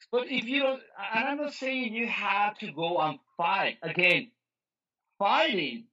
But 0.10 0.32
if 0.32 0.46
you 0.46 0.64
don't, 0.64 0.84
and 1.14 1.28
I'm 1.28 1.38
not 1.38 1.54
saying 1.54 1.94
you 1.94 2.08
have 2.08 2.58
to 2.60 2.72
go 2.72 2.98
and 3.00 3.20
fight. 3.36 3.78
Again, 3.82 4.32
fighting 5.20 5.86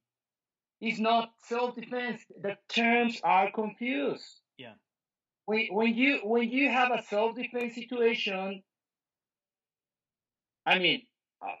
is 0.81 0.99
not 0.99 1.31
self-defense. 1.43 2.21
The 2.41 2.57
terms 2.69 3.19
are 3.23 3.51
confused. 3.51 4.25
Yeah. 4.57 4.73
When, 5.45 5.67
when 5.71 5.95
you 5.95 6.19
when 6.23 6.49
you 6.49 6.69
have 6.69 6.91
a 6.91 7.03
self-defense 7.03 7.75
situation, 7.75 8.63
I 10.65 10.79
mean, 10.79 11.03
uh, 11.41 11.55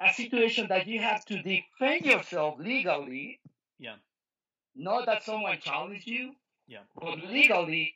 a 0.00 0.12
situation 0.12 0.66
that 0.68 0.86
you 0.86 1.00
have 1.00 1.24
to 1.26 1.42
defend 1.42 2.04
yourself 2.04 2.56
legally. 2.58 3.40
Yeah. 3.78 3.96
Not 4.74 5.06
that 5.06 5.22
someone 5.22 5.58
challenged 5.60 6.06
you. 6.06 6.32
Yeah. 6.68 6.80
But 7.00 7.18
legally, 7.20 7.94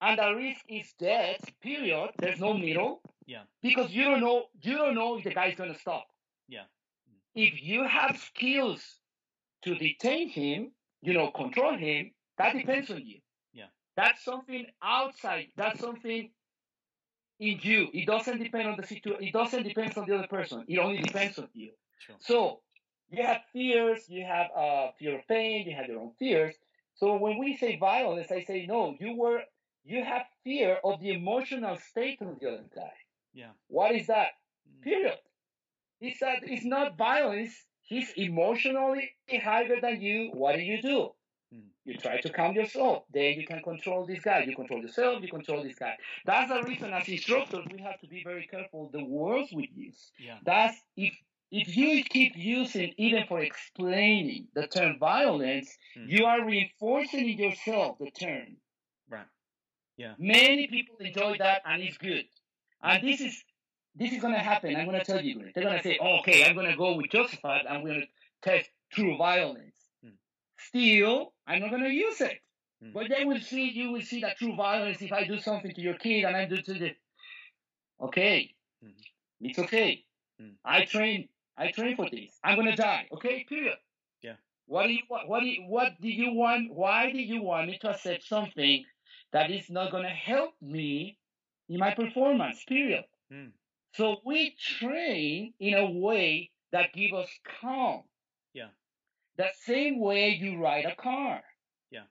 and 0.00 0.18
the 0.18 0.34
risk 0.34 0.64
is 0.68 0.92
death. 0.98 1.44
Period. 1.62 2.10
There's 2.18 2.40
no 2.40 2.54
middle. 2.54 3.00
Yeah. 3.26 3.42
Because 3.62 3.92
you 3.92 4.04
don't 4.04 4.20
know. 4.20 4.44
You 4.60 4.76
don't 4.76 4.94
know 4.94 5.18
if 5.18 5.24
the 5.24 5.34
guy's 5.34 5.54
gonna 5.54 5.78
stop. 5.78 6.06
Yeah. 6.48 6.64
If 7.34 7.62
you 7.62 7.86
have 7.86 8.18
skills 8.18 8.98
to 9.64 9.74
detain 9.74 10.28
him, 10.28 10.72
you 11.00 11.14
know, 11.14 11.30
control 11.30 11.76
him, 11.76 12.12
that 12.38 12.54
depends 12.54 12.90
on 12.90 13.06
you. 13.06 13.20
Yeah. 13.52 13.66
That's 13.96 14.24
something 14.24 14.66
outside. 14.82 15.48
That's 15.56 15.80
something 15.80 16.30
in 17.40 17.58
you. 17.62 17.88
It 17.92 18.06
doesn't 18.06 18.38
depend 18.38 18.68
on 18.68 18.76
the 18.76 18.86
situation. 18.86 19.24
It 19.24 19.32
doesn't 19.32 19.62
depend 19.62 19.96
on 19.96 20.06
the 20.06 20.16
other 20.18 20.28
person. 20.28 20.64
It 20.68 20.78
only 20.78 20.98
depends 20.98 21.38
on 21.38 21.48
you. 21.54 21.70
Sure. 21.98 22.16
So 22.20 22.60
you 23.10 23.24
have 23.24 23.42
fears. 23.52 24.08
You 24.08 24.24
have 24.24 24.46
uh, 24.56 24.88
fear 24.98 25.18
of 25.18 25.26
pain. 25.26 25.66
You 25.66 25.76
have 25.76 25.86
your 25.86 26.00
own 26.00 26.12
fears. 26.18 26.54
So 26.94 27.16
when 27.16 27.38
we 27.38 27.56
say 27.56 27.78
violence, 27.78 28.30
I 28.30 28.42
say 28.42 28.66
no. 28.66 28.96
You 28.98 29.16
were. 29.16 29.40
You 29.84 30.04
have 30.04 30.22
fear 30.44 30.78
of 30.84 31.00
the 31.00 31.10
emotional 31.10 31.76
state 31.76 32.22
of 32.22 32.38
the 32.38 32.48
other 32.48 32.64
guy. 32.74 32.92
Yeah. 33.34 33.50
What 33.66 33.92
is 33.92 34.06
that? 34.06 34.28
Mm. 34.68 34.82
Period. 34.84 35.18
It's 36.02 36.18
said, 36.18 36.40
it's 36.42 36.64
not 36.64 36.98
violence. 36.98 37.54
He's 37.82 38.12
emotionally 38.16 39.10
higher 39.42 39.80
than 39.80 40.00
you. 40.00 40.30
What 40.34 40.56
do 40.56 40.62
you 40.62 40.82
do? 40.82 41.10
Mm. 41.54 41.68
You 41.84 41.94
try 41.98 42.20
to 42.20 42.30
calm 42.30 42.54
yourself. 42.54 43.04
Then 43.12 43.34
you 43.38 43.46
can 43.46 43.62
control 43.62 44.06
this 44.06 44.20
guy. 44.20 44.44
You 44.48 44.56
control 44.56 44.80
yourself. 44.82 45.22
You 45.22 45.28
control 45.28 45.62
this 45.62 45.78
guy. 45.78 45.94
That's 46.26 46.48
the 46.50 46.62
reason, 46.62 46.92
as 46.92 47.08
instructors, 47.08 47.64
we 47.72 47.80
have 47.82 48.00
to 48.00 48.08
be 48.08 48.22
very 48.24 48.46
careful 48.46 48.90
the 48.92 49.04
words 49.04 49.50
we 49.54 49.70
use. 49.74 50.10
Yeah. 50.18 50.38
That's 50.44 50.76
if 50.96 51.14
if 51.50 51.76
you 51.76 52.02
keep 52.04 52.32
using 52.36 52.94
even 52.96 53.26
for 53.28 53.40
explaining 53.40 54.48
the 54.54 54.66
term 54.66 54.98
violence, 54.98 55.68
Mm. 55.96 56.08
you 56.08 56.24
are 56.24 56.44
reinforcing 56.44 57.28
in 57.28 57.38
yourself 57.38 57.98
the 57.98 58.10
term. 58.10 58.56
Right. 59.10 59.26
Yeah. 59.98 60.14
Many 60.18 60.66
people 60.68 60.96
enjoy 61.00 61.36
that, 61.38 61.60
and 61.66 61.82
it's 61.82 61.98
good. 61.98 62.24
And 62.82 63.06
this 63.06 63.20
is 63.20 63.44
this 63.94 64.12
is 64.12 64.20
gonna 64.22 64.38
happen. 64.38 64.74
I'm 64.76 64.86
gonna 64.86 65.04
tell 65.04 65.20
you. 65.20 65.50
They're 65.54 65.64
gonna 65.64 65.82
say, 65.82 65.98
oh, 66.00 66.18
"Okay, 66.20 66.44
I'm 66.44 66.54
gonna 66.54 66.76
go 66.76 66.96
with 66.96 67.10
justified. 67.10 67.66
I'm 67.66 67.84
gonna 67.84 68.06
test 68.42 68.70
true 68.92 69.16
violence." 69.16 69.76
Hmm. 70.02 70.10
Still, 70.58 71.32
I'm 71.46 71.60
not 71.60 71.70
gonna 71.70 71.88
use 71.88 72.20
it. 72.20 72.38
Hmm. 72.82 72.92
But 72.92 73.08
they 73.08 73.24
will 73.24 73.40
see. 73.40 73.70
You 73.70 73.92
will 73.92 74.02
see 74.02 74.20
that 74.22 74.38
true 74.38 74.54
violence. 74.56 75.02
If 75.02 75.12
I 75.12 75.24
do 75.24 75.38
something 75.38 75.72
to 75.74 75.80
your 75.80 75.94
kid 75.94 76.24
and 76.24 76.36
I 76.36 76.46
do 76.46 76.56
to 76.62 76.74
the, 76.74 76.96
okay, 78.00 78.54
Hmm. 78.82 78.90
it's 79.40 79.58
okay. 79.58 80.04
Hmm. 80.38 80.50
I 80.64 80.84
train. 80.84 81.28
I 81.56 81.70
train 81.70 81.96
for 81.96 82.08
this. 82.10 82.38
I'm 82.42 82.56
gonna 82.56 82.76
die. 82.76 83.08
Okay. 83.12 83.44
Period. 83.44 83.76
Yeah. 84.22 84.36
What 84.66 84.86
do 84.86 84.92
you 84.94 85.02
what? 85.08 85.28
What 85.28 85.40
do 85.40 85.46
you, 85.46 85.62
what 85.68 86.00
do 86.00 86.08
you 86.08 86.32
want? 86.32 86.72
Why 86.72 87.12
do 87.12 87.18
you 87.18 87.42
want 87.42 87.68
me 87.68 87.78
to 87.78 87.90
accept 87.90 88.24
something 88.24 88.84
that 89.32 89.50
is 89.50 89.68
not 89.70 89.92
gonna 89.92 90.08
help 90.08 90.54
me 90.60 91.18
in 91.68 91.78
my 91.78 91.94
performance? 91.94 92.64
Period. 92.64 93.04
So 93.94 94.16
we 94.24 94.56
train 94.78 95.54
in 95.60 95.74
a 95.74 95.90
way 95.90 96.50
that 96.72 96.92
give 96.94 97.12
us 97.12 97.28
calm. 97.60 98.02
Yeah. 98.54 98.68
The 99.36 99.48
same 99.64 100.00
way 100.00 100.30
you 100.30 100.58
ride 100.58 100.86
a 100.86 100.94
car. 100.96 101.42
Yeah. 101.90 102.04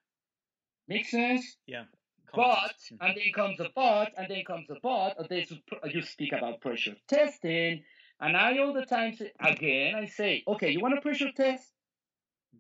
Makes 0.88 1.12
sense? 1.12 1.58
Yeah. 1.66 1.86
But, 2.34 2.76
and 3.02 3.18
then 3.18 3.34
comes 3.36 3.60
a 3.60 3.70
but, 3.76 4.14
and 4.18 4.30
then 4.30 4.44
comes 4.46 4.70
a 4.70 4.76
but, 4.82 5.18
and 5.20 5.28
then 5.30 5.46
you 5.92 6.02
speak 6.02 6.32
about 6.32 6.62
pressure 6.62 6.96
testing. 7.08 7.84
And 8.22 8.38
I 8.38 8.58
all 8.60 8.74
the 8.74 8.86
time 8.86 9.16
say, 9.16 9.32
again, 9.40 9.96
I 9.96 10.06
say, 10.06 10.44
okay, 10.48 10.72
you 10.72 10.80
want 10.80 10.98
a 10.98 11.02
pressure 11.02 11.32
test? 11.36 11.68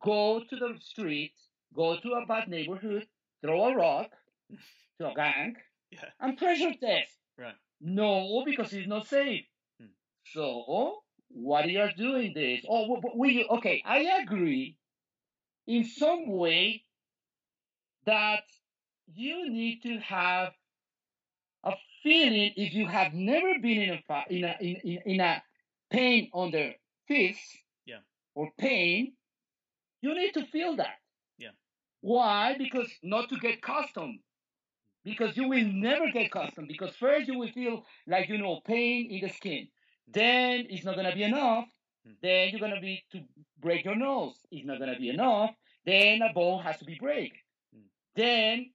Go 0.03 0.41
to 0.49 0.55
the 0.55 0.75
street, 0.81 1.33
go 1.73 1.97
to 1.97 2.09
a 2.13 2.25
bad 2.25 2.47
neighborhood, 2.49 3.07
throw 3.41 3.65
a 3.69 3.75
rock 3.75 4.09
to 4.99 5.09
a 5.09 5.13
gang, 5.13 5.55
Yeah. 5.91 6.05
and 6.19 6.37
pressure 6.37 6.73
test. 6.81 7.11
Right. 7.37 7.55
No, 7.81 8.43
because 8.45 8.73
it's 8.73 8.87
not 8.87 9.07
safe. 9.07 9.45
Hmm. 9.79 9.87
So, 10.25 11.03
what 11.29 11.69
you 11.69 11.79
are 11.81 11.91
doing 11.93 12.33
this? 12.33 12.65
Oh, 12.67 12.95
w- 12.95 13.17
we 13.17 13.45
okay. 13.45 13.81
I 13.85 14.21
agree 14.23 14.77
in 15.67 15.85
some 15.85 16.27
way 16.27 16.85
that 18.05 18.43
you 19.07 19.49
need 19.49 19.81
to 19.83 19.99
have 19.99 20.53
a 21.63 21.73
feeling 22.03 22.53
if 22.55 22.73
you 22.73 22.87
have 22.87 23.13
never 23.13 23.59
been 23.59 23.81
in 23.81 23.89
a 24.09 24.25
in 24.29 24.43
a 24.43 24.57
in, 24.61 24.75
in, 24.83 24.99
in 25.05 25.19
a 25.21 25.43
pain 25.89 26.29
on 26.33 26.51
the 26.51 26.75
fist 27.07 27.41
Yeah. 27.85 27.99
or 28.35 28.51
pain, 28.57 29.13
you 30.01 30.13
need 30.15 30.33
to 30.33 30.45
feel 30.47 30.75
that. 30.77 30.97
Yeah. 31.37 31.51
Why? 32.01 32.55
Because 32.57 32.89
not 33.03 33.29
to 33.29 33.37
get 33.39 33.61
custom. 33.61 34.21
Because 35.03 35.35
you 35.35 35.47
will 35.47 35.65
never 35.65 36.11
get 36.11 36.31
custom. 36.31 36.67
Because 36.67 36.95
first 36.95 37.27
you 37.27 37.37
will 37.37 37.51
feel 37.51 37.83
like 38.07 38.29
you 38.29 38.37
know 38.37 38.61
pain 38.65 39.09
in 39.11 39.21
the 39.21 39.33
skin. 39.33 39.67
Then 40.07 40.67
it's 40.69 40.85
not 40.85 40.95
gonna 40.95 41.15
be 41.15 41.23
enough. 41.23 41.65
Hmm. 42.05 42.13
Then 42.21 42.49
you're 42.49 42.59
gonna 42.59 42.81
be 42.81 43.03
to 43.11 43.21
break 43.59 43.85
your 43.85 43.95
nose. 43.95 44.35
It's 44.51 44.65
not 44.65 44.79
gonna 44.79 44.97
be 44.99 45.09
enough. 45.09 45.51
Then 45.85 46.21
a 46.21 46.31
bone 46.33 46.63
has 46.63 46.77
to 46.79 46.85
be 46.85 46.95
break. 46.99 47.33
Hmm. 47.73 47.81
Then 48.15 48.71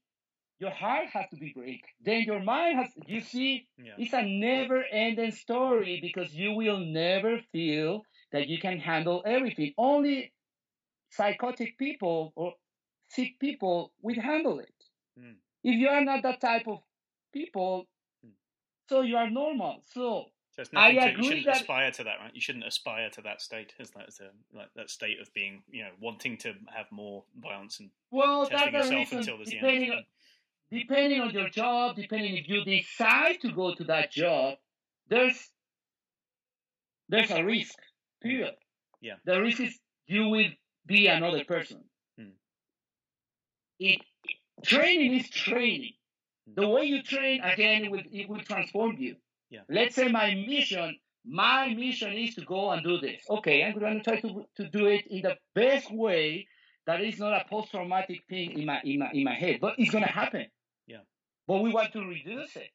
your 0.58 0.70
heart 0.70 1.08
has 1.12 1.28
to 1.30 1.36
be 1.36 1.52
break. 1.54 1.82
Then 2.00 2.22
your 2.22 2.40
mind 2.40 2.78
has. 2.78 2.88
You 3.06 3.20
see, 3.20 3.68
Yeah. 3.78 3.94
it's 3.98 4.14
a 4.14 4.22
never-ending 4.22 5.32
story 5.32 6.00
because 6.00 6.34
you 6.34 6.52
will 6.52 6.78
never 6.78 7.40
feel 7.52 8.02
that 8.32 8.48
you 8.48 8.58
can 8.58 8.78
handle 8.80 9.22
everything. 9.26 9.74
Only 9.76 10.32
psychotic 11.10 11.78
people 11.78 12.32
or 12.36 12.54
sick 13.08 13.38
people 13.38 13.92
will 14.02 14.20
handle 14.20 14.58
it. 14.58 14.74
Mm. 15.18 15.36
If 15.68 15.74
you 15.82 15.88
are 15.88 16.04
not 16.10 16.22
that 16.22 16.40
type 16.40 16.66
of 16.68 16.78
people, 17.32 17.88
Mm. 18.24 18.32
so 18.88 19.00
you 19.02 19.16
are 19.16 19.28
normal. 19.28 19.82
So 19.94 20.30
So 20.52 20.62
I 20.74 20.92
to, 20.94 21.16
you 21.18 21.24
shouldn't 21.24 21.46
that- 21.46 21.56
aspire 21.62 21.90
to 21.98 22.04
that, 22.04 22.16
right? 22.20 22.34
You 22.34 22.40
shouldn't 22.40 22.66
aspire 22.66 23.10
to 23.16 23.20
that 23.22 23.42
state, 23.42 23.74
as 23.80 23.90
that, 23.94 24.06
as 24.08 24.20
a, 24.20 24.30
like 24.58 24.70
that 24.74 24.88
state 24.90 25.18
of 25.20 25.28
being, 25.34 25.54
you 25.76 25.82
know, 25.84 25.92
wanting 26.00 26.38
to 26.44 26.54
have 26.76 26.90
more 26.92 27.24
violence 27.46 27.80
and 27.80 27.90
well, 28.10 28.46
testing 28.46 28.72
that's 28.72 28.86
yourself 28.90 29.00
reason. 29.00 29.18
until 29.18 29.36
there's 29.38 29.50
the 29.50 29.56
Depending 29.60 29.90
end. 29.90 29.98
on, 29.98 30.04
depending 30.70 31.20
on 31.20 31.30
your 31.38 31.48
job, 31.50 31.96
depending 31.96 32.36
if 32.36 32.48
you 32.48 32.64
decide 32.64 33.40
to 33.42 33.50
go 33.52 33.74
to 33.74 33.84
that 33.84 34.10
job, 34.12 34.58
there's 35.08 35.50
there's 37.08 37.30
a 37.30 37.42
risk. 37.44 37.78
Period. 38.22 38.56
Yeah. 39.00 39.16
The 39.24 39.40
risk 39.42 39.60
is 39.60 39.78
you 40.06 40.28
will 40.28 40.50
be 40.86 41.06
another 41.08 41.44
person. 41.44 41.84
Hmm. 42.18 42.30
It 43.78 44.00
training 44.66 45.14
is 45.14 45.30
training. 45.30 45.94
The 46.54 46.68
way 46.68 46.84
you 46.84 47.02
train 47.02 47.40
again, 47.42 47.84
it 47.84 47.90
will 47.90 48.02
it 48.10 48.28
will 48.28 48.40
transform 48.40 48.96
you. 48.98 49.16
Yeah. 49.50 49.60
Let's 49.68 49.94
say 49.94 50.08
my 50.08 50.34
mission, 50.34 50.96
my 51.24 51.74
mission 51.74 52.12
is 52.12 52.34
to 52.36 52.42
go 52.42 52.70
and 52.70 52.84
do 52.84 52.98
this. 52.98 53.22
Okay, 53.28 53.64
I'm 53.64 53.78
going 53.78 53.98
to 53.98 54.04
try 54.04 54.20
to 54.20 54.44
to 54.56 54.68
do 54.68 54.86
it 54.86 55.06
in 55.08 55.22
the 55.22 55.36
best 55.54 55.92
way 55.92 56.46
that 56.86 57.00
is 57.00 57.18
not 57.18 57.32
a 57.32 57.44
post-traumatic 57.48 58.22
thing 58.28 58.58
in 58.58 58.64
my 58.66 58.80
in 58.84 59.00
my 59.00 59.10
in 59.12 59.24
my 59.24 59.34
head, 59.34 59.58
but 59.60 59.74
it's 59.78 59.90
gonna 59.90 60.06
happen. 60.06 60.46
Yeah. 60.86 61.02
But 61.46 61.62
we 61.62 61.72
want 61.72 61.92
to 61.92 62.00
reduce 62.00 62.56
it. 62.56 62.70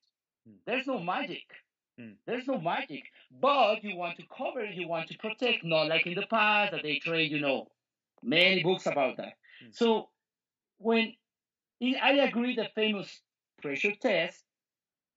Hmm. 0.46 0.56
There's 0.66 0.88
no 0.88 1.00
magic. 1.00 1.44
Hmm. 1.98 2.14
There's 2.26 2.48
no 2.48 2.60
magic. 2.60 3.04
But 3.32 3.84
you 3.84 3.96
want 3.96 4.18
to 4.18 4.24
cover, 4.38 4.66
you 4.66 4.88
want 4.88 5.08
to 5.10 5.18
protect, 5.18 5.64
not 5.64 5.88
like 5.88 6.06
in 6.06 6.16
the 6.16 6.28
past 6.28 6.74
that 6.74 6.84
they 6.84 7.00
train, 7.00 7.32
you 7.32 7.40
know, 7.40 7.68
many 8.22 8.64
books 8.64 8.86
about 8.86 9.18
that. 9.18 9.34
Hmm. 9.64 9.70
So 9.72 10.10
when 10.78 11.14
I 11.82 12.12
agree 12.12 12.56
the 12.56 12.70
famous 12.76 13.22
pressure 13.62 13.96
test, 13.96 14.46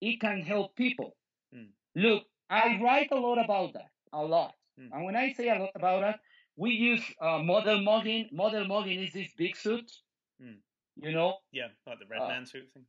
it 0.01 0.19
can 0.19 0.41
help 0.41 0.75
people. 0.75 1.17
Hmm. 1.53 1.71
Look, 1.95 2.27
I 2.49 2.79
write 2.81 3.11
a 3.11 3.15
lot 3.19 3.37
about 3.43 3.73
that, 3.73 3.91
a 4.13 4.23
lot. 4.23 4.55
Hmm. 4.77 4.93
And 4.93 5.05
when 5.05 5.15
I 5.15 5.33
say 5.33 5.49
a 5.49 5.59
lot 5.59 5.71
about 5.75 6.01
that, 6.01 6.19
we 6.55 6.71
use 6.71 7.13
uh, 7.21 7.39
model 7.39 7.81
mugging. 7.81 8.29
Model 8.31 8.65
mugging 8.65 9.01
is 9.01 9.13
this 9.13 9.33
big 9.35 9.55
suit, 9.55 9.91
Hmm. 10.39 10.59
you 10.95 11.11
know. 11.11 11.39
Yeah, 11.51 11.69
like 11.85 11.99
the 11.99 12.05
red 12.07 12.21
Uh, 12.21 12.27
man 12.27 12.45
suit 12.45 12.71
thing. 12.73 12.85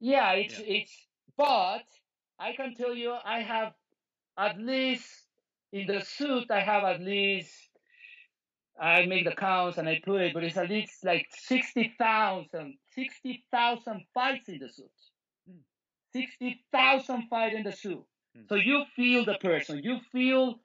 Yeah, 0.00 0.32
it's 0.32 0.58
Yeah. 0.58 0.66
it's. 0.66 1.08
But 1.36 1.86
I 2.38 2.52
can 2.54 2.74
tell 2.74 2.94
you, 2.94 3.12
I 3.24 3.40
have 3.42 3.74
at 4.36 4.58
least 4.58 5.28
in 5.72 5.86
the 5.86 6.00
suit, 6.02 6.50
I 6.50 6.60
have 6.60 6.84
at 6.84 7.00
least. 7.00 7.71
I 8.82 9.06
make 9.06 9.24
the 9.24 9.34
counts 9.34 9.78
and 9.78 9.88
I 9.88 10.00
put 10.04 10.20
it, 10.22 10.34
but 10.34 10.42
it's 10.42 10.56
at 10.56 10.68
least 10.68 11.04
like 11.04 11.28
60,000 11.30 12.74
60,000 12.94 14.04
fights 14.12 14.48
in 14.48 14.58
the 14.58 14.68
suit. 14.68 14.90
Hmm. 15.48 15.58
60,000 16.12 17.28
fights 17.30 17.54
in 17.54 17.62
the 17.62 17.70
suit. 17.70 18.04
Hmm. 18.34 18.42
So 18.48 18.56
you 18.56 18.84
feel 18.96 19.24
the 19.24 19.38
person, 19.40 19.82
you 19.84 20.00
feel, 20.10 20.58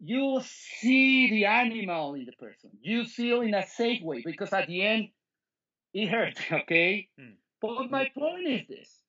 you 0.00 0.42
see 0.44 1.30
the 1.30 1.46
animal 1.46 2.12
in 2.12 2.26
the 2.26 2.32
person, 2.32 2.70
you 2.82 3.06
feel 3.06 3.40
in 3.40 3.54
a 3.54 3.66
safe 3.66 4.02
way 4.02 4.22
because 4.22 4.52
at 4.52 4.66
the 4.66 4.82
end, 4.82 5.08
it 5.94 6.08
hurts, 6.08 6.40
okay? 6.52 7.08
Hmm. 7.18 7.36
But 7.62 7.90
my 7.90 8.10
point 8.14 8.48
is 8.48 8.68
this 8.68 9.02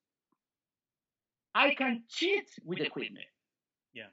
I 1.53 1.75
can 1.75 2.03
cheat 2.07 2.49
with 2.63 2.79
equipment. 2.79 3.25
Yeah. 3.93 4.11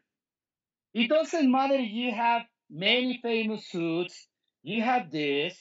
It 0.92 1.08
doesn't 1.08 1.50
matter 1.50 1.74
if 1.74 1.90
you 1.90 2.12
have 2.12 2.42
many 2.68 3.20
famous 3.22 3.68
suits, 3.68 4.26
you 4.62 4.82
have 4.82 5.10
this, 5.10 5.56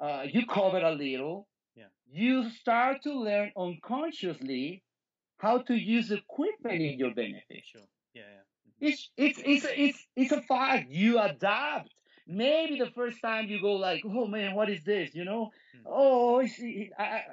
uh, 0.00 0.24
you 0.30 0.46
cover 0.46 0.78
a 0.78 0.92
little. 0.92 1.48
Yeah. 1.76 1.84
You 2.10 2.50
start 2.50 3.02
to 3.02 3.12
learn 3.12 3.52
unconsciously 3.56 4.82
how 5.38 5.58
to 5.58 5.74
use 5.74 6.10
equipment 6.10 6.80
in 6.82 6.98
your 6.98 7.14
benefit. 7.14 7.62
Sure. 7.70 7.82
Yeah. 8.14 8.22
yeah. 8.22 8.88
It's 8.88 9.10
it's 9.16 9.40
it's 9.44 9.66
it's 9.76 10.06
it's 10.16 10.32
a 10.32 10.42
fact. 10.42 10.90
You 10.90 11.18
adapt. 11.20 11.90
Maybe 12.26 12.78
the 12.78 12.90
first 12.90 13.20
time 13.22 13.46
you 13.48 13.60
go 13.60 13.72
like, 13.72 14.02
oh 14.04 14.26
man, 14.26 14.54
what 14.54 14.68
is 14.70 14.82
this? 14.84 15.14
You 15.14 15.24
know, 15.24 15.50
Mm. 15.76 15.82
oh, 15.86 16.40
I, 16.40 16.90
I- 16.98 17.24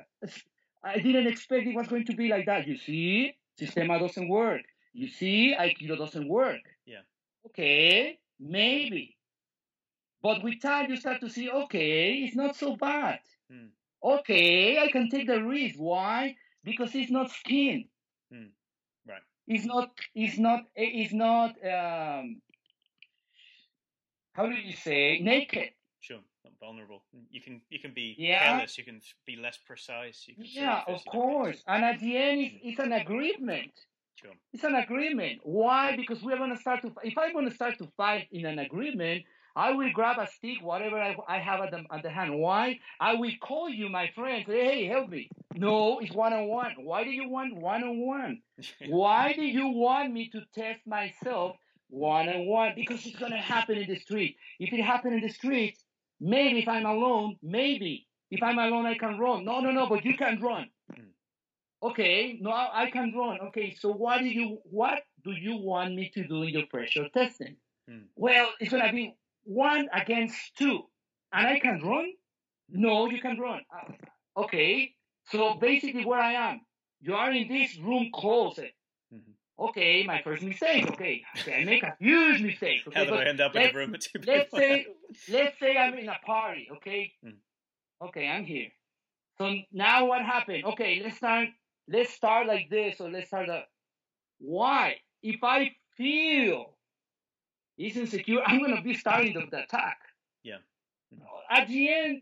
I 0.83 0.99
didn't 0.99 1.25
expect 1.27 1.65
it 1.65 1.75
was 1.75 1.87
going 1.87 2.05
to 2.05 2.15
be 2.15 2.27
like 2.27 2.45
that. 2.45 2.67
You 2.67 2.77
see, 2.77 3.33
Sistema 3.59 3.99
doesn't 3.99 4.27
work. 4.29 4.61
You 4.93 5.07
see, 5.07 5.55
Aikido 5.57 5.97
doesn't 5.97 6.27
work. 6.27 6.61
Yeah. 6.85 7.01
Okay, 7.47 8.19
maybe. 8.39 9.15
But 10.21 10.43
with 10.43 10.61
time, 10.61 10.89
you 10.89 10.97
start 10.97 11.21
to 11.21 11.29
see, 11.29 11.49
okay, 11.49 12.13
it's 12.23 12.35
not 12.35 12.55
so 12.55 12.75
bad. 12.75 13.19
Mm. 13.51 13.69
Okay, 14.03 14.79
I 14.79 14.91
can 14.91 15.09
take 15.09 15.27
the 15.27 15.41
risk. 15.43 15.75
Why? 15.77 16.35
Because 16.63 16.95
it's 16.95 17.11
not 17.11 17.31
skin. 17.31 17.85
Mm. 18.33 18.49
Right. 19.07 19.21
It's 19.47 19.65
not. 19.65 19.91
It's 20.15 20.37
not. 20.37 20.61
It's 20.75 21.13
not. 21.13 21.51
Um, 21.63 22.41
how 24.33 24.47
do 24.47 24.55
you 24.55 24.73
say 24.75 25.19
naked? 25.21 25.69
Sure. 26.01 26.19
Not 26.43 26.53
vulnerable. 26.59 27.03
You 27.29 27.41
can 27.41 27.61
you 27.69 27.79
can 27.79 27.93
be 27.93 28.15
Yeah. 28.17 28.43
careless. 28.43 28.77
You 28.77 28.83
can 28.83 29.01
be 29.25 29.35
less 29.35 29.57
precise. 29.57 30.27
Yeah, 30.37 30.83
of 30.87 31.05
course. 31.05 31.63
And 31.67 31.85
at 31.85 31.99
the 31.99 32.17
end, 32.17 32.41
it's, 32.41 32.55
it's 32.63 32.79
an 32.79 32.93
agreement. 32.93 33.71
Sure. 34.15 34.33
It's 34.53 34.63
an 34.63 34.75
agreement. 34.75 35.41
Why? 35.43 35.95
Because 35.95 36.21
we're 36.23 36.37
going 36.37 36.53
to 36.55 36.61
start 36.61 36.81
to. 36.81 36.93
If 37.03 37.17
I'm 37.17 37.33
going 37.33 37.49
to 37.49 37.55
start 37.55 37.77
to 37.79 37.87
fight 37.97 38.27
in 38.31 38.45
an 38.45 38.59
agreement, 38.59 39.23
I 39.55 39.71
will 39.71 39.91
grab 39.91 40.17
a 40.17 40.27
stick, 40.27 40.57
whatever 40.61 40.99
I, 40.99 41.15
I 41.27 41.39
have 41.39 41.61
at 41.61 41.71
the, 41.71 41.83
at 41.91 42.03
the 42.03 42.09
hand. 42.09 42.37
Why? 42.37 42.79
I 42.99 43.15
will 43.15 43.31
call 43.41 43.69
you, 43.69 43.87
my 43.89 44.09
friend. 44.13 44.43
Say, 44.45 44.65
hey, 44.65 44.85
help 44.85 45.09
me. 45.09 45.29
No, 45.55 45.99
it's 45.99 46.13
one 46.13 46.33
on 46.33 46.47
one. 46.47 46.73
Why 46.79 47.03
do 47.05 47.09
you 47.09 47.29
want 47.29 47.55
one 47.55 47.83
on 47.83 47.97
one? 48.05 48.41
Why 48.87 49.33
do 49.33 49.43
you 49.43 49.67
want 49.69 50.11
me 50.11 50.29
to 50.31 50.41
test 50.53 50.81
myself 50.85 51.55
one 51.89 52.27
on 52.27 52.45
one? 52.45 52.73
Because 52.75 53.05
it's 53.05 53.15
going 53.15 53.31
to 53.31 53.37
happen 53.37 53.77
in 53.77 53.87
the 53.87 53.97
street. 53.97 54.35
If 54.59 54.73
it 54.73 54.81
happened 54.81 55.15
in 55.15 55.21
the 55.21 55.29
street, 55.29 55.77
maybe 56.19 56.59
if 56.59 56.67
I'm 56.67 56.85
alone, 56.85 57.37
maybe. 57.41 58.07
If 58.31 58.43
I'm 58.43 58.57
alone, 58.57 58.85
I 58.85 58.97
can 58.97 59.17
run. 59.17 59.45
No, 59.45 59.61
no, 59.61 59.71
no, 59.71 59.87
but 59.87 60.03
you 60.03 60.17
can 60.17 60.41
run. 60.41 60.69
Hmm. 60.93 61.03
Okay, 61.83 62.37
no, 62.41 62.49
I 62.49 62.83
I 62.83 62.91
can 62.91 63.13
run. 63.15 63.39
Okay, 63.47 63.75
so 63.79 63.91
what 63.91 64.19
do 64.19 64.25
you 64.25 64.59
what 64.63 65.03
do 65.23 65.31
you 65.31 65.57
want 65.57 65.93
me 65.93 66.11
to 66.15 66.27
do 66.27 66.43
in 66.43 66.49
your 66.49 66.65
pressure 66.65 67.07
testing? 67.13 67.55
Hmm. 67.87 68.07
Well, 68.15 68.49
it's 68.59 68.71
gonna 68.71 68.91
be 68.91 69.15
one 69.45 69.87
against 69.93 70.35
two, 70.57 70.83
and 71.31 71.47
I 71.47 71.59
can 71.59 71.81
run. 71.81 72.11
No, 72.69 73.09
you 73.09 73.21
can 73.21 73.39
run. 73.39 73.61
Uh, 73.73 73.93
Okay, 74.37 74.93
so 75.31 75.53
basically 75.55 76.03
where 76.03 76.19
I 76.19 76.33
am, 76.33 76.59
you 76.99 77.15
are 77.15 77.31
in 77.31 77.47
this 77.47 77.77
room 77.77 78.09
closet. 78.13 78.73
Mhm. 79.13 79.33
Okay, 79.57 80.03
my 80.03 80.21
first 80.23 80.43
mistake. 80.43 80.85
Okay, 80.91 81.23
okay, 81.39 81.61
I 81.61 81.63
make 81.63 81.83
a 81.83 81.95
huge 81.99 82.41
mistake. 82.41 82.81
How 82.83 82.91
Okay, 82.91 83.05
did 83.05 83.09
but 83.11 83.27
I 83.27 83.29
end 83.29 83.39
up 83.39 83.55
in 83.55 83.61
let's- 83.61 83.73
a 83.73 83.77
room 83.77 83.91
with 83.91 84.01
two 84.01 84.19
people? 84.19 84.33
let's 84.33 84.51
say 84.51 84.87
let's 85.29 85.57
say 85.59 85.77
I'm 85.77 85.93
in 85.97 86.09
a 86.09 86.19
party, 86.25 86.67
okay? 86.75 87.13
Mm. 87.23 87.37
Okay, 88.01 88.27
I'm 88.27 88.43
here. 88.43 88.71
So 89.37 89.55
now 89.71 90.05
what 90.07 90.21
happened? 90.25 90.65
Okay, 90.65 90.99
let's 91.01 91.15
start 91.17 91.47
let's 91.87 92.11
start 92.13 92.45
like 92.47 92.69
this 92.69 92.99
or 92.99 93.09
let's 93.09 93.27
start 93.27 93.47
that. 93.47 93.69
Why? 94.39 94.99
If 95.23 95.43
I 95.45 95.71
feel 95.95 96.74
it's 97.77 97.97
insecure, 97.97 98.41
I'm 98.45 98.61
gonna 98.61 98.81
be 98.81 98.93
starting 98.93 99.33
the, 99.33 99.45
the 99.51 99.63
attack. 99.63 99.97
Yeah. 100.43 100.57
At 101.49 101.67
the 101.67 101.89
end, 101.93 102.21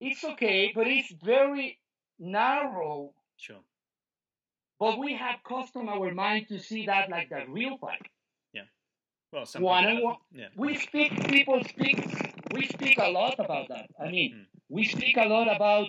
it's 0.00 0.24
okay, 0.24 0.72
but 0.74 0.86
it's 0.86 1.12
very 1.22 1.78
narrow. 2.18 3.12
Sure. 3.36 3.60
But 4.78 4.98
we 4.98 5.14
have 5.14 5.36
custom 5.46 5.88
our 5.88 6.12
mind 6.12 6.48
to 6.48 6.58
see 6.58 6.86
that 6.86 7.08
like 7.10 7.28
the 7.30 7.44
real 7.48 7.76
fight. 7.78 8.02
Yeah. 8.52 8.62
Well, 9.32 9.46
some 9.46 9.62
One 9.62 9.84
people 9.84 9.96
and 9.96 10.04
one. 10.04 10.16
Yeah. 10.34 10.48
we 10.56 10.76
speak 10.76 11.28
people 11.28 11.62
speak 11.64 11.98
we 12.52 12.66
speak 12.66 12.98
a 12.98 13.08
lot 13.08 13.34
about 13.38 13.68
that 13.68 13.86
i 13.98 14.10
mean 14.10 14.34
Mm. 14.34 14.46
we 14.68 14.84
speak 14.84 15.16
a 15.16 15.24
lot 15.24 15.48
about 15.54 15.88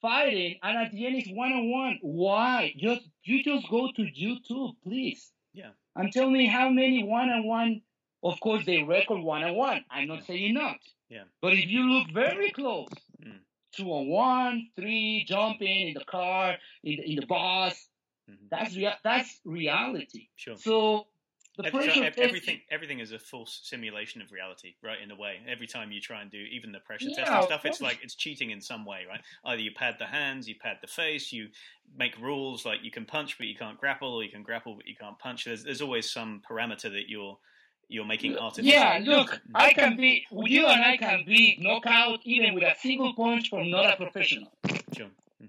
fighting 0.00 0.54
and 0.62 0.78
at 0.78 0.92
the 0.92 1.04
end 1.04 1.16
it's 1.16 1.28
one-on-one 1.28 1.98
why 2.02 2.72
just 2.78 3.08
you 3.24 3.42
just 3.42 3.68
go 3.68 3.90
to 3.96 4.02
youtube 4.02 4.74
please 4.84 5.32
Yeah. 5.52 5.70
And 5.96 6.12
tell 6.12 6.30
me 6.30 6.46
how 6.46 6.68
many 6.68 7.02
one-on-one 7.02 7.82
of 8.22 8.38
course 8.40 8.64
they 8.66 8.82
record 8.82 9.20
one-on-one 9.22 9.84
i'm 9.90 10.06
not 10.08 10.24
saying 10.24 10.54
not 10.54 10.76
Yeah. 11.08 11.24
but 11.42 11.52
if 11.54 11.66
you 11.66 11.82
look 11.90 12.10
very 12.12 12.50
close 12.52 12.88
Mm. 13.24 13.40
two-on-one 13.72 14.68
three 14.76 15.24
jumping 15.26 15.88
in 15.88 15.94
the 15.94 16.04
car 16.04 16.56
in 16.84 16.96
the, 16.96 17.10
in 17.12 17.16
the 17.20 17.26
bus 17.26 17.88
Mhm. 18.30 18.48
that's 18.50 18.76
rea- 18.76 18.98
that's 19.04 19.40
reality 19.44 20.28
Sure. 20.36 20.56
so 20.56 21.06
the 21.56 21.64
so 21.80 22.02
everything 22.18 22.60
everything 22.70 23.00
is 23.00 23.12
a 23.12 23.18
false 23.18 23.60
simulation 23.64 24.20
of 24.22 24.30
reality, 24.32 24.74
right? 24.82 25.00
In 25.00 25.10
a 25.10 25.16
way, 25.16 25.40
every 25.48 25.66
time 25.66 25.90
you 25.92 26.00
try 26.00 26.20
and 26.22 26.30
do 26.30 26.38
even 26.38 26.72
the 26.72 26.80
pressure 26.80 27.10
Yeah, 27.10 27.24
testing 27.24 27.38
of 27.38 27.44
stuff, 27.44 27.64
it's 27.64 27.80
like 27.80 27.98
it's 28.02 28.14
cheating 28.14 28.50
in 28.50 28.60
some 28.60 28.84
way, 28.84 29.04
right? 29.08 29.22
Either 29.44 29.62
you 29.62 29.72
pad 29.72 29.96
the 29.98 30.06
hands, 30.06 30.48
you 30.48 30.54
pad 30.60 30.78
the 30.82 30.86
face, 30.86 31.32
you 31.32 31.48
make 31.94 32.16
rules 32.18 32.64
like 32.66 32.80
you 32.82 32.90
can 32.90 33.06
punch 33.06 33.38
but 33.38 33.46
you 33.46 33.54
can't 33.56 33.78
grapple, 33.78 34.14
or 34.14 34.22
you 34.24 34.30
can 34.30 34.42
grapple 34.42 34.76
but 34.76 34.86
you 34.86 34.96
can't 34.96 35.18
punch. 35.18 35.44
There's 35.44 35.64
there's 35.64 35.82
always 35.82 36.10
some 36.10 36.42
parameter 36.48 36.90
that 36.92 37.08
you're 37.08 37.38
you're 37.88 38.04
making 38.04 38.36
artificial. 38.36 38.90
Yeah, 38.90 38.98
look. 39.02 39.40
I 39.54 39.72
can 39.72 39.96
be, 39.96 40.26
you 40.30 40.66
and 40.66 40.82
I 40.84 40.96
can 40.96 41.24
beat 41.24 41.60
knockout 41.60 42.20
even 42.24 42.54
with 42.54 42.64
a 42.64 42.74
single 42.80 43.14
punch 43.14 43.48
from 43.48 43.70
not 43.70 43.92
a 43.92 43.96
professional. 43.96 44.52
Sure. 44.96 45.10
Mhm. 45.40 45.48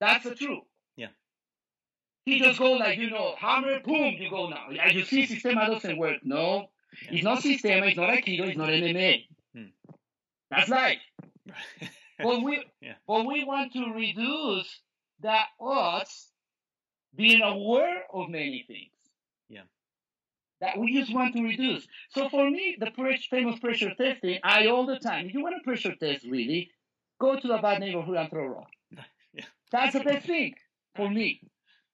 That's 0.00 0.24
the 0.24 0.34
truth. 0.34 0.64
Yeah. 0.96 1.08
He 2.24 2.38
just 2.40 2.58
go 2.58 2.72
like, 2.72 2.98
you 2.98 3.10
know, 3.10 3.34
hammer, 3.38 3.80
boom, 3.80 4.14
you 4.18 4.30
go 4.30 4.48
now. 4.48 4.68
And 4.70 4.92
you 4.94 5.04
see 5.04 5.26
Sistema 5.26 5.66
doesn't 5.68 5.98
work. 5.98 6.18
No, 6.24 6.70
it's 7.10 7.22
not 7.24 7.40
Sistema, 7.42 7.88
it's 7.88 7.96
not 7.96 8.08
Aikido, 8.10 8.48
it's 8.48 8.56
not 8.56 8.68
MMA. 8.70 9.26
Hmm. 9.54 9.64
That's 10.50 10.68
life. 10.68 10.98
Right. 11.46 11.90
But 12.16 12.42
we, 12.44 12.64
Yeah. 12.80 12.94
but 13.08 13.26
we 13.26 13.42
want 13.44 13.72
to 13.72 13.92
reduce 13.92 14.80
the 15.20 15.36
odds 15.60 16.30
being 17.16 17.42
aware 17.42 18.04
of 18.12 18.28
many 18.28 18.64
things. 18.68 18.92
Yeah. 19.48 19.62
That 20.60 20.78
we 20.78 20.94
just 20.96 21.12
want 21.12 21.34
to 21.34 21.42
reduce. 21.42 21.86
So 22.10 22.28
for 22.28 22.48
me, 22.48 22.76
the 22.78 22.92
pres- 22.92 23.26
famous 23.26 23.58
pressure 23.58 23.92
testing, 23.96 24.38
I 24.44 24.68
all 24.68 24.86
the 24.86 24.98
time, 25.00 25.26
if 25.26 25.34
you 25.34 25.42
want 25.42 25.56
a 25.60 25.64
pressure 25.64 25.96
test 25.96 26.24
really, 26.24 26.70
go 27.20 27.34
to 27.38 27.52
a 27.52 27.60
bad 27.60 27.80
neighborhood 27.80 28.16
and 28.16 28.30
throw 28.30 28.46
rock. 28.46 28.70
Yeah. 29.34 29.44
That's 29.72 29.94
the 29.94 30.04
best 30.10 30.26
thing 30.26 30.54
for 30.94 31.10
me. 31.10 31.40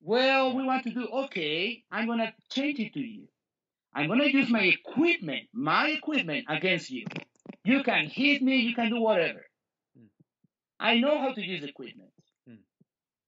Well, 0.02 0.56
we 0.56 0.64
want 0.64 0.84
to 0.84 0.90
do, 0.90 1.06
okay, 1.24 1.84
I'm 1.90 2.06
going 2.06 2.20
to 2.20 2.32
change 2.50 2.78
it 2.80 2.94
to 2.94 3.00
you. 3.00 3.28
I'm 3.94 4.06
going 4.06 4.20
to 4.20 4.32
use 4.32 4.48
my 4.48 4.62
equipment, 4.62 5.48
my 5.52 5.88
equipment 5.88 6.46
against 6.48 6.90
you. 6.90 7.04
You 7.64 7.82
can 7.82 8.06
hit 8.06 8.40
me, 8.40 8.58
you 8.58 8.74
can 8.74 8.88
do 8.88 9.00
whatever. 9.00 9.44
Mm. 9.98 10.06
I 10.78 10.98
know 10.98 11.18
how 11.18 11.32
to 11.32 11.40
use 11.40 11.64
equipment. 11.64 12.10
Mm. 12.48 12.58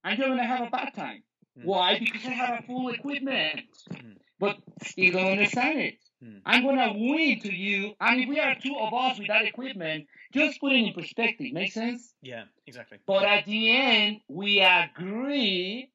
And 0.04 0.18
you're 0.18 0.28
going 0.28 0.38
to 0.38 0.44
have 0.44 0.66
a 0.66 0.70
bad 0.70 0.94
time. 0.94 1.22
Mm. 1.58 1.64
Why? 1.64 1.98
Because 1.98 2.24
I 2.24 2.30
have 2.30 2.60
a 2.60 2.62
full 2.62 2.88
equipment. 2.88 3.60
Mm. 3.92 4.16
But 4.38 4.56
still 4.84 5.12
don't 5.12 5.32
understand 5.32 5.80
it. 5.80 5.94
Mm. 6.24 6.40
I'm 6.46 6.62
going 6.62 6.78
to 6.78 6.92
win 6.96 7.40
to 7.40 7.52
you. 7.52 7.92
And 8.00 8.20
if 8.20 8.28
we 8.28 8.40
are 8.40 8.54
two 8.54 8.76
of 8.80 8.94
us 8.94 9.18
with 9.18 9.28
that 9.28 9.44
equipment, 9.44 10.06
just 10.32 10.60
put 10.60 10.72
it 10.72 10.76
in 10.76 10.92
perspective. 10.94 11.52
Make 11.52 11.72
sense? 11.72 12.14
Yeah, 12.22 12.44
exactly. 12.66 12.98
But 13.06 13.24
at 13.24 13.44
the 13.44 13.70
end, 13.70 14.20
we 14.28 14.60
agree 14.60 15.91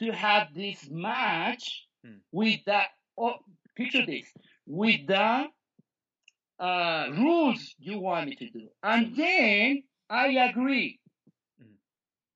to 0.00 0.12
have 0.12 0.54
this 0.54 0.88
match 0.90 1.84
Hmm. 2.04 2.18
with 2.30 2.60
the, 2.64 2.80
oh, 3.18 3.34
picture 3.74 4.06
this, 4.06 4.24
with 4.66 5.06
the 5.08 5.46
uh, 6.60 7.06
rules 7.12 7.74
you 7.78 7.98
want 7.98 8.28
me 8.28 8.36
to 8.36 8.50
do. 8.50 8.68
And 8.82 9.16
then 9.16 9.82
I 10.08 10.28
agree. 10.48 11.00
Hmm. 11.60 11.74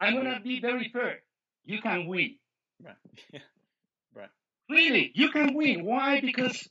I'm 0.01 0.15
going 0.15 0.35
to 0.35 0.41
be 0.41 0.61
very 0.61 0.89
fair. 0.93 1.23
You 1.65 1.81
can 1.81 2.07
win. 2.07 2.37
right. 2.85 2.97
Yeah. 3.33 3.41
Right. 4.15 4.31
Really, 4.69 5.13
you 5.15 5.31
can 5.31 5.55
win. 5.55 5.85
Why? 5.85 6.21
Because 6.21 6.69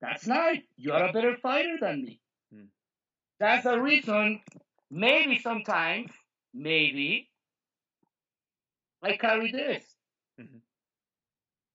that's 0.00 0.26
life. 0.26 0.62
You're 0.76 1.04
a 1.04 1.12
better 1.12 1.36
fighter 1.42 1.76
than 1.80 2.02
me. 2.04 2.20
Hmm. 2.52 2.64
That's 3.38 3.64
the 3.64 3.80
reason. 3.80 4.40
Maybe 4.90 5.38
sometimes, 5.38 6.10
maybe 6.52 7.30
I 9.02 9.16
carry 9.16 9.52
this. 9.52 9.84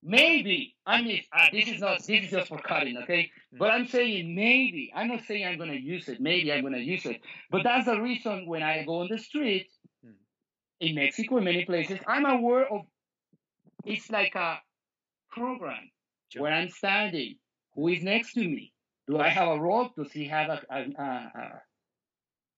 Maybe 0.07 0.75
I 0.85 1.01
mean 1.01 1.23
uh, 1.33 1.47
this 1.51 1.67
is 1.67 1.81
not 1.81 1.97
this 1.97 2.25
is 2.25 2.29
just 2.29 2.49
for 2.49 2.59
cutting, 2.59 2.95
okay? 3.03 3.31
But 3.57 3.71
I'm 3.71 3.87
saying 3.87 4.35
maybe. 4.35 4.91
I'm 4.95 5.07
not 5.07 5.23
saying 5.27 5.45
I'm 5.45 5.57
gonna 5.57 5.73
use 5.73 6.07
it. 6.07 6.21
Maybe 6.21 6.53
I'm 6.53 6.63
gonna 6.63 6.77
use 6.77 7.05
it. 7.05 7.21
But 7.49 7.63
that's 7.63 7.85
the 7.87 7.99
reason 7.99 8.45
when 8.45 8.61
I 8.61 8.83
go 8.85 8.99
on 8.99 9.07
the 9.09 9.17
street 9.17 9.67
in 10.79 10.95
Mexico, 10.95 11.37
in 11.37 11.45
many 11.45 11.65
places, 11.65 11.99
I'm 12.07 12.25
aware 12.25 12.71
of. 12.71 12.81
It's 13.83 14.09
like 14.09 14.35
a 14.35 14.59
program. 15.31 15.89
Sure. 16.29 16.43
Where 16.43 16.53
I'm 16.53 16.69
standing? 16.69 17.35
Who 17.73 17.87
is 17.87 18.03
next 18.03 18.33
to 18.33 18.41
me? 18.41 18.73
Do 19.07 19.19
I 19.19 19.29
have 19.29 19.47
a 19.47 19.59
rope? 19.59 19.95
Does 19.95 20.11
he 20.11 20.25
have 20.25 20.49
a, 20.49 20.61
a, 20.69 20.79
a, 20.97 21.03
a 21.03 21.61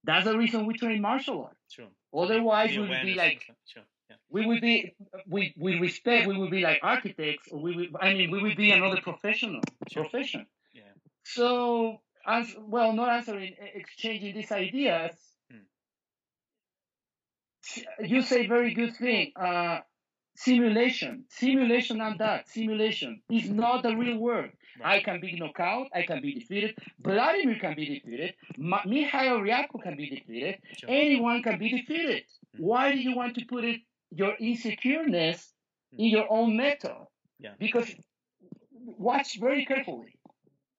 that's 0.07 0.25
the 0.25 0.37
reason 0.37 0.65
we 0.65 0.73
train 0.73 1.01
martial 1.01 1.43
art. 1.43 1.57
Sure. 1.69 1.89
Otherwise, 2.15 2.71
we 2.71 2.87
would 2.87 3.01
be 3.03 3.13
like, 3.13 3.43
sure. 3.65 3.83
We 4.29 4.45
would 4.45 4.61
be, 4.61 4.95
we, 5.27 5.53
we 5.57 5.79
respect, 5.79 6.27
we 6.27 6.37
would 6.37 6.51
be 6.51 6.61
like 6.61 6.79
architects, 6.83 7.49
or 7.51 7.59
we 7.59 7.75
would, 7.75 7.95
I 7.99 8.13
mean, 8.13 8.31
we 8.31 8.41
would 8.41 8.57
be 8.57 8.71
another 8.71 9.01
professional 9.01 9.61
profession. 9.91 10.45
Yeah. 10.73 10.81
So, 11.23 12.01
as 12.25 12.55
well, 12.59 12.93
not 12.93 13.09
answering, 13.09 13.55
exchanging 13.73 14.35
these 14.35 14.51
ideas. 14.51 15.13
Hmm. 15.49 15.65
You 18.05 18.21
say 18.21 18.47
very 18.47 18.73
good 18.73 18.95
thing. 18.95 19.31
Uh, 19.35 19.79
simulation, 20.35 21.25
simulation 21.29 21.99
and 21.99 22.19
that, 22.19 22.47
simulation 22.47 23.21
is 23.29 23.49
not 23.49 23.81
the 23.83 23.95
real 23.95 24.17
world. 24.17 24.51
Right. 24.79 24.97
I 24.97 25.03
can 25.03 25.19
be 25.19 25.35
knocked 25.39 25.59
out, 25.59 25.87
I 25.95 26.03
can 26.03 26.21
be 26.21 26.35
defeated, 26.35 26.77
Vladimir 26.99 27.57
can 27.59 27.75
be 27.75 27.85
defeated, 27.99 28.35
Ma- 28.57 28.83
Mikhail 28.85 29.43
can 29.81 29.95
be 29.97 30.09
defeated, 30.09 30.59
sure. 30.77 30.89
anyone 30.89 31.41
can 31.41 31.57
be 31.57 31.69
defeated. 31.69 32.23
Mm-hmm. 32.55 32.63
Why 32.63 32.91
do 32.91 32.99
you 32.99 33.15
want 33.15 33.33
to 33.35 33.45
put 33.45 33.63
it, 33.63 33.81
your 34.11 34.33
insecureness 34.41 35.39
mm-hmm. 35.39 35.99
in 35.99 36.09
your 36.09 36.27
own 36.29 36.57
metal? 36.57 37.11
Yeah. 37.39 37.53
Because 37.59 37.89
watch 38.71 39.39
very 39.39 39.65
carefully. 39.65 40.17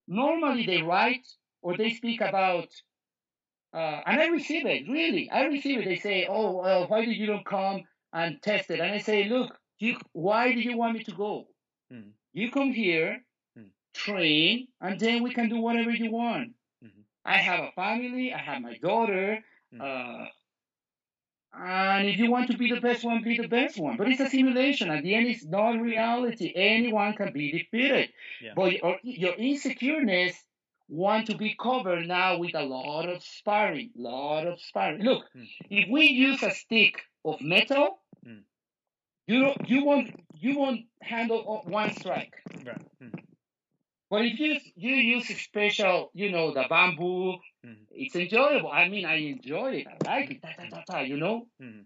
Normally 0.07 0.67
they 0.67 0.83
write 0.83 1.27
or 1.63 1.77
they 1.77 1.91
speak 1.91 2.21
about 2.21 2.69
uh, 3.73 4.01
and 4.07 4.21
I 4.21 4.29
receive 4.29 4.65
it, 4.65 4.89
really. 4.89 5.31
I 5.31 5.45
receive 5.45 5.81
it. 5.81 5.85
They 5.85 5.97
say, 5.99 6.27
oh, 6.29 6.63
well, 6.63 6.87
why 6.87 7.05
did 7.05 7.17
you 7.17 7.27
don't 7.27 7.45
come 7.45 7.85
and 8.13 8.41
test 8.43 8.71
it. 8.71 8.81
And 8.81 8.93
I 8.93 8.99
say, 8.99 9.25
look, 9.25 9.57
you, 9.79 9.97
why 10.13 10.53
do 10.53 10.61
you 10.61 10.77
want 10.77 10.97
me 10.97 11.05
to 11.05 11.13
go? 11.13 11.47
Mm-hmm. 11.93 12.11
You 12.33 12.51
come 12.51 12.73
here, 12.73 13.19
mm-hmm. 13.59 13.69
train, 13.95 14.69
and 14.81 14.99
then 14.99 15.23
we 15.23 15.33
can 15.33 15.49
do 15.49 15.61
whatever 15.61 15.91
you 15.91 16.11
want. 16.11 16.51
Mm-hmm. 16.85 17.01
I 17.25 17.37
have 17.37 17.61
a 17.61 17.73
family. 17.73 18.33
I 18.33 18.39
have 18.39 18.63
my 18.63 18.79
daughter. 18.79 19.39
Hmm. 19.73 19.81
Uh, 19.81 20.25
and 21.53 22.09
if 22.09 22.19
you 22.19 22.31
want 22.31 22.51
to 22.51 22.57
be 22.57 22.71
the 22.73 22.81
best 22.81 23.05
one, 23.05 23.23
be 23.23 23.37
the 23.37 23.49
best 23.49 23.79
one. 23.79 23.97
But 23.97 24.09
it's 24.09 24.21
a 24.21 24.29
simulation. 24.29 24.91
At 24.91 25.03
the 25.03 25.15
end, 25.15 25.27
it's 25.27 25.45
not 25.45 25.81
reality. 25.81 26.53
Anyone 26.55 27.15
can 27.15 27.33
be 27.33 27.53
defeated. 27.53 28.11
Yeah. 28.43 28.53
But 28.55 28.73
your, 28.73 28.99
your 29.03 29.33
insecureness 29.35 30.35
want 30.89 31.27
to 31.27 31.37
be 31.37 31.57
covered 31.61 32.07
now 32.07 32.39
with 32.39 32.55
a 32.55 32.63
lot 32.63 33.09
of 33.09 33.23
sparring, 33.23 33.91
lot 33.97 34.47
of 34.47 34.61
sparring. 34.61 35.03
Look, 35.03 35.25
mm. 35.37 35.47
if 35.71 35.89
we 35.91 36.07
use 36.07 36.43
a 36.43 36.51
stick 36.51 37.01
of 37.25 37.41
metal, 37.41 37.99
mm. 38.27 38.43
you 39.27 39.53
you 39.67 39.85
won't 39.85 40.11
you 40.35 40.59
won't 40.59 40.83
handle 41.01 41.63
one 41.67 41.95
strike. 41.95 42.35
Right. 42.65 42.81
Mm. 43.03 43.21
But 44.11 44.25
if 44.25 44.39
you 44.39 44.59
you 44.75 44.95
use 44.95 45.29
a 45.31 45.35
special, 45.35 46.11
you 46.15 46.31
know, 46.31 46.53
the 46.55 46.65
bamboo, 46.69 47.37
mm. 47.65 47.77
it's 47.91 48.17
enjoyable. 48.17 48.71
I 48.71 48.89
mean, 48.89 49.05
I 49.05 49.17
enjoy 49.17 49.85
it. 49.85 49.87
I 49.87 50.11
like 50.11 50.31
it. 50.31 50.43
Ta, 50.43 50.49
ta, 50.57 50.65
ta, 50.71 50.83
ta, 50.91 51.01
you 51.01 51.19
know. 51.19 51.47
Mm. 51.63 51.85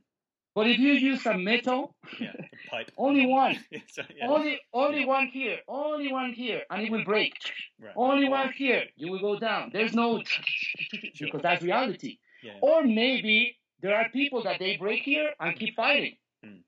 But 0.55 0.69
if 0.69 0.79
you 0.79 0.93
use 0.93 1.25
a 1.27 1.37
metal, 1.37 1.95
yeah, 2.21 2.33
pipe. 2.71 2.91
only 2.99 3.27
one, 3.27 3.57
so, 3.89 4.03
yeah. 4.15 4.29
only 4.29 4.61
only 4.73 5.01
yeah. 5.01 5.07
one 5.07 5.27
here, 5.29 5.59
only 5.67 6.13
one 6.13 6.33
here, 6.33 6.63
and 6.71 6.83
it 6.83 6.91
will 6.91 7.05
break. 7.05 7.33
Right. 7.81 7.93
Only 7.97 8.29
one 8.29 8.53
here, 8.53 8.85
you 8.97 9.11
will 9.11 9.21
go 9.21 9.39
down. 9.39 9.71
There's 9.73 9.95
no 9.95 10.23
sure. 10.25 11.29
because 11.29 11.43
that's 11.43 11.63
reality. 11.63 12.19
Or 12.61 12.83
maybe 12.83 13.57
there 13.81 13.95
are 13.95 14.09
people 14.11 14.43
that 14.43 14.59
they 14.59 14.77
break 14.77 15.03
here 15.03 15.31
and 15.39 15.57
keep 15.57 15.77
fighting. 15.77 16.17
Hmm. 16.45 16.63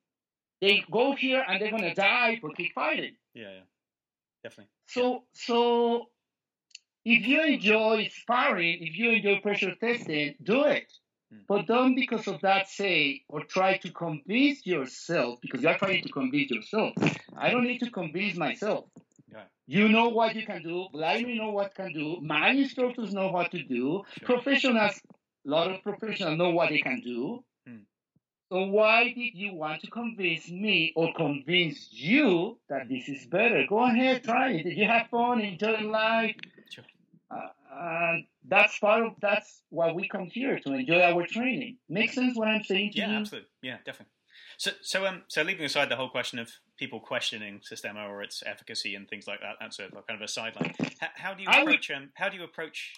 They 0.61 0.85
go 0.91 1.15
here 1.15 1.45
and 1.47 1.61
they're 1.61 1.71
gonna 1.71 1.95
die 1.95 2.39
for 2.41 2.51
keep 2.51 2.73
fighting. 2.75 3.17
Yeah, 3.35 3.61
definitely. 4.45 4.71
So 4.87 5.25
so 5.33 6.07
if 7.05 7.27
you 7.27 7.43
enjoy 7.43 8.09
sparring, 8.15 8.79
if 8.83 8.97
you 8.97 9.11
enjoy 9.11 9.41
pressure 9.41 9.75
testing, 9.75 10.37
do 10.43 10.65
it. 10.65 10.93
Hmm. 11.33 11.39
But 11.49 11.67
don't 11.67 11.97
because 11.97 12.29
of 12.29 12.41
that 12.43 12.69
say 12.69 13.23
or 13.29 13.43
try 13.45 13.79
to 13.79 13.91
convince 13.91 14.65
yourself 14.65 15.41
because 15.43 15.63
you 15.63 15.69
are 15.69 15.79
trying 15.79 16.03
to 16.05 16.09
convince 16.11 16.51
yourself. 16.51 16.93
I 17.37 17.51
don't 17.51 17.65
need 17.65 17.81
to 17.81 17.91
convince 17.91 18.37
myself. 18.37 18.85
You 19.67 19.89
know 19.89 20.09
what 20.11 20.37
you 20.37 20.45
can 20.45 20.63
do. 20.63 20.89
Blind 20.93 21.27
know 21.39 21.51
what 21.51 21.75
can 21.75 21.93
do. 21.93 22.19
My 22.21 22.51
instructors 22.51 23.15
know 23.15 23.29
what 23.29 23.51
to 23.53 23.63
do. 23.63 24.03
Sure. 24.19 24.27
Professionals, 24.27 25.01
a 25.47 25.51
lot 25.51 25.71
of 25.71 25.83
professionals 25.83 26.37
know 26.37 26.51
what 26.51 26.69
they 26.69 26.81
can 26.81 27.01
do. 27.01 27.43
Why 28.63 29.13
did 29.13 29.35
you 29.35 29.55
want 29.55 29.83
to 29.83 29.91
convince 29.91 30.49
me 30.49 30.93
or 30.95 31.13
convince 31.15 31.89
you 31.91 32.59
that 32.69 32.89
this 32.89 33.09
is 33.09 33.27
better? 33.27 33.65
Go 33.69 33.81
ahead, 33.81 34.25
try 34.25 34.53
it. 34.53 34.67
If 34.67 34.77
you 34.77 34.87
have 34.87 35.09
fun, 35.09 35.41
enjoy 35.41 35.81
life. 35.81 36.37
Sure. 36.71 36.85
Uh, 37.31 37.75
uh, 37.75 38.17
that's 38.49 38.79
part 38.79 39.05
of 39.05 39.13
that's 39.21 39.63
why 39.71 39.93
we 39.93 40.09
come 40.09 40.27
here 40.27 40.59
to 40.61 40.73
enjoy 40.73 41.01
our 41.03 41.27
training. 41.27 41.79
Makes 41.89 42.15
sense 42.15 42.37
what 42.37 42.49
I'm 42.49 42.63
saying 42.63 42.93
to 42.93 42.99
yeah, 42.99 43.07
you? 43.07 43.13
Yeah, 43.13 43.21
absolutely. 43.21 43.49
Yeah, 43.63 43.77
definitely. 43.85 44.13
So, 44.57 44.71
so, 44.83 45.07
um, 45.07 45.23
so 45.27 45.43
leaving 45.43 45.65
aside 45.65 45.89
the 45.89 45.97
whole 45.97 46.09
question 46.09 46.39
of 46.39 46.49
people 46.79 47.01
questioning 47.01 47.61
Systema 47.63 48.07
or 48.07 48.23
its 48.23 48.43
efficacy 48.47 48.95
and 48.95 49.09
things 49.09 49.27
like 49.27 49.41
that, 49.41 49.57
that's 49.61 49.79
a 49.81 49.89
kind 49.89 50.05
of 50.11 50.21
a 50.21 50.29
sideline. 50.29 50.75
How, 51.01 51.09
how 51.17 51.35
do 51.35 51.43
you 51.43 51.49
approach 51.49 51.89
would, 51.89 51.97
um, 51.97 52.11
how 52.15 52.29
do 52.29 52.37
you 52.37 52.45
approach 52.45 52.93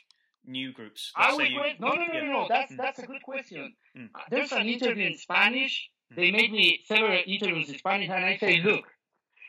new 0.47 0.73
groups? 0.73 1.13
I 1.17 1.35
would 1.35 1.49
you, 1.49 1.61
no, 1.79 1.89
no, 1.89 1.95
no, 1.95 2.05
yeah. 2.13 2.21
no, 2.21 2.33
no. 2.33 2.47
That's 2.49 2.77
that's 2.77 2.99
a 2.99 3.07
good 3.07 3.23
question. 3.23 3.75
Mm. 3.97 4.09
Uh, 4.15 4.21
there's 4.31 4.53
an 4.53 4.67
interview 4.67 5.07
in 5.07 5.19
Spanish. 5.19 5.89
Mm. 6.13 6.17
They 6.17 6.31
made 6.31 6.53
me 6.53 6.81
several 6.87 7.19
interviews 7.27 7.69
in 7.69 7.79
Spanish, 7.79 8.09
and 8.09 8.25
I 8.25 8.37
say, 8.37 8.61
look, 8.63 8.85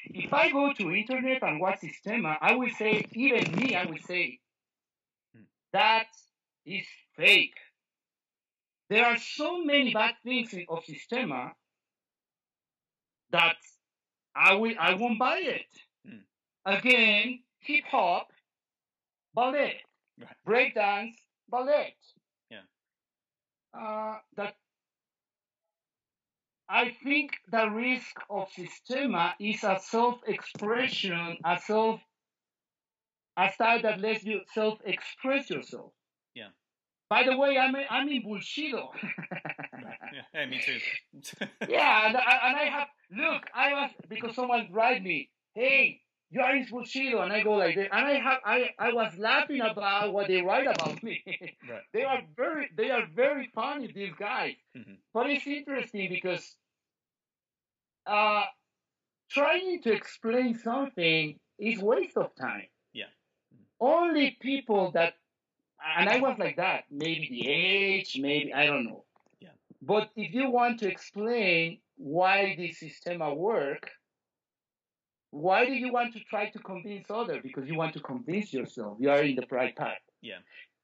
if 0.05 0.33
I 0.33 0.51
go 0.51 0.73
to 0.73 0.91
internet 0.91 1.43
and 1.43 1.59
watch 1.59 1.79
Systema, 1.79 2.37
I 2.41 2.55
will 2.55 2.69
say, 2.77 3.05
even 3.13 3.55
me, 3.55 3.75
I 3.75 3.85
will 3.85 3.99
say, 4.07 4.39
mm. 5.35 5.43
that 5.73 6.07
is 6.65 6.85
fake. 7.15 7.55
There 8.89 9.05
are 9.05 9.17
so 9.17 9.63
many 9.63 9.93
bad 9.93 10.15
things 10.23 10.55
of 10.69 10.85
Systema 10.85 11.51
that 13.31 13.57
I 14.35 14.53
will 14.53 14.73
I 14.79 14.93
won't 14.93 15.19
buy 15.19 15.39
it. 15.39 15.71
Mm. 16.07 16.21
Again, 16.65 17.39
hip 17.59 17.83
hop, 17.89 18.27
ballet, 19.33 19.81
right. 20.19 20.73
breakdance, 20.75 21.15
ballet. 21.49 21.95
Yeah. 22.49 22.59
Uh, 23.73 24.17
that 24.35 24.55
I 26.69 26.91
think 27.03 27.31
the 27.49 27.69
risk 27.69 28.19
of 28.29 28.49
Systema 28.51 29.35
is 29.39 29.63
a 29.63 29.79
self-expression, 29.81 31.37
a 31.45 31.59
self, 31.59 32.01
a 33.37 33.51
style 33.53 33.81
that 33.83 34.01
lets 34.01 34.25
you 34.25 34.41
self-express 34.53 35.49
yourself. 35.49 35.93
Yeah. 36.35 36.49
By 37.09 37.23
the 37.23 37.37
way, 37.37 37.57
I'm 37.57 37.73
I'm 37.89 38.09
in 38.09 38.21
Bushido. 38.21 38.89
yeah, 40.13 40.23
hey, 40.33 40.45
me 40.45 40.59
too. 40.59 41.45
yeah, 41.69 42.07
and 42.07 42.17
I, 42.17 42.39
and 42.43 42.57
I 42.57 42.65
have 42.65 42.87
look. 43.11 43.43
I 43.55 43.73
was 43.73 43.91
because 44.09 44.35
someone 44.35 44.67
write 44.71 45.01
me, 45.01 45.29
hey, 45.53 46.01
you 46.29 46.41
are 46.41 46.55
in 46.55 46.67
Bushido, 46.69 47.21
and 47.21 47.31
I 47.31 47.41
go 47.41 47.53
like 47.53 47.75
this, 47.75 47.87
and 47.91 48.05
I 48.05 48.15
have 48.19 48.39
I 48.45 48.69
I 48.77 48.93
was 48.93 49.17
laughing 49.17 49.61
about 49.61 50.13
what 50.13 50.27
they 50.27 50.41
write 50.41 50.67
about 50.67 51.01
me. 51.01 51.23
right. 51.69 51.83
They 51.93 52.03
are 52.03 52.21
very 52.35 52.69
they 52.75 52.91
are 52.91 53.07
very 53.13 53.49
funny 53.55 53.91
these 53.91 54.13
guys, 54.19 54.55
mm-hmm. 54.75 54.95
but 55.13 55.29
it's 55.29 55.47
interesting 55.47 56.09
because 56.09 56.55
uh, 58.05 58.43
trying 59.31 59.81
to 59.83 59.93
explain 59.93 60.57
something 60.57 61.39
is 61.59 61.79
waste 61.79 62.17
of 62.17 62.35
time. 62.35 62.67
Yeah. 62.93 63.11
Only 63.79 64.37
people 64.41 64.91
that 64.91 65.13
and 65.97 66.09
I 66.09 66.19
was 66.19 66.37
like 66.37 66.57
that. 66.57 66.85
Maybe 66.91 67.27
the 67.29 67.47
age, 67.47 68.17
maybe 68.19 68.53
I 68.53 68.65
don't 68.65 68.85
know. 68.85 69.05
Yeah. 69.39 69.49
But 69.81 70.09
if 70.15 70.33
you 70.33 70.49
want 70.49 70.79
to 70.79 70.87
explain 70.87 71.79
why 71.95 72.55
this 72.57 72.79
system 72.79 73.19
work, 73.37 73.91
why 75.31 75.65
do 75.65 75.73
you 75.73 75.91
want 75.91 76.13
to 76.13 76.19
try 76.21 76.49
to 76.49 76.59
convince 76.59 77.07
others? 77.09 77.39
Because 77.43 77.67
you 77.67 77.75
want 77.75 77.93
to 77.93 77.99
convince 77.99 78.53
yourself 78.53 78.97
you 78.99 79.09
are 79.09 79.21
in 79.21 79.35
the 79.35 79.45
right 79.51 79.75
path. 79.75 79.99
Yeah. 80.21 80.39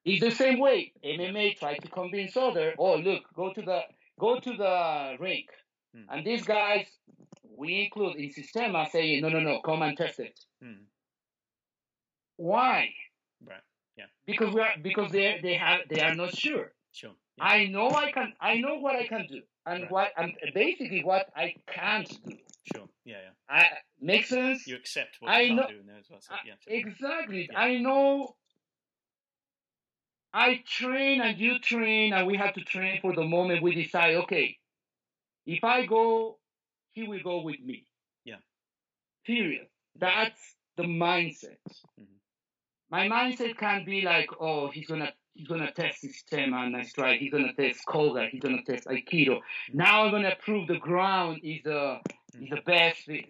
It's 0.05 0.21
the 0.21 0.31
same 0.31 0.59
way 0.59 0.91
MMA 1.03 1.57
try 1.59 1.77
to 1.77 1.87
convince 1.87 2.35
others. 2.35 2.75
Oh, 2.77 2.95
look, 2.97 3.23
go 3.35 3.53
to 3.53 3.61
the 3.61 3.81
go 4.19 4.39
to 4.39 4.53
the 4.53 5.15
rink, 5.19 5.47
mm. 5.95 6.03
and 6.09 6.25
these 6.25 6.43
guys 6.43 6.87
we 7.55 7.83
include 7.83 8.17
in 8.17 8.31
Systema 8.31 8.87
saying, 8.91 9.21
no, 9.21 9.29
no, 9.29 9.39
no, 9.39 9.61
come 9.61 9.81
and 9.81 9.97
test 9.97 10.19
it. 10.19 10.37
Mm. 10.63 10.79
Why? 12.37 12.89
Right. 13.45 13.61
Yeah. 13.95 14.05
Because 14.25 14.53
we 14.53 14.61
are 14.61 14.73
because 14.81 15.11
they 15.11 15.39
they 15.41 15.53
have 15.53 15.81
they 15.89 16.01
are 16.01 16.15
not 16.15 16.35
sure. 16.35 16.73
Sure. 16.91 17.11
Yeah. 17.37 17.43
I 17.45 17.67
know 17.67 17.89
I 17.89 18.11
can 18.11 18.33
I 18.41 18.57
know 18.57 18.75
what 18.79 18.95
I 18.95 19.07
can 19.07 19.25
do 19.29 19.41
and 19.65 19.83
right. 19.83 19.91
what 19.91 20.11
and 20.17 20.33
basically 20.53 21.03
what 21.03 21.27
I 21.35 21.55
can't 21.67 22.09
do. 22.25 22.35
Sure. 22.64 22.88
Yeah. 23.05 23.18
Yeah. 23.24 23.55
I 23.55 23.66
makes 23.99 24.30
sense. 24.30 24.68
You 24.68 24.76
accept 24.76 25.18
what 25.20 25.32
I 25.32 25.41
you 25.41 25.55
know, 25.55 25.64
can't 25.64 25.86
do 25.86 25.91
as 25.97 26.09
well. 26.09 26.20
So, 26.22 26.34
yeah, 26.45 26.53
exactly. 26.68 27.49
Yeah. 27.51 27.59
I 27.59 27.78
know. 27.80 28.36
I 30.34 30.64
train 30.66 31.22
and 31.22 31.38
you 31.38 31.59
train 31.59 32.14
and 32.14 32.26
we 32.26 32.38
have 32.38 32.53
to 32.55 32.61
train 32.61 32.99
for 33.01 33.14
the 33.14 33.24
moment 33.24 33.61
we 33.61 33.76
decide. 33.76 34.16
Okay, 34.16 34.57
if 35.45 35.64
I 35.64 35.86
go, 35.86 36.39
he 36.93 37.03
will 37.07 37.22
go 37.24 37.41
with 37.41 37.59
me. 37.59 37.86
Yeah. 38.26 38.38
Period. 39.26 39.68
That's 39.99 40.39
the 40.78 40.84
mindset. 40.84 41.57
Mhm. 41.99 42.07
My 42.89 43.07
mindset 43.07 43.57
can 43.57 43.86
be 43.86 44.01
like, 44.01 44.30
oh, 44.39 44.70
he's 44.70 44.88
gonna 44.88 45.14
he's 45.34 45.47
gonna 45.47 45.72
test 45.72 46.01
system 46.01 46.53
and 46.53 46.76
I 46.76 46.84
strike. 46.84 47.20
He's 47.20 47.32
gonna 47.32 47.53
test 47.53 47.86
Koga. 47.86 48.28
He's 48.32 48.41
gonna 48.41 48.64
test 48.64 48.88
Aikido. 48.88 49.41
Now 49.74 50.05
I'm 50.05 50.11
gonna 50.11 50.36
prove 50.39 50.68
the 50.68 50.78
ground 50.80 51.41
is 51.43 51.61
the 51.64 51.99
is 52.36 52.49
the 52.49 52.61
best 52.65 52.99
fit. 52.99 53.25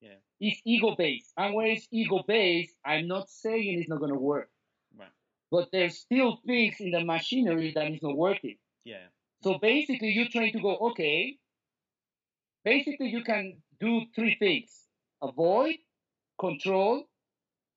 Yeah. 0.00 0.10
It's 0.40 0.60
ego 0.64 0.94
based, 0.96 1.32
and 1.36 1.54
when 1.54 1.66
it's 1.68 1.88
ego 1.90 2.22
based, 2.26 2.74
I'm 2.84 3.08
not 3.08 3.28
saying 3.30 3.78
it's 3.80 3.88
not 3.88 4.00
gonna 4.00 4.18
work. 4.18 4.50
Right. 4.96 5.08
But 5.50 5.68
there's 5.72 5.98
still 5.98 6.36
things 6.46 6.76
in 6.80 6.90
the 6.90 7.04
machinery 7.04 7.72
that 7.74 7.90
is 7.90 8.02
not 8.02 8.16
working. 8.16 8.56
Yeah. 8.84 9.06
So 9.42 9.58
basically, 9.58 10.08
you're 10.10 10.28
trying 10.28 10.52
to 10.52 10.60
go, 10.60 10.76
okay, 10.90 11.38
basically, 12.64 13.08
you 13.08 13.22
can 13.22 13.62
do 13.80 14.02
three 14.14 14.36
things 14.38 14.70
avoid, 15.22 15.76
control, 16.38 17.04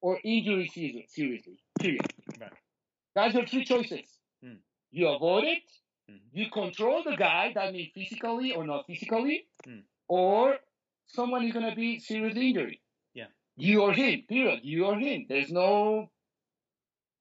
or 0.01 0.19
injury 0.23 0.67
se- 0.67 1.05
seriously. 1.09 1.59
Period. 1.79 2.01
Right. 2.39 2.51
That's 3.15 3.33
your 3.33 3.45
three 3.45 3.63
choices. 3.65 4.05
Hmm. 4.43 4.55
You 4.91 5.07
avoid 5.09 5.45
it, 5.45 5.63
Mhm. 6.09 6.19
you 6.33 6.49
control 6.49 7.03
the 7.03 7.15
guy, 7.15 7.53
that 7.53 7.73
means 7.73 7.91
physically 7.93 8.53
or 8.55 8.65
not 8.65 8.87
physically, 8.87 9.47
Hmm. 9.65 9.79
Or 10.09 10.57
someone 11.07 11.45
is 11.45 11.53
going 11.53 11.69
to 11.69 11.75
be 11.75 11.99
seriously 11.99 12.49
injured. 12.49 12.75
Yeah. 13.13 13.27
You 13.55 13.83
or 13.83 13.93
him, 13.93 14.23
period. 14.27 14.59
You 14.63 14.85
or 14.85 14.95
him. 14.95 15.25
There's 15.29 15.51
no 15.51 16.09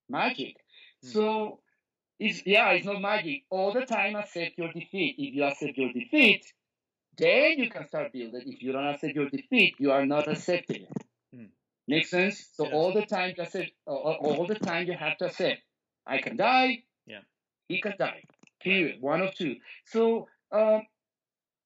magic. 0.08 0.56
Hmm. 1.02 1.08
So, 1.08 1.60
it's, 2.18 2.44
yeah, 2.46 2.70
it's 2.70 2.86
not 2.86 3.00
magic. 3.00 3.44
All 3.50 3.72
the 3.72 3.82
time 3.86 4.16
accept 4.16 4.58
your 4.58 4.72
defeat. 4.72 5.14
If 5.18 5.34
you 5.34 5.44
accept 5.44 5.78
your 5.78 5.92
defeat, 5.92 6.44
then 7.16 7.58
you 7.58 7.70
can 7.70 7.86
start 7.86 8.12
building. 8.12 8.42
If 8.46 8.62
you 8.62 8.72
don't 8.72 8.86
accept 8.88 9.14
your 9.14 9.28
defeat, 9.28 9.74
you 9.78 9.92
are 9.92 10.06
not 10.06 10.26
accepting 10.28 10.82
it. 10.82 11.06
Hmm. 11.34 11.44
Make 11.86 12.06
sense? 12.06 12.48
So 12.54 12.64
Yes. 12.64 12.72
all 12.74 12.92
the 12.92 13.06
time, 13.06 13.34
you 13.36 13.42
accept, 13.42 13.70
all, 13.86 14.18
all 14.20 14.46
the 14.46 14.54
time 14.56 14.86
you 14.86 14.94
have 14.94 15.16
to 15.18 15.26
accept. 15.26 15.60
I 16.06 16.18
can 16.18 16.36
die. 16.36 16.84
Yeah. 17.06 17.20
He 17.68 17.80
can 17.80 17.94
die. 17.98 18.22
Period. 18.62 19.00
One 19.00 19.20
of 19.20 19.34
two. 19.34 19.56
So 19.84 20.26
um, 20.50 20.82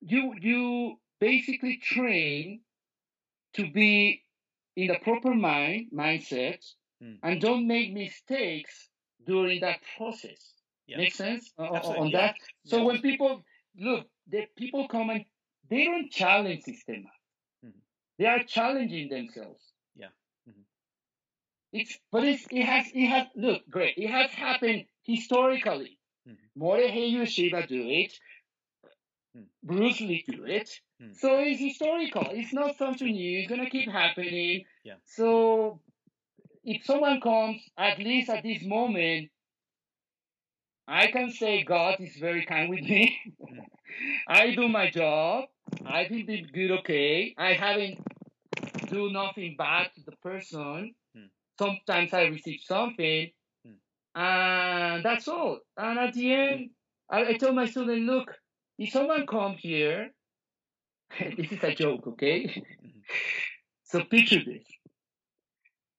you 0.00 0.34
you 0.40 0.98
basically 1.22 1.76
train 1.76 2.60
to 3.54 3.70
be 3.70 4.22
in 4.76 4.88
the 4.88 4.98
proper 5.08 5.34
mind 5.34 5.90
mindset 5.92 6.62
Hmm. 7.00 7.16
and 7.22 7.40
don't 7.40 7.66
make 7.66 7.92
mistakes 7.92 8.88
during 9.26 9.60
that 9.60 9.80
process. 9.96 10.42
Yeah. 10.86 10.98
Make 10.98 11.14
sense 11.14 11.52
Absolutely, 11.58 12.00
on 12.02 12.08
yeah. 12.10 12.18
that? 12.20 12.36
So 12.70 12.76
Yeah. 12.78 12.84
when 12.86 12.98
people 13.08 13.32
look, 13.76 14.04
the 14.34 14.42
people 14.56 14.88
come 14.88 15.10
and 15.10 15.24
they 15.70 15.84
don't 15.84 16.10
challenge 16.22 16.62
system. 16.62 17.00
Mhm. 17.64 17.80
They 18.18 18.26
are 18.26 18.42
challenging 18.56 19.08
themselves. 19.08 19.62
Yeah. 20.02 20.12
Mhm. 20.48 20.64
It's 21.72 21.98
but 22.12 22.24
it's, 22.24 22.46
it 22.50 22.64
has 22.72 22.86
it 23.02 23.06
has 23.14 23.26
look 23.34 23.62
great. 23.76 23.94
It 23.96 24.10
has 24.10 24.30
happened 24.32 24.86
historically. 25.12 25.98
Mhm. 26.28 26.38
Morihei 26.62 27.08
Ueshiba 27.20 27.66
do 27.66 27.82
it. 28.00 28.12
Mm. 29.36 29.46
Bruce 29.62 30.00
Lee 30.00 30.24
do 30.26 30.44
it. 30.44 30.70
Mm. 31.02 31.16
So 31.16 31.38
it's 31.38 31.60
historical. 31.60 32.26
It's 32.30 32.52
not 32.52 32.76
something 32.76 33.10
new. 33.10 33.40
It's 33.40 33.48
gonna 33.48 33.70
keep 33.70 33.90
happening. 33.90 34.64
Yeah. 34.84 34.94
So 35.04 35.80
if 36.64 36.84
someone 36.84 37.20
comes, 37.20 37.60
at 37.76 37.98
least 37.98 38.30
at 38.30 38.42
this 38.42 38.62
moment, 38.62 39.30
I 40.86 41.06
can 41.08 41.30
say 41.30 41.62
God 41.62 41.96
is 42.00 42.16
very 42.16 42.44
kind 42.44 42.68
with 42.68 42.80
me. 42.82 43.16
Mm. 43.40 43.64
I 44.28 44.54
do 44.54 44.68
my 44.68 44.90
job. 44.90 45.44
I 45.86 46.06
think 46.08 46.26
been 46.26 46.48
good, 46.52 46.70
okay. 46.80 47.34
I 47.38 47.54
haven't 47.54 47.98
do 48.88 49.10
nothing 49.10 49.54
bad 49.56 49.90
to 49.94 50.02
the 50.04 50.12
person. 50.22 50.94
Mm. 51.16 51.28
Sometimes 51.58 52.12
I 52.12 52.24
receive 52.24 52.60
something, 52.62 53.30
Mm. 53.66 53.76
and 54.14 55.04
that's 55.04 55.28
all. 55.28 55.60
And 55.76 55.98
at 55.98 56.14
the 56.14 56.32
end, 56.32 56.70
I, 57.10 57.24
I 57.26 57.36
told 57.38 57.54
my 57.54 57.66
student, 57.66 58.02
look, 58.02 58.36
if 58.82 58.90
someone 58.90 59.26
come 59.26 59.54
here, 59.54 60.10
this 61.36 61.52
is 61.52 61.62
a 61.62 61.74
joke, 61.74 62.06
okay? 62.08 62.62
So 63.84 64.02
picture 64.04 64.42
this. 64.42 64.64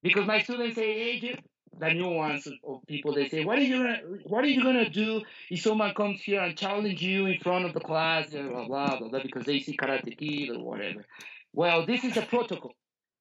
Because 0.02 0.26
my 0.26 0.42
students 0.42 0.76
say, 0.76 1.20
hey, 1.20 1.40
the 1.78 1.94
new 1.94 2.10
ones 2.10 2.48
of 2.48 2.88
people, 2.88 3.14
they 3.14 3.30
say, 3.30 3.46
what 3.46 3.60
are 3.60 3.62
you 3.62 3.78
gonna, 3.78 4.00
what 4.24 4.44
are 4.44 4.48
you 4.48 4.64
gonna 4.64 4.90
do 4.90 5.22
if 5.52 5.62
someone 5.62 5.94
comes 5.94 6.20
here 6.24 6.42
and 6.42 6.58
challenge 6.58 7.04
you 7.04 7.28
in 7.28 7.40
front 7.40 7.66
of 7.66 7.76
the 7.76 7.82
class, 7.82 8.32
blah 8.32 8.42
blah 8.42 8.66
blah, 8.66 8.98
blah, 8.98 9.10
blah 9.10 9.20
because 9.22 9.46
they 9.46 9.60
see 9.60 9.78
Karate 9.78 10.18
Kid 10.18 10.56
or 10.56 10.64
whatever. 10.64 11.06
Well, 11.54 11.86
this 11.86 12.04
is 12.04 12.18
a 12.18 12.24
protocol. 12.24 12.74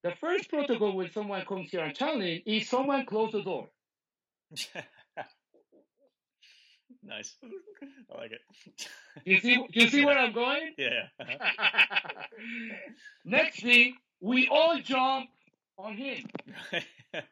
The 0.02 0.14
first 0.18 0.48
protocol 0.48 0.96
when 0.96 1.12
someone 1.12 1.44
comes 1.44 1.70
here 1.70 1.84
and 1.84 1.94
challenge 1.94 2.44
is 2.46 2.66
someone 2.66 3.04
close 3.04 3.32
the 3.32 3.42
door. 3.42 3.68
nice. 7.02 7.36
I 8.12 8.18
like 8.18 8.32
it. 8.32 8.40
You 9.24 9.40
see, 9.40 9.64
you 9.70 9.88
see 9.88 10.04
where 10.04 10.18
I'm 10.18 10.32
going? 10.32 10.74
yeah. 10.78 11.08
uh-huh. 11.20 12.22
Next 13.24 13.62
thing, 13.62 13.96
we 14.20 14.48
all 14.48 14.78
jump 14.80 15.28
on 15.78 15.96
him, 15.96 16.24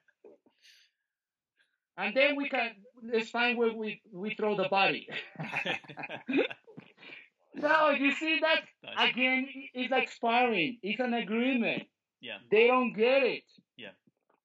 and 1.97 2.16
then 2.16 2.37
we 2.37 2.49
can 2.49 2.71
let's 3.03 3.31
find 3.31 3.59
where 3.59 3.73
we 3.73 4.01
we 4.12 4.35
throw 4.35 4.57
the 4.57 4.68
body. 4.68 5.09
no, 7.55 7.91
you 7.91 8.12
see 8.12 8.41
that 8.41 8.62
nice. 8.83 9.11
again? 9.11 9.49
It's 9.75 9.91
like 9.91 10.11
sparring. 10.11 10.79
It's 10.83 11.01
an 11.01 11.14
agreement. 11.14 11.85
Yeah. 12.21 12.39
They 12.51 12.66
don't 12.66 12.93
get 12.93 13.23
it. 13.23 13.45
Yeah. 13.77 13.91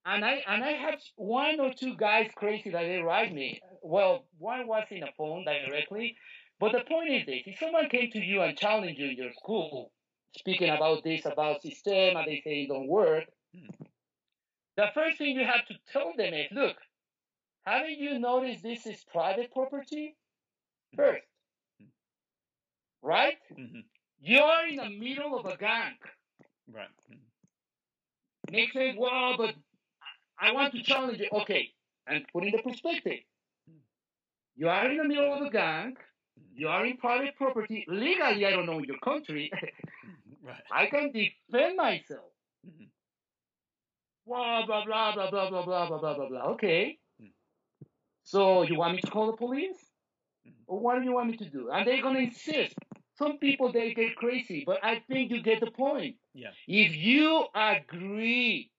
And 0.05 0.23
I 0.23 0.43
and 0.47 0.63
I 0.63 0.71
have 0.71 1.01
one 1.17 1.59
or 1.59 1.73
two 1.73 1.95
guys 1.97 2.31
crazy 2.35 2.69
that 2.69 2.83
they 2.83 2.97
write 2.99 3.33
me. 3.33 3.61
Well, 3.81 4.25
one 4.37 4.67
was 4.67 4.85
in 4.91 5.03
a 5.03 5.11
phone 5.17 5.43
directly, 5.45 6.15
but 6.59 6.71
the 6.71 6.81
point 6.81 7.09
is 7.11 7.25
this: 7.25 7.43
if 7.45 7.59
someone 7.59 7.89
came 7.89 8.09
to 8.11 8.19
you 8.19 8.41
and 8.41 8.57
challenged 8.57 8.99
you 8.99 9.09
in 9.09 9.17
your 9.17 9.33
school, 9.33 9.91
speaking 10.37 10.69
about 10.69 11.03
this 11.03 11.25
about 11.25 11.61
system, 11.61 12.15
and 12.15 12.27
they 12.27 12.39
say 12.41 12.63
it 12.63 12.67
don't 12.69 12.87
work, 12.87 13.25
Hmm. 13.53 13.67
the 14.77 14.87
first 14.93 15.17
thing 15.17 15.35
you 15.35 15.45
have 15.45 15.65
to 15.67 15.75
tell 15.91 16.13
them 16.15 16.33
is, 16.33 16.47
look, 16.51 16.77
haven't 17.65 17.99
you 17.99 18.19
noticed 18.19 18.63
this 18.63 18.85
is 18.87 19.03
private 19.05 19.51
property? 19.51 20.17
First, 20.95 21.27
Hmm. 21.79 21.87
right? 23.01 23.37
Mhm. 23.51 23.85
You're 24.19 24.67
in 24.67 24.75
the 24.77 24.89
middle 24.89 25.37
of 25.37 25.45
a 25.45 25.57
gang. 25.57 25.97
Right. 26.67 26.89
Mhm. 27.09 27.19
Makes 28.51 28.73
sense. 28.73 28.97
Well, 28.97 29.37
but 29.37 29.55
I 30.39 30.51
want 30.51 30.73
to 30.73 30.83
challenge 30.83 31.19
you. 31.19 31.29
Okay, 31.31 31.71
and 32.07 32.25
put 32.31 32.43
in 32.45 32.51
the 32.51 32.61
perspective. 32.61 33.19
You 34.55 34.69
are 34.69 34.89
in 34.89 34.97
the 34.97 35.03
middle 35.03 35.33
of 35.33 35.41
a 35.41 35.49
gang. 35.49 35.97
You 36.55 36.67
are 36.69 36.85
in 36.85 36.97
private 36.97 37.35
property. 37.35 37.85
Legally, 37.87 38.45
I 38.45 38.51
don't 38.51 38.65
know 38.65 38.79
your 38.79 38.99
country. 38.99 39.51
Right. 40.43 40.61
I 40.71 40.85
can 40.85 41.11
defend 41.11 41.75
myself. 41.77 42.29
Mhm. 42.63 42.89
Blah 44.27 44.65
blah 44.67 44.85
blah 44.85 45.13
blah 45.15 45.29
blah 45.31 45.49
blah 45.49 45.63
blah 45.65 45.87
blah 45.87 45.99
blah 45.99 46.13
blah 46.15 46.29
blah. 46.29 46.43
Okay. 46.53 46.99
Hmm. 47.19 47.29
So 48.23 48.61
you 48.63 48.75
want 48.75 48.95
me 48.95 49.01
to 49.01 49.09
call 49.09 49.27
the 49.31 49.37
police? 49.37 49.81
Mhm. 50.47 50.53
Or 50.67 50.79
what 50.79 50.99
do 50.99 51.03
you 51.03 51.13
want 51.13 51.31
me 51.31 51.37
to 51.37 51.49
do? 51.49 51.71
And 51.71 51.87
they're 51.87 52.01
gonna 52.01 52.19
insist. 52.19 52.75
Some 53.17 53.39
people 53.39 53.71
they 53.71 53.93
get 53.95 54.15
crazy, 54.15 54.63
but 54.65 54.83
I 54.83 54.99
think 55.07 55.31
you 55.31 55.41
get 55.41 55.61
the 55.61 55.71
point. 55.71 56.17
Yeah. 56.35 56.51
If 56.67 56.95
you 56.95 57.47
agree, 57.55 58.71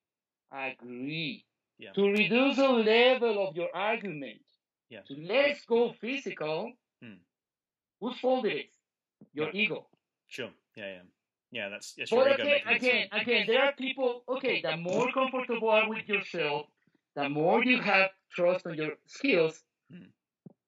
agree 0.53 1.46
Yeah. 1.79 1.93
to 1.93 2.03
reduce 2.11 2.57
the 2.57 2.69
level 2.69 3.47
of 3.47 3.57
your 3.57 3.69
argument, 3.75 4.41
Yeah. 4.89 5.03
to 5.09 5.15
let's 5.15 5.65
go 5.67 5.93
physical, 5.93 6.73
Hmm. 7.03 7.19
whose 8.01 8.19
fault 8.21 8.47
it 8.47 8.67
is? 8.67 8.73
Your 9.33 9.49
Yeah. 9.49 9.63
ego. 9.63 9.89
Sure. 10.29 10.53
Yeah. 10.77 10.87
Yeah. 10.95 11.03
Yeah. 11.51 11.69
That's 11.69 11.97
your 11.99 12.07
But 12.11 12.41
ego 12.41 12.43
again, 12.43 12.69
again, 12.69 13.09
again, 13.13 13.47
there 13.47 13.63
are 13.63 13.73
people. 13.75 14.25
Okay, 14.29 14.61
the 14.63 14.77
more 14.77 15.13
comfortable 15.13 15.69
are 15.69 15.89
with 15.89 16.09
yourself, 16.09 16.67
the 17.15 17.29
more 17.29 17.65
you 17.65 17.81
have 17.81 18.11
trust 18.31 18.67
on 18.67 18.75
your 18.75 18.97
skills. 19.07 19.63
Hmm. 19.91 20.11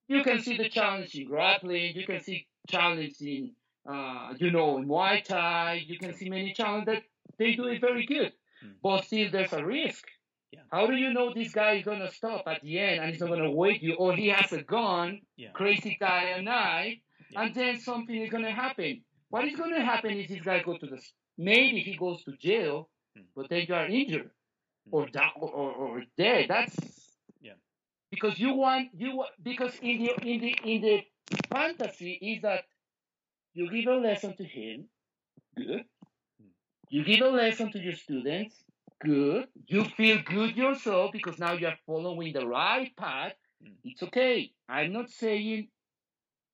You 0.09 0.23
can 0.23 0.39
see 0.41 0.57
the 0.57 0.69
challenge 0.69 1.15
in 1.15 1.27
grappling. 1.29 1.95
You 1.95 2.07
can 2.07 2.21
see 2.21 2.47
challenge 2.69 3.21
in, 3.21 3.55
uh, 3.87 4.35
you 4.39 4.51
know, 4.51 4.79
in 4.79 4.87
Muay 4.87 5.23
Thai. 5.25 5.75
You 5.87 5.99
can 5.99 6.13
see 6.15 6.29
many 6.31 6.53
challenges 6.53 6.87
that 6.95 7.05
they 7.39 7.55
do 7.55 7.67
it 7.67 7.81
very 7.81 8.05
good. 8.07 8.33
Hmm. 8.61 8.73
But 8.83 9.05
still, 9.05 9.31
there's 9.31 9.53
a 9.53 9.65
risk. 9.65 10.07
Yeah. 10.53 10.61
How 10.71 10.87
do 10.87 10.95
you 10.97 11.13
know 11.13 11.33
this 11.35 11.53
guy 11.53 11.73
is 11.75 11.85
gonna 11.85 12.11
stop 12.11 12.45
at 12.47 12.63
the 12.63 12.79
end 12.79 13.01
and 13.01 13.11
he's 13.11 13.21
not 13.21 13.29
gonna 13.29 13.51
wait 13.51 13.83
you, 13.83 13.95
or 13.95 14.15
he 14.15 14.29
has 14.29 14.53
a 14.53 14.63
gun, 14.63 15.21
Yeah. 15.37 15.51
crazy 15.53 15.97
guy 16.01 16.25
a 16.39 16.43
knife, 16.43 16.99
Yeah. 17.31 17.43
and 17.43 17.55
then 17.55 17.79
something 17.79 18.17
is 18.17 18.31
gonna 18.31 18.51
happen. 18.51 19.05
What 19.29 19.45
is 19.45 19.57
gonna 19.57 19.85
happen 19.85 20.13
is 20.19 20.29
this 20.29 20.41
guy 20.41 20.63
go 20.63 20.79
to 20.79 20.87
the 20.87 21.01
maybe 21.37 21.81
he 21.81 21.97
goes 21.97 22.25
to 22.25 22.33
jail, 22.37 22.89
Hmm. 23.15 23.23
but 23.37 23.49
then 23.51 23.67
you 23.69 23.75
are 23.75 23.87
injured 23.87 24.31
Hmm. 24.87 24.95
or 24.95 25.07
da- 25.09 25.33
or, 25.37 25.51
or, 25.51 25.73
or 25.73 26.05
dead. 26.17 26.49
That's 26.49 26.77
Yeah. 27.43 27.55
Because 28.11 28.39
you 28.41 28.55
want 28.55 28.89
you 28.95 29.25
because 29.43 29.79
in 29.81 29.99
the 30.03 30.11
in 30.31 30.41
the 30.41 30.53
in 30.65 30.81
the 30.81 30.97
fantasy 31.51 32.13
is 32.31 32.43
that 32.43 32.65
you 33.53 33.71
give 33.71 33.87
a 33.87 33.97
lesson 33.97 34.35
to 34.37 34.45
him, 34.45 34.89
good. 35.57 35.85
Hmm. 36.41 36.49
You 36.89 37.05
give 37.05 37.21
a 37.21 37.29
lesson 37.31 37.71
to 37.73 37.79
your 37.79 37.95
students, 37.95 38.65
good. 39.01 39.47
You 39.67 39.85
feel 39.85 40.19
good 40.25 40.57
yourself 40.57 41.13
because 41.13 41.39
now 41.39 41.53
you're 41.53 41.79
following 41.87 42.33
the 42.33 42.47
right 42.47 42.95
path. 42.97 43.33
Mm. 43.65 43.75
It's 43.85 44.03
okay. 44.05 44.53
I'm 44.69 44.93
not 44.93 45.11
saying 45.11 45.69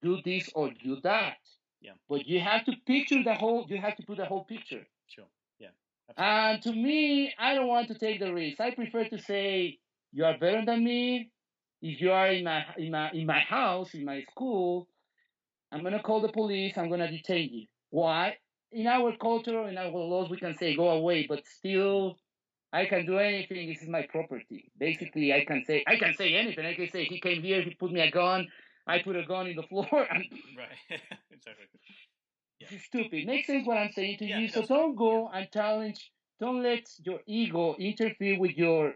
do 0.03 0.19
this 0.25 0.51
or 0.55 0.71
do 0.85 1.01
that. 1.03 1.39
Yeah. 1.81 1.93
But 2.09 2.27
you 2.27 2.41
have 2.41 2.65
to 2.67 2.73
picture 2.87 3.23
the 3.23 3.35
whole. 3.35 3.67
You 3.69 3.81
have 3.81 3.97
to 3.97 4.03
put 4.03 4.19
the 4.19 4.27
whole 4.27 4.45
picture. 4.45 4.87
Sure. 5.09 5.27
Yeah. 5.59 5.69
Absolutely. 6.17 6.53
And 6.53 6.63
to 6.63 6.73
me, 6.73 7.35
I 7.39 7.55
don't 7.55 7.67
want 7.69 7.89
to 7.89 7.95
take 7.99 8.21
the 8.21 8.33
risk. 8.33 8.61
I 8.61 8.75
prefer 8.75 9.05
to 9.09 9.19
say 9.19 9.79
you 10.13 10.25
are 10.25 10.39
better 10.39 10.65
than 10.65 10.85
me. 10.85 11.31
If 11.83 12.01
you 12.01 12.13
are 12.13 12.29
in 12.29 12.45
my 12.45 12.65
in 12.79 12.91
my 12.91 13.11
in 13.13 13.27
my 13.27 13.41
house, 13.41 13.95
in 13.95 14.05
my 14.05 14.23
school, 14.31 14.89
I'm 15.73 15.83
gonna 15.83 16.03
call 16.03 16.21
the 16.21 16.33
police. 16.33 16.79
I'm 16.79 16.89
gonna 16.91 17.11
detain 17.11 17.51
you. 17.53 17.67
Why? 17.91 18.37
In 18.73 18.87
our 18.87 19.17
culture, 19.17 19.69
in 19.69 19.77
our 19.79 19.91
laws, 19.91 20.31
we 20.31 20.37
can 20.39 20.57
say 20.57 20.75
go 20.75 20.89
away, 20.91 21.27
but 21.29 21.47
still, 21.47 22.17
I 22.75 22.87
can 22.87 23.07
do 23.07 23.19
anything. 23.19 23.69
This 23.69 23.83
is 23.83 23.89
my 23.89 24.03
property. 24.03 24.65
Basically, 24.77 25.33
I 25.33 25.45
can 25.45 25.65
say 25.65 25.85
I 25.87 25.97
can 25.97 26.13
say 26.15 26.35
anything. 26.35 26.67
I 26.67 26.75
can 26.75 26.91
say 26.91 27.05
he 27.05 27.21
came 27.21 27.41
here, 27.43 27.63
he 27.63 27.73
put 27.75 27.93
me 27.93 28.01
a 28.01 28.11
gun. 28.11 28.49
I 28.87 28.99
put 28.99 29.15
a 29.17 29.25
gun 29.25 29.47
in 29.47 29.57
the 29.57 29.63
floor. 29.63 29.87
Right. 29.93 30.81
exactly. 31.31 31.67
Yeah. 32.61 32.67
this 32.71 32.81
is 32.81 32.85
stupid. 32.87 33.27
Makes 33.27 33.47
sense 33.47 33.67
what 33.67 33.79
I'm 33.79 33.93
saying 33.93 34.19
to 34.19 34.27
Yeah, 34.27 34.39
you. 34.41 34.49
So 34.49 34.67
don't 34.67 34.97
go 34.97 35.31
and 35.33 35.49
challenge. 35.53 36.11
Don't 36.41 36.63
let 36.63 36.85
your 37.05 37.21
ego 37.27 37.77
interfere 37.79 38.39
with 38.41 38.57
your 38.57 38.95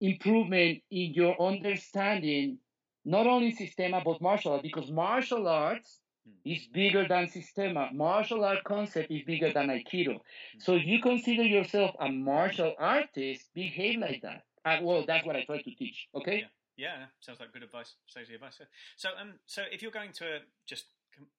improvement 0.00 0.82
in 0.90 1.14
your 1.14 1.40
understanding, 1.40 2.58
not 3.04 3.26
only 3.26 3.52
Sistema 3.54 4.02
but 4.04 4.20
martial 4.20 4.52
arts, 4.52 4.62
because 4.62 4.90
martial 4.90 5.46
arts. 5.46 6.00
Is 6.44 6.66
bigger 6.72 7.06
than 7.08 7.26
Sistema. 7.26 7.92
Martial 7.92 8.44
art 8.44 8.64
concept 8.64 9.10
is 9.10 9.22
bigger 9.24 9.52
than 9.52 9.68
Aikido. 9.68 10.14
Hmm. 10.14 10.58
So 10.58 10.74
if 10.74 10.84
you 10.84 11.00
consider 11.00 11.42
yourself 11.42 11.94
a 12.00 12.08
martial 12.10 12.74
artist, 12.78 13.52
behave 13.54 14.00
like 14.00 14.22
that. 14.22 14.44
Uh, 14.64 14.78
well, 14.82 15.04
that's 15.06 15.24
what 15.24 15.36
I 15.36 15.44
try 15.44 15.58
to 15.62 15.74
teach. 15.74 16.08
Okay. 16.14 16.38
Yeah. 16.38 16.46
Yeah, 16.78 17.06
sounds 17.20 17.40
like 17.40 17.54
good 17.54 17.62
advice. 17.62 17.94
Safety 18.06 18.34
advice. 18.34 18.60
So, 18.98 19.08
um, 19.18 19.34
so 19.46 19.62
if 19.72 19.80
you're 19.80 19.90
going 19.90 20.12
to 20.12 20.24
a, 20.26 20.38
just 20.66 20.84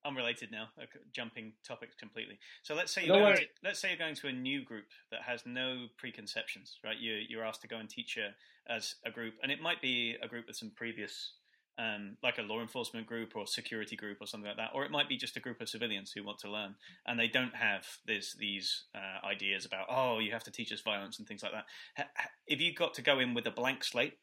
unrelated 0.04 0.50
now, 0.50 0.70
uh, 0.80 0.86
jumping 1.12 1.52
topics 1.64 1.94
completely. 1.94 2.40
So 2.64 2.74
let's 2.74 2.92
say 2.92 3.02
you're 3.04 3.14
Don't 3.14 3.22
going 3.22 3.34
worry. 3.34 3.44
to, 3.44 3.50
let's 3.62 3.78
say 3.78 3.90
you're 3.90 3.98
going 3.98 4.16
to 4.16 4.26
a 4.26 4.32
new 4.32 4.64
group 4.64 4.86
that 5.12 5.22
has 5.22 5.42
no 5.46 5.86
preconceptions, 5.96 6.78
right? 6.84 6.96
You 6.98 7.20
you're 7.28 7.44
asked 7.44 7.62
to 7.62 7.68
go 7.68 7.76
and 7.76 7.88
teach 7.88 8.16
a, 8.16 8.34
as 8.72 8.96
a 9.04 9.12
group, 9.12 9.34
and 9.42 9.52
it 9.52 9.60
might 9.62 9.80
be 9.80 10.16
a 10.20 10.26
group 10.26 10.48
with 10.48 10.56
some 10.56 10.72
previous. 10.74 11.34
Um, 11.78 12.16
like 12.24 12.38
a 12.38 12.42
law 12.42 12.60
enforcement 12.60 13.06
group 13.06 13.36
or 13.36 13.46
security 13.46 13.94
group 13.94 14.18
or 14.20 14.26
something 14.26 14.48
like 14.48 14.56
that, 14.56 14.70
or 14.74 14.84
it 14.84 14.90
might 14.90 15.08
be 15.08 15.16
just 15.16 15.36
a 15.36 15.40
group 15.40 15.60
of 15.60 15.68
civilians 15.68 16.10
who 16.10 16.24
want 16.24 16.40
to 16.40 16.50
learn 16.50 16.74
and 17.06 17.16
they 17.20 17.28
don't 17.28 17.54
have 17.54 17.86
this, 18.04 18.34
these 18.34 18.86
uh, 18.96 19.24
ideas 19.24 19.64
about 19.64 19.86
oh 19.88 20.18
you 20.18 20.32
have 20.32 20.42
to 20.42 20.50
teach 20.50 20.72
us 20.72 20.80
violence 20.80 21.20
and 21.20 21.28
things 21.28 21.44
like 21.44 21.52
that. 21.52 21.66
Ha- 21.96 22.10
ha- 22.16 22.30
If 22.48 22.60
you 22.60 22.74
got 22.74 22.94
to 22.94 23.02
go 23.02 23.20
in 23.20 23.32
with 23.32 23.46
a 23.46 23.52
blank 23.52 23.84
slate 23.84 24.14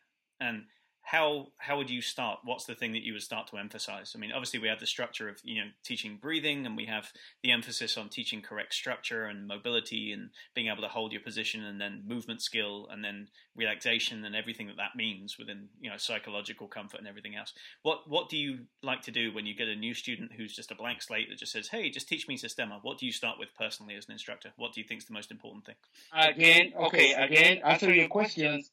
and 0.42 0.64
how 1.06 1.50
how 1.58 1.78
would 1.78 1.92
you 1.92 2.02
start? 2.02 2.40
What's 2.44 2.66
the 2.66 2.74
thing 2.74 2.92
that 2.94 3.04
you 3.04 3.14
would 3.14 3.22
start 3.22 3.46
to 3.48 3.58
emphasize? 3.58 4.14
I 4.16 4.20
mean, 4.20 4.32
obviously 4.32 4.60
we 4.60 4.68
have 4.68 4.80
the 4.80 4.88
structure 4.88 5.30
of 5.30 5.40
you 5.44 5.64
know 5.64 5.70
teaching 5.84 6.18
breathing, 6.20 6.66
and 6.66 6.76
we 6.76 6.86
have 6.88 7.14
the 7.44 7.52
emphasis 7.52 7.96
on 7.96 8.10
teaching 8.10 8.42
correct 8.42 8.74
structure 8.74 9.26
and 9.26 9.48
mobility, 9.48 10.12
and 10.12 10.32
being 10.56 10.68
able 10.68 10.82
to 10.82 10.88
hold 10.88 11.12
your 11.12 11.22
position, 11.22 11.64
and 11.64 11.80
then 11.80 12.04
movement 12.08 12.42
skill, 12.42 12.88
and 12.92 13.04
then 13.04 13.28
relaxation, 13.56 14.26
and 14.26 14.36
everything 14.36 14.66
that 14.66 14.78
that 14.78 14.96
means 14.96 15.38
within 15.38 15.70
you 15.80 15.92
know 15.92 15.98
psychological 15.98 16.68
comfort 16.68 17.00
and 17.00 17.08
everything 17.08 17.36
else. 17.36 17.54
What 17.84 18.10
what 18.10 18.28
do 18.28 18.38
you 18.38 18.66
like 18.82 19.04
to 19.04 19.12
do 19.12 19.32
when 19.32 19.46
you 19.46 19.54
get 19.54 19.68
a 19.68 19.76
new 19.76 19.94
student 19.94 20.32
who's 20.36 20.56
just 20.56 20.72
a 20.72 20.76
blank 20.76 21.04
slate 21.04 21.30
that 21.30 21.38
just 21.38 21.52
says, 21.52 21.68
"Hey, 21.68 21.92
just 21.92 22.10
teach 22.10 22.28
me 22.28 22.36
Sistema"? 22.36 22.80
What 22.82 22.98
do 22.98 23.06
you 23.06 23.12
start 23.12 23.38
with 23.38 23.50
personally 23.56 23.94
as 23.94 24.08
an 24.08 24.14
instructor? 24.14 24.54
What 24.58 24.74
do 24.74 24.82
you 24.82 24.88
think 24.88 25.02
is 25.02 25.06
the 25.06 25.14
most 25.14 25.30
important 25.30 25.68
thing? 25.68 25.76
Again, 26.12 26.74
okay, 26.76 27.14
again, 27.14 27.60
answer 27.64 27.94
your 27.94 28.08
questions. 28.08 28.72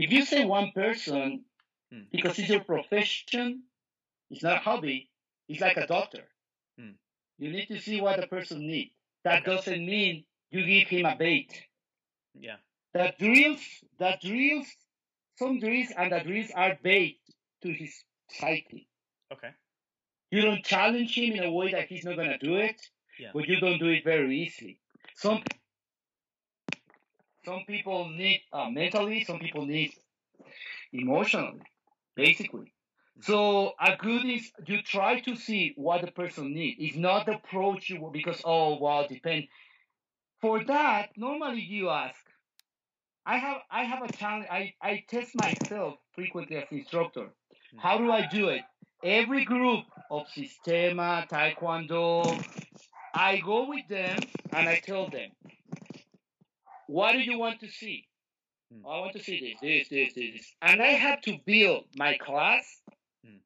If 0.00 0.12
you 0.12 0.24
say 0.24 0.44
one 0.46 0.72
person, 0.72 1.44
Hmm. 1.92 2.04
because 2.12 2.38
it's 2.38 2.48
your 2.48 2.62
profession, 2.64 3.64
it's 4.30 4.42
not 4.44 4.58
a 4.58 4.60
hobby, 4.60 5.10
it's 5.48 5.60
like 5.60 5.76
a 5.76 5.86
doctor. 5.86 6.24
Hmm. 6.78 6.92
You 7.38 7.50
need 7.50 7.66
to 7.66 7.80
see 7.80 8.00
what 8.00 8.20
the 8.20 8.28
person 8.28 8.60
needs. 8.60 8.94
That 9.24 9.44
doesn't 9.44 9.84
mean 9.84 10.24
you 10.52 10.64
give 10.64 10.88
him 10.88 11.04
a 11.06 11.16
bait. 11.16 11.66
Yeah, 12.34 12.56
The 12.94 13.12
drills, 13.18 13.60
the 13.98 14.16
drills, 14.22 14.68
some 15.36 15.58
drills 15.58 15.90
and 15.96 16.12
the 16.12 16.20
drills 16.20 16.50
are 16.54 16.78
bait 16.82 17.20
to 17.62 17.72
his 17.72 17.92
psyche. 18.30 18.86
okay, 19.32 19.52
You 20.30 20.42
don't 20.42 20.64
challenge 20.64 21.12
him 21.18 21.34
in 21.34 21.42
a 21.44 21.52
way 21.52 21.72
that 21.72 21.88
he's 21.88 22.04
not 22.04 22.16
gonna 22.16 22.38
do 22.38 22.56
it, 22.56 22.80
Yeah. 23.18 23.32
but 23.34 23.48
you 23.48 23.58
don't 23.60 23.78
do 23.78 23.88
it 23.88 24.04
very 24.04 24.38
easily. 24.44 24.80
Some 25.16 25.42
some 27.44 27.64
people 27.66 28.08
need 28.08 28.42
uh, 28.52 28.68
mentally, 28.70 29.24
some 29.24 29.38
people 29.38 29.66
need 29.66 29.92
emotionally, 30.92 31.62
basically. 32.16 32.72
So 33.22 33.74
a 33.80 33.96
good 33.96 34.24
is 34.24 34.50
you 34.66 34.82
try 34.82 35.20
to 35.20 35.36
see 35.36 35.74
what 35.76 36.00
the 36.00 36.10
person 36.10 36.54
needs. 36.54 36.78
It's 36.80 36.96
not 36.96 37.26
the 37.26 37.36
approach 37.36 37.90
you 37.90 38.10
because 38.12 38.40
oh 38.44 38.78
well 38.80 39.06
depend. 39.06 39.48
For 40.40 40.64
that, 40.64 41.10
normally 41.16 41.60
you 41.60 41.90
ask. 41.90 42.16
I 43.26 43.36
have 43.36 43.58
I 43.70 43.84
have 43.84 44.02
a 44.02 44.12
challenge. 44.12 44.46
I, 44.50 44.74
I 44.80 45.04
test 45.08 45.34
myself 45.34 45.96
frequently 46.14 46.56
as 46.56 46.64
instructor. 46.70 47.28
How 47.76 47.98
do 47.98 48.10
I 48.10 48.26
do 48.26 48.48
it? 48.48 48.62
Every 49.04 49.44
group 49.44 49.84
of 50.10 50.26
Sistema, 50.28 51.28
Taekwondo, 51.28 52.42
I 53.14 53.38
go 53.38 53.68
with 53.68 53.86
them 53.88 54.18
and 54.52 54.68
I 54.68 54.80
tell 54.84 55.08
them, 55.08 55.30
what 56.90 57.12
do 57.12 57.18
you 57.20 57.38
want 57.38 57.60
to 57.60 57.68
see? 57.68 57.98
Hmm. 58.72 58.86
I 58.86 59.00
want 59.00 59.12
to 59.12 59.22
see 59.22 59.38
this, 59.40 59.60
this, 59.60 59.88
this, 59.88 60.14
this. 60.14 60.54
And 60.60 60.82
I 60.82 60.92
have 61.06 61.20
to 61.22 61.38
build 61.46 61.84
my 61.96 62.16
class 62.16 62.64
Hmm. 63.24 63.40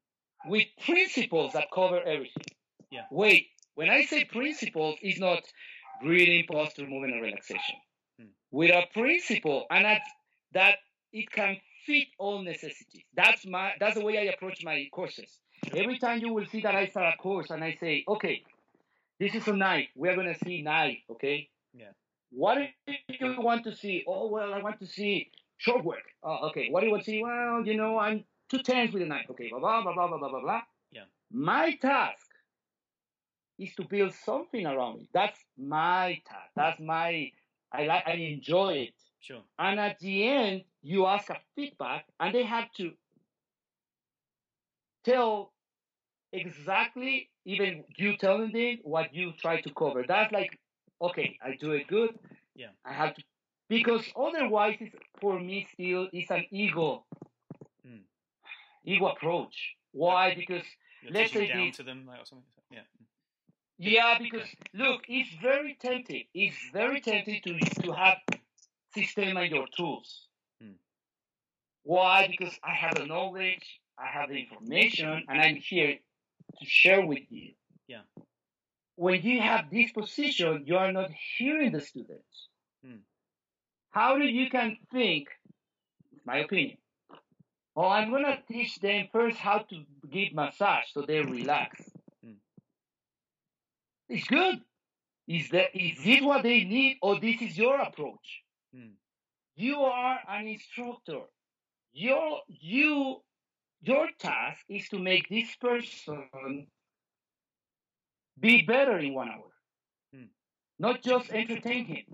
with 0.51 0.67
principles 0.85 1.53
that 1.53 1.67
cover 1.73 1.99
everything. 2.01 2.49
Yeah. 2.91 3.05
Wait, 3.11 3.47
when 3.75 3.89
I 3.89 4.05
say 4.05 4.23
principles, 4.25 4.95
it's 5.01 5.19
not 5.19 5.41
breathing, 6.01 6.45
posture, 6.51 6.87
movement, 6.87 7.13
and 7.13 7.21
relaxation. 7.21 7.75
Hmm. 8.19 8.27
With 8.51 8.71
a 8.71 8.83
principle, 8.93 9.65
and 9.69 9.85
that, 9.85 10.01
that 10.53 10.75
it 11.11 11.29
can 11.29 11.57
fit 11.85 12.07
all 12.17 12.41
necessities. 12.41 13.03
That's 13.15 13.45
my 13.45 13.73
that's 13.79 13.95
the 13.95 14.03
way 14.03 14.17
I 14.17 14.33
approach 14.33 14.63
my 14.63 14.87
courses. 14.91 15.29
Every 15.73 15.97
time 15.99 16.19
you 16.19 16.33
will 16.33 16.45
see 16.47 16.61
that 16.61 16.75
I 16.75 16.87
start 16.87 17.13
a 17.13 17.17
course 17.17 17.49
and 17.51 17.63
I 17.63 17.75
say, 17.79 18.03
okay, 18.07 18.43
this 19.19 19.35
is 19.35 19.47
a 19.47 19.53
knife. 19.53 19.89
We're 19.95 20.15
gonna 20.15 20.37
see 20.43 20.61
knife, 20.61 21.03
okay? 21.11 21.49
Yeah. 21.73 21.93
What 22.35 22.57
do 22.57 22.93
you 23.07 23.41
want 23.41 23.63
to 23.63 23.75
see? 23.75 24.03
Oh, 24.07 24.27
well, 24.27 24.53
I 24.53 24.61
want 24.61 24.79
to 24.79 24.85
see 24.85 25.31
short 25.57 25.85
work. 25.85 26.03
Oh, 26.21 26.49
okay. 26.49 26.67
What 26.69 26.81
do 26.81 26.87
you 26.87 26.91
want 26.91 27.05
to 27.05 27.11
see? 27.11 27.23
Well, 27.23 27.65
you 27.65 27.77
know, 27.77 27.97
I'm 27.97 28.25
two 28.49 28.59
tens 28.59 28.93
with 28.93 29.03
a 29.03 29.05
knife. 29.05 29.27
Okay, 29.31 29.49
blah, 29.49 29.59
blah, 29.59 29.81
blah, 29.81 29.93
blah, 29.93 30.17
blah, 30.17 30.29
blah, 30.29 30.41
blah. 30.41 30.61
Yeah. 30.91 31.05
My 31.31 31.75
task 31.75 32.27
is 33.57 33.73
to 33.75 33.85
build 33.85 34.13
something 34.13 34.65
around 34.65 34.99
me. 34.99 35.09
That's 35.13 35.39
my 35.57 36.21
task. 36.27 36.51
That's 36.55 36.79
my, 36.79 37.31
I 37.71 37.85
like, 37.85 38.03
I 38.05 38.11
enjoy 38.11 38.73
it. 38.73 38.93
Sure. 39.21 39.41
And 39.57 39.79
at 39.79 39.99
the 39.99 40.27
end, 40.27 40.63
you 40.83 41.05
ask 41.05 41.29
a 41.29 41.37
feedback 41.55 42.05
and 42.19 42.35
they 42.35 42.43
have 42.43 42.71
to 42.73 42.91
tell 45.05 45.53
exactly 46.33 47.29
even 47.45 47.85
you 47.95 48.17
telling 48.17 48.51
them 48.51 48.79
what 48.83 49.13
you 49.13 49.31
try 49.39 49.61
to 49.61 49.73
cover. 49.73 50.03
That's 50.05 50.31
like 50.33 50.59
okay, 51.01 51.37
I 51.43 51.55
do 51.59 51.71
it 51.71 51.87
good. 51.87 52.17
Yeah. 52.55 52.67
I 52.85 52.93
have 52.93 53.15
to, 53.15 53.23
because 53.69 54.05
otherwise, 54.15 54.77
it's, 54.79 54.95
for 55.19 55.39
me, 55.39 55.67
still, 55.73 56.07
it's 56.13 56.31
an 56.31 56.45
ego, 56.51 57.05
Mm. 57.87 58.01
ego 58.85 59.07
approach. 59.07 59.75
Why? 59.91 60.35
Because 60.35 60.63
you're 61.01 61.11
Let's 61.13 61.31
say 61.33 61.47
down 61.47 61.67
this- 61.67 61.77
to 61.77 61.83
them 61.83 62.05
like, 62.07 62.21
or 62.21 62.25
something. 62.25 62.47
Yeah, 62.71 62.81
Yeah, 63.77 64.17
because 64.19 64.47
look, 64.73 65.03
it's 65.07 65.29
very 65.41 65.75
tempting. 65.75 66.25
It's 66.33 66.57
very 66.73 67.01
tempting 67.01 67.41
to 67.43 67.59
to 67.83 67.91
have 67.93 68.17
system 68.93 69.37
and 69.37 69.51
your 69.51 69.67
tools. 69.77 70.27
Hmm. 70.61 70.77
Why? 71.83 72.27
Because 72.27 72.57
I 72.63 72.73
have 72.73 72.95
the 72.95 73.05
knowledge, 73.05 73.81
I 73.97 74.07
have 74.07 74.29
the 74.29 74.37
information, 74.39 75.23
and 75.27 75.41
I'm 75.41 75.57
here 75.57 75.99
to 76.59 76.65
share 76.65 77.05
with 77.05 77.23
you. 77.29 77.53
When 78.95 79.21
you 79.21 79.41
have 79.41 79.69
this 79.69 79.91
position, 79.91 80.63
you 80.65 80.77
are 80.77 80.91
not 80.91 81.11
hearing 81.37 81.71
the 81.73 81.81
students. 81.81 82.47
Hmm. 82.83 82.99
How 83.91 84.17
do 84.17 84.25
you 84.25 84.49
can 84.49 84.77
think? 84.91 85.27
My 86.25 86.37
opinion. 86.39 86.77
Oh, 87.75 87.87
I'm 87.87 88.09
gonna 88.09 88.41
teach 88.47 88.79
them 88.79 89.07
first 89.11 89.37
how 89.37 89.59
to 89.59 89.83
give 90.09 90.33
massage 90.33 90.85
so 90.93 91.01
they 91.01 91.19
relax. 91.19 91.81
Hmm. 92.23 92.39
It's 94.07 94.27
good. 94.27 94.61
Is 95.27 95.49
that 95.49 95.75
is 95.75 96.03
this 96.03 96.21
what 96.21 96.43
they 96.43 96.63
need 96.63 96.97
or 97.01 97.19
this 97.19 97.41
is 97.41 97.57
your 97.57 97.79
approach? 97.79 98.43
Hmm. 98.73 98.93
You 99.55 99.81
are 99.81 100.19
an 100.29 100.47
instructor. 100.47 101.23
Your 101.91 102.41
you 102.47 103.21
your 103.81 104.07
task 104.19 104.61
is 104.69 104.87
to 104.89 104.99
make 104.99 105.27
this 105.29 105.53
person 105.57 106.67
be 108.39 108.61
better 108.63 108.97
in 108.99 109.13
one 109.13 109.29
hour. 109.29 109.51
not 110.79 111.01
just 111.03 111.31
entertain 111.31 111.85
him, 111.85 112.05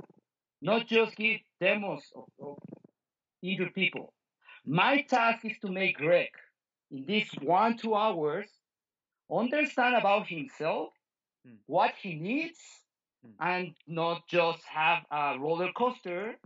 not 0.61 0.85
just 0.87 1.15
give 1.15 1.39
demos 1.59 2.03
of, 2.15 2.25
of 2.39 2.57
injured 3.41 3.73
people. 3.73 4.13
My 4.65 5.01
task 5.01 5.45
is 5.45 5.57
to 5.59 5.71
make 5.71 5.97
Greg 5.97 6.29
in 6.91 7.05
these 7.05 7.29
one, 7.41 7.77
two 7.77 7.95
hours 7.95 8.47
understand 9.31 9.95
about 9.95 10.27
himself, 10.27 10.89
Hmm. 11.45 11.55
what 11.65 11.95
he 11.95 12.13
needs, 12.15 12.59
Hmm. 13.23 13.31
and 13.39 13.75
not 13.87 14.27
just 14.27 14.63
have 14.65 15.05
a 15.09 15.39
roller 15.39 15.71
coaster. 15.73 16.37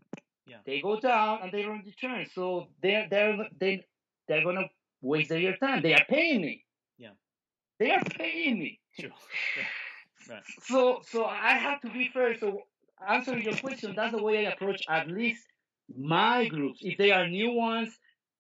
Yeah. 0.45 0.61
They 0.65 0.79
go 0.81 0.99
down 0.99 1.41
and 1.41 1.51
they 1.51 1.65
run 1.65 1.83
the 1.83 1.91
turn. 1.91 2.25
So 2.27 2.69
they're 2.81 3.07
they're 3.09 3.49
they 3.59 3.85
they're 4.27 4.43
gonna 4.43 4.69
waste 5.01 5.29
their 5.29 5.57
time. 5.57 5.81
They 5.81 5.93
are 5.95 6.05
paying 6.07 6.41
me. 6.41 6.65
Yeah. 6.97 7.15
They 7.79 7.91
are 7.91 8.03
paying 8.03 8.59
me. 8.59 8.79
Sure. 9.01 9.11
Yeah. 9.57 10.35
Right. 10.35 10.43
So 10.63 11.01
so 11.07 11.25
I 11.25 11.51
have 11.51 11.81
to 11.81 11.89
be 11.89 12.09
fair. 12.13 12.35
So 12.37 12.61
answering 13.07 13.43
your 13.43 13.55
question, 13.55 13.93
that's 13.95 14.15
the 14.15 14.23
way 14.23 14.47
I 14.47 14.51
approach 14.51 14.83
at 14.89 15.07
least 15.07 15.45
my 15.95 16.47
groups. 16.47 16.79
If 16.81 16.97
they 16.97 17.11
are 17.11 17.27
new 17.27 17.51
ones, 17.51 17.89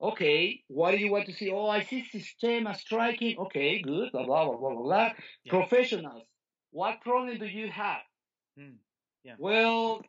okay, 0.01 0.61
what 0.67 0.91
do 0.91 0.97
you 0.97 1.11
want 1.11 1.25
to 1.27 1.33
see? 1.33 1.51
Oh, 1.51 1.67
I 1.67 1.83
see 1.83 2.05
system 2.05 2.67
striking. 2.73 3.37
Okay, 3.37 3.81
good. 3.81 4.11
Blah 4.11 4.25
blah 4.25 4.45
blah 4.45 4.57
blah 4.57 4.81
blah. 4.81 5.11
Yeah. 5.43 5.51
Professionals, 5.51 6.23
what 6.71 7.01
problem 7.01 7.37
do 7.37 7.45
you 7.45 7.69
have? 7.69 8.01
Hmm. 8.57 8.77
Yeah. 9.23 9.35
Well, 9.37 10.01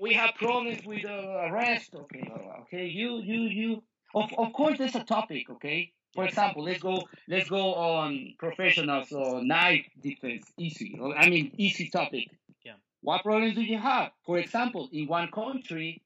we 0.00 0.14
have 0.14 0.34
problems 0.34 0.84
with 0.84 1.04
uh, 1.04 1.48
arrest. 1.48 1.94
Okay, 1.94 2.22
blah, 2.26 2.38
blah, 2.38 2.56
okay. 2.62 2.86
You 2.86 3.20
you 3.22 3.42
you. 3.42 3.82
Of 4.14 4.30
of 4.36 4.52
course, 4.52 4.78
there's 4.78 4.96
a 4.96 5.04
topic. 5.04 5.48
Okay. 5.50 5.92
For 6.16 6.24
example, 6.24 6.64
let's 6.64 6.80
go 6.82 7.02
let's 7.28 7.48
go 7.48 7.74
on 7.74 8.34
professionals 8.38 9.12
or 9.12 9.42
knife 9.44 9.86
defense. 10.00 10.50
Easy. 10.58 10.98
I 11.16 11.28
mean, 11.28 11.52
easy 11.56 11.88
topic. 11.90 12.28
Yeah. 12.64 12.72
What 13.02 13.22
problems 13.22 13.54
do 13.54 13.62
you 13.62 13.78
have? 13.78 14.10
For 14.24 14.38
example, 14.38 14.88
in 14.92 15.06
one 15.06 15.30
country, 15.30 16.02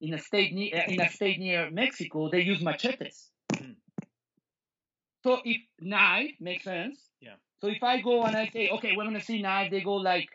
in 0.00 0.14
a 0.14 0.18
state 0.18 0.54
near 0.54 0.84
in 0.86 1.00
a 1.00 1.08
state 1.08 1.40
near 1.40 1.70
Mexico, 1.70 2.28
they 2.30 2.42
use 2.42 2.60
machetes. 2.62 3.30
Hmm. 3.56 3.72
So 5.24 5.40
if 5.44 5.60
knife 5.80 6.34
makes 6.40 6.64
sense. 6.64 6.98
Yeah. 7.20 7.34
So 7.60 7.68
if 7.68 7.82
I 7.82 8.00
go 8.00 8.22
and 8.22 8.36
I 8.36 8.48
say, 8.48 8.68
okay, 8.68 8.92
we're 8.96 9.04
gonna 9.04 9.20
see 9.20 9.42
knife, 9.42 9.70
they 9.70 9.80
go 9.80 9.94
like, 9.94 10.28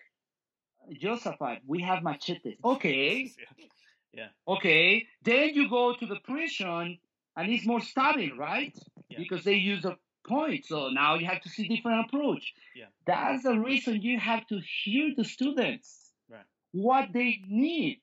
Josephat, 1.02 1.60
we 1.66 1.82
have 1.82 2.04
machetes. 2.04 2.58
Okay, 2.64 3.32
Yeah. 4.14 4.28
okay. 4.48 5.08
Then 5.24 5.56
you 5.56 5.70
go 5.70 5.96
to 5.96 6.06
the 6.06 6.18
prison 6.18 7.00
and 7.36 7.52
it's 7.52 7.66
more 7.66 7.82
stable, 7.82 8.38
right? 8.38 8.78
Yeah. 9.10 9.18
Because 9.18 9.44
they 9.44 9.56
use 9.56 9.86
a 9.86 9.98
point. 10.28 10.66
So 10.66 10.90
now 10.90 11.16
you 11.16 11.26
have 11.26 11.42
to 11.42 11.50
see 11.50 11.68
different 11.68 12.06
approach. 12.06 12.54
Yeah. 12.76 12.86
That's 13.06 13.44
the 13.44 13.60
reason 13.60 14.02
you 14.02 14.20
have 14.20 14.46
to 14.48 14.60
hear 14.84 15.12
the 15.16 15.24
students. 15.24 16.12
Right. 16.30 16.46
What 16.72 17.10
they 17.14 17.42
need. 17.48 18.02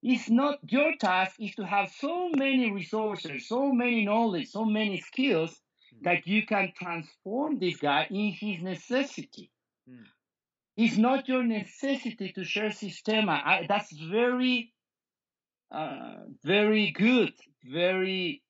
It's 0.00 0.30
not 0.30 0.58
your 0.62 0.92
task 1.00 1.36
is 1.40 1.54
to 1.56 1.66
have 1.66 1.90
so 1.90 2.28
many 2.28 2.70
resources, 2.70 3.48
so 3.48 3.72
many 3.72 4.04
knowledge, 4.04 4.48
so 4.48 4.64
many 4.64 5.00
skills 5.00 5.60
Mm. 5.94 6.04
that 6.04 6.26
you 6.26 6.46
can 6.46 6.72
transform 6.76 7.58
this 7.58 7.76
guy 7.76 8.06
in 8.10 8.32
his 8.32 8.62
necessity. 8.62 9.50
Mm. 9.88 10.04
It's 10.76 10.96
not 10.96 11.28
your 11.28 11.42
necessity 11.42 12.32
to 12.32 12.44
share 12.44 12.70
systema. 12.70 13.42
I, 13.44 13.66
that's 13.68 13.90
very, 13.92 14.72
uh, 15.70 16.16
very 16.44 16.90
good, 16.92 17.32
very, 17.64 18.42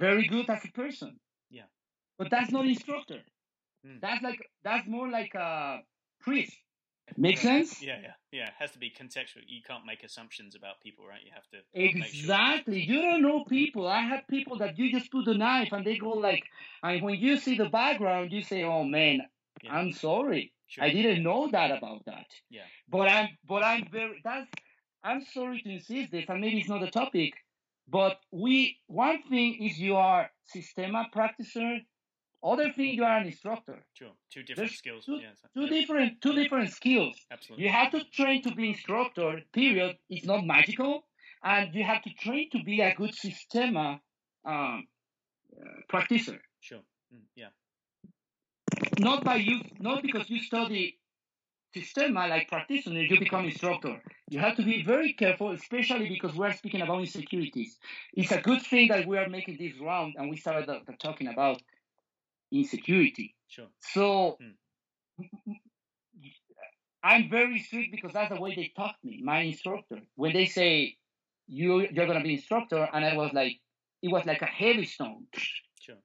very 0.00 0.26
good 0.26 0.48
as 0.50 0.64
a 0.64 0.72
person. 0.72 1.18
Yeah. 1.50 1.62
But 2.18 2.30
that's 2.30 2.50
not 2.50 2.66
instructor. 2.66 3.20
Mm. 3.86 4.00
That's 4.00 4.22
like 4.22 4.50
that's 4.64 4.86
more 4.86 5.08
like 5.08 5.34
a 5.34 5.80
priest. 6.20 6.56
Make 7.16 7.38
sense? 7.38 7.82
Yeah, 7.82 7.98
yeah, 8.00 8.12
yeah. 8.30 8.46
It 8.46 8.54
has 8.58 8.70
to 8.72 8.78
be 8.78 8.90
contextual. 8.90 9.42
You 9.46 9.60
can't 9.66 9.84
make 9.84 10.02
assumptions 10.02 10.54
about 10.54 10.80
people, 10.80 11.04
right? 11.06 11.20
You 11.24 11.32
have 11.34 11.46
to 11.48 11.58
make 11.74 12.06
sure. 12.06 12.06
Exactly. 12.06 12.80
You 12.80 13.02
don't 13.02 13.22
know 13.22 13.44
people. 13.44 13.86
I 13.86 14.00
have 14.02 14.26
people 14.28 14.58
that 14.58 14.78
you 14.78 14.90
just 14.90 15.10
put 15.10 15.24
the 15.24 15.34
knife 15.34 15.70
and 15.72 15.84
they 15.84 15.98
go 15.98 16.10
like, 16.10 16.44
and 16.82 17.02
when 17.02 17.16
you 17.16 17.36
see 17.38 17.56
the 17.56 17.68
background, 17.68 18.32
you 18.32 18.42
say, 18.42 18.62
"Oh 18.62 18.84
man, 18.84 19.22
Yeah. 19.62 19.74
I'm 19.74 19.92
sorry. 19.92 20.52
Sure. 20.68 20.84
I 20.84 20.90
didn't 20.90 21.22
know 21.22 21.48
that 21.50 21.70
about 21.70 22.04
that." 22.06 22.26
Yeah. 22.48 22.62
But 22.88 23.08
I'm, 23.08 23.28
but 23.46 23.62
I'm 23.64 23.88
very. 23.90 24.20
That's. 24.24 24.48
I'm 25.04 25.24
sorry 25.34 25.60
to 25.62 25.70
insist 25.70 26.12
this, 26.12 26.24
and 26.28 26.40
maybe 26.40 26.60
it's 26.60 26.68
not 26.68 26.82
a 26.84 26.90
topic, 26.90 27.34
but 27.98 28.16
we. 28.32 28.54
One 28.88 29.18
thing 29.30 29.50
is 29.66 29.78
you 29.78 29.96
are 29.96 30.30
Sistema 30.54 31.00
practitioner. 31.12 31.78
Other 32.52 32.72
thing 32.72 32.94
you 32.98 33.04
are 33.04 33.18
an 33.18 33.26
instructor. 33.26 33.78
Sure. 33.98 34.14
Two 34.32 34.42
different 34.42 34.56
There's 34.70 34.78
skills. 34.82 35.04
two- 35.06 35.20
yeah, 35.22 35.34
Two 35.54 35.66
yeah, 35.66 35.80
different, 35.80 36.10
two 36.24 36.32
Yeah. 36.34 36.42
different 36.42 36.70
skills. 36.72 37.14
Absolutely. 37.30 37.64
You 37.64 37.70
have 37.70 37.90
to 37.92 38.00
train 38.18 38.42
to 38.46 38.50
be 38.58 38.64
instructor, 38.74 39.30
period. 39.52 39.92
It's 40.14 40.26
not 40.26 40.44
magical. 40.44 40.94
And 41.44 41.74
you 41.74 41.84
have 41.84 42.02
to 42.02 42.12
train 42.24 42.50
to 42.54 42.60
be 42.70 42.80
a 42.80 42.94
good 43.00 43.12
Sistema 43.24 44.00
um, 44.44 44.88
uh, 45.56 45.64
practitioner. 45.88 46.42
Sure. 46.60 46.82
Mm, 47.14 47.26
yeah. 47.42 47.50
Not 48.98 49.22
by 49.24 49.36
you, 49.36 49.60
not 49.78 50.02
because 50.02 50.28
you 50.28 50.40
study 50.40 50.98
systema 51.74 52.26
like 52.28 52.48
practitioner, 52.48 53.02
you 53.02 53.18
become 53.18 53.44
instructor. 53.44 54.00
You 54.28 54.40
have 54.40 54.56
to 54.56 54.62
be 54.62 54.82
very 54.82 55.12
careful, 55.12 55.50
especially 55.52 56.08
because 56.08 56.34
we're 56.36 56.52
speaking 56.52 56.82
about 56.82 57.00
insecurities. 57.00 57.78
It's 58.14 58.32
a 58.32 58.40
good 58.40 58.62
thing 58.62 58.88
that 58.88 59.06
we 59.06 59.18
are 59.18 59.28
making 59.28 59.58
this 59.58 59.78
round 59.80 60.14
and 60.16 60.30
we 60.30 60.36
started 60.36 60.68
uh, 60.68 60.80
talking 60.98 61.28
about 61.28 61.62
insecurity. 62.50 63.34
Sure. 63.48 63.68
So 63.80 64.38
Hmm. 64.40 64.50
I'm 67.04 67.28
very 67.30 67.58
strict 67.58 67.90
because 67.90 68.12
that's 68.12 68.32
the 68.32 68.40
way 68.40 68.54
they 68.54 68.72
taught 68.76 68.96
me, 69.02 69.20
my 69.22 69.40
instructor. 69.40 70.00
When 70.14 70.32
they 70.32 70.46
say 70.46 70.96
you 71.48 71.80
you're 71.80 72.06
gonna 72.06 72.22
be 72.22 72.34
instructor, 72.34 72.88
and 72.92 73.04
I 73.04 73.16
was 73.16 73.32
like, 73.32 73.60
it 74.02 74.10
was 74.12 74.24
like 74.24 74.42
a 74.42 74.46
heavy 74.46 74.84
stone. 74.84 75.26
Sure. 75.80 75.96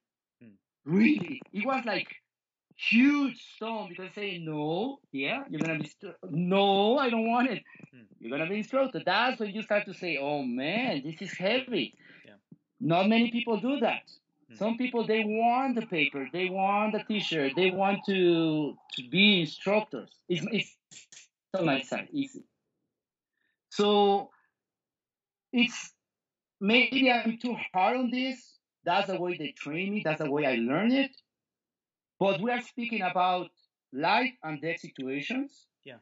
Really, 0.85 1.41
it 1.51 1.65
was 1.65 1.83
like 1.85 2.07
huge 2.77 3.41
stone 3.55 3.89
because 3.89 4.13
say 4.13 4.37
no, 4.37 4.99
yeah, 5.11 5.43
you're 5.49 5.59
gonna 5.59 5.79
be 5.79 5.89
stru- 5.89 6.15
no, 6.29 6.97
I 6.97 7.09
don't 7.09 7.27
want 7.27 7.49
it. 7.49 7.63
Hmm. 7.91 8.03
You're 8.19 8.37
gonna 8.37 8.49
be 8.49 8.59
instructor. 8.59 9.01
That's 9.03 9.39
when 9.39 9.51
you 9.51 9.63
start 9.63 9.85
to 9.85 9.93
say, 9.93 10.17
oh 10.17 10.43
man, 10.43 11.01
this 11.03 11.21
is 11.21 11.35
heavy. 11.37 11.95
Yeah. 12.25 12.33
Not 12.79 13.09
many 13.09 13.31
people 13.31 13.59
do 13.59 13.79
that. 13.79 14.03
Hmm. 14.49 14.55
Some 14.55 14.77
people 14.77 15.05
they 15.05 15.23
want 15.25 15.75
the 15.75 15.85
paper, 15.87 16.27
they 16.31 16.49
want 16.49 16.93
the 16.93 17.03
T-shirt, 17.03 17.53
they 17.55 17.71
want 17.71 17.99
to 18.05 18.75
to 18.93 19.09
be 19.09 19.41
instructors. 19.41 20.11
It's 20.29 20.45
it's 20.51 20.77
on 21.57 21.65
my 21.65 21.81
side 21.81 22.09
easy. 22.11 22.43
So 23.71 24.29
it's 25.51 25.93
maybe 26.59 27.11
I'm 27.11 27.37
too 27.39 27.55
hard 27.73 27.97
on 27.97 28.11
this. 28.11 28.53
That's 28.83 29.07
the 29.07 29.19
way 29.19 29.35
they 29.37 29.51
train 29.51 29.95
me. 29.95 30.01
That's 30.05 30.21
the 30.21 30.31
way 30.31 30.45
I 30.45 30.55
learn 30.55 30.91
it. 30.91 31.11
But 32.19 32.41
we 32.41 32.51
are 32.51 32.61
speaking 32.61 33.01
about 33.01 33.51
life 33.93 34.33
and 34.43 34.61
death 34.61 34.79
situations. 34.79 35.67
Yeah. 35.83 35.99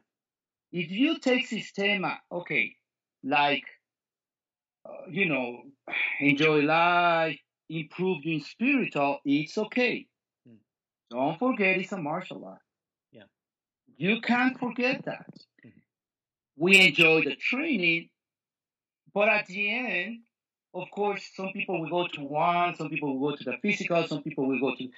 If 0.72 0.90
you 0.90 1.18
take 1.18 1.46
Systema, 1.46 2.20
okay, 2.32 2.76
like, 3.24 3.64
uh, 4.84 5.06
you 5.10 5.26
know, 5.26 5.62
enjoy 6.20 6.60
life, 6.62 7.38
improve 7.68 8.18
in 8.24 8.40
spiritual, 8.40 9.20
it's 9.24 9.58
okay. 9.58 10.06
Hmm. 10.46 10.56
Don't 11.10 11.38
forget 11.38 11.78
it's 11.78 11.92
a 11.92 11.98
martial 11.98 12.44
art. 12.44 12.62
Yeah. 13.12 13.24
You 13.96 14.20
can't 14.20 14.58
forget 14.58 15.04
that. 15.04 15.26
Mhm. 15.64 15.82
We 16.56 16.80
enjoy 16.88 17.24
the 17.24 17.36
training, 17.36 18.10
but 19.12 19.28
at 19.28 19.46
the 19.46 19.70
end, 19.70 20.25
of 20.74 20.90
course, 20.90 21.22
some 21.34 21.52
people 21.52 21.80
will 21.80 21.88
go 21.88 22.06
to 22.08 22.20
one, 22.20 22.74
some 22.76 22.90
people 22.90 23.18
will 23.18 23.30
go 23.30 23.36
to 23.36 23.44
the 23.44 23.56
physical, 23.62 24.06
some 24.06 24.22
people 24.22 24.46
will 24.46 24.60
go 24.60 24.74
to, 24.76 24.88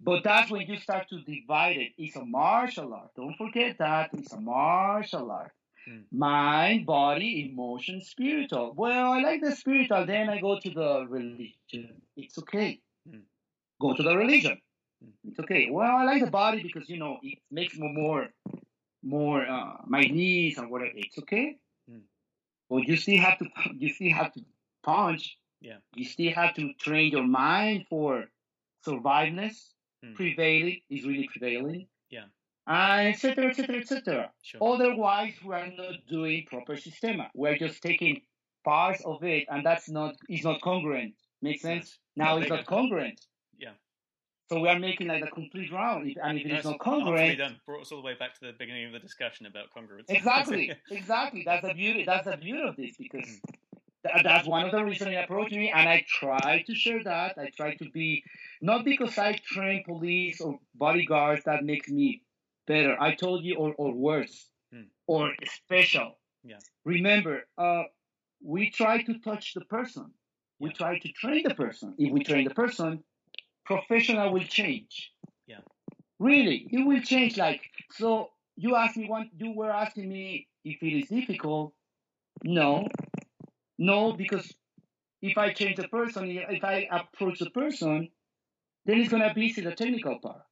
but 0.00 0.24
that's 0.24 0.50
when 0.50 0.66
you 0.66 0.78
start 0.78 1.08
to 1.10 1.20
divide 1.22 1.76
it. 1.76 1.92
It's 1.96 2.16
a 2.16 2.24
martial 2.24 2.92
art. 2.92 3.10
Don't 3.16 3.36
forget 3.36 3.78
that. 3.78 4.10
It's 4.12 4.32
a 4.32 4.40
martial 4.40 5.30
art. 5.30 5.52
Hmm. 5.86 6.00
Mind, 6.12 6.86
body, 6.86 7.50
emotion, 7.50 8.00
spiritual. 8.02 8.74
Well, 8.76 9.12
I 9.12 9.20
like 9.20 9.40
the 9.40 9.54
spiritual, 9.54 10.06
then 10.06 10.28
I 10.28 10.40
go 10.40 10.58
to 10.58 10.70
the 10.70 11.06
religion. 11.08 12.02
It's 12.16 12.38
okay. 12.38 12.80
Hmm. 13.08 13.20
Go 13.80 13.94
to 13.94 14.02
the 14.02 14.16
religion. 14.16 14.60
Hmm. 15.02 15.10
It's 15.30 15.38
okay. 15.40 15.68
Well, 15.70 15.90
I 15.96 16.04
like 16.04 16.24
the 16.24 16.30
body 16.30 16.62
because, 16.62 16.88
you 16.88 16.98
know, 16.98 17.18
it 17.22 17.38
makes 17.50 17.76
me 17.78 17.90
more, 17.92 18.28
more, 19.02 19.46
uh, 19.46 19.76
my 19.86 20.02
knees 20.02 20.58
and 20.58 20.70
whatever. 20.70 20.92
It's 20.96 21.18
okay. 21.18 21.58
Hmm. 21.88 22.00
But 22.68 22.88
you 22.88 22.96
still 22.96 23.18
have 23.18 23.38
to, 23.38 23.46
you 23.78 23.94
still 23.94 24.12
have 24.12 24.32
to 24.34 24.44
punch. 24.88 25.38
Yeah. 25.60 25.78
You 25.94 26.04
still 26.04 26.32
have 26.32 26.54
to 26.54 26.72
train 26.74 27.12
your 27.12 27.26
mind 27.26 27.86
for 27.90 28.24
surviveness. 28.84 29.74
Hmm. 30.02 30.14
Prevailing 30.14 30.80
is 30.88 31.04
really 31.04 31.28
prevailing. 31.32 31.86
Yeah. 32.10 32.26
And 32.66 33.08
et 33.08 33.18
cetera, 33.18 33.46
et 33.50 33.56
cetera, 33.56 33.78
et 33.78 33.88
cetera. 33.88 34.30
Sure. 34.42 34.60
Otherwise, 34.62 35.34
we 35.44 35.54
are 35.54 35.70
not 35.76 35.94
doing 36.08 36.44
proper 36.46 36.76
systema. 36.76 37.30
We're 37.34 37.58
just 37.58 37.82
taking 37.82 38.22
parts 38.64 39.02
of 39.04 39.24
it, 39.24 39.46
and 39.48 39.64
that's 39.64 39.88
not 39.88 40.14
is 40.28 40.44
not 40.44 40.60
congruent. 40.60 41.14
Make 41.40 41.60
sense? 41.60 41.98
Now 42.16 42.34
No, 42.34 42.40
it's 42.42 42.50
not 42.50 42.66
congruent. 42.66 43.20
Yeah. 43.58 43.74
So 44.50 44.60
we 44.60 44.68
are 44.68 44.78
making 44.78 45.08
like 45.08 45.22
a 45.22 45.28
complete 45.30 45.72
round, 45.72 46.16
and 46.22 46.38
if 46.38 46.46
it 46.46 46.52
is 46.52 46.64
not 46.64 46.78
congruent, 46.78 47.38
done. 47.38 47.56
Brought 47.66 47.82
us 47.82 47.92
all 47.92 47.98
the 48.02 48.06
way 48.06 48.14
back 48.14 48.34
to 48.38 48.46
the 48.46 48.52
beginning 48.58 48.86
of 48.86 48.92
the 48.92 48.98
discussion 48.98 49.46
about 49.46 49.66
congruence. 49.76 50.04
exactly, 50.08 50.72
exactly. 50.90 51.42
That's 51.44 51.66
the 51.66 51.74
beauty. 51.74 52.04
That's 52.04 52.26
the 52.26 52.36
beauty 52.36 52.62
of 52.68 52.76
this 52.76 52.96
because 52.96 53.26
th- 53.26 53.58
that's 54.04 54.46
one 54.46 54.64
of 54.64 54.72
the 54.72 54.84
reasons 54.84 55.10
he 55.10 55.16
approached 55.16 55.52
me, 55.52 55.70
and 55.70 55.88
I 55.88 56.04
try 56.08 56.62
to 56.66 56.74
share 56.74 57.02
that. 57.04 57.36
I 57.38 57.50
try 57.56 57.74
to 57.76 57.90
be 57.90 58.22
not 58.60 58.84
because 58.84 59.18
I 59.18 59.32
train 59.44 59.84
police 59.84 60.40
or 60.40 60.58
bodyguards 60.74 61.44
that 61.44 61.64
makes 61.64 61.88
me 61.88 62.22
better. 62.66 62.96
I 63.00 63.14
told 63.14 63.44
you, 63.44 63.56
or 63.56 63.74
or 63.74 63.92
worse, 63.92 64.48
Hmm. 64.72 64.88
or 65.06 65.34
special. 65.44 66.18
Yeah. 66.44 66.60
Remember, 66.84 67.46
uh, 67.58 67.84
we 68.42 68.70
try 68.70 69.02
to 69.02 69.18
touch 69.18 69.54
the 69.54 69.64
person. 69.64 70.12
We 70.58 70.68
Yeah. 70.70 70.74
try 70.76 70.98
to 70.98 71.08
train 71.12 71.42
the 71.44 71.54
person. 71.54 71.94
If 71.98 72.12
we 72.12 72.22
train 72.24 72.44
the 72.44 72.54
person, 72.54 73.04
professional 73.64 74.32
will 74.32 74.44
change. 74.44 75.12
Yeah. 75.46 75.60
Really, 76.18 76.68
it 76.72 76.84
will 76.84 77.02
change. 77.02 77.36
Like 77.36 77.62
so, 77.92 78.32
you 78.56 78.74
asked 78.76 78.96
me 78.96 79.08
one. 79.08 79.30
You 79.36 79.52
were 79.52 79.70
asking 79.70 80.08
me 80.08 80.48
if 80.64 80.82
it 80.82 80.92
is 81.00 81.08
difficult. 81.08 81.74
No, 82.44 82.88
no, 83.78 84.12
because 84.12 84.52
if 85.22 85.38
I 85.38 85.52
change 85.52 85.76
the 85.76 85.88
person, 85.88 86.30
if 86.30 86.64
I 86.64 86.88
approach 86.90 87.38
the 87.38 87.50
person, 87.50 88.10
then 88.84 89.00
it's 89.00 89.10
gonna 89.10 89.32
be 89.34 89.46
easy 89.46 89.62
the 89.62 89.74
technical 89.74 90.18
part. 90.18 90.42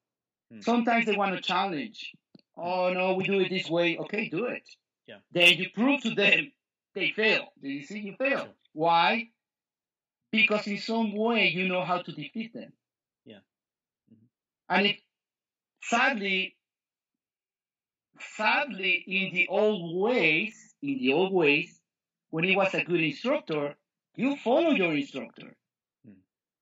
Hmm. 0.53 0.61
Sometimes 0.61 1.07
they 1.07 1.17
want 1.17 1.35
to 1.35 1.43
challenge. 1.43 2.13
Oh 2.57 2.93
no, 2.93 3.15
we 3.15 3.25
do 3.25 3.41
it 3.41 3.51
this 3.51 3.69
way. 3.69 3.99
Okay, 3.99 4.29
do 4.29 4.47
it. 4.47 4.69
Yeah. 5.07 5.19
Then 5.33 5.55
you 5.59 5.71
prove 5.75 6.03
to 6.03 6.15
them 6.15 6.53
they 6.95 7.11
fail. 7.11 7.53
Do 7.63 7.69
you 7.69 7.85
see? 7.85 8.01
You 8.01 8.17
fail. 8.17 8.39
Sure. 8.39 8.55
Why? 8.73 9.29
Because 10.33 10.67
in 10.67 10.79
some 10.79 11.15
way 11.15 11.49
you 11.49 11.69
know 11.69 11.85
how 11.85 12.03
to 12.03 12.13
defeat 12.13 12.53
them. 12.53 12.73
Yeah. 13.25 13.41
Mhm. 14.13 14.27
And 14.69 14.87
it, 14.87 14.97
sadly, 15.83 16.57
sadly, 18.37 19.05
in 19.07 19.35
the 19.35 19.49
old 19.49 20.01
ways, 20.01 20.75
in 20.83 20.99
the 20.99 21.13
old 21.13 21.33
ways, 21.33 21.76
when 22.37 22.45
he 22.45 22.55
was 22.55 22.75
a 22.75 22.85
good 22.85 23.01
instructor, 23.01 23.75
you 24.15 24.37
follow 24.37 24.73
your 24.73 24.95
instructor 24.95 25.57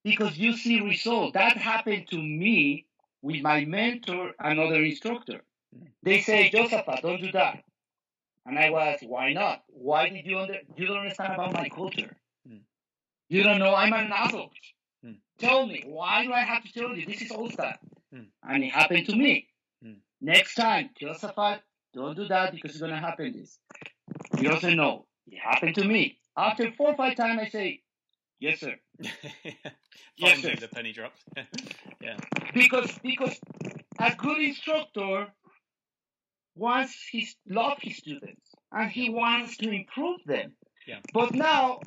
because 0.04 0.38
you 0.38 0.56
see 0.56 0.80
results. 0.80 1.32
That 1.34 1.56
happened 1.56 2.06
to 2.10 2.16
me 2.16 2.86
with 3.22 3.42
my 3.42 3.64
mentor, 3.64 4.34
another 4.38 4.84
instructor. 4.84 5.40
Hmm. 5.76 5.86
They 6.00 6.20
say, 6.20 6.48
Josepha, 6.50 7.00
don't 7.02 7.20
do 7.20 7.32
that. 7.32 7.64
And 8.46 8.56
I 8.56 8.70
was, 8.70 9.00
why 9.02 9.32
not? 9.32 9.64
Why 9.66 10.10
did 10.10 10.24
you 10.24 10.38
under, 10.38 10.58
you 10.76 10.86
don't 10.86 10.98
understand 10.98 11.34
about 11.34 11.52
my 11.52 11.68
culture? 11.68 12.16
Hmm. 12.46 12.58
You 13.28 13.42
don't 13.42 13.58
know 13.58 13.74
I'm 13.74 13.92
an 13.94 14.12
adult. 14.12 14.52
Hmm. 15.02 15.14
Tell 15.40 15.66
me, 15.66 15.82
why 15.86 16.24
do 16.24 16.32
I 16.32 16.42
have 16.42 16.62
to 16.62 16.72
tell 16.72 16.96
you? 16.96 17.04
This 17.04 17.20
is 17.20 17.32
old 17.32 17.52
stuff. 17.52 17.78
Hmm. 18.12 18.28
And 18.48 18.62
it 18.62 18.70
happened 18.70 19.06
to 19.06 19.16
me. 19.16 19.48
Hmm. 19.82 19.94
Next 20.20 20.54
time, 20.54 20.90
Josephat, 21.02 21.58
don't 21.92 22.14
do 22.14 22.28
that 22.28 22.52
because 22.52 22.70
it's 22.70 22.80
going 22.80 22.92
to 22.92 22.98
happen 23.08 23.32
this. 23.36 23.58
He 24.38 24.46
doesn't 24.46 24.76
know. 24.76 25.06
It 25.26 25.38
happened 25.38 25.74
to 25.76 25.84
me. 25.84 26.18
After 26.36 26.72
four 26.72 26.90
or 26.90 26.96
five 26.96 27.16
times, 27.16 27.40
I 27.42 27.48
say, 27.48 27.80
yes, 28.40 28.60
sir. 28.60 28.74
Yes, 30.16 30.38
sir. 30.42 30.54
the 30.58 30.68
penny 30.68 30.92
dropped. 30.92 31.22
yeah. 32.00 32.16
Because, 32.52 32.90
because 33.02 33.38
a 33.98 34.14
good 34.14 34.38
instructor 34.38 35.28
wants 36.54 36.94
his, 37.10 37.34
love 37.48 37.78
his 37.80 37.96
students 37.96 38.50
and 38.72 38.90
he 38.90 39.10
wants 39.10 39.56
to 39.58 39.70
improve 39.70 40.20
them. 40.24 40.52
Yeah. 40.86 41.00
But 41.12 41.34
now, 41.34 41.80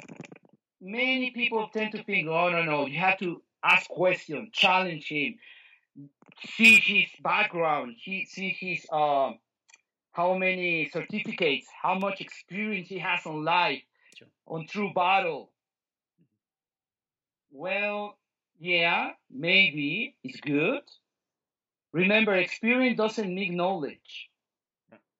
many 0.82 1.32
people 1.32 1.70
tend 1.74 1.94
to 1.94 2.04
think, 2.04 2.28
oh, 2.28 2.50
no, 2.50 2.64
no, 2.64 2.86
you 2.86 3.00
have 3.00 3.20
to 3.20 3.42
ask 3.64 3.90
questions, 3.90 4.50
challenge 4.52 5.08
him, 5.08 5.36
see 6.56 6.80
his 6.80 7.08
background, 7.24 7.96
he, 8.04 8.26
see 8.26 8.56
his, 8.60 8.86
um, 8.92 9.38
how 10.18 10.36
many 10.36 10.90
certificates, 10.90 11.68
how 11.80 11.94
much 12.00 12.22
experience 12.22 12.88
he 12.90 12.98
has 12.98 13.24
on 13.28 13.46
life, 13.46 13.84
Sure. 14.18 14.28
on 14.48 14.66
true 14.66 14.92
battle. 14.96 15.52
Well, 17.52 18.18
yeah, 18.60 19.12
maybe 19.30 20.16
it's 20.24 20.40
good. 20.42 20.82
Remember, 21.94 22.36
experience 22.36 22.98
doesn't 22.98 23.34
make 23.34 23.52
knowledge. 23.52 24.30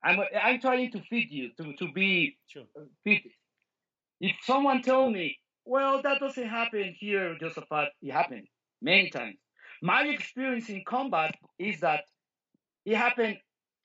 I'm, 0.04 0.20
I'm 0.44 0.60
trying 0.60 0.92
to 0.92 1.02
feed 1.02 1.32
you 1.32 1.52
to, 1.58 1.74
to 1.74 1.92
be 1.94 2.38
Sure. 2.48 2.66
Uh, 2.76 2.86
fit. 3.04 3.24
If 4.20 4.36
someone 4.44 4.82
told 4.82 5.14
me, 5.14 5.38
well, 5.64 6.02
that 6.02 6.20
doesn't 6.20 6.48
happen 6.48 6.96
here, 6.98 7.38
Josephat, 7.40 7.90
it 8.02 8.12
happened 8.12 8.48
many 8.82 9.12
times. 9.12 9.38
My 9.82 10.08
experience 10.08 10.70
in 10.70 10.84
combat 10.88 11.36
is 11.60 11.82
that 11.82 12.06
it 12.86 12.96
happened 12.96 13.38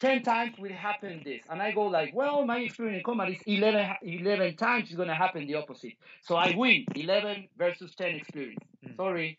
10 0.02 0.24
times 0.24 0.58
will 0.58 0.72
happen 0.72 1.22
this. 1.24 1.42
And 1.48 1.62
I 1.62 1.70
go 1.70 1.86
like, 1.86 2.12
well, 2.12 2.44
my 2.44 2.58
experience 2.58 2.96
in 2.98 3.04
combat 3.04 3.30
is 3.30 3.40
11, 3.46 3.98
11 4.02 4.56
times 4.56 4.88
it's 4.88 4.96
going 4.96 5.06
to 5.06 5.14
happen 5.14 5.46
the 5.46 5.54
opposite. 5.54 5.92
So 6.22 6.34
I 6.34 6.54
win 6.56 6.84
11 6.96 7.48
versus 7.56 7.94
10 7.94 8.16
experience. 8.16 8.58
Mm. 8.84 8.96
Sorry. 8.96 9.38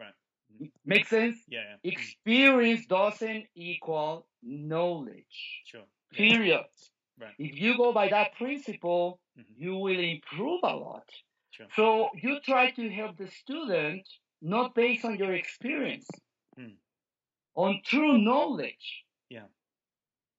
Right. 0.00 0.70
Make 0.86 1.06
sense? 1.06 1.36
Yeah. 1.46 1.60
yeah. 1.84 1.90
Mm. 1.90 1.92
Experience 1.92 2.86
doesn't 2.86 3.44
equal 3.54 4.26
knowledge. 4.42 5.62
Sure. 5.66 5.82
Yeah. 6.12 6.16
Period. 6.16 6.64
Right. 7.20 7.34
If 7.38 7.60
you 7.60 7.76
go 7.76 7.92
by 7.92 8.08
that 8.08 8.34
principle, 8.36 9.20
Mhm. 9.38 9.44
you 9.58 9.76
will 9.76 10.00
improve 10.00 10.60
a 10.62 10.74
lot. 10.74 11.08
Sure. 11.50 11.66
So 11.76 12.08
you 12.14 12.40
try 12.40 12.70
to 12.70 12.88
help 12.88 13.18
the 13.18 13.28
student 13.28 14.08
not 14.40 14.74
based 14.74 15.04
on 15.04 15.18
your 15.18 15.34
experience, 15.34 16.08
Hmm. 16.56 16.76
on 17.54 17.82
true 17.84 18.16
knowledge. 18.16 19.04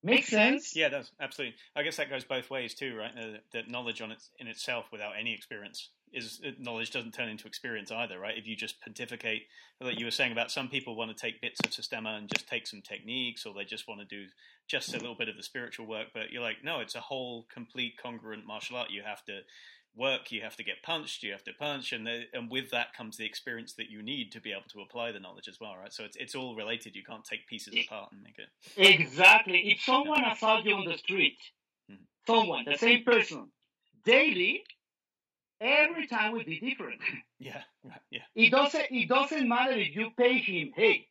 Yeah. 0.03 0.15
Make 0.15 0.25
sense? 0.25 0.75
Yeah, 0.75 0.87
it 0.87 0.91
does 0.91 1.11
absolutely. 1.19 1.55
I 1.75 1.83
guess 1.83 1.97
that 1.97 2.09
goes 2.09 2.23
both 2.23 2.49
ways 2.49 2.73
too, 2.73 2.95
right? 2.95 3.11
Uh, 3.17 3.37
that 3.53 3.69
knowledge 3.69 4.01
on 4.01 4.11
its 4.11 4.29
in 4.39 4.47
itself, 4.47 4.85
without 4.91 5.13
any 5.19 5.33
experience, 5.33 5.89
is 6.13 6.41
uh, 6.45 6.51
knowledge 6.57 6.91
doesn't 6.91 7.13
turn 7.13 7.29
into 7.29 7.47
experience 7.47 7.91
either, 7.91 8.17
right? 8.17 8.37
If 8.37 8.47
you 8.47 8.55
just 8.55 8.81
pontificate, 8.81 9.43
like 9.81 9.99
you 9.99 10.05
were 10.05 10.11
saying 10.11 10.31
about 10.31 10.51
some 10.51 10.69
people 10.69 10.95
want 10.95 11.15
to 11.15 11.21
take 11.21 11.41
bits 11.41 11.59
of 11.65 11.71
Sistema 11.71 12.17
and 12.17 12.29
just 12.29 12.47
take 12.47 12.65
some 12.65 12.81
techniques, 12.81 13.45
or 13.45 13.53
they 13.53 13.65
just 13.65 13.87
want 13.87 13.99
to 13.99 14.05
do 14.07 14.27
just 14.69 14.93
a 14.93 14.99
little 14.99 15.15
bit 15.15 15.27
of 15.29 15.35
the 15.35 15.43
spiritual 15.43 15.85
work. 15.85 16.07
But 16.13 16.31
you're 16.31 16.43
like, 16.43 16.63
no, 16.63 16.79
it's 16.79 16.95
a 16.95 17.01
whole, 17.01 17.45
complete, 17.53 17.95
congruent 18.01 18.45
martial 18.45 18.77
art. 18.77 18.91
You 18.91 19.01
have 19.05 19.23
to 19.25 19.41
work, 19.95 20.31
you 20.31 20.41
have 20.41 20.55
to 20.57 20.63
get 20.63 20.81
punched, 20.83 21.23
you 21.23 21.31
have 21.31 21.43
to 21.43 21.53
punch, 21.53 21.91
and 21.93 22.05
the, 22.07 22.25
and 22.33 22.49
with 22.49 22.71
that 22.71 22.93
comes 22.93 23.17
the 23.17 23.25
experience 23.25 23.73
that 23.73 23.89
you 23.89 24.01
need 24.01 24.31
to 24.31 24.41
be 24.41 24.51
able 24.51 24.69
to 24.71 24.81
apply 24.81 25.11
the 25.11 25.19
knowledge 25.19 25.47
as 25.47 25.59
well, 25.59 25.75
right? 25.77 25.93
So 25.93 26.03
it's 26.05 26.15
it's 26.17 26.35
all 26.35 26.55
related. 26.55 26.95
You 26.95 27.03
can't 27.03 27.25
take 27.25 27.47
pieces 27.47 27.73
apart 27.77 28.11
and 28.11 28.21
make 28.23 28.37
it. 28.39 28.49
Exactly. 28.77 29.71
If 29.71 29.81
someone 29.81 30.23
assaults 30.25 30.65
you 30.65 30.75
on 30.75 30.85
the 30.85 30.97
street, 30.97 31.37
Mhm. 31.89 32.05
someone, 32.27 32.65
the 32.65 32.77
same 32.77 33.03
person, 33.03 33.51
daily, 34.05 34.63
every 35.61 36.07
time 36.07 36.33
will 36.33 36.43
be 36.45 36.59
different. 36.59 37.01
Yeah, 37.41 37.63
right, 37.83 38.01
yeah, 38.11 38.25
It 38.35 38.51
doesn't 38.51 38.87
it 38.91 39.07
doesn't 39.07 39.47
matter 39.47 39.71
if 39.73 39.95
you 39.95 40.11
pay 40.17 40.39
him, 40.39 40.73
hey, 40.75 41.07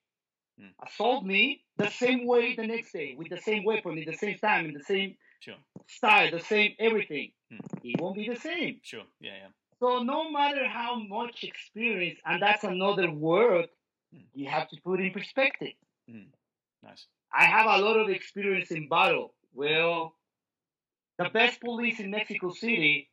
Hmm. 0.58 0.72
assault 0.86 1.24
me 1.24 1.64
the 1.76 1.90
same 1.90 2.26
way 2.26 2.54
the 2.56 2.66
next 2.66 2.92
day, 2.92 3.14
with 3.16 3.30
the 3.30 3.38
same 3.40 3.64
weapon, 3.64 3.98
in 3.98 4.04
the 4.04 4.14
same 4.16 4.38
time, 4.38 4.66
in 4.66 4.74
the 4.74 4.84
same 4.84 5.16
sure, 5.40 5.56
style, 5.88 6.30
the 6.30 6.40
same 6.40 6.76
everything. 6.78 7.32
Hmm. 7.50 7.58
It 7.82 8.00
won't 8.00 8.16
be 8.16 8.28
the 8.28 8.36
same. 8.36 8.80
sure, 8.82 9.04
yeah, 9.20 9.32
yeah. 9.42 9.48
So 9.80 10.02
no 10.02 10.30
matter 10.30 10.66
how 10.68 10.96
much 10.98 11.44
experience, 11.44 12.18
and 12.26 12.42
that's 12.42 12.64
another 12.64 13.10
word 13.10 13.68
Hmm. 14.12 14.20
you 14.34 14.48
have 14.48 14.68
to 14.70 14.76
put 14.82 15.00
in 15.00 15.10
perspective. 15.12 15.74
Nice. 16.82 17.06
I 17.32 17.44
have 17.44 17.66
a 17.66 17.76
lot 17.84 17.96
of 17.98 18.08
experience 18.08 18.70
in 18.70 18.88
battle. 18.88 19.34
Well, 19.52 20.14
the 21.18 21.28
best 21.28 21.60
police 21.60 22.00
in 22.00 22.10
Mexico 22.10 22.50
City 22.52 23.10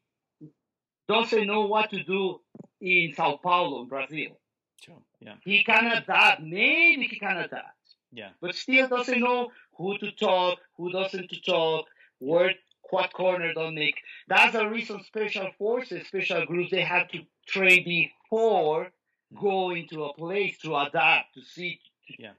doesn't 1.07 1.47
know 1.47 1.65
what 1.65 1.89
to 1.91 2.03
do 2.03 2.39
in 2.79 3.13
Sao 3.13 3.37
Paulo, 3.37 3.85
Brazil. 3.85 4.39
Sure. 4.83 5.01
Yeah. 5.19 5.35
He 5.43 5.63
can 5.63 5.85
adapt. 5.87 6.41
Maybe 6.41 7.07
he 7.07 7.17
can 7.19 7.37
adapt, 7.37 7.77
Yeah. 8.11 8.29
but 8.41 8.55
still 8.55 8.87
doesn't 8.87 9.19
know 9.19 9.51
who 9.77 9.97
to 9.97 10.11
talk, 10.11 10.59
who 10.77 10.91
doesn't 10.91 11.29
to 11.29 11.41
talk, 11.41 11.85
where 12.19 12.53
what 12.89 13.13
corner 13.13 13.53
don't 13.53 13.75
make. 13.75 13.95
That's 14.27 14.53
the 14.53 14.67
reason 14.67 15.03
special 15.03 15.49
forces, 15.57 16.07
special 16.07 16.45
groups, 16.45 16.71
they 16.71 16.81
have 16.81 17.07
to 17.09 17.19
train 17.47 17.83
before 17.83 18.91
going 19.39 19.87
to 19.89 20.05
a 20.05 20.13
place 20.13 20.57
to 20.59 20.75
adapt, 20.75 21.33
to 21.35 21.41
see. 21.41 21.79
Yeah. 22.19 22.31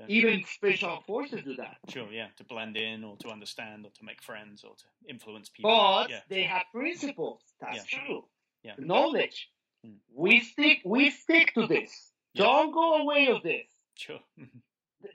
Yeah. 0.00 0.06
Even 0.08 0.44
special 0.44 1.02
forces 1.06 1.42
do 1.44 1.54
that. 1.56 1.76
Sure. 1.88 2.10
Yeah. 2.10 2.28
To 2.38 2.44
blend 2.44 2.76
in, 2.76 3.04
or 3.04 3.16
to 3.18 3.28
understand, 3.28 3.86
or 3.86 3.90
to 3.90 4.04
make 4.04 4.22
friends, 4.22 4.64
or 4.64 4.74
to 4.74 4.84
influence 5.08 5.48
people. 5.48 5.70
But 5.70 6.10
yeah. 6.10 6.20
they 6.28 6.42
have 6.42 6.64
principles. 6.72 7.40
That's 7.60 7.92
Yeah. 7.92 7.98
true. 7.98 8.24
Yeah. 8.62 8.74
Knowledge. 8.78 9.48
Hmm. 9.84 9.94
We 10.14 10.40
stick 10.40 10.78
we 10.84 11.10
stick 11.10 11.54
to 11.54 11.66
this. 11.66 12.10
Don't 12.34 12.72
go 12.72 12.96
away 13.02 13.28
of 13.28 13.42
this. 13.42 13.66
Sure. 13.94 14.20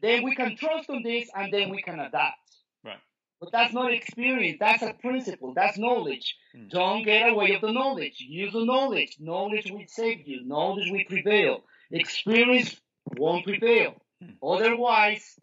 Then 0.02 0.24
we 0.24 0.36
can 0.36 0.58
trust 0.58 0.90
on 0.90 1.02
this 1.02 1.30
and 1.34 1.52
then 1.52 1.70
we 1.70 1.82
can 1.82 1.98
adapt. 2.00 2.58
Right. 2.84 3.00
But 3.40 3.52
that's 3.52 3.74
not 3.74 3.94
experience. 3.94 4.58
That's 4.60 4.82
a 4.82 4.94
principle. 4.94 5.54
That's 5.54 5.78
knowledge. 5.78 6.36
Hmm. 6.56 6.68
Don't 6.70 7.04
get 7.04 7.30
away 7.30 7.54
of 7.54 7.62
the 7.62 7.72
knowledge. 7.72 8.16
Use 8.20 8.54
the 8.54 8.66
knowledge. 8.66 9.18
Knowledge 9.20 9.70
will 9.72 9.86
save 9.88 10.28
you. 10.28 10.44
Knowledge 10.46 10.90
will 10.90 11.04
prevail. 11.08 11.64
Experience 11.92 12.76
won't 13.16 13.46
prevail. 13.46 13.94
Hmm. 14.22 14.32
Otherwise, 14.44 15.40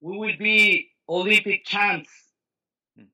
we 0.00 0.16
will 0.16 0.36
be 0.38 0.90
Olympic 1.08 1.64
champs 1.64 2.10
Hmm. 2.96 3.04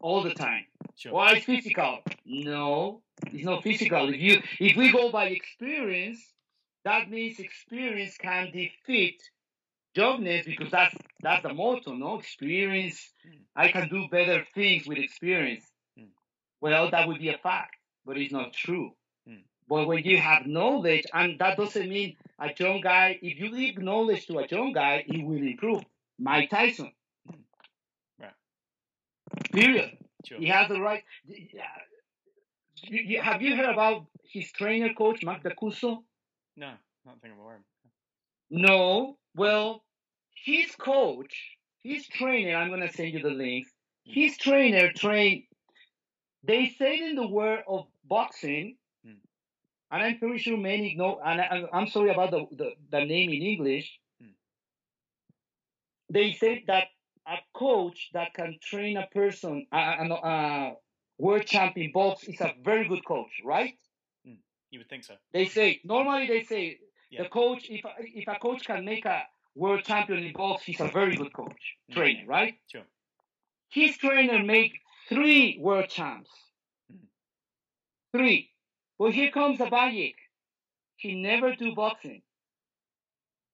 all 0.00 0.22
the 0.22 0.34
time. 0.34 0.66
Sure. 0.96 1.12
Why 1.12 1.32
it's 1.32 1.44
physical? 1.46 1.98
No, 2.24 3.02
it's 3.26 3.44
not 3.44 3.62
physical. 3.62 4.08
If 4.12 4.20
you 4.20 4.42
if 4.60 4.76
we 4.76 4.92
go 4.92 5.10
by 5.10 5.26
experience, 5.26 6.20
that 6.84 7.10
means 7.10 7.38
experience 7.40 8.16
can 8.16 8.50
defeat 8.52 9.20
jobless 9.98 10.46
because 10.46 10.70
that's 10.70 10.94
that's 11.20 11.42
the 11.42 11.52
motto, 11.52 11.92
no? 11.94 12.18
Experience. 12.18 12.98
I 13.56 13.68
can 13.74 13.88
do 13.88 14.06
better 14.10 14.44
things 14.54 14.86
with 14.86 14.98
experience. 14.98 15.64
Mm. 15.98 16.10
Well, 16.60 16.90
that 16.90 17.08
would 17.08 17.18
be 17.18 17.30
a 17.30 17.38
fact, 17.38 17.74
but 18.06 18.16
it's 18.16 18.32
not 18.32 18.52
true. 18.52 18.92
Mm. 19.28 19.42
But 19.68 19.86
when 19.88 20.04
you 20.04 20.18
have 20.18 20.46
knowledge, 20.46 21.06
and 21.12 21.38
that 21.40 21.56
doesn't 21.56 21.88
mean 21.88 22.16
a 22.38 22.48
young 22.58 22.80
guy. 22.80 23.18
If 23.20 23.38
you 23.40 23.48
give 23.56 23.82
knowledge 23.82 24.26
to 24.26 24.38
a 24.38 24.46
young 24.46 24.72
guy, 24.72 25.04
he 25.06 25.24
will 25.24 25.42
improve. 25.52 25.82
Mike 26.18 26.50
Tyson. 26.50 26.92
Mm. 27.30 27.34
Right. 28.20 28.32
Period. 29.52 29.90
Sure. 30.24 30.38
He 30.38 30.46
has 30.46 30.68
the 30.68 30.80
right. 30.80 31.02
Have 33.22 33.42
you 33.42 33.56
heard 33.56 33.72
about 33.72 34.06
his 34.22 34.50
trainer 34.52 34.92
coach, 34.94 35.24
Mark 35.24 35.42
Dacuso? 35.42 36.04
No, 36.56 36.72
not 37.04 37.20
think 37.20 37.34
I'm 37.34 37.40
aware. 37.40 37.56
of. 37.56 37.62
No. 38.50 39.16
Well, 39.34 39.84
his 40.50 40.68
coach, 40.76 41.34
his 41.82 42.02
trainer, 42.18 42.54
I'm 42.56 42.68
going 42.74 42.86
to 42.88 42.92
send 42.98 43.12
you 43.14 43.22
the 43.28 43.36
links. 43.44 43.70
His 44.04 44.36
trainer 44.38 44.86
trained, 44.92 45.42
they 46.42 46.62
say 46.78 46.92
in 47.08 47.14
the 47.16 47.28
word 47.38 47.60
of 47.68 47.82
boxing, 48.04 48.76
Hmm. 49.04 49.20
and 49.90 50.02
I'm 50.04 50.18
pretty 50.18 50.38
sure 50.44 50.56
many 50.56 50.94
know, 51.00 51.12
and 51.24 51.40
I, 51.40 51.64
I'm 51.76 51.88
sorry 51.88 52.10
about 52.10 52.30
the, 52.30 52.40
the, 52.60 52.68
the 52.94 53.04
name 53.04 53.30
in 53.36 53.42
English. 53.52 53.86
Hmm. 54.20 54.34
They 56.10 56.32
say 56.32 56.64
that 56.66 56.86
a 57.26 57.36
coach 57.52 58.10
that 58.14 58.32
can 58.34 58.58
train 58.70 58.96
a 58.96 59.06
person, 59.20 59.66
a, 59.72 59.78
a, 59.78 60.04
a 60.34 60.76
world 61.18 61.44
champion 61.46 61.90
box, 61.92 62.24
is 62.24 62.40
a 62.40 62.54
very 62.64 62.88
good 62.88 63.04
coach, 63.04 63.34
right? 63.44 63.74
You 64.70 64.80
would 64.80 64.88
think 64.90 65.04
so. 65.04 65.14
They 65.32 65.46
say 65.46 65.80
normally 65.84 66.26
they 66.26 66.42
say 66.44 66.78
Yeah. 67.10 67.22
the 67.22 67.28
coach 67.30 67.62
if 67.70 67.82
if 68.20 68.26
a 68.28 68.38
coach 68.46 68.62
can 68.70 68.84
make 68.84 69.06
a 69.06 69.18
world 69.54 69.84
champion 69.84 70.22
in 70.24 70.32
box, 70.32 70.64
he's 70.64 70.80
a 70.80 70.88
very 70.88 71.16
good 71.16 71.32
coach 71.32 71.76
Mm. 71.90 71.94
trainer, 71.94 72.26
right? 72.26 72.54
Sure. 72.70 72.86
His 73.70 73.96
trainer 73.98 74.42
made 74.42 74.72
three 75.08 75.58
world 75.60 75.88
champs, 75.88 76.30
Mm. 76.92 77.08
three. 78.12 78.52
Well, 78.98 79.12
here 79.12 79.30
comes 79.30 79.58
Abayik. 79.58 80.16
He 80.96 81.14
never 81.14 81.54
do 81.54 81.74
boxing. 81.74 82.22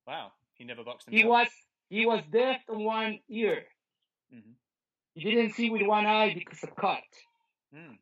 Wow. 0.06 0.32
He 0.54 0.64
never 0.64 0.84
boxed 0.84 1.08
He 1.10 1.24
was 1.24 1.48
he 1.90 2.06
was 2.06 2.24
deaf 2.26 2.60
on 2.68 2.84
one 2.84 3.20
ear. 3.28 3.66
Mhm. 4.32 4.54
He 5.14 5.30
didn't 5.30 5.52
see 5.52 5.70
with 5.70 5.82
one 5.82 6.06
eye 6.06 6.34
because 6.34 6.62
of 6.64 6.74
cut, 6.76 7.04
Mm. 7.72 7.98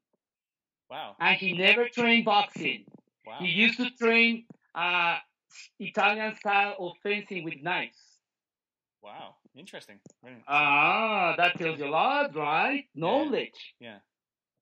Wow. 0.88 1.16
and 1.18 1.36
he 1.36 1.52
never 1.56 1.88
trained 1.88 2.24
boxing. 2.24 2.86
Wow. 3.26 3.38
He 3.40 3.46
used 3.48 3.78
to 3.78 3.90
train 3.90 4.46
uh, 4.74 5.18
Italian 5.78 6.34
style 6.36 6.76
of 6.78 6.92
fencing 7.02 7.44
with 7.44 7.54
knives. 7.62 7.98
Wow. 9.02 9.36
Interesting. 9.54 9.98
Brilliant. 10.22 10.44
Ah, 10.48 11.34
that 11.36 11.58
tells 11.58 11.78
you 11.78 11.86
a 11.86 11.90
lot, 11.90 12.34
right? 12.34 12.84
Knowledge. 12.94 13.74
yeah. 13.80 13.98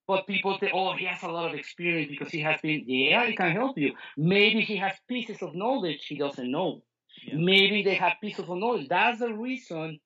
But 0.06 0.26
people 0.26 0.58
say, 0.58 0.70
oh, 0.74 0.96
he 0.96 1.04
has 1.04 1.22
a 1.22 1.28
lot 1.28 1.52
of 1.52 1.54
experience 1.54 2.10
because 2.10 2.32
he 2.32 2.40
has 2.40 2.60
been, 2.60 2.82
yeah, 2.88 3.26
he 3.26 3.36
can 3.36 3.52
help 3.52 3.78
you. 3.78 3.92
Maybe 4.16 4.60
he 4.62 4.76
has 4.78 4.94
pieces 5.06 5.40
of 5.40 5.54
knowledge 5.54 6.04
he 6.08 6.16
doesn't 6.16 6.50
know. 6.50 6.82
Yeah. 7.24 7.34
Maybe 7.36 7.84
they 7.84 7.94
have 7.94 8.14
pieces 8.20 8.46
of 8.48 8.58
knowledge. 8.58 8.88
That's 8.88 9.20
the 9.20 9.32
reason 9.32 10.00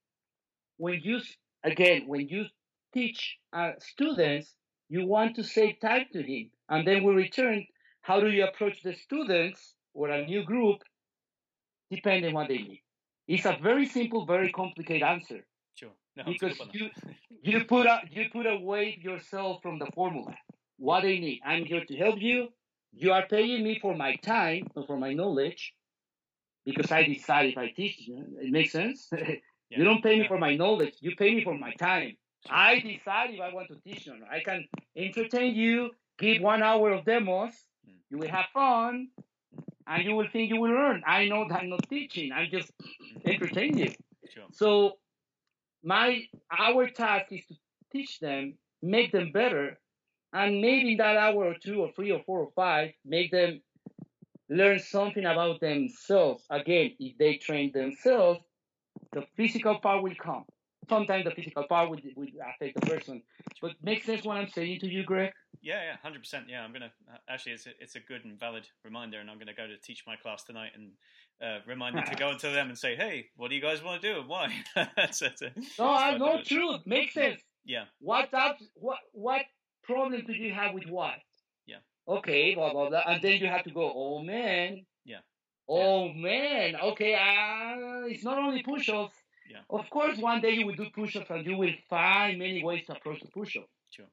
when 0.76 1.00
you, 1.02 1.20
again, 1.62 2.02
when 2.06 2.28
you 2.28 2.44
teach 2.92 3.38
uh, 3.54 3.72
students, 3.78 4.54
you 4.90 5.06
want 5.06 5.36
to 5.36 5.42
save 5.42 5.80
time 5.80 6.04
to 6.12 6.22
him. 6.22 6.50
And 6.68 6.86
then 6.86 7.02
we 7.02 7.14
return, 7.14 7.66
how 8.02 8.20
do 8.20 8.28
you 8.28 8.44
approach 8.44 8.82
the 8.82 8.94
students 8.94 9.74
or 9.94 10.10
a 10.10 10.26
new 10.26 10.44
group, 10.44 10.82
depending 11.90 12.28
on 12.30 12.34
what 12.34 12.48
they 12.48 12.58
need? 12.58 12.82
It's 13.28 13.46
a 13.46 13.56
very 13.62 13.86
simple, 13.86 14.26
very 14.26 14.52
complicated 14.52 15.02
answer 15.02 15.46
Sure. 15.74 15.90
No, 16.16 16.24
because 16.26 16.60
you 16.72 16.90
you 17.42 17.64
put 17.64 17.86
a, 17.86 18.00
you 18.10 18.26
put 18.32 18.46
away 18.46 18.98
yourself 19.02 19.60
from 19.62 19.78
the 19.78 19.86
formula. 19.94 20.34
What 20.78 21.02
they 21.02 21.18
need. 21.18 21.40
I'm 21.44 21.64
here 21.64 21.84
to 21.84 21.96
help 21.96 22.20
you. 22.20 22.48
You 22.92 23.12
are 23.12 23.26
paying 23.26 23.64
me 23.64 23.78
for 23.80 23.96
my 23.96 24.16
time, 24.16 24.68
not 24.76 24.86
for 24.86 24.96
my 24.96 25.14
knowledge, 25.14 25.74
because 26.64 26.92
I 26.92 27.02
decide 27.04 27.46
if 27.50 27.58
I 27.58 27.68
teach 27.70 27.98
you. 28.06 28.24
It 28.40 28.50
makes 28.52 28.72
sense. 28.72 29.10
Yeah. 29.70 29.78
You 29.78 29.84
don't 29.84 30.02
pay 30.02 30.16
me 30.16 30.22
Yeah. 30.22 30.28
for 30.28 30.38
my 30.38 30.54
knowledge. 30.56 30.94
You 31.00 31.16
pay 31.16 31.34
me 31.34 31.42
for 31.42 31.56
my 31.56 31.72
time. 31.74 32.16
I 32.50 32.80
decide 32.80 33.30
if 33.30 33.40
I 33.40 33.52
want 33.52 33.68
to 33.68 33.76
teach 33.80 34.06
you 34.06 34.12
or 34.12 34.18
not. 34.18 34.28
I 34.30 34.40
can 34.44 34.68
entertain 34.94 35.54
you, 35.54 35.90
give 36.18 36.42
one 36.42 36.62
hour 36.62 36.92
of 36.92 37.06
demos. 37.06 37.54
Mm. 37.88 37.94
You 38.10 38.18
will 38.18 38.28
have 38.28 38.44
fun, 38.52 39.08
and 39.86 40.04
you 40.04 40.14
will 40.14 40.28
think 40.32 40.50
you 40.50 40.60
will 40.60 40.70
learn. 40.70 41.02
I 41.06 41.26
know 41.26 41.46
that 41.48 41.60
I'm 41.60 41.70
not 41.70 41.88
teaching. 41.88 42.32
I'm 42.32 42.50
just 42.50 42.70
mm-hmm. 42.78 43.28
entertaining. 43.28 43.96
Sure. 44.32 44.44
So 44.52 44.92
my 45.82 46.22
our 46.50 46.88
task 46.88 47.26
is 47.30 47.46
to 47.46 47.54
teach 47.92 48.20
them, 48.20 48.54
make 48.82 49.12
them 49.12 49.32
better, 49.32 49.78
and 50.32 50.60
maybe 50.60 50.92
in 50.92 50.98
that 50.98 51.16
hour 51.16 51.44
or 51.44 51.54
two 51.54 51.80
or 51.80 51.92
three 51.94 52.10
or 52.10 52.22
four 52.24 52.40
or 52.40 52.50
five, 52.56 52.90
make 53.04 53.30
them 53.30 53.60
learn 54.48 54.78
something 54.78 55.24
about 55.24 55.60
themselves. 55.60 56.44
Again, 56.50 56.92
if 56.98 57.16
they 57.18 57.36
train 57.36 57.72
themselves, 57.72 58.40
the 59.12 59.24
physical 59.36 59.78
part 59.78 60.02
will 60.02 60.14
come. 60.20 60.44
Sometimes 60.88 61.24
the 61.24 61.30
physical 61.30 61.64
part 61.64 61.90
would, 61.90 62.02
will 62.16 62.26
affect 62.54 62.80
the 62.80 62.86
person. 62.86 63.22
But 63.60 63.72
makes 63.82 64.06
sense 64.06 64.24
what 64.24 64.36
I'm 64.36 64.48
saying 64.48 64.80
to 64.80 64.88
you, 64.88 65.04
Greg? 65.04 65.32
Yeah, 65.62 65.82
yeah, 65.82 65.96
hundred 66.02 66.18
percent. 66.20 66.44
Yeah, 66.48 66.62
I'm 66.62 66.72
gonna 66.72 66.92
actually. 67.28 67.52
It's 67.52 67.66
a, 67.66 67.70
it's 67.80 67.94
a 67.96 68.00
good 68.00 68.24
and 68.24 68.38
valid 68.38 68.68
reminder, 68.84 69.18
and 69.20 69.30
I'm 69.30 69.38
gonna 69.38 69.54
go 69.54 69.66
to 69.66 69.78
teach 69.78 70.04
my 70.06 70.16
class 70.16 70.44
tonight 70.44 70.72
and 70.74 70.90
uh, 71.42 71.60
remind 71.66 71.96
them 71.96 72.04
to 72.04 72.14
go 72.16 72.30
into 72.32 72.50
them 72.50 72.68
and 72.68 72.76
say, 72.78 72.96
"Hey, 72.96 73.28
what 73.36 73.48
do 73.48 73.54
you 73.56 73.62
guys 73.62 73.82
want 73.82 74.02
to 74.02 74.12
do 74.12 74.20
and 74.20 74.28
why?" 74.28 74.52
that's, 74.96 75.20
that's 75.20 75.40
a, 75.40 75.52
No, 75.78 75.88
I 75.90 76.10
that's 76.10 76.20
no 76.20 76.26
what 76.26 76.34
I 76.34 76.42
do. 76.42 76.56
truth. 76.56 76.80
Makes 76.84 77.14
sense. 77.14 77.40
Yeah, 77.64 77.84
What? 78.00 78.28
What 78.74 78.98
what 79.12 79.42
problem 79.84 80.22
did 80.26 80.36
you 80.36 80.52
have 80.52 80.74
with 80.74 80.86
what? 80.86 81.14
Yeah. 81.66 81.76
Okay, 82.06 82.54
blah 82.54 82.72
blah 82.72 82.90
blah, 82.90 83.02
and 83.06 83.22
then 83.22 83.40
you 83.40 83.46
have 83.46 83.64
to 83.64 83.70
go. 83.70 83.90
Oh 83.94 84.22
man. 84.22 84.84
Yeah. 85.06 85.20
Oh 85.66 86.12
man. 86.12 86.76
Okay. 86.76 87.14
Uh, 87.14 88.06
it's 88.06 88.22
not 88.22 88.38
only 88.38 88.62
push-ups. 88.62 89.14
Yeah. 89.50 89.58
Of 89.70 89.88
course, 89.90 90.18
one 90.18 90.40
day 90.40 90.50
you 90.52 90.66
will 90.66 90.74
do 90.74 90.86
push-ups, 90.94 91.30
and 91.30 91.44
you 91.46 91.56
will 91.56 91.74
find 91.88 92.38
many 92.38 92.62
ways 92.64 92.84
to 92.86 92.92
approach 92.96 93.20
the 93.20 93.28
push-up. 93.28 93.68
Sure. 93.90 94.06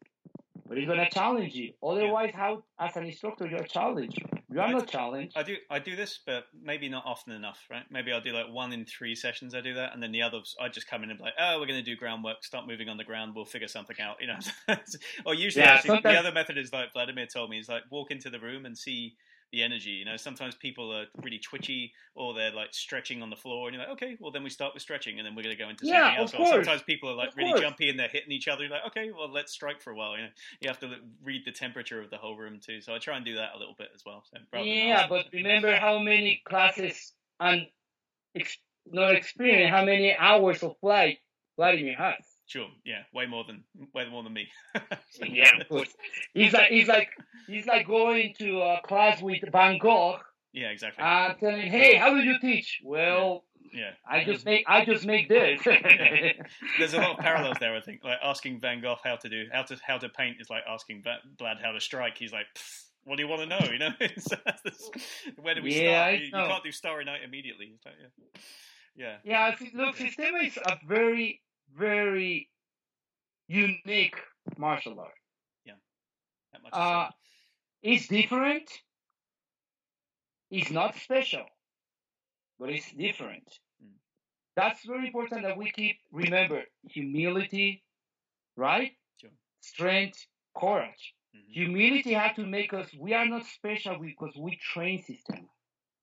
But 0.67 0.77
it's 0.77 0.87
gonna 0.87 1.09
challenge 1.09 1.53
you. 1.53 1.73
Otherwise, 1.83 2.31
how 2.33 2.63
as 2.79 2.95
an 2.95 3.05
instructor 3.05 3.45
you're 3.45 3.63
challenged. 3.63 4.21
You 4.49 4.59
are 4.61 4.67
I- 4.67 4.71
not 4.71 4.87
challenged. 4.87 5.33
I 5.37 5.43
do. 5.43 5.55
I 5.69 5.79
do 5.79 5.95
this, 5.95 6.19
but 6.25 6.45
maybe 6.61 6.87
not 6.87 7.03
often 7.05 7.33
enough, 7.33 7.59
right? 7.69 7.83
Maybe 7.89 8.11
I'll 8.11 8.21
do 8.21 8.31
like 8.31 8.49
one 8.49 8.71
in 8.71 8.85
three 8.85 9.15
sessions. 9.15 9.53
I 9.53 9.61
do 9.61 9.73
that, 9.73 9.93
and 9.93 10.01
then 10.01 10.11
the 10.13 10.21
others, 10.21 10.55
I 10.61 10.69
just 10.69 10.87
come 10.87 11.03
in 11.03 11.09
and 11.09 11.19
be 11.19 11.23
like, 11.25 11.33
"Oh, 11.39 11.59
we're 11.59 11.65
going 11.65 11.79
to 11.83 11.83
do 11.83 11.95
groundwork. 11.97 12.43
Start 12.43 12.67
moving 12.67 12.87
on 12.87 12.97
the 12.97 13.03
ground. 13.03 13.33
We'll 13.35 13.45
figure 13.45 13.67
something 13.67 13.97
out." 13.99 14.17
You 14.21 14.27
know. 14.27 14.39
or 15.25 15.33
usually, 15.33 15.65
Yeah, 15.65 15.73
actually, 15.73 15.99
the 16.01 16.17
other 16.17 16.31
method 16.31 16.57
is 16.57 16.71
like 16.71 16.93
Vladimir 16.93 17.25
told 17.27 17.49
me 17.49 17.59
is 17.59 17.67
like 17.67 17.83
walk 17.89 18.11
into 18.11 18.29
the 18.29 18.39
room 18.39 18.65
and 18.65 18.77
see 18.77 19.15
the 19.51 19.63
energy. 19.63 19.91
You 19.91 20.05
know, 20.05 20.17
sometimes 20.17 20.55
people 20.55 20.93
are 20.93 21.05
really 21.21 21.39
twitchy 21.39 21.93
or 22.15 22.33
they're 22.33 22.51
like 22.51 22.73
stretching 22.73 23.21
on 23.21 23.29
the 23.29 23.35
floor, 23.35 23.67
and 23.67 23.75
you're 23.75 23.83
like, 23.85 23.93
"Okay, 23.93 24.17
well 24.19 24.31
then 24.31 24.43
we 24.43 24.49
start 24.49 24.73
with 24.73 24.81
stretching, 24.83 25.19
and 25.19 25.25
then 25.25 25.35
we're 25.35 25.43
going 25.43 25.55
to 25.55 25.61
go 25.63 25.69
into 25.69 25.85
Yeah, 25.85 25.85
something 25.85 26.15
else." 26.15 26.33
of 26.33 26.39
Or 26.39 26.45
sometimes 26.47 26.83
people 26.83 27.09
are 27.09 27.15
like 27.15 27.29
Of 27.29 27.35
really 27.35 27.53
course. 27.53 27.53
jumpy 27.53 27.89
and 27.89 27.99
they're 27.99 28.07
hitting 28.09 28.31
each 28.31 28.47
other. 28.47 28.63
You're 28.63 28.71
like, 28.71 28.85
"Okay, 28.87 29.11
well 29.11 29.29
let's 29.31 29.51
strike 29.51 29.81
for 29.81 29.91
a 29.91 29.95
while." 29.95 30.15
You 30.17 30.23
know, 30.25 30.29
you 30.61 30.67
have 30.69 30.79
to 30.79 30.97
read 31.23 31.45
the 31.45 31.51
temperature 31.51 32.01
of 32.01 32.09
the 32.09 32.17
whole 32.17 32.37
room 32.37 32.59
too. 32.59 32.81
So 32.81 32.93
I 32.95 32.99
try 32.99 33.15
and 33.17 33.25
do 33.25 33.35
that 33.35 33.53
a 33.55 33.57
little 33.57 33.75
bit 33.77 33.89
as 33.93 34.03
well. 34.05 34.23
So 34.31 34.39
Yeah, 34.53 35.07
but 35.07 35.27
remember 35.33 35.75
how 35.77 35.99
many 35.99 36.41
classes 36.45 37.15
and 37.39 37.67
ex- 38.35 38.59
not 38.85 39.15
experience, 39.15 39.71
how 39.71 39.85
many 39.85 40.15
hours 40.15 40.63
of 40.63 40.77
flight 40.79 41.19
Vladimir 41.57 41.97
has. 41.97 42.30
Sure. 42.51 42.67
Yeah. 42.83 43.03
Way 43.13 43.27
more 43.27 43.45
than 43.45 43.63
way 43.95 44.09
more 44.09 44.23
than 44.23 44.33
me. 44.33 44.49
Yeah, 45.23 45.55
of 45.61 45.69
course. 45.69 45.87
He's 46.33 46.51
like 46.51 46.69
he's 46.69 46.87
like 46.89 47.09
he's 47.47 47.65
like 47.65 47.87
going 47.87 48.33
to 48.39 48.59
a 48.59 48.81
class 48.85 49.21
with 49.21 49.39
Van 49.53 49.77
Gogh 49.77 50.17
yeah. 50.51 50.67
Exactly. 50.67 51.01
and 51.01 51.39
telling, 51.39 51.71
"Hey, 51.71 51.95
how 51.95 52.13
do 52.13 52.21
you 52.21 52.37
teach?" 52.41 52.81
Well, 52.83 53.45
yeah. 53.73 53.91
I 54.05 54.25
just 54.25 54.45
make 54.45 54.65
I 54.67 54.83
just 54.83 55.05
make 55.05 55.29
this. 55.29 55.61
There's 56.77 56.93
a 56.93 56.97
lot 56.97 57.11
of 57.11 57.19
parallels 57.19 57.55
there. 57.61 57.73
I 57.73 57.79
think 57.79 58.03
like 58.03 58.17
asking 58.21 58.59
Van 58.59 58.81
Gogh 58.81 58.97
how 59.01 59.15
to 59.15 59.29
do 59.29 59.45
how 59.53 59.61
to 59.63 59.77
how 59.87 59.97
to 59.99 60.09
paint 60.09 60.37
is 60.41 60.49
like 60.49 60.63
asking 60.67 61.03
Vlad 61.39 61.61
how 61.63 61.71
to 61.71 61.79
strike. 61.79 62.17
He's 62.17 62.33
like. 62.33 62.47
What 63.03 63.15
do 63.17 63.23
you 63.23 63.29
want 63.29 63.41
to 63.41 63.47
know? 63.47 63.71
You 63.71 63.79
know, 63.79 63.89
So 64.19 64.35
that's 64.45 64.61
the- 64.61 65.01
where 65.41 65.55
do 65.55 65.63
we 65.63 65.73
Yeah, 65.73 66.03
start? 66.03 66.19
You, 66.19 66.25
you 66.25 66.31
can't 66.31 66.63
do 66.63 66.71
Starry 66.71 67.03
Night 67.03 67.21
immediately. 67.25 67.73
Like, 67.83 67.95
yeah, 68.95 69.17
yeah, 69.23 69.55
yeah, 69.59 69.67
look, 69.73 69.95
Sistema 69.95 70.45
is 70.45 70.55
a 70.57 70.77
very 70.87 71.41
very 71.77 72.49
unique 73.47 74.15
martial 74.57 74.99
art. 74.99 75.13
Yeah, 75.65 75.73
that 76.53 76.63
much. 76.63 76.73
Uh. 76.73 77.09
It's 77.83 78.07
different. 78.07 78.69
It's 80.51 80.71
not 80.71 80.95
special. 80.95 81.45
but 82.59 82.69
it's 82.69 82.91
different. 82.93 83.47
Mm. 83.83 83.93
That's 84.55 84.85
very 84.85 85.07
important 85.07 85.43
that 85.43 85.57
we 85.57 85.71
keep 85.71 85.97
remember 86.11 86.63
humility, 86.83 87.83
right? 88.57 88.91
Sure. 89.21 89.31
Strength, 89.61 90.27
courage. 90.57 91.15
Mm-hmm. 91.35 91.51
Humility 91.53 92.13
had 92.13 92.35
to 92.35 92.45
make 92.45 92.73
us. 92.73 92.89
We 92.99 93.13
are 93.13 93.25
not 93.27 93.45
special 93.45 93.97
because 93.99 94.35
we 94.37 94.57
train 94.57 95.03
system. 95.03 95.49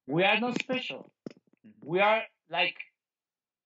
We 0.07 0.24
are 0.24 0.40
not 0.40 0.59
special. 0.61 1.12
Mm-hmm. 1.66 1.89
We 1.90 2.01
are 2.01 2.23
like 2.51 2.77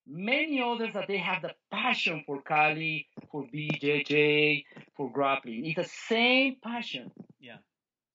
many 0.06 0.60
others 0.60 0.94
that 0.94 1.08
they 1.08 1.18
have 1.18 1.42
the 1.42 1.52
passion 1.70 2.22
for 2.26 2.40
Kali, 2.42 3.08
for 3.30 3.44
BJJ, 3.44 4.64
for 4.96 5.10
grappling. 5.10 5.66
It's 5.66 5.76
the 5.76 5.96
same 6.08 6.56
passion. 6.62 7.10
Yeah. 7.40 7.56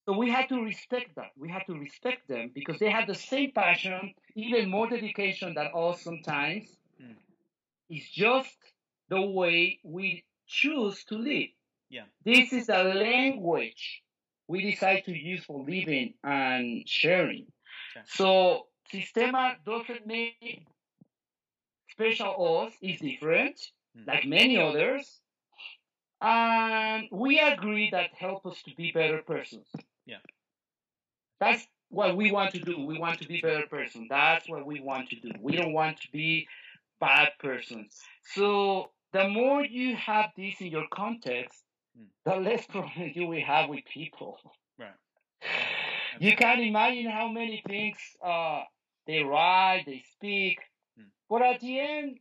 So 0.06 0.18
we 0.18 0.30
have 0.32 0.48
to 0.50 0.62
respect 0.62 1.16
that. 1.16 1.32
We 1.38 1.50
have 1.50 1.66
to 1.66 1.74
respect 1.74 2.28
them 2.28 2.52
because 2.54 2.80
they 2.80 2.90
have 2.90 3.08
the 3.08 3.16
same 3.16 3.52
passion, 3.52 4.14
even 4.36 4.70
more 4.70 4.90
dedication 4.90 5.54
than 5.54 5.70
us 5.76 6.02
sometimes. 6.02 6.66
Mm. 7.02 7.16
It's 7.90 8.10
just 8.10 8.56
the 9.10 9.22
way 9.22 9.80
we 9.84 10.24
choose 10.48 11.04
to 11.06 11.16
live. 11.16 11.50
Yeah. 11.90 12.04
This 12.24 12.54
is 12.54 12.70
a 12.70 12.84
language 12.84 14.04
we 14.48 14.62
decide 14.72 15.04
to 15.06 15.12
use 15.12 15.44
for 15.44 15.66
living 15.66 16.14
and 16.24 16.88
sharing. 16.88 17.48
Okay. 17.96 18.06
So 18.08 18.68
Sistema 18.94 19.56
doesn't 19.66 20.08
make 20.08 20.66
special 21.98 22.36
oath 22.38 22.74
is 22.82 23.00
different, 23.00 23.60
mm. 23.98 24.08
like 24.08 24.26
many 24.26 24.58
others. 24.58 25.20
And 26.22 27.08
we 27.12 27.40
agree 27.40 27.90
that 27.92 28.10
help 28.18 28.46
us 28.46 28.62
to 28.64 28.76
be 28.76 28.92
better 28.92 29.22
persons. 29.26 29.68
Yeah. 30.06 30.18
That's 31.40 31.66
what 31.90 32.16
we 32.16 32.32
want 32.32 32.52
to 32.54 32.60
do. 32.60 32.86
We 32.86 33.00
want 33.00 33.20
to 33.22 33.28
be 33.28 33.42
better 33.42 33.66
persons. 33.68 34.08
That's 34.10 34.48
what 34.50 34.66
we 34.66 34.80
want 34.80 35.10
to 35.10 35.20
do. 35.20 35.32
We 35.42 35.56
don't 35.56 35.74
want 35.74 36.02
to 36.02 36.08
be 36.12 36.48
bad 37.00 37.30
persons. 37.40 38.00
So 38.34 38.92
the 39.14 39.28
more 39.28 39.64
you 39.64 39.96
have 39.96 40.32
this 40.36 40.56
in 40.60 40.68
your 40.68 40.88
context, 40.92 41.64
mm. 42.00 42.06
the 42.26 42.36
less 42.36 42.66
problem 42.70 43.12
you 43.14 43.28
will 43.28 43.42
have 43.42 43.70
with 43.70 43.86
people. 43.92 44.40
Right. 44.80 44.92
You 46.20 46.36
can 46.36 46.60
imagine 46.60 47.10
how 47.12 47.28
many 47.28 47.62
things 47.68 47.98
uh, 48.24 48.62
they 49.06 49.24
write, 49.24 49.84
they 49.86 50.04
speak, 50.14 50.60
but 51.30 51.42
at 51.42 51.60
the 51.60 51.80
end, 51.80 52.20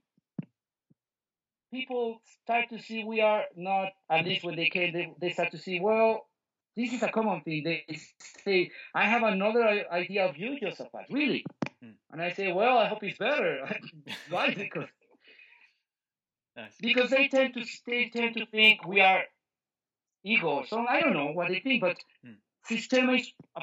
people 1.72 2.20
start 2.42 2.68
to 2.70 2.80
see 2.80 3.04
we 3.04 3.20
are 3.20 3.44
not, 3.56 3.88
at 4.10 4.24
least 4.24 4.44
when 4.44 4.56
they 4.56 4.68
came, 4.68 4.92
they, 4.92 5.12
they 5.20 5.32
start 5.32 5.50
to 5.52 5.58
see, 5.58 5.80
well, 5.80 6.26
this 6.76 6.92
is 6.92 7.02
a 7.02 7.08
common 7.08 7.40
thing. 7.40 7.64
They 7.64 7.84
say, 8.44 8.70
I 8.94 9.06
have 9.06 9.22
another 9.22 9.84
idea 9.90 10.26
of 10.26 10.36
you, 10.36 10.58
Josephat, 10.60 11.06
really. 11.10 11.44
Hmm. 11.82 11.92
And 12.12 12.20
I 12.20 12.32
say, 12.32 12.52
well, 12.52 12.78
I 12.78 12.86
hope 12.86 13.02
it's 13.02 13.18
better. 13.18 13.68
Why? 14.30 14.54
Because 14.54 14.88
nice. 16.56 16.72
because 16.80 17.10
they 17.10 17.28
tend 17.28 17.52
to 17.52 17.62
they 17.86 18.08
tend 18.08 18.34
to 18.36 18.46
think 18.46 18.86
we 18.86 19.02
are 19.02 19.24
ego. 20.24 20.64
So 20.66 20.86
I 20.86 21.02
don't 21.02 21.12
know 21.12 21.32
what 21.32 21.48
they 21.48 21.60
think, 21.60 21.82
but 21.82 21.96
hmm. 22.24 22.32
Sistema 22.70 23.20
is 23.20 23.30
a 23.56 23.62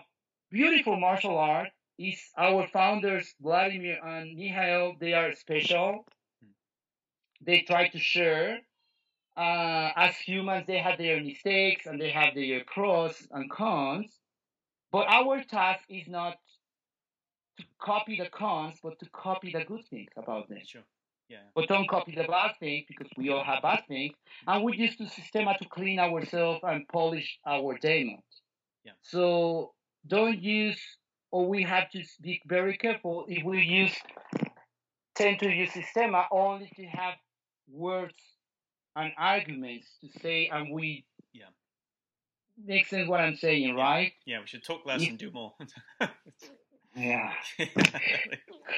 beautiful 0.51 0.99
martial 0.99 1.37
art 1.37 1.69
is 1.97 2.19
our 2.37 2.67
founders, 2.67 3.33
Vladimir 3.41 3.99
and 4.03 4.35
Mikhail, 4.35 4.95
they 4.99 5.13
are 5.13 5.33
special. 5.33 6.05
They 7.41 7.61
try 7.61 7.89
to 7.89 7.99
share. 7.99 8.59
Uh, 9.35 9.91
as 9.95 10.15
humans, 10.17 10.65
they 10.67 10.77
have 10.77 10.97
their 10.97 11.21
mistakes 11.21 11.85
and 11.85 11.99
they 11.99 12.11
have 12.11 12.35
their 12.35 12.63
pros 12.65 13.27
and 13.31 13.49
cons. 13.49 14.11
But 14.91 15.07
our 15.07 15.43
task 15.43 15.83
is 15.89 16.07
not 16.07 16.37
to 17.57 17.63
copy 17.81 18.17
the 18.17 18.29
cons, 18.29 18.75
but 18.81 18.99
to 18.99 19.09
copy 19.09 19.51
the 19.51 19.63
good 19.65 19.83
things 19.89 20.11
about 20.15 20.49
them. 20.49 20.59
Sure. 20.65 20.83
Yeah. 21.29 21.37
But 21.55 21.67
don't 21.67 21.89
copy 21.89 22.13
the 22.15 22.25
bad 22.25 22.51
things 22.59 22.85
because 22.87 23.07
we 23.17 23.29
all 23.29 23.43
have 23.43 23.63
bad 23.63 23.83
things. 23.87 24.13
And 24.47 24.63
we 24.63 24.77
use 24.77 24.95
the 24.97 25.07
system 25.07 25.45
to 25.45 25.67
clean 25.69 25.99
ourselves 25.99 26.59
and 26.63 26.87
polish 26.87 27.39
our 27.45 27.77
demons. 27.79 28.21
Yeah. 28.83 28.91
So 29.01 29.73
don't 30.05 30.39
use 30.41 30.79
or 31.33 31.47
we 31.47 31.63
have 31.63 31.89
to 31.89 32.03
be 32.21 32.39
very 32.45 32.77
careful 32.77 33.25
if 33.27 33.43
we 33.43 33.59
use 33.59 33.91
tend 35.15 35.39
to 35.39 35.49
use 35.49 35.71
Sistema 35.71 36.25
only 36.31 36.69
to 36.75 36.85
have 36.85 37.15
words 37.67 38.13
and 38.95 39.11
arguments 39.17 39.87
to 40.01 40.19
say, 40.19 40.47
and 40.53 40.71
we 40.71 41.05
yeah 41.33 41.45
makes 42.63 42.91
sense 42.91 43.09
what 43.09 43.19
I'm 43.19 43.35
saying, 43.35 43.69
yeah. 43.69 43.83
right? 43.83 44.13
Yeah, 44.27 44.41
we 44.41 44.47
should 44.47 44.63
talk 44.63 44.85
less 44.85 45.01
and 45.07 45.17
do 45.17 45.31
more. 45.31 45.53
yeah. 46.95 47.33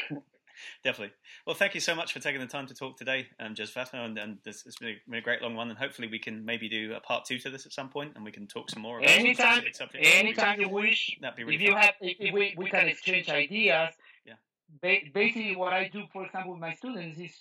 Definitely. 0.83 1.13
Well, 1.45 1.55
thank 1.55 1.73
you 1.73 1.81
so 1.81 1.95
much 1.95 2.13
for 2.13 2.19
taking 2.19 2.41
the 2.41 2.47
time 2.47 2.67
to 2.67 2.73
talk 2.73 2.97
today, 2.97 3.27
um, 3.39 3.55
Josephat, 3.55 3.93
and, 3.93 4.17
and 4.17 4.37
this 4.43 4.63
has 4.63 4.75
been 4.75 4.89
a, 4.89 5.09
been 5.09 5.19
a, 5.19 5.21
great 5.21 5.41
long 5.41 5.55
one, 5.55 5.69
and 5.69 5.77
hopefully 5.77 6.07
we 6.07 6.19
can 6.19 6.43
maybe 6.45 6.69
do 6.69 6.93
a 6.93 6.99
part 6.99 7.25
two 7.25 7.37
to 7.39 7.49
this 7.49 7.65
at 7.65 7.73
some 7.73 7.89
point, 7.89 8.13
and 8.15 8.23
we 8.23 8.31
can 8.31 8.47
talk 8.47 8.69
some 8.69 8.81
more. 8.81 8.99
About 8.99 9.09
anytime, 9.09 9.63
anytime 9.93 10.59
you 10.59 10.69
wish. 10.69 11.17
That'd 11.21 11.35
be 11.35 11.43
really 11.43 11.55
if 11.55 11.61
you 11.61 11.75
have, 11.75 11.93
if 12.01 12.33
we, 12.33 12.55
we 12.57 12.69
can 12.69 12.87
exchange 12.87 13.29
ideas. 13.29 13.93
Yeah. 14.25 14.33
Ba- 14.81 15.09
basically, 15.13 15.55
what 15.55 15.73
I 15.73 15.89
do, 15.91 16.03
for 16.11 16.25
example, 16.25 16.53
with 16.53 16.61
my 16.61 16.73
students 16.73 17.19
is 17.19 17.31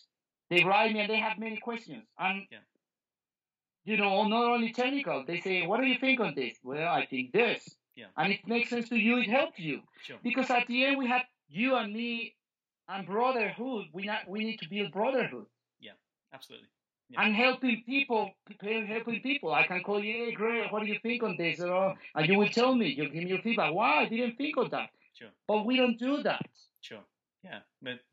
they 0.50 0.64
write 0.64 0.92
me 0.92 1.00
and 1.00 1.10
they 1.10 1.18
have 1.18 1.38
many 1.38 1.58
questions, 1.58 2.04
and 2.18 2.42
yeah. 2.50 2.58
you 3.84 3.96
know, 3.96 4.26
not 4.26 4.44
only 4.44 4.72
technical. 4.72 5.24
They 5.26 5.40
say, 5.40 5.66
"What 5.66 5.80
do 5.80 5.86
you 5.86 5.98
think 5.98 6.20
on 6.20 6.34
this?" 6.34 6.58
Well, 6.62 6.88
I 6.88 7.06
think 7.06 7.32
this. 7.32 7.76
Yeah. 7.96 8.06
And 8.16 8.32
it 8.32 8.40
makes 8.46 8.70
sense 8.70 8.88
to 8.88 8.96
you. 8.96 9.18
It 9.18 9.30
helps 9.30 9.58
you. 9.58 9.80
Sure. 10.02 10.16
Because 10.22 10.50
at 10.50 10.66
the 10.66 10.84
end, 10.84 10.98
we 10.98 11.08
have 11.08 11.22
you 11.48 11.76
and 11.76 11.92
me 11.92 12.34
and 12.88 13.06
brotherhood. 13.06 13.86
We 13.92 14.04
not 14.04 14.28
we 14.28 14.44
need 14.44 14.58
to 14.58 14.68
build 14.68 14.92
brotherhood. 14.92 15.46
Yeah, 15.80 15.92
absolutely. 16.32 16.68
Yeah. 17.10 17.22
And 17.22 17.34
helping 17.34 17.82
people, 17.84 18.30
helping 18.60 19.20
people. 19.20 19.52
I 19.52 19.66
can 19.66 19.82
call 19.82 20.02
you, 20.02 20.12
hey, 20.12 20.32
Greg, 20.32 20.72
what 20.72 20.82
do 20.82 20.88
you 20.88 20.98
think 21.02 21.22
on 21.22 21.36
this? 21.36 21.60
Or, 21.60 21.94
and 22.14 22.26
you 22.26 22.38
will 22.38 22.48
tell 22.48 22.74
me, 22.74 22.88
you 22.88 23.04
give 23.10 23.24
me 23.24 23.28
your 23.28 23.42
feedback. 23.42 23.74
Wow, 23.74 24.00
I 24.00 24.08
didn't 24.08 24.36
think 24.36 24.56
of 24.56 24.70
that. 24.70 24.88
Sure. 25.12 25.28
But 25.46 25.66
we 25.66 25.76
don't 25.76 25.98
do 25.98 26.22
that. 26.22 26.46
Sure 26.80 27.04
yeah, 27.44 27.58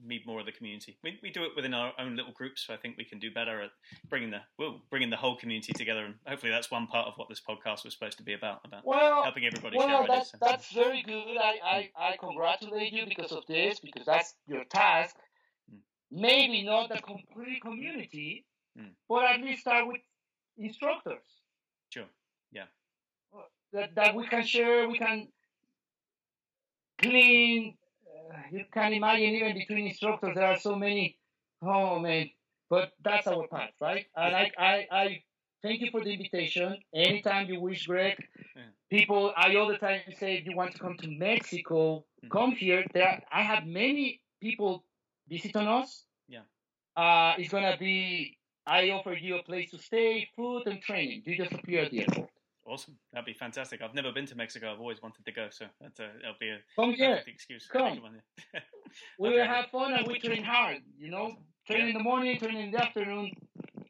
meet 0.06 0.28
more 0.28 0.42
of 0.42 0.46
the 0.46 0.52
community. 0.52 0.98
We, 1.04 1.18
we 1.24 1.30
do 1.32 1.46
it 1.46 1.52
within 1.56 1.74
our 1.74 1.94
own 1.98 2.18
little 2.18 2.34
groups. 2.34 2.66
So 2.68 2.74
I 2.74 2.78
think 2.78 2.98
we 2.98 3.06
can 3.06 3.18
do 3.18 3.32
better 3.32 3.62
at 3.62 3.70
bringing 4.10 4.30
the 4.30 4.40
well, 4.60 4.82
bringing 4.90 5.10
the 5.10 5.16
whole 5.16 5.38
community 5.38 5.72
together, 5.72 6.04
and 6.04 6.16
hopefully 6.28 6.52
that's 6.52 6.70
one 6.70 6.88
part 6.88 7.08
of 7.08 7.14
what 7.16 7.30
this 7.30 7.40
podcast 7.40 7.86
was 7.86 7.94
supposed 7.94 8.18
to 8.18 8.24
be 8.24 8.34
about 8.34 8.60
about 8.66 8.86
well, 8.86 9.24
helping 9.24 9.46
everybody. 9.46 9.78
Well, 9.78 10.06
that's 10.06 10.34
that's 10.42 10.74
very 10.74 11.02
good. 11.04 11.38
I, 11.38 11.60
I, 11.64 11.90
I 11.98 12.18
congratulate 12.18 12.92
you 12.92 13.06
because 13.08 13.32
of 13.32 13.46
this 13.48 13.80
because 13.80 14.06
that's 14.06 14.34
your 14.48 14.66
task. 14.66 15.16
Mm. 15.74 15.80
Maybe 16.12 16.64
not 16.64 16.90
the 16.90 17.02
complete 17.02 17.62
community, 17.62 18.46
mm. 18.78 18.90
but 19.08 19.24
at 19.32 19.40
least 19.40 19.62
start 19.62 19.88
with 19.88 20.02
instructors. 20.58 21.24
Sure. 21.90 22.06
Yeah. 22.52 22.66
That 23.72 23.96
that 23.96 24.14
we 24.14 24.28
can 24.28 24.46
share. 24.46 24.90
We 24.90 24.98
can 24.98 25.30
clean 26.98 27.78
you 28.52 28.66
can 28.72 28.94
imagine 28.94 29.36
even 29.36 29.54
between 29.54 29.88
instructors 29.88 30.36
there 30.36 30.46
are 30.46 30.60
so 30.60 30.76
many. 30.76 31.18
Oh 31.62 32.00
man! 32.00 32.30
But 32.70 32.92
that's 33.04 33.28
our 33.28 33.48
path, 33.48 33.72
right? 33.80 34.06
And 34.16 34.36
I, 34.36 34.52
I, 34.58 34.88
I 34.92 35.24
thank 35.62 35.82
you 35.82 35.92
for 35.92 36.02
the 36.02 36.12
invitation. 36.12 36.78
Anytime 36.96 37.48
you 37.48 37.60
wish, 37.60 37.86
Greg. 37.86 38.16
People, 38.90 39.34
I 39.38 39.56
all 39.56 39.68
the 39.68 39.78
time 39.78 40.02
say 40.18 40.36
if 40.36 40.46
you 40.46 40.56
want 40.56 40.74
to 40.74 40.80
come 40.80 40.98
to 40.98 41.08
Mexico, 41.08 42.00
mm-hmm. 42.00 42.28
come 42.30 42.52
here. 42.52 42.84
There, 42.94 43.22
I 43.32 43.42
have 43.42 43.66
many 43.66 44.22
people 44.42 44.84
visit 45.30 45.56
on 45.56 45.68
us. 45.68 46.04
Yeah. 46.28 46.42
Uh, 46.98 47.36
it's 47.38 47.50
gonna 47.50 47.78
be. 47.78 48.38
I 48.68 48.90
offer 48.90 49.14
you 49.14 49.38
a 49.38 49.44
place 49.44 49.72
to 49.72 49.80
stay, 49.80 50.28
food, 50.36 50.64
and 50.66 50.82
training. 50.82 51.24
You 51.26 51.38
just 51.38 51.54
appear 51.54 51.84
at 51.84 51.92
the 51.92 52.02
airport. 52.02 52.30
Awesome. 52.72 52.96
That'd 53.12 53.26
be 53.26 53.34
fantastic. 53.34 53.82
I've 53.82 53.94
never 53.94 54.14
been 54.14 54.26
to 54.28 54.36
Mexico. 54.36 54.72
I've 54.72 54.80
always 54.80 55.02
wanted 55.02 55.26
to 55.26 55.32
go, 55.34 55.50
so 55.52 55.66
that's 55.82 56.00
a, 56.00 56.10
that'll 56.22 56.38
be 56.40 56.52
a 56.52 56.60
Come 56.78 56.96
perfect 56.96 57.28
excuse. 57.28 57.68
Come. 57.68 58.00
we 59.20 59.30
will 59.30 59.46
have 59.46 59.66
fun 59.66 59.94
and 59.94 60.08
we 60.08 60.20
train 60.20 60.42
hard. 60.42 60.78
You 60.98 61.12
know, 61.12 61.24
awesome. 61.24 61.38
train 61.68 61.82
yeah. 61.82 61.88
in 61.88 61.94
the 61.96 62.04
morning, 62.04 62.40
train 62.40 62.56
in 62.56 62.72
the 62.72 62.82
afternoon, 62.82 63.34